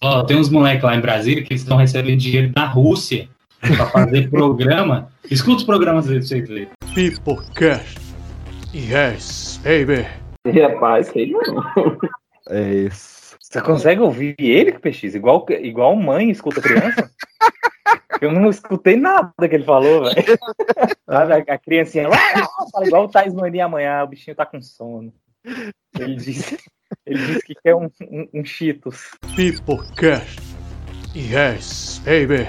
[0.00, 3.28] Ó, tem uns moleques lá em Brasília que estão recebendo dinheiro da Rússia
[3.60, 5.08] pra fazer programa.
[5.30, 6.68] Escuta os programas deles pra vocês verem.
[6.94, 8.07] Pipocast.
[8.74, 10.06] Yes, baby.
[10.60, 11.98] Rapaz, sei não.
[12.50, 13.36] É isso.
[13.40, 15.14] Você consegue ouvir ele, PX?
[15.14, 17.10] Igual, igual mãe escuta criança?
[18.20, 20.38] Eu não escutei nada que ele falou, velho.
[21.06, 22.08] A, a criancinha
[22.72, 25.12] fala igual o Thais Mania amanhã, o bichinho tá com sono.
[25.98, 26.58] Ele disse,
[27.06, 29.10] ele disse que quer um, um, um Cheetos.
[29.36, 30.40] Pipocast.
[31.14, 32.48] Yes, baby.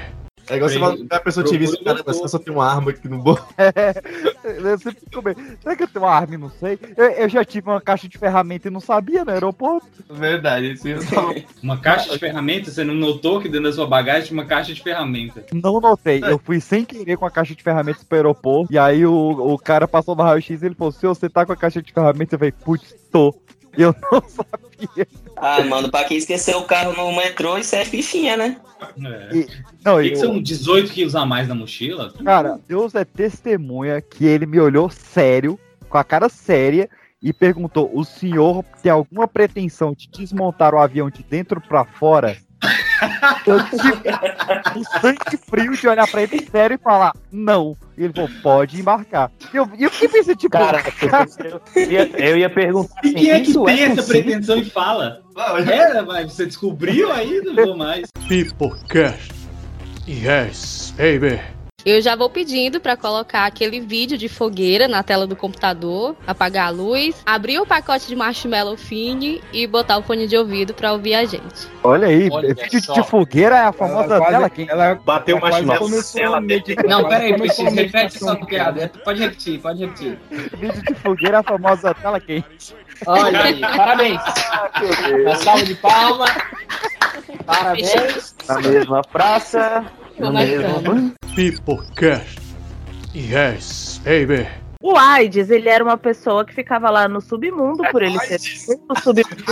[0.49, 3.07] É igual você vai a pessoa te visse, cara, essa pessoa tem uma arma aqui
[3.07, 3.45] no bolso.
[4.43, 5.35] Eu sempre fico bem.
[5.61, 6.79] Será que eu tenho uma arma e não sei?
[6.97, 9.87] Eu, eu já tive uma caixa de ferramenta e não sabia no aeroporto.
[10.09, 10.87] Verdade, isso.
[11.61, 14.73] Uma caixa de ferramentas, você não notou que dentro da sua bagagem tinha uma caixa
[14.73, 15.43] de ferramentas?
[15.51, 16.21] Não notei.
[16.23, 18.73] Eu fui sem querer com a caixa de ferramentas pro aeroporto.
[18.73, 21.51] E aí o, o cara passou no raio-x e ele falou: Se você tá com
[21.51, 23.35] a caixa de ferramentas, eu falei, putz, tô.
[23.77, 25.07] Eu não sabia.
[25.35, 28.57] Ah, mano, pra quem esqueceu o carro no metrô, isso é fifinha, né?
[28.81, 29.45] É.
[29.83, 32.11] Não, Por que que eu- são 18 quilos a mais na mochila?
[32.23, 36.89] Cara, Deus é testemunha que ele me olhou sério, com a cara séria,
[37.21, 42.37] e perguntou: o senhor tem alguma pretensão de desmontar o avião de dentro pra fora?
[43.45, 47.75] Eu tive o sangue frio de olhar pra ele sério e falar: não.
[47.97, 49.31] E ele falou: pode embarcar.
[49.53, 50.83] E eu, eu fiquei pensando, tipo, Cara,
[51.75, 54.21] eu ia, eu ia perguntar E assim, quem é que isso tem é essa possível?
[54.23, 55.21] pretensão e fala?
[55.67, 57.41] É, mas você descobriu aí?
[57.41, 58.07] Não vou mais.
[58.27, 59.33] Peoplecast.
[60.07, 61.39] Yes, baby.
[61.85, 66.67] Eu já vou pedindo pra colocar aquele vídeo de fogueira na tela do computador, apagar
[66.67, 70.91] a luz, abrir o pacote de marshmallow fine e botar o fone de ouvido pra
[70.91, 71.67] ouvir a gente.
[71.81, 72.93] Olha aí, Olha vídeo só.
[72.93, 74.69] de fogueira é a famosa quase- tela quente.
[74.71, 75.79] ela Bateu o marshmallow.
[75.79, 76.85] começou Ela a meditar.
[76.85, 78.91] Não, peraí, repete essa piada.
[79.03, 80.19] Pode repetir, pode repetir.
[80.59, 82.75] Vídeo de fogueira é a famosa tela quente.
[83.05, 84.21] Olha aí, parabéns.
[85.21, 86.25] Uma salva de palma.
[87.45, 88.35] Parabéns.
[88.47, 89.85] Na mesma praça,
[90.17, 91.13] no mesmo...
[91.35, 92.39] Peoplecast.
[93.15, 94.47] Yes, baby.
[94.81, 98.39] O AIDS, ele era uma pessoa que ficava lá no submundo, por ele ser
[98.87, 99.43] no submundo.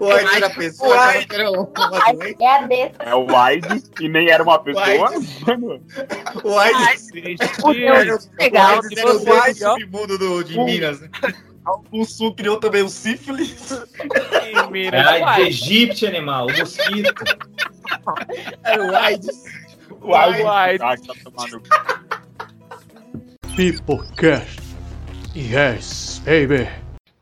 [0.00, 2.36] O AIDS era pessoa, achava que era uma doença.
[2.40, 3.10] É a.
[3.10, 5.10] É o AIDS, que nem era uma pessoa.
[6.42, 7.08] O AIDS.
[7.62, 11.00] O Deus, legal, O AIDS era o mais submundo do, de Minas.
[11.00, 11.08] né?
[11.22, 11.47] O
[12.04, 13.72] Sul criou também o sífilis.
[14.92, 17.24] É a egípcio, animal, o mosquito.
[18.64, 19.44] Era o AIDS.
[20.00, 20.80] O AIDS.
[20.80, 21.62] Ah, tá tomando.
[23.56, 24.60] Peoplecast.
[25.34, 26.68] Yes, baby.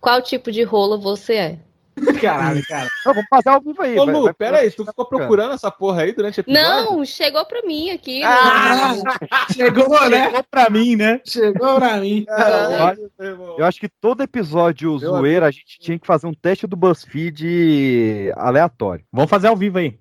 [0.01, 1.66] Qual tipo de rola você é?
[2.21, 2.89] Caralho, cara.
[3.05, 3.99] Não, vamos fazer ao vivo aí.
[3.99, 6.63] Ô, Lu, vai- pera aí, tu ficou procurando essa porra aí durante o episódio?
[6.69, 8.23] Não, chegou pra mim aqui.
[8.23, 8.95] Ah,
[9.53, 10.25] chegou, né?
[10.27, 11.21] Chegou pra mim, né?
[11.25, 12.25] Chegou pra mim.
[12.29, 13.11] Caralho,
[13.59, 18.33] Eu acho que todo episódio zoeira a gente tinha que fazer um teste do BuzzFeed
[18.37, 19.05] aleatório.
[19.13, 19.99] Vamos fazer ao vivo aí.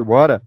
[0.00, 0.42] Bora.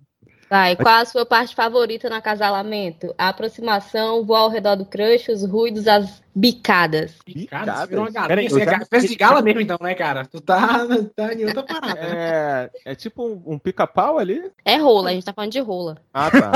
[0.52, 3.16] Vai, qual a sua parte favorita no acasalamento?
[3.18, 7.16] A aproximação, voar ao redor do crush, os ruídos, as bicadas.
[7.26, 8.28] Você virou uma galinha.
[8.28, 10.26] Peraí, é já- festa de gala mesmo, então, né, cara?
[10.26, 11.98] Tu tá, tá em outra parada.
[12.02, 14.52] É, é tipo um, um pica-pau ali?
[14.66, 15.98] É rola, a gente tá falando de rola.
[16.14, 16.52] Ah, tá.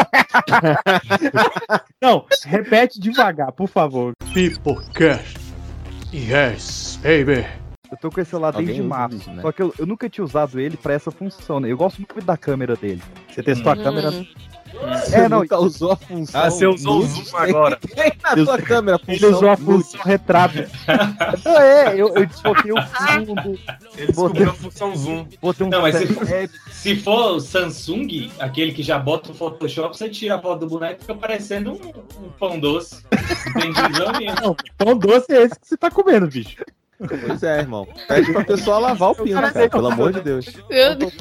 [2.03, 4.11] Não, repete devagar, por favor.
[4.33, 5.37] Peoplecast.
[6.13, 7.45] Yes, baby.
[7.91, 9.17] Eu tô com esse celular desde Alguém usa março.
[9.17, 9.41] isso, né?
[9.41, 11.71] Só que eu, eu nunca tinha usado ele pra essa função, né?
[11.71, 13.01] Eu gosto muito da câmera dele.
[13.31, 13.83] Você testou a Hum.
[13.83, 14.25] câmera?
[15.13, 15.39] É, não.
[15.39, 16.41] nunca usou a função.
[16.41, 17.77] Ah, você usou o zoom agora.
[17.95, 20.55] Tem na tua câmera, Ele função usou a função retrato.
[21.45, 23.59] Não, é, eu, eu desfoquei o fundo.
[23.95, 25.27] Ele descobriu a função zoom.
[25.41, 29.33] Botei um Não, mas se, é, se for o Samsung, aquele que já bota o
[29.33, 33.01] Photoshop, você tira a foto do boneco e fica parecendo um, um pão doce.
[33.55, 34.41] Mesmo.
[34.41, 36.57] Não, pão doce é esse que você tá comendo, bicho.
[36.97, 37.87] Pois é, irmão.
[38.07, 40.45] Pede pra pessoa lavar o pinto, cara, pelo amor de Deus.
[40.69, 41.13] Meu Deus.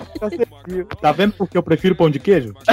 [1.01, 2.55] Tá vendo porque eu prefiro pão de queijo?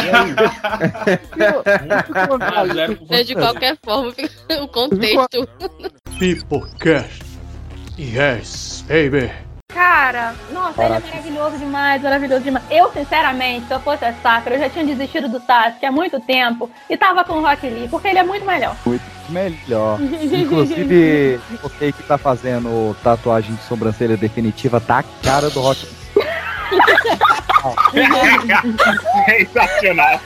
[2.27, 4.13] Por É de qualquer forma,
[4.61, 5.47] o contexto.
[6.19, 7.23] Peoplecast.
[7.97, 9.31] Yes, baby.
[9.73, 12.65] Cara, nossa, ele é maravilhoso demais, maravilhoso demais.
[12.69, 16.19] Eu, sinceramente, se eu fosse a Sakura, eu já tinha desistido do Sasuke há muito
[16.19, 18.75] tempo e tava com o Rock Lee, porque ele é muito melhor.
[18.85, 19.97] muito melhor.
[20.01, 25.87] Inclusive, você que tá fazendo tatuagem de sobrancelha definitiva, tá a cara do Rock.
[29.25, 30.19] Sensacional.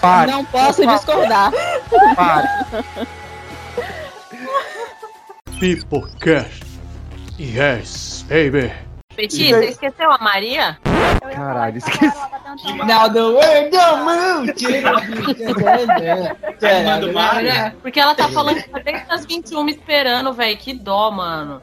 [0.00, 1.52] Pare, Não posso discordar.
[2.14, 2.48] pare.
[5.60, 6.73] Peoplecast.
[7.38, 8.72] Yes, baby.
[9.16, 10.78] Petit, você esqueceu a Maria?
[11.34, 12.16] Caralho, esqueci.
[12.86, 14.52] Now the world don't move.
[17.82, 20.56] Porque ela tá falando que tá desde as 21 esperando, velho.
[20.56, 21.60] Que dó, mano.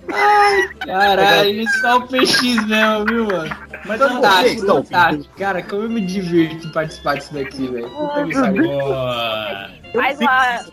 [0.86, 3.56] Caralho, só o PX mesmo, viu, mano?
[3.86, 5.36] Mas Fantástico, não, fantástico.
[5.38, 7.90] Cara, como eu me divirto em participar disso daqui, velho.
[7.90, 8.62] Puta que.
[8.62, 9.81] Boa.
[9.94, 10.66] Faz uma.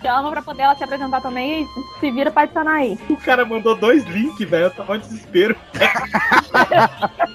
[0.00, 1.66] Chama pra poder ela se apresentar também e
[2.00, 2.98] se vira pra adicionar aí.
[3.08, 4.64] O cara mandou dois links, velho.
[4.64, 5.56] Eu tava em desespero.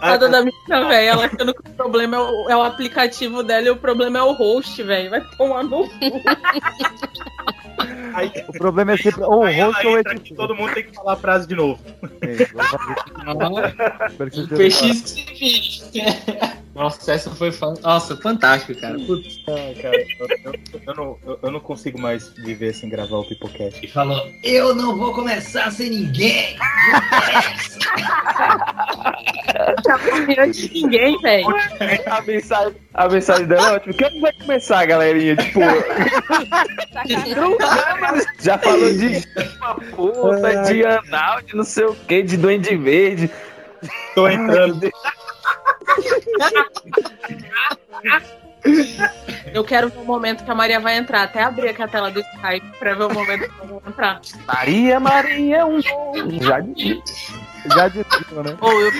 [0.00, 3.66] A dona Mica, velho, ela achando que o problema é o, é o aplicativo dela
[3.66, 5.10] e o problema é o host, velho.
[5.10, 5.88] Vai tomar no cu.
[8.48, 10.94] O problema é sempre ou o Aí rosto ou o aqui, todo mundo tem que
[10.94, 11.80] falar a frase de novo.
[14.18, 16.02] Vocês tenham PX que se.
[16.74, 17.74] Nossa, essa foi fan...
[17.82, 18.98] Nossa, fantástico, cara.
[19.00, 19.40] Putz.
[19.48, 20.54] Ai, cara, eu, eu-
[20.86, 23.84] eu não, eu, eu não consigo mais viver sem gravar o Pipocast.
[23.84, 26.56] E falou, eu não vou começar sem ninguém.
[30.52, 31.46] de ninguém, velho.
[32.06, 33.94] A mensagem, a mensagem dela é ótima.
[33.98, 35.36] Quando vai começar, galerinha?
[35.36, 35.60] Tipo,
[38.40, 39.22] já falou de
[39.60, 43.30] uma puta, de anal, de não sei o que, de duende verde.
[44.14, 44.90] Tô entrando.
[49.52, 51.24] Eu quero ver o momento que a Maria vai entrar.
[51.24, 54.20] Até abrir aqui a tela do Skype pra ver o momento que ela vai entrar.
[54.46, 55.80] Maria, Maria um
[56.40, 57.41] Já disse.
[57.66, 58.56] Já disse, né?
[58.60, 58.90] Ô, eu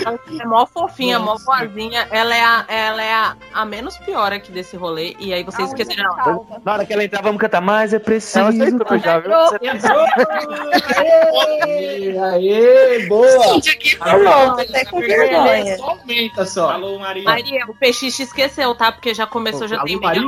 [0.41, 2.07] é mó fofinha, mó boazinha.
[2.11, 5.17] Ela é, a, ela é a, a menos pior aqui desse rolê.
[5.19, 6.15] E aí vocês esqueceram.
[6.65, 8.39] Na hora que ela entrar, vamos cantar mais, é preciso.
[8.39, 9.33] Ela aceitou já, viu?
[11.65, 13.55] Aê, aê, boa!
[13.55, 15.77] Gente, aqui Não, até com vergonha.
[15.77, 16.71] Só aumenta só.
[16.71, 17.25] Alô, Maria.
[17.25, 18.93] Maria, o PX esqueceu, tá?
[18.93, 20.23] Porque já começou, já tem meia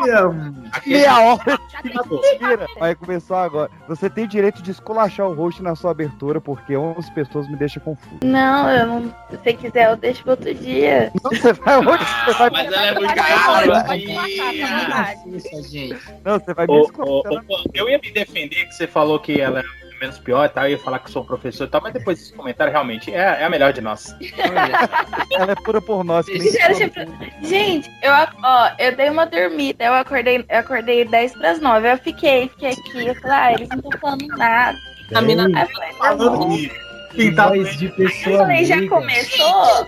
[0.85, 1.61] Meia hora.
[1.85, 2.67] Mentira.
[2.79, 3.71] Vai começar agora.
[3.89, 7.83] Você tem direito de esculachar o host na sua abertura, porque 11 pessoas me deixam
[7.83, 8.24] confuso.
[8.25, 9.03] Não, eu não.
[9.31, 11.11] Se você quiser, eu deixo pro outro dia.
[11.25, 12.51] Você vai hoje, você vai.
[12.51, 13.97] Mas ela é muito cara.
[15.27, 15.97] Isso, gente.
[16.25, 17.31] Não, você vai me escutar.
[17.75, 19.65] eu ia me defender que você falou que ela é
[20.01, 22.33] menos pior e tal, eu ia falar que sou professor e tal, mas depois desse
[22.33, 24.15] comentário, realmente, é, é a melhor de nós.
[25.33, 26.27] Ela é pura por nós.
[26.27, 28.13] Gente, tipo, Gente, eu,
[28.43, 31.93] ó, eu dei uma dormida, eu acordei, eu acordei 10 pras 9.
[31.93, 34.79] Eu fiquei, fiquei aqui, eu falei, ah, eles não estão falando nada.
[35.15, 36.59] A mina- Aí eu falei, tá bom.
[37.15, 38.97] Que voz de Eu pessoa falei, já amiga.
[38.97, 39.87] começou?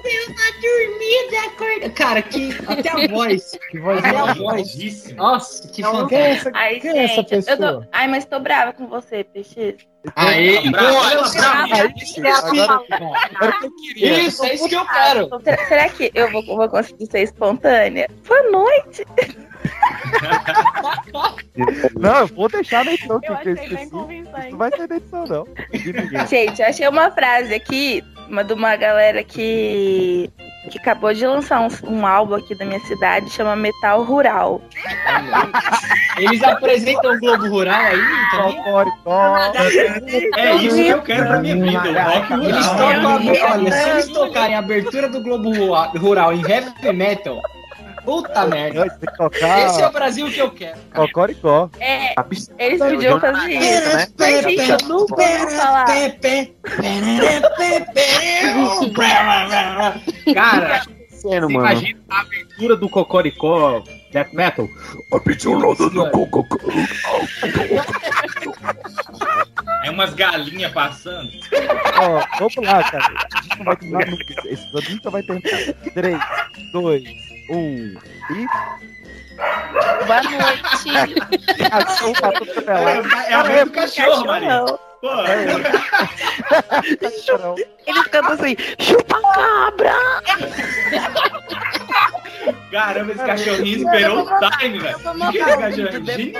[0.60, 1.90] dormida, acorda.
[1.90, 3.58] Cara, que até a voz.
[3.70, 5.12] Que voz até a voz.
[5.14, 6.08] Nossa, que fantástico.
[6.08, 7.80] Quem é essa, Ai, quem é essa gente, eu pessoa?
[7.82, 7.88] tô.
[7.92, 9.86] Ai, mas tô brava com você, PX.
[10.14, 12.84] Aê, Brava, ela brava.
[13.34, 14.20] Agora que eu queria.
[14.20, 15.28] Isso, é isso que eu quero.
[15.42, 18.08] Será, será que eu vou, vou conseguir ser espontânea?
[18.26, 19.04] Boa noite.
[21.98, 24.50] Não, eu vou deixar na edição que Eu eu achei bem convincente.
[24.50, 25.46] Não vai ser na edição, não.
[26.28, 30.30] Gente, eu achei uma frase aqui, uma de uma galera que,
[30.70, 34.60] que acabou de lançar um, um álbum aqui da minha cidade, chama Metal Rural.
[36.18, 38.62] Eles apresentam o Globo Rural aí também?
[40.36, 43.20] É isso que eu quero pra minha vida, rock Eles tocam, a-
[43.54, 45.50] olha, se eles tocarem a abertura do Globo
[45.98, 47.40] Rural em heavy metal,
[48.06, 48.86] puta merda.
[49.66, 50.78] Esse é o Brasil que eu quero.
[50.94, 51.68] Cocoricó.
[51.80, 52.14] É,
[52.58, 53.96] eles podiam fazer isso.
[53.96, 54.06] né?
[54.16, 55.86] Mas, gente, eu nunca vou falar.
[60.32, 64.68] Cara, Sendo, imagina a abertura do Cocoricó Death Metal?
[65.12, 66.70] A pitulada do Cocoricó.
[69.84, 71.28] É umas galinhas passando.
[72.00, 73.14] Ó, vamos lá, cara.
[73.34, 74.24] A gente não vai terminar nunca.
[74.48, 75.74] Esse nunca vai terminar.
[75.94, 76.18] 3,
[76.72, 77.04] 2,
[77.48, 77.94] 1
[78.30, 78.46] e.
[80.06, 80.88] Boa noite.
[81.70, 83.30] Cachorro pra tudo é.
[83.30, 84.64] É a vez do cachorro, Maria.
[85.00, 85.08] Pô,
[87.86, 89.92] Eles cantam assim, chupa cabra.
[92.70, 94.98] caramba, esse cachorrinho esperou o time, velho.
[95.32, 96.32] Que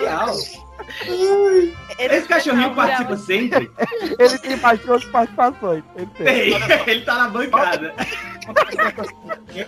[0.87, 1.75] esse cachorrinho?
[1.99, 2.17] Genial.
[2.17, 3.71] Esse cachorrinho participa sempre?
[4.19, 5.85] Ele tem mais duas participações.
[5.97, 6.27] Ele tem.
[6.27, 7.95] Tem, ele tá na bancada.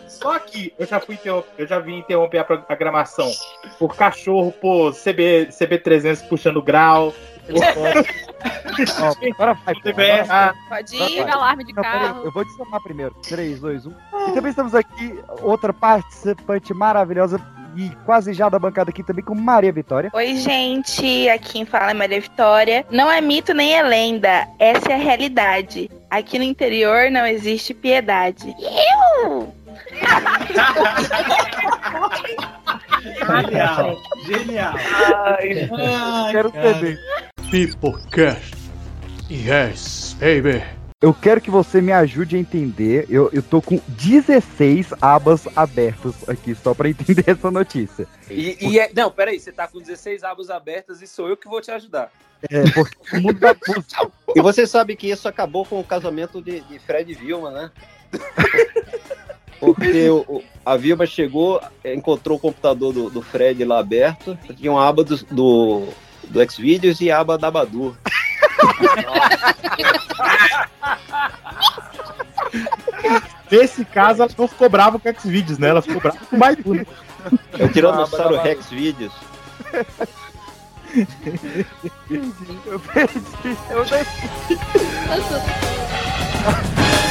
[0.08, 3.30] Só que eu já fui eu já vim interromper a programação
[3.78, 7.12] por cachorro, por CB, CB300 puxando grau.
[9.00, 9.74] Ó, agora vai.
[9.74, 10.54] pô, agora vai.
[10.68, 11.32] Pode ir, vai.
[11.32, 12.24] alarme de Não, peraí, carro.
[12.24, 13.14] eu vou te chamar primeiro.
[13.26, 13.90] 3, 2, 1.
[13.90, 17.38] E também estamos aqui, outra participante maravilhosa
[17.78, 20.10] e quase já da bancada aqui também com Maria Vitória.
[20.12, 21.28] Oi, gente.
[21.28, 22.84] Aqui quem fala é Maria Vitória.
[22.90, 24.48] Não é mito nem é lenda.
[24.58, 25.88] Essa é a realidade.
[26.10, 28.52] Aqui no interior não existe piedade.
[29.22, 29.54] Eu!
[33.26, 34.74] Genial, genial.
[35.24, 35.68] Ai,
[36.32, 36.98] Quero saber.
[37.48, 38.56] Pipocast.
[39.30, 40.77] Yes, baby.
[41.00, 43.06] Eu quero que você me ajude a entender.
[43.08, 48.04] Eu, eu tô com 16 abas abertas aqui só pra entender essa notícia.
[48.28, 51.48] E, e é, não, peraí, você tá com 16 abas abertas e sou eu que
[51.48, 52.10] vou te ajudar.
[52.50, 54.10] É, porque o mundo da música.
[54.36, 57.70] E você sabe que isso acabou com o casamento de, de Fred e Vilma, né?
[59.58, 64.38] Porque o- o- a Vilma chegou, eh, encontrou o computador do, do Fred lá aberto,
[64.56, 65.88] tinha uma aba do, do,
[66.28, 67.96] do Xvideos e a aba da Badu.
[73.50, 75.68] Nesse caso, ela não ficou brava com o Xvideos, né?
[75.68, 76.86] Ela ficou brava com mais tudo.
[77.58, 79.12] É o Tiranossauro Rex Videos.
[82.66, 83.58] Eu perdi.
[83.70, 84.04] Eu nem...
[85.16, 87.07] Eu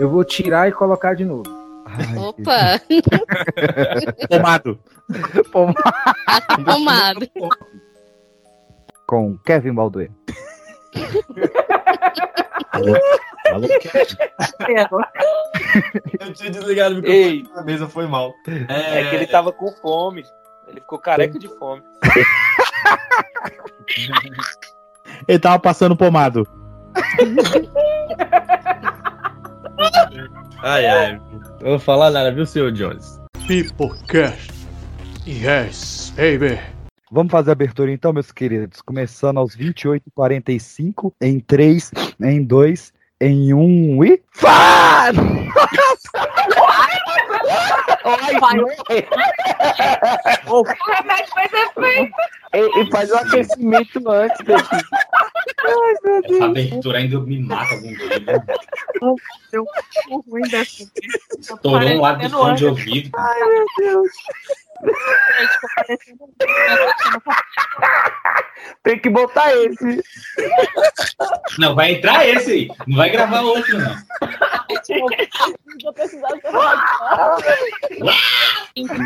[0.00, 1.44] vou tirar e colocar de novo.
[2.16, 2.80] Opa!
[4.28, 4.78] Pomado.
[6.64, 7.28] Tomado.
[9.06, 10.14] Com Kevin Balduino.
[16.18, 18.32] Eu tinha desligado o microfone na mesa, foi mal.
[18.68, 19.10] É...
[19.10, 20.24] que ele tava com fome.
[20.66, 21.82] Ele ficou careca de fome.
[25.28, 26.48] Ele tava passando pomado.
[30.62, 31.20] Ai, ai.
[31.60, 33.20] Eu vou falar nada, viu, senhor Jones?
[33.46, 34.52] Pipocast.
[35.26, 36.58] Yes, baby.
[37.10, 38.80] Vamos fazer a abertura então, meus queridos.
[38.82, 41.90] Começando aos 28h45, em 3,
[42.22, 44.22] em 2, em 1 e.
[44.32, 45.10] Fá!
[50.46, 52.14] O remédio faz efeito.
[52.52, 54.76] E, e faz o aquecimento antes daqui.
[55.66, 58.20] Ai, meu Essa abertura ainda me mata algum dia.
[58.20, 58.44] né?
[59.50, 59.66] Deu
[60.10, 60.84] um ruim dessa.
[61.38, 63.10] Estourou um lado do fone de ouvido.
[63.16, 64.10] Ai, meu Deus.
[68.82, 70.02] Tem que botar esse.
[71.58, 72.68] Não, vai entrar esse aí.
[72.86, 73.96] Não vai gravar outro, não.
[75.82, 76.40] Vou precisar do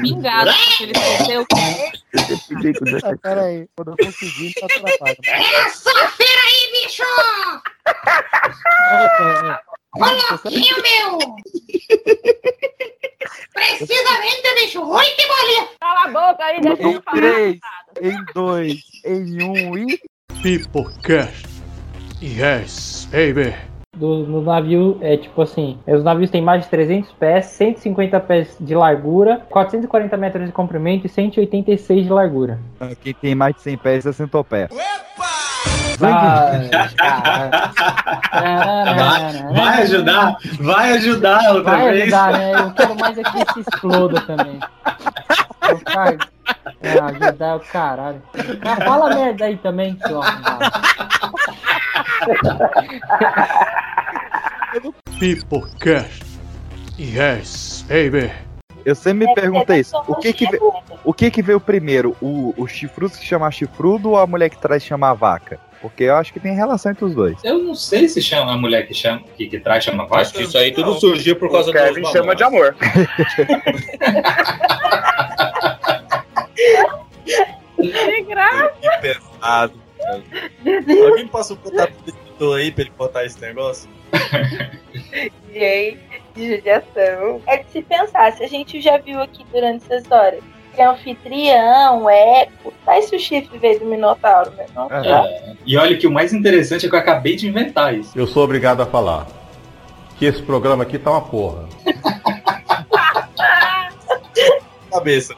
[0.03, 1.47] Pingado, porque ele esqueceu.
[3.05, 5.19] Ah, peraí, quando eu conseguir, tá atrapalhando.
[5.25, 7.05] Essa feira aí, bicho!
[9.93, 11.19] Coloquinho, meu!
[13.55, 14.83] Precisamente, bicho!
[14.83, 15.69] Oi, que bolinha!
[15.81, 17.17] Cala a boca aí, deixa eu Em falar.
[17.17, 17.59] 3,
[18.03, 20.01] em 2, em 1 e.
[20.43, 21.49] Pipocast.
[22.23, 23.55] Yes, baby.
[23.97, 28.57] Do, no navio é tipo assim: os navios têm mais de 300 pés, 150 pés
[28.61, 32.61] de largura, 440 metros de comprimento e 186 de largura.
[33.03, 34.69] Quem tem mais de 100 pés é centopeia.
[35.99, 36.71] Vai,
[39.53, 42.03] vai ajudar, vai ajudar outra Vai vez.
[42.03, 42.55] ajudar, né?
[42.55, 44.61] Eu quero mais é que se exploda também.
[45.69, 46.19] Eu, cara,
[46.81, 48.23] é, ajudar o caralho.
[48.65, 50.71] Mas fala merda aí também, seu arrombado.
[55.19, 56.25] Pipocast.
[56.99, 58.33] Yes, baby.
[58.85, 59.97] Eu sempre me perguntei isso.
[60.07, 60.47] O que que,
[61.05, 62.17] o que que veio primeiro?
[62.23, 65.59] O, o chifrudo se chamar chifrudo ou a mulher que traz chamar vaca?
[65.81, 67.43] Porque eu acho que tem relação entre os dois.
[67.45, 70.23] Eu não sei se chama a mulher que, chama, que, que traz chama vaca.
[70.23, 72.77] Acho que isso aí tudo surgiu por causa O do Kevin chama de amor.
[77.77, 78.75] Que graça.
[78.81, 79.81] Que pesado.
[81.07, 83.89] Alguém passa o contato do editor aí pra ele botar esse negócio?
[85.53, 86.01] Gente,
[86.35, 87.41] de judiação.
[87.47, 90.41] É que se pensasse, a gente já viu aqui durante essa história
[90.79, 94.53] que anfitrião, eco, tá esse o chifre veio do Minotauro?
[94.77, 95.05] Não tá?
[95.05, 98.17] É, E olha que o mais interessante é que eu acabei de inventar isso.
[98.17, 99.27] Eu sou obrigado a falar
[100.17, 101.69] que esse programa aqui tá uma porra.
[104.89, 105.35] Cabeça.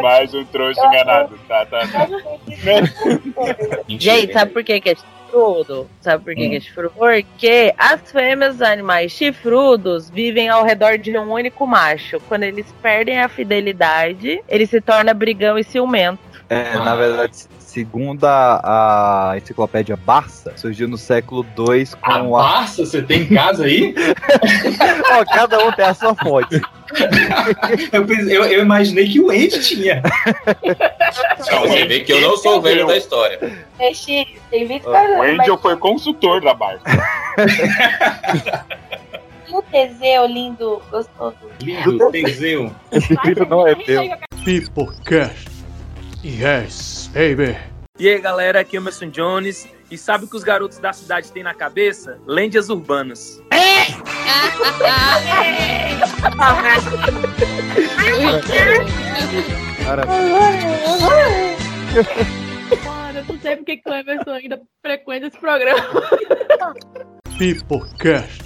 [0.00, 1.38] Mais um trouxa enganado.
[1.46, 2.08] Tá, tá, tá.
[3.86, 4.94] Gente, sabe por que, que é
[5.32, 5.88] chifrudo?
[6.00, 6.92] Sabe por que, que é chifrudo?
[6.96, 12.20] Porque as fêmeas dos animais chifrudos vivem ao redor de um único macho.
[12.28, 16.20] Quando eles perdem a fidelidade, ele se torna brigão e ciumento.
[16.48, 22.42] É, na verdade, segundo a, a enciclopédia Barça, surgiu no século II com a.
[22.42, 23.94] Barça, você tem em casa aí?
[25.18, 26.60] Ó, cada um tem a sua fonte.
[27.92, 30.02] Eu, pensei- eu- eu imaginei que o Andy tinha.
[31.50, 33.38] Não, você vê que eu não sou o velho da história.
[33.78, 36.82] É X, tem 20 O Angel foi consultor da Barça.
[39.48, 41.36] E o Teseu, lindo, gostoso.
[41.60, 42.74] Lindo, Teseu.
[42.90, 44.02] Esse filho não é teu.
[44.44, 45.50] Pipocast.
[46.24, 47.56] Yes, baby.
[47.98, 49.68] E aí, galera, aqui é o Emerson Jones.
[49.92, 52.18] E sabe o que os garotos da cidade têm na cabeça?
[52.26, 53.42] Lendas urbanas.
[62.86, 65.84] Mano, eu não sei porque que o Emerson ainda frequenta esse programa.
[67.36, 68.42] Pipocast.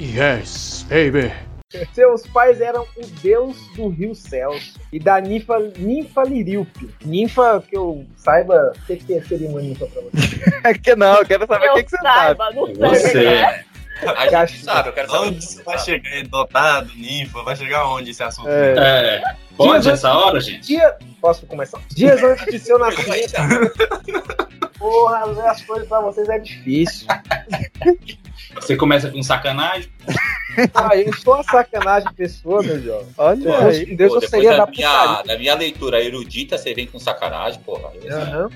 [0.00, 1.53] Yes, baby.
[1.92, 6.90] Seus pais eram o deus do rio Céus e da ninfa, ninfa Liríope.
[7.04, 10.34] Ninfa, que eu saiba, o que, que seria uma ninfa pra você?
[10.64, 12.38] É que não, eu quero saber o que, que você sabe.
[12.78, 13.64] Você.
[14.02, 18.10] A gente sabe, eu quero saber onde você vai chegar, dotado, ninfa, vai chegar onde
[18.10, 18.48] esse assunto?
[18.48, 19.22] É.
[19.56, 20.66] Pode Dias essa hora, gente?
[20.66, 20.96] Dia...
[21.20, 21.80] Posso começar?
[21.90, 23.32] Dias antes de seu nascimento.
[24.78, 27.06] Porra, ler as coisas pra vocês é difícil.
[28.54, 29.88] Você começa com sacanagem.
[30.72, 33.08] Ah, eu sou uma sacanagem pessoa, meu jovem.
[33.18, 33.96] Olha fosse aí.
[33.96, 35.24] Deus, Pô, eu seria da da minha, putaria.
[35.24, 37.90] da minha leitura erudita, você vem com sacanagem, porra.
[38.08, 38.48] Aham.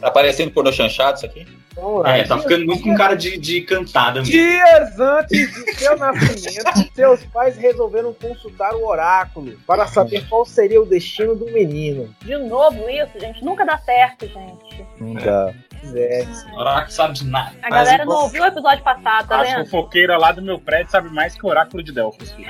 [0.00, 1.44] Tá parecendo pornô chanchado isso aqui?
[1.76, 2.16] Lá.
[2.18, 4.32] É, tá ficando muito com cara de, de cantada mesmo.
[4.32, 10.80] Dias antes de seu nascimento, seus pais resolveram consultar o oráculo para saber qual seria
[10.80, 12.14] o destino do menino.
[12.22, 13.44] De novo isso, gente.
[13.44, 14.84] Nunca dá certo, gente.
[15.00, 15.52] Não dá.
[15.94, 17.54] É, Oráculo sabe de nada.
[17.62, 19.64] A galera não ouviu o episódio passado, tá A vendo?
[19.64, 22.32] fofoqueira lá do meu prédio sabe mais que o oráculo de Delfos.
[22.32, 22.48] filho.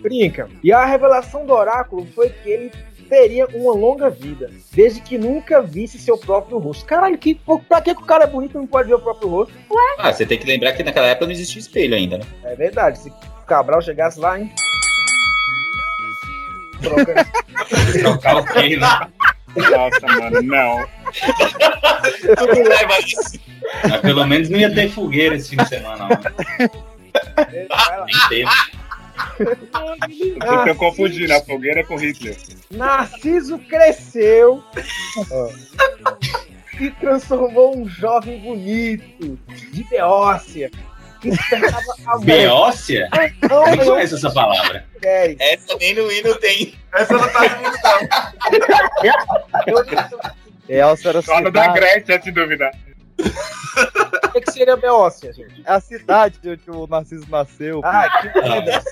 [0.00, 0.48] Brinca.
[0.62, 2.72] E a revelação do oráculo foi que ele
[3.08, 6.84] teria uma longa vida, desde que nunca visse seu próprio rosto.
[6.84, 7.34] Caralho, que,
[7.68, 9.54] pra que, que o cara é bonito e não pode ver o próprio rosto?
[9.98, 12.24] Ah, você tem que lembrar que naquela época não existia espelho ainda, né?
[12.44, 14.50] É verdade, se o Cabral chegasse lá, hein?
[16.82, 17.26] Troca.
[18.00, 19.08] Trocar o né?
[19.56, 20.86] Nossa, mano, não.
[21.12, 23.40] Tu não leva isso.
[23.88, 26.08] Mas pelo menos não ia ter fogueira esse fim de semana,
[28.28, 28.50] teve.
[29.38, 32.36] Eu tô confundindo a fogueira com Hitler.
[32.70, 34.62] Narciso cresceu
[36.80, 39.38] e transformou um jovem bonito,
[39.72, 40.70] de Beócia.
[42.24, 43.08] Beócia?
[43.48, 44.84] Não, eu- conheço essa palavra.
[45.02, 46.74] Essa nem no hino tem.
[46.94, 47.40] Essa não tá
[49.66, 49.82] no
[50.68, 52.72] Elsa era Só no da cidade, Grécia, se duvidar.
[54.24, 55.62] O que, que seria Beócia, gente?
[55.64, 57.80] é a cidade onde o Narciso nasceu.
[57.84, 58.82] Ah, que merda.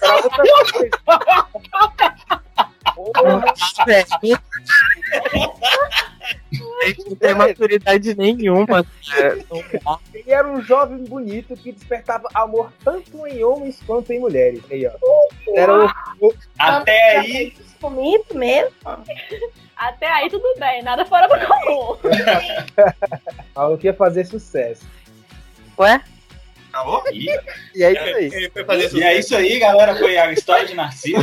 [2.94, 3.40] Porra,
[7.06, 8.82] Não tem maturidade nenhuma.
[8.82, 9.98] dá.
[10.14, 14.62] Ele era um jovem bonito que despertava amor tanto em homens quanto em mulheres.
[14.70, 14.92] Aí, ó.
[15.54, 18.74] Era o, o- Até aí, Bonito mesmo.
[19.76, 21.96] Até aí tudo bem, nada fora do comum.
[23.54, 24.86] algo que ia fazer sucesso.
[25.78, 26.02] Ué?
[26.72, 27.02] Acabou?
[27.12, 27.26] e,
[27.74, 28.30] E é isso aí.
[28.32, 29.94] Ele foi fazer e é isso aí, galera.
[29.96, 31.18] Foi a história de Narciso.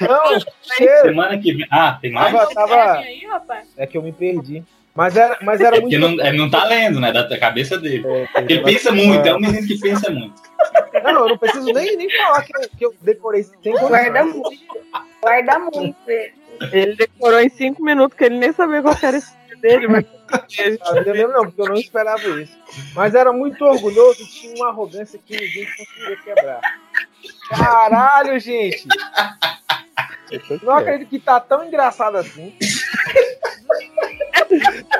[0.00, 0.40] Não.
[1.02, 1.66] Semana que vem.
[1.70, 2.32] Ah, tem mais?
[2.32, 2.92] Tava, tava...
[2.98, 3.68] aí, rapaz.
[3.76, 4.62] É que eu me perdi.
[4.94, 5.98] Mas era, mas era É muito.
[5.98, 7.12] não, é, não tá lendo, né?
[7.12, 8.06] Da, cabeça dele.
[8.06, 10.34] É, ele pensa muito, é um menino que pensa muito.
[11.04, 14.50] Não, eu não preciso nem, nem falar que eu, que eu decorei sem Guarda muito.
[15.22, 15.96] Guarda muito.
[16.72, 20.04] Ele decorou em cinco minutos que ele nem sabia qual era esse dele, mas.
[21.06, 22.56] Eu lembro não, porque eu não esperava isso.
[22.94, 26.60] Mas era muito orgulhoso e tinha uma arrogância que ninguém conseguia quebrar.
[27.48, 28.86] Caralho, gente!
[30.62, 32.54] Não acredito que tá tão engraçado assim.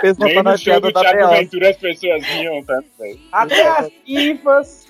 [0.01, 1.35] Pensa Nem tá na no show piada do da Thiago.
[1.35, 3.21] Ventura as pessoas riam tanto, velho.
[3.31, 4.89] Até as infas.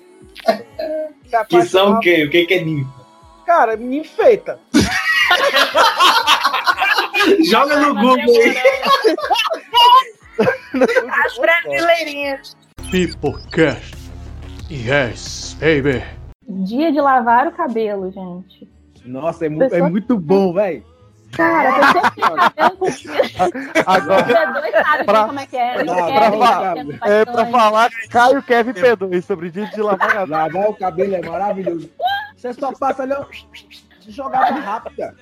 [1.27, 2.25] se Que são o quê?
[2.25, 3.01] O que, que é ninfa?
[3.47, 4.59] Cara, me enfeita.
[7.51, 8.57] Joga no Google aí.
[11.25, 12.57] As brasileirinhas.
[12.91, 13.97] Pipocast.
[14.71, 16.03] Yes, baby.
[16.49, 18.69] Dia de lavar o cabelo, gente.
[19.05, 20.85] Nossa, é, mu- é muito bom, velho.
[21.33, 22.87] Cara, eu sempre cabelo com
[23.87, 25.85] Agora, P2 sabe Pra- como é que é.
[25.85, 30.31] Não, pra falar- é pra falar Caio Kevin P2 sobre dia de lavar cabelo.
[30.31, 31.91] Lavar o cabelo é maravilhoso.
[32.37, 33.25] Você só passa ali, ó,
[34.09, 35.15] jogada rápida.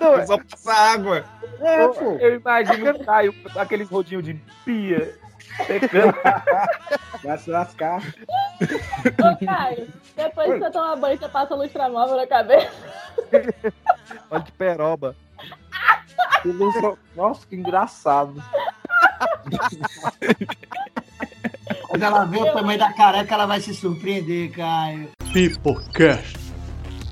[0.00, 1.24] Não, Só passar água.
[1.60, 2.16] É, pô.
[2.18, 4.34] Eu imagino o Caio, aqueles rodinhos de
[4.64, 5.18] pia,
[5.66, 6.14] secando.
[7.22, 8.02] Vai se lascar.
[8.02, 12.72] Ô, Caio, depois que você toma banho, você passa lustramóvel na cabeça.
[14.30, 15.16] Olha de peroba.
[17.14, 18.42] Nossa, que engraçado.
[21.88, 25.10] Quando ela vê o tamanho da careca, ela vai se surpreender, Caio.
[25.32, 26.38] Pipocast.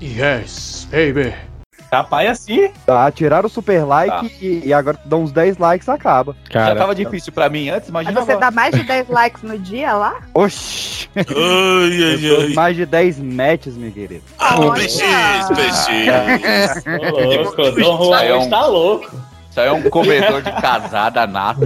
[0.01, 1.50] Yes, baby.
[1.91, 2.69] Rapaz, assim.
[2.85, 4.35] Tá, tiraram o super like Tá.
[4.41, 6.35] e, e agora dá uns 10 likes acaba.
[6.49, 8.45] Já tava difícil pra mim antes, Mas imagina você agora.
[8.49, 10.15] dá mais de 10 likes no dia lá?
[10.33, 11.09] Oxi!
[11.17, 12.53] Ai, ai, ai.
[12.53, 14.23] mais de 10 matches, meu querido.
[14.39, 15.01] Ah, peixes,
[15.53, 16.83] peixes.
[17.11, 19.11] Ô, louco, Dom Juan é um- hoje tá louco.
[19.49, 21.59] Isso aí é um comedor de casada nato.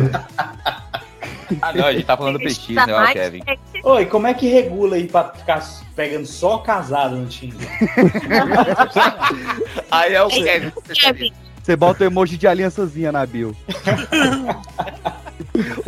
[1.61, 3.43] Ah, não, a gente tá falando do PX, né, Kevin?
[3.83, 5.63] Oi, como é que regula aí pra ficar
[5.95, 7.67] pegando só casado no Tinder?
[9.91, 10.71] Aí é o Kevin.
[11.65, 13.55] Você bota o emoji de aliançazinha na bio.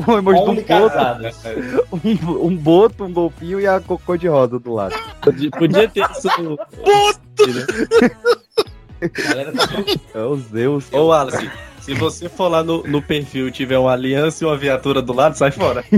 [0.07, 0.97] o emoji Only do boto,
[1.93, 4.95] um, um boto, um golfinho e a cocô de rosa do lado.
[5.21, 6.27] Podia, podia ter isso.
[9.29, 9.67] Galera tá
[10.15, 10.91] É o Zeus.
[10.91, 11.51] Ô, Wallace,
[11.88, 15.14] se você for lá no, no perfil e tiver uma aliança e uma viatura do
[15.14, 15.85] lado, sai fora.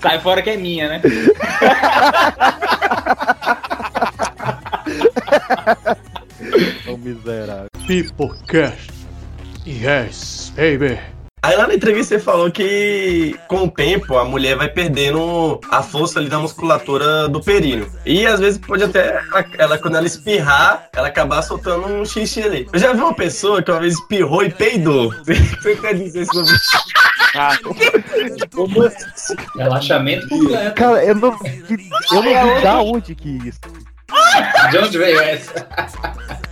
[0.00, 1.00] Sai fora que é minha, né?
[6.86, 7.68] Ô miserável.
[7.86, 8.92] Pipocast.
[9.66, 10.98] Yes, baby.
[11.44, 15.82] Aí lá na entrevista você falou que com o tempo a mulher vai perdendo a
[15.82, 17.86] força ali da musculatura do períneo.
[18.06, 19.22] E às vezes pode até,
[19.58, 22.66] ela, quando ela espirrar, ela acabar soltando um xixi ali.
[22.72, 25.12] Eu já vi uma pessoa que uma vez espirrou e peidou.
[25.22, 26.78] Você quer dizer sobre isso?
[29.54, 30.74] Relaxamento completo.
[30.76, 33.60] Cara, eu não vi, eu não vi da onde que isso.
[34.70, 35.68] De onde veio essa?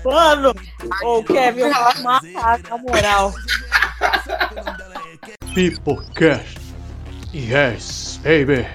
[0.04, 0.54] Mano,
[1.02, 3.32] ô Kevin, eu vou matar, na moral.
[5.54, 6.58] Pipocast.
[7.34, 8.66] Yes, baby.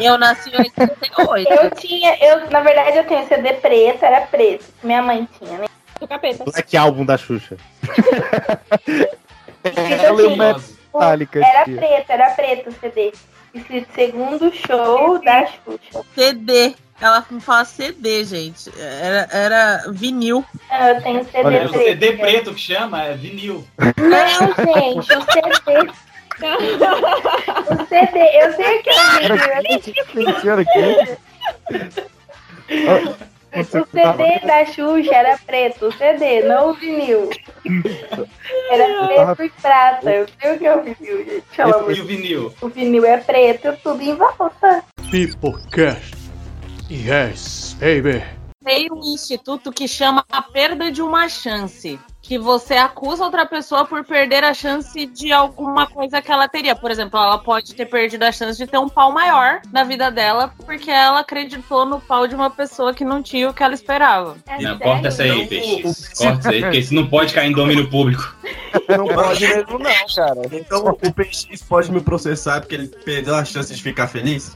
[0.00, 1.52] Eu nasci em 88.
[1.52, 4.64] Eu tinha, eu, na verdade, eu tenho CD preto, era preto.
[4.82, 5.66] Minha mãe tinha, né?
[6.00, 6.44] Do capeta.
[6.44, 7.56] Black Album da Xuxa.
[9.64, 10.56] Ela é uma
[10.92, 11.38] metálica.
[11.38, 11.76] Era tia.
[11.76, 13.12] preto, era preto o CD.
[13.54, 16.04] Escrito segundo show da Xuxa.
[16.16, 16.74] CD.
[17.00, 18.70] Ela não fala CD, gente.
[18.78, 20.44] Era, era vinil.
[20.70, 21.84] Ah, Eu tenho CD É o preto.
[21.84, 23.64] CD preto que chama, é vinil.
[23.78, 24.26] Não,
[24.74, 25.92] gente, o CD.
[26.40, 30.40] O CD, eu sei que é Era vinil.
[30.40, 31.18] que era aqui.
[33.56, 37.30] O CD da Xuxa era preto, o CD, não o vinil.
[38.70, 40.10] Era preto e prata.
[40.10, 41.62] Eu sei o que é o vinil, gente.
[41.62, 42.54] Amor E o vinil?
[42.60, 44.82] O vinil é preto, tudo em volta.
[45.10, 46.14] Pipocast.
[46.90, 48.22] Yes, baby.
[48.64, 51.98] Tem um instituto que chama a perda de uma chance.
[52.24, 56.74] Que você acusa outra pessoa por perder a chance de alguma coisa que ela teria.
[56.74, 60.10] Por exemplo, ela pode ter perdido a chance de ter um pau maior na vida
[60.10, 63.74] dela porque ela acreditou no pau de uma pessoa que não tinha o que ela
[63.74, 64.36] esperava.
[64.58, 65.82] Não, corta essa aí, peixe.
[66.16, 68.34] Corta isso aí, porque isso não pode cair em domínio público.
[68.88, 70.40] Não pode mesmo, não, cara.
[70.52, 74.52] Então o PX pode me processar porque ele perdeu a chance de ficar feliz?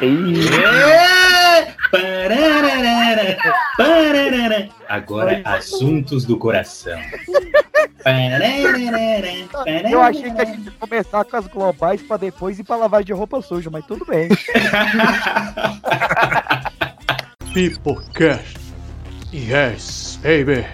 [0.00, 3.36] É, pararara,
[3.76, 4.68] pararara.
[4.88, 5.40] Agora,
[5.98, 6.98] assuntos do coração.
[9.90, 13.02] Eu achei que a gente ia começar com as globais pra depois ir pra lavar
[13.02, 14.28] de roupa suja, mas tudo bem.
[17.52, 18.58] Pipocast.
[19.32, 20.64] Yes, baby.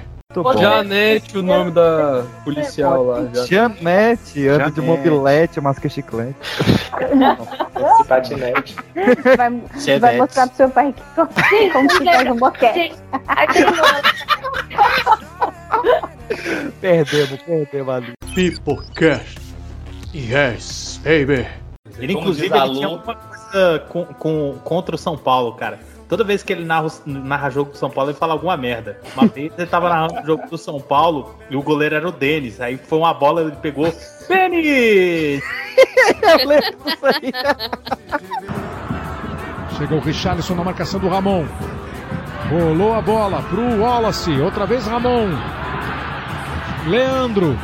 [0.59, 3.29] Janete, o nome da policial lá.
[3.33, 3.47] já.
[3.47, 6.35] Janete, anda de mobilete, masca chiclete.
[8.09, 8.75] Patinete.
[9.37, 11.29] Vai, vai mostrar pro seu pai que, como,
[11.73, 12.97] como que faz um boquete.
[16.81, 18.13] Perdemos, perdemos ali.
[18.35, 19.39] Pipocast.
[20.15, 21.47] Yes, baby.
[21.99, 25.79] Ele, inclusive, ele tinha uma coisa com, com- contra o São Paulo, cara.
[26.09, 29.01] Toda vez que ele narra, narra jogo do São Paulo, ele fala alguma merda.
[29.17, 32.13] Uma vez ele tava narrando o jogo do São Paulo e o goleiro era o
[32.13, 32.61] Denis.
[32.61, 33.93] Aí foi uma bola, ele pegou.
[34.29, 35.43] Denis!
[36.41, 37.33] Eu lembro disso aí.
[39.79, 41.47] Chega o Richarlison na marcação do Ramon.
[42.51, 44.31] Rolou a bola pro Wallace.
[44.41, 45.31] Outra vez Ramon.
[46.87, 47.59] Leandro.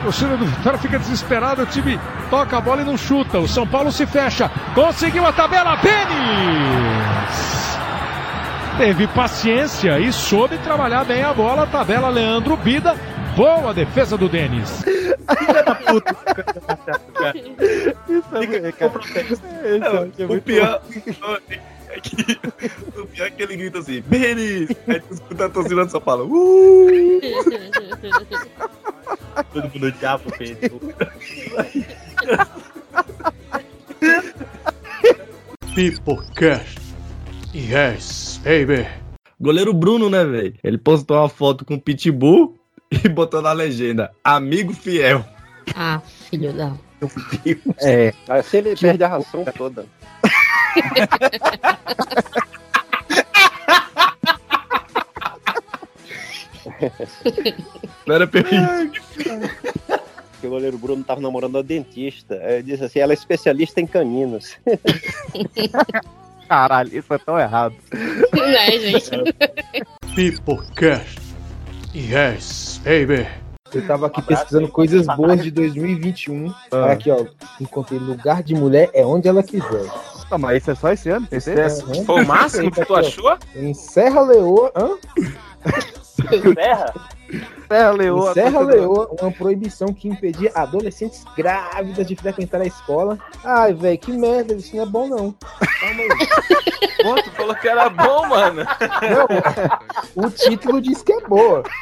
[0.00, 1.62] O torcida do Vitória fica desesperado.
[1.62, 1.98] O time
[2.30, 3.38] toca a bola e não chuta.
[3.38, 4.50] O São Paulo se fecha.
[4.74, 5.76] Conseguiu a tabela.
[5.76, 7.50] Denis!
[8.78, 11.66] Teve paciência e soube trabalhar bem a bola.
[11.66, 12.94] Tabela Leandro Bida.
[13.36, 14.84] Boa defesa do Denis.
[18.08, 18.92] Isso é, cara.
[19.04, 19.42] Isso
[20.18, 20.80] é O pior.
[21.50, 21.58] é
[22.00, 22.38] que-
[23.00, 24.68] O pior é que ele grita assim, Benis!
[24.86, 26.26] Aí tu escuta a torcida do São Paulo.
[26.30, 27.20] Uh!
[29.52, 30.80] Todo mundo odiava o Pedro.
[35.74, 36.78] Pipocast.
[37.54, 38.86] Yes, baby.
[39.40, 40.54] Goleiro Bruno, né, velho?
[40.62, 42.58] Ele postou uma foto com o Pitbull
[42.90, 45.24] e botou na legenda, amigo fiel.
[45.74, 46.72] Ah, filho da.
[47.80, 48.12] É.
[48.42, 49.86] Se ele perde a ração toda.
[58.06, 58.92] Não era permitido.
[60.40, 62.34] Que o goleiro Bruno tava namorando a dentista.
[62.36, 64.56] Ele disse assim: ela é especialista em caninos.
[66.48, 67.74] Caralho, isso é tão errado.
[68.32, 69.10] Né, gente?
[70.14, 71.20] Pipocast.
[71.94, 73.28] Yes, baby.
[73.72, 76.52] Eu tava aqui pesquisando coisas boas de 2021.
[76.72, 76.92] Ah.
[76.92, 77.24] Aqui, ó.
[77.60, 79.88] Encontrei lugar de mulher é onde ela quiser.
[80.30, 81.84] Não, mas isso é só esse ano, tem certeza?
[81.84, 82.04] Aham.
[82.04, 83.36] Foi o máximo que tu achou?
[83.56, 84.72] Em Serra Leoa.
[84.76, 84.90] Hã?
[86.54, 86.94] Terra?
[87.68, 88.30] Serra Leoa.
[88.30, 93.18] Em Serra Leoa, uma proibição que impedia adolescentes grávidas de frequentar a escola.
[93.42, 95.34] Ai, velho, que merda, isso não é bom não.
[95.80, 96.08] Calma aí.
[97.02, 98.66] Pô, tu falou que era bom, mano.
[100.16, 101.62] Não, o título diz que é boa.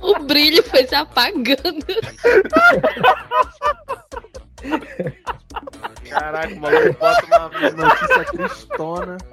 [0.00, 1.84] O brilho foi se apagando.
[6.08, 9.18] Caraca, o maluco bota uma notícia cristona.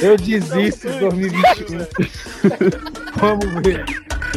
[0.00, 1.78] Eu desisto em 2021.
[3.16, 3.84] Vamos ver.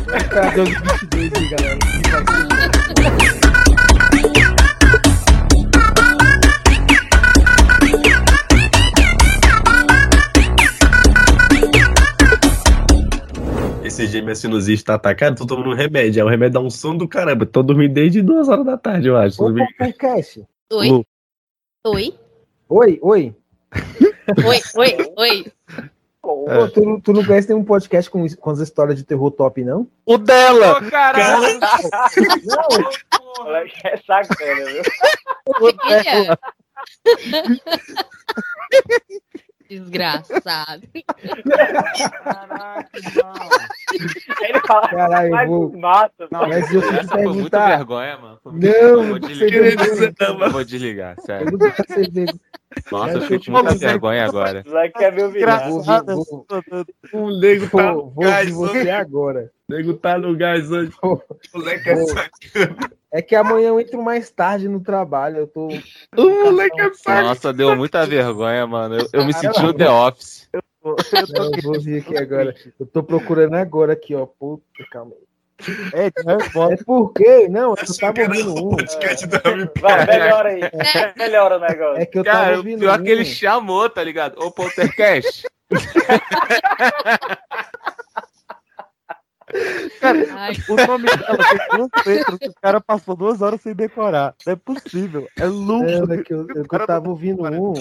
[0.05, 1.79] Vai pra 2022 aí, galera.
[13.93, 16.19] Esse dia minha sinusite tá atacada, tô tomando um remédio.
[16.23, 17.45] Aí o remédio dá um sono do caramba.
[17.45, 19.39] Tô dormindo desde duas horas da tarde, eu acho.
[19.47, 19.53] não.
[19.77, 20.43] Podcast.
[20.71, 21.05] Oi?
[21.85, 22.17] Oi?
[22.69, 23.35] Oi, oi.
[24.47, 25.45] Oi, oi, oi.
[26.23, 29.63] Ô, tu, não- tu não conhece nenhum podcast com, com as histórias de terror top,
[29.63, 29.87] não?
[30.07, 30.79] O dela!
[30.79, 31.59] Ô, caralho!
[33.37, 34.81] Moleque é sacana, viu?
[39.79, 40.83] Desgraçado.
[44.41, 46.27] Ele fala, Caralho, eu vai vou- pro mato.
[46.31, 48.39] Mas eu Essa foi muita vergonha, mano.
[48.43, 49.75] Foi Não, eu vou não desligar.
[50.19, 50.39] não.
[50.45, 51.51] Eu vou desligar, Eu sério.
[51.51, 52.39] não quero ser dele.
[52.91, 54.63] Nossa, eu fiquei com muita eu- vergonha agora.
[55.31, 55.69] Virar.
[55.69, 56.45] Vou,
[57.13, 58.89] O nego tá vou, no vou gás hoje.
[58.89, 59.51] agora.
[59.69, 60.91] O nego tá no gás hoje.
[61.03, 61.19] O
[61.53, 62.07] moleque é Vou.
[62.07, 62.91] sacana.
[63.13, 65.37] É que amanhã eu entro mais tarde no trabalho.
[65.37, 65.67] Eu tô.
[66.17, 67.27] O moleque é sacana.
[67.29, 68.97] Nossa, deu muita vergonha, mano.
[68.97, 70.49] Eu, eu me senti no The Office.
[70.83, 70.95] Não,
[71.55, 72.55] eu vou vir aqui agora.
[72.79, 74.25] Eu tô procurando agora aqui, ó.
[74.25, 75.33] Puta, calma aí.
[75.93, 76.11] É, É
[76.85, 78.69] porque, não, eu tava ouvindo um.
[78.71, 80.61] Podcast Harry Vai, melhora aí.
[81.15, 82.01] Melhora o negócio.
[82.01, 83.03] É que eu tava Cara, o ouvindo pior um.
[83.03, 84.43] que ele chamou, tá ligado?
[84.43, 85.47] Ô, Poltercast.
[89.99, 90.19] Cara,
[90.69, 94.35] o nome dela tem duas letras que o cara passou duas horas sem decorar.
[94.45, 95.27] Não é possível.
[95.37, 96.13] É louco.
[96.13, 97.73] É, que eu, eu, eu tava ouvindo um.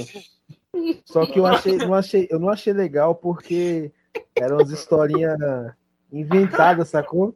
[1.05, 3.92] Só que eu achei, não achei, eu não achei legal porque
[4.34, 5.39] eram umas historinhas
[6.12, 7.34] inventadas, sacou?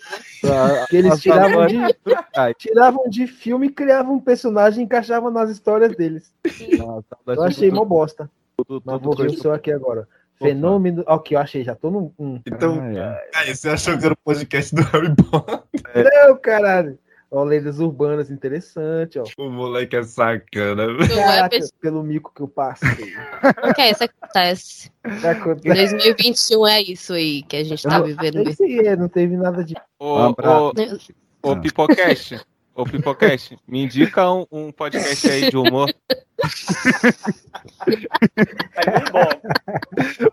[0.89, 1.77] Que eles tiravam de,
[2.59, 6.33] tiravam de filme, criavam um personagem e encaixavam nas histórias deles.
[7.27, 8.31] Eu achei mó bosta.
[8.85, 10.09] Mas vou ver o seu aqui agora.
[10.39, 11.05] Fenômeno.
[11.07, 12.13] Ó, que eu achei, já tô no.
[12.19, 12.41] Um.
[12.47, 12.81] Então,
[13.35, 15.61] aí, você achou que era o podcast do Harry Potter?
[16.29, 16.99] Não, caralho.
[17.29, 19.25] Ó, lendas urbanas, interessante, ó.
[19.37, 20.87] O moleque é sacana.
[21.09, 23.13] Caraca, pelo mico que eu passei.
[23.69, 24.93] O que é isso que acontece?
[25.03, 25.97] Acontece.
[25.97, 28.45] 2021 é isso aí que a gente tá não- vivendo.
[28.45, 29.75] nem sei, não teve nada de.
[29.99, 30.73] Ô, ô,
[31.43, 32.41] ô, Pipocast.
[32.77, 35.91] Ô, Pipocast, me indica um, um podcast aí de humor.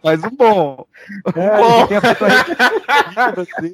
[0.03, 0.85] Mas um bom.
[1.35, 1.87] É, bom.
[1.87, 3.73] Tem a pessoa repetida, assim,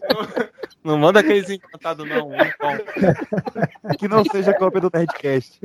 [0.84, 2.30] Não manda aqueles encantados, não.
[2.30, 2.78] Um bom.
[3.98, 5.60] que não seja cópia do Nerdcast.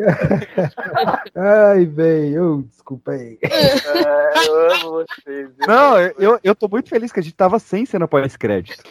[1.34, 3.38] Ai, velho, desculpa aí.
[3.42, 5.50] É, eu amo vocês.
[5.66, 8.82] Não, eu, eu tô muito feliz que a gente tava sem cena pós-crédito.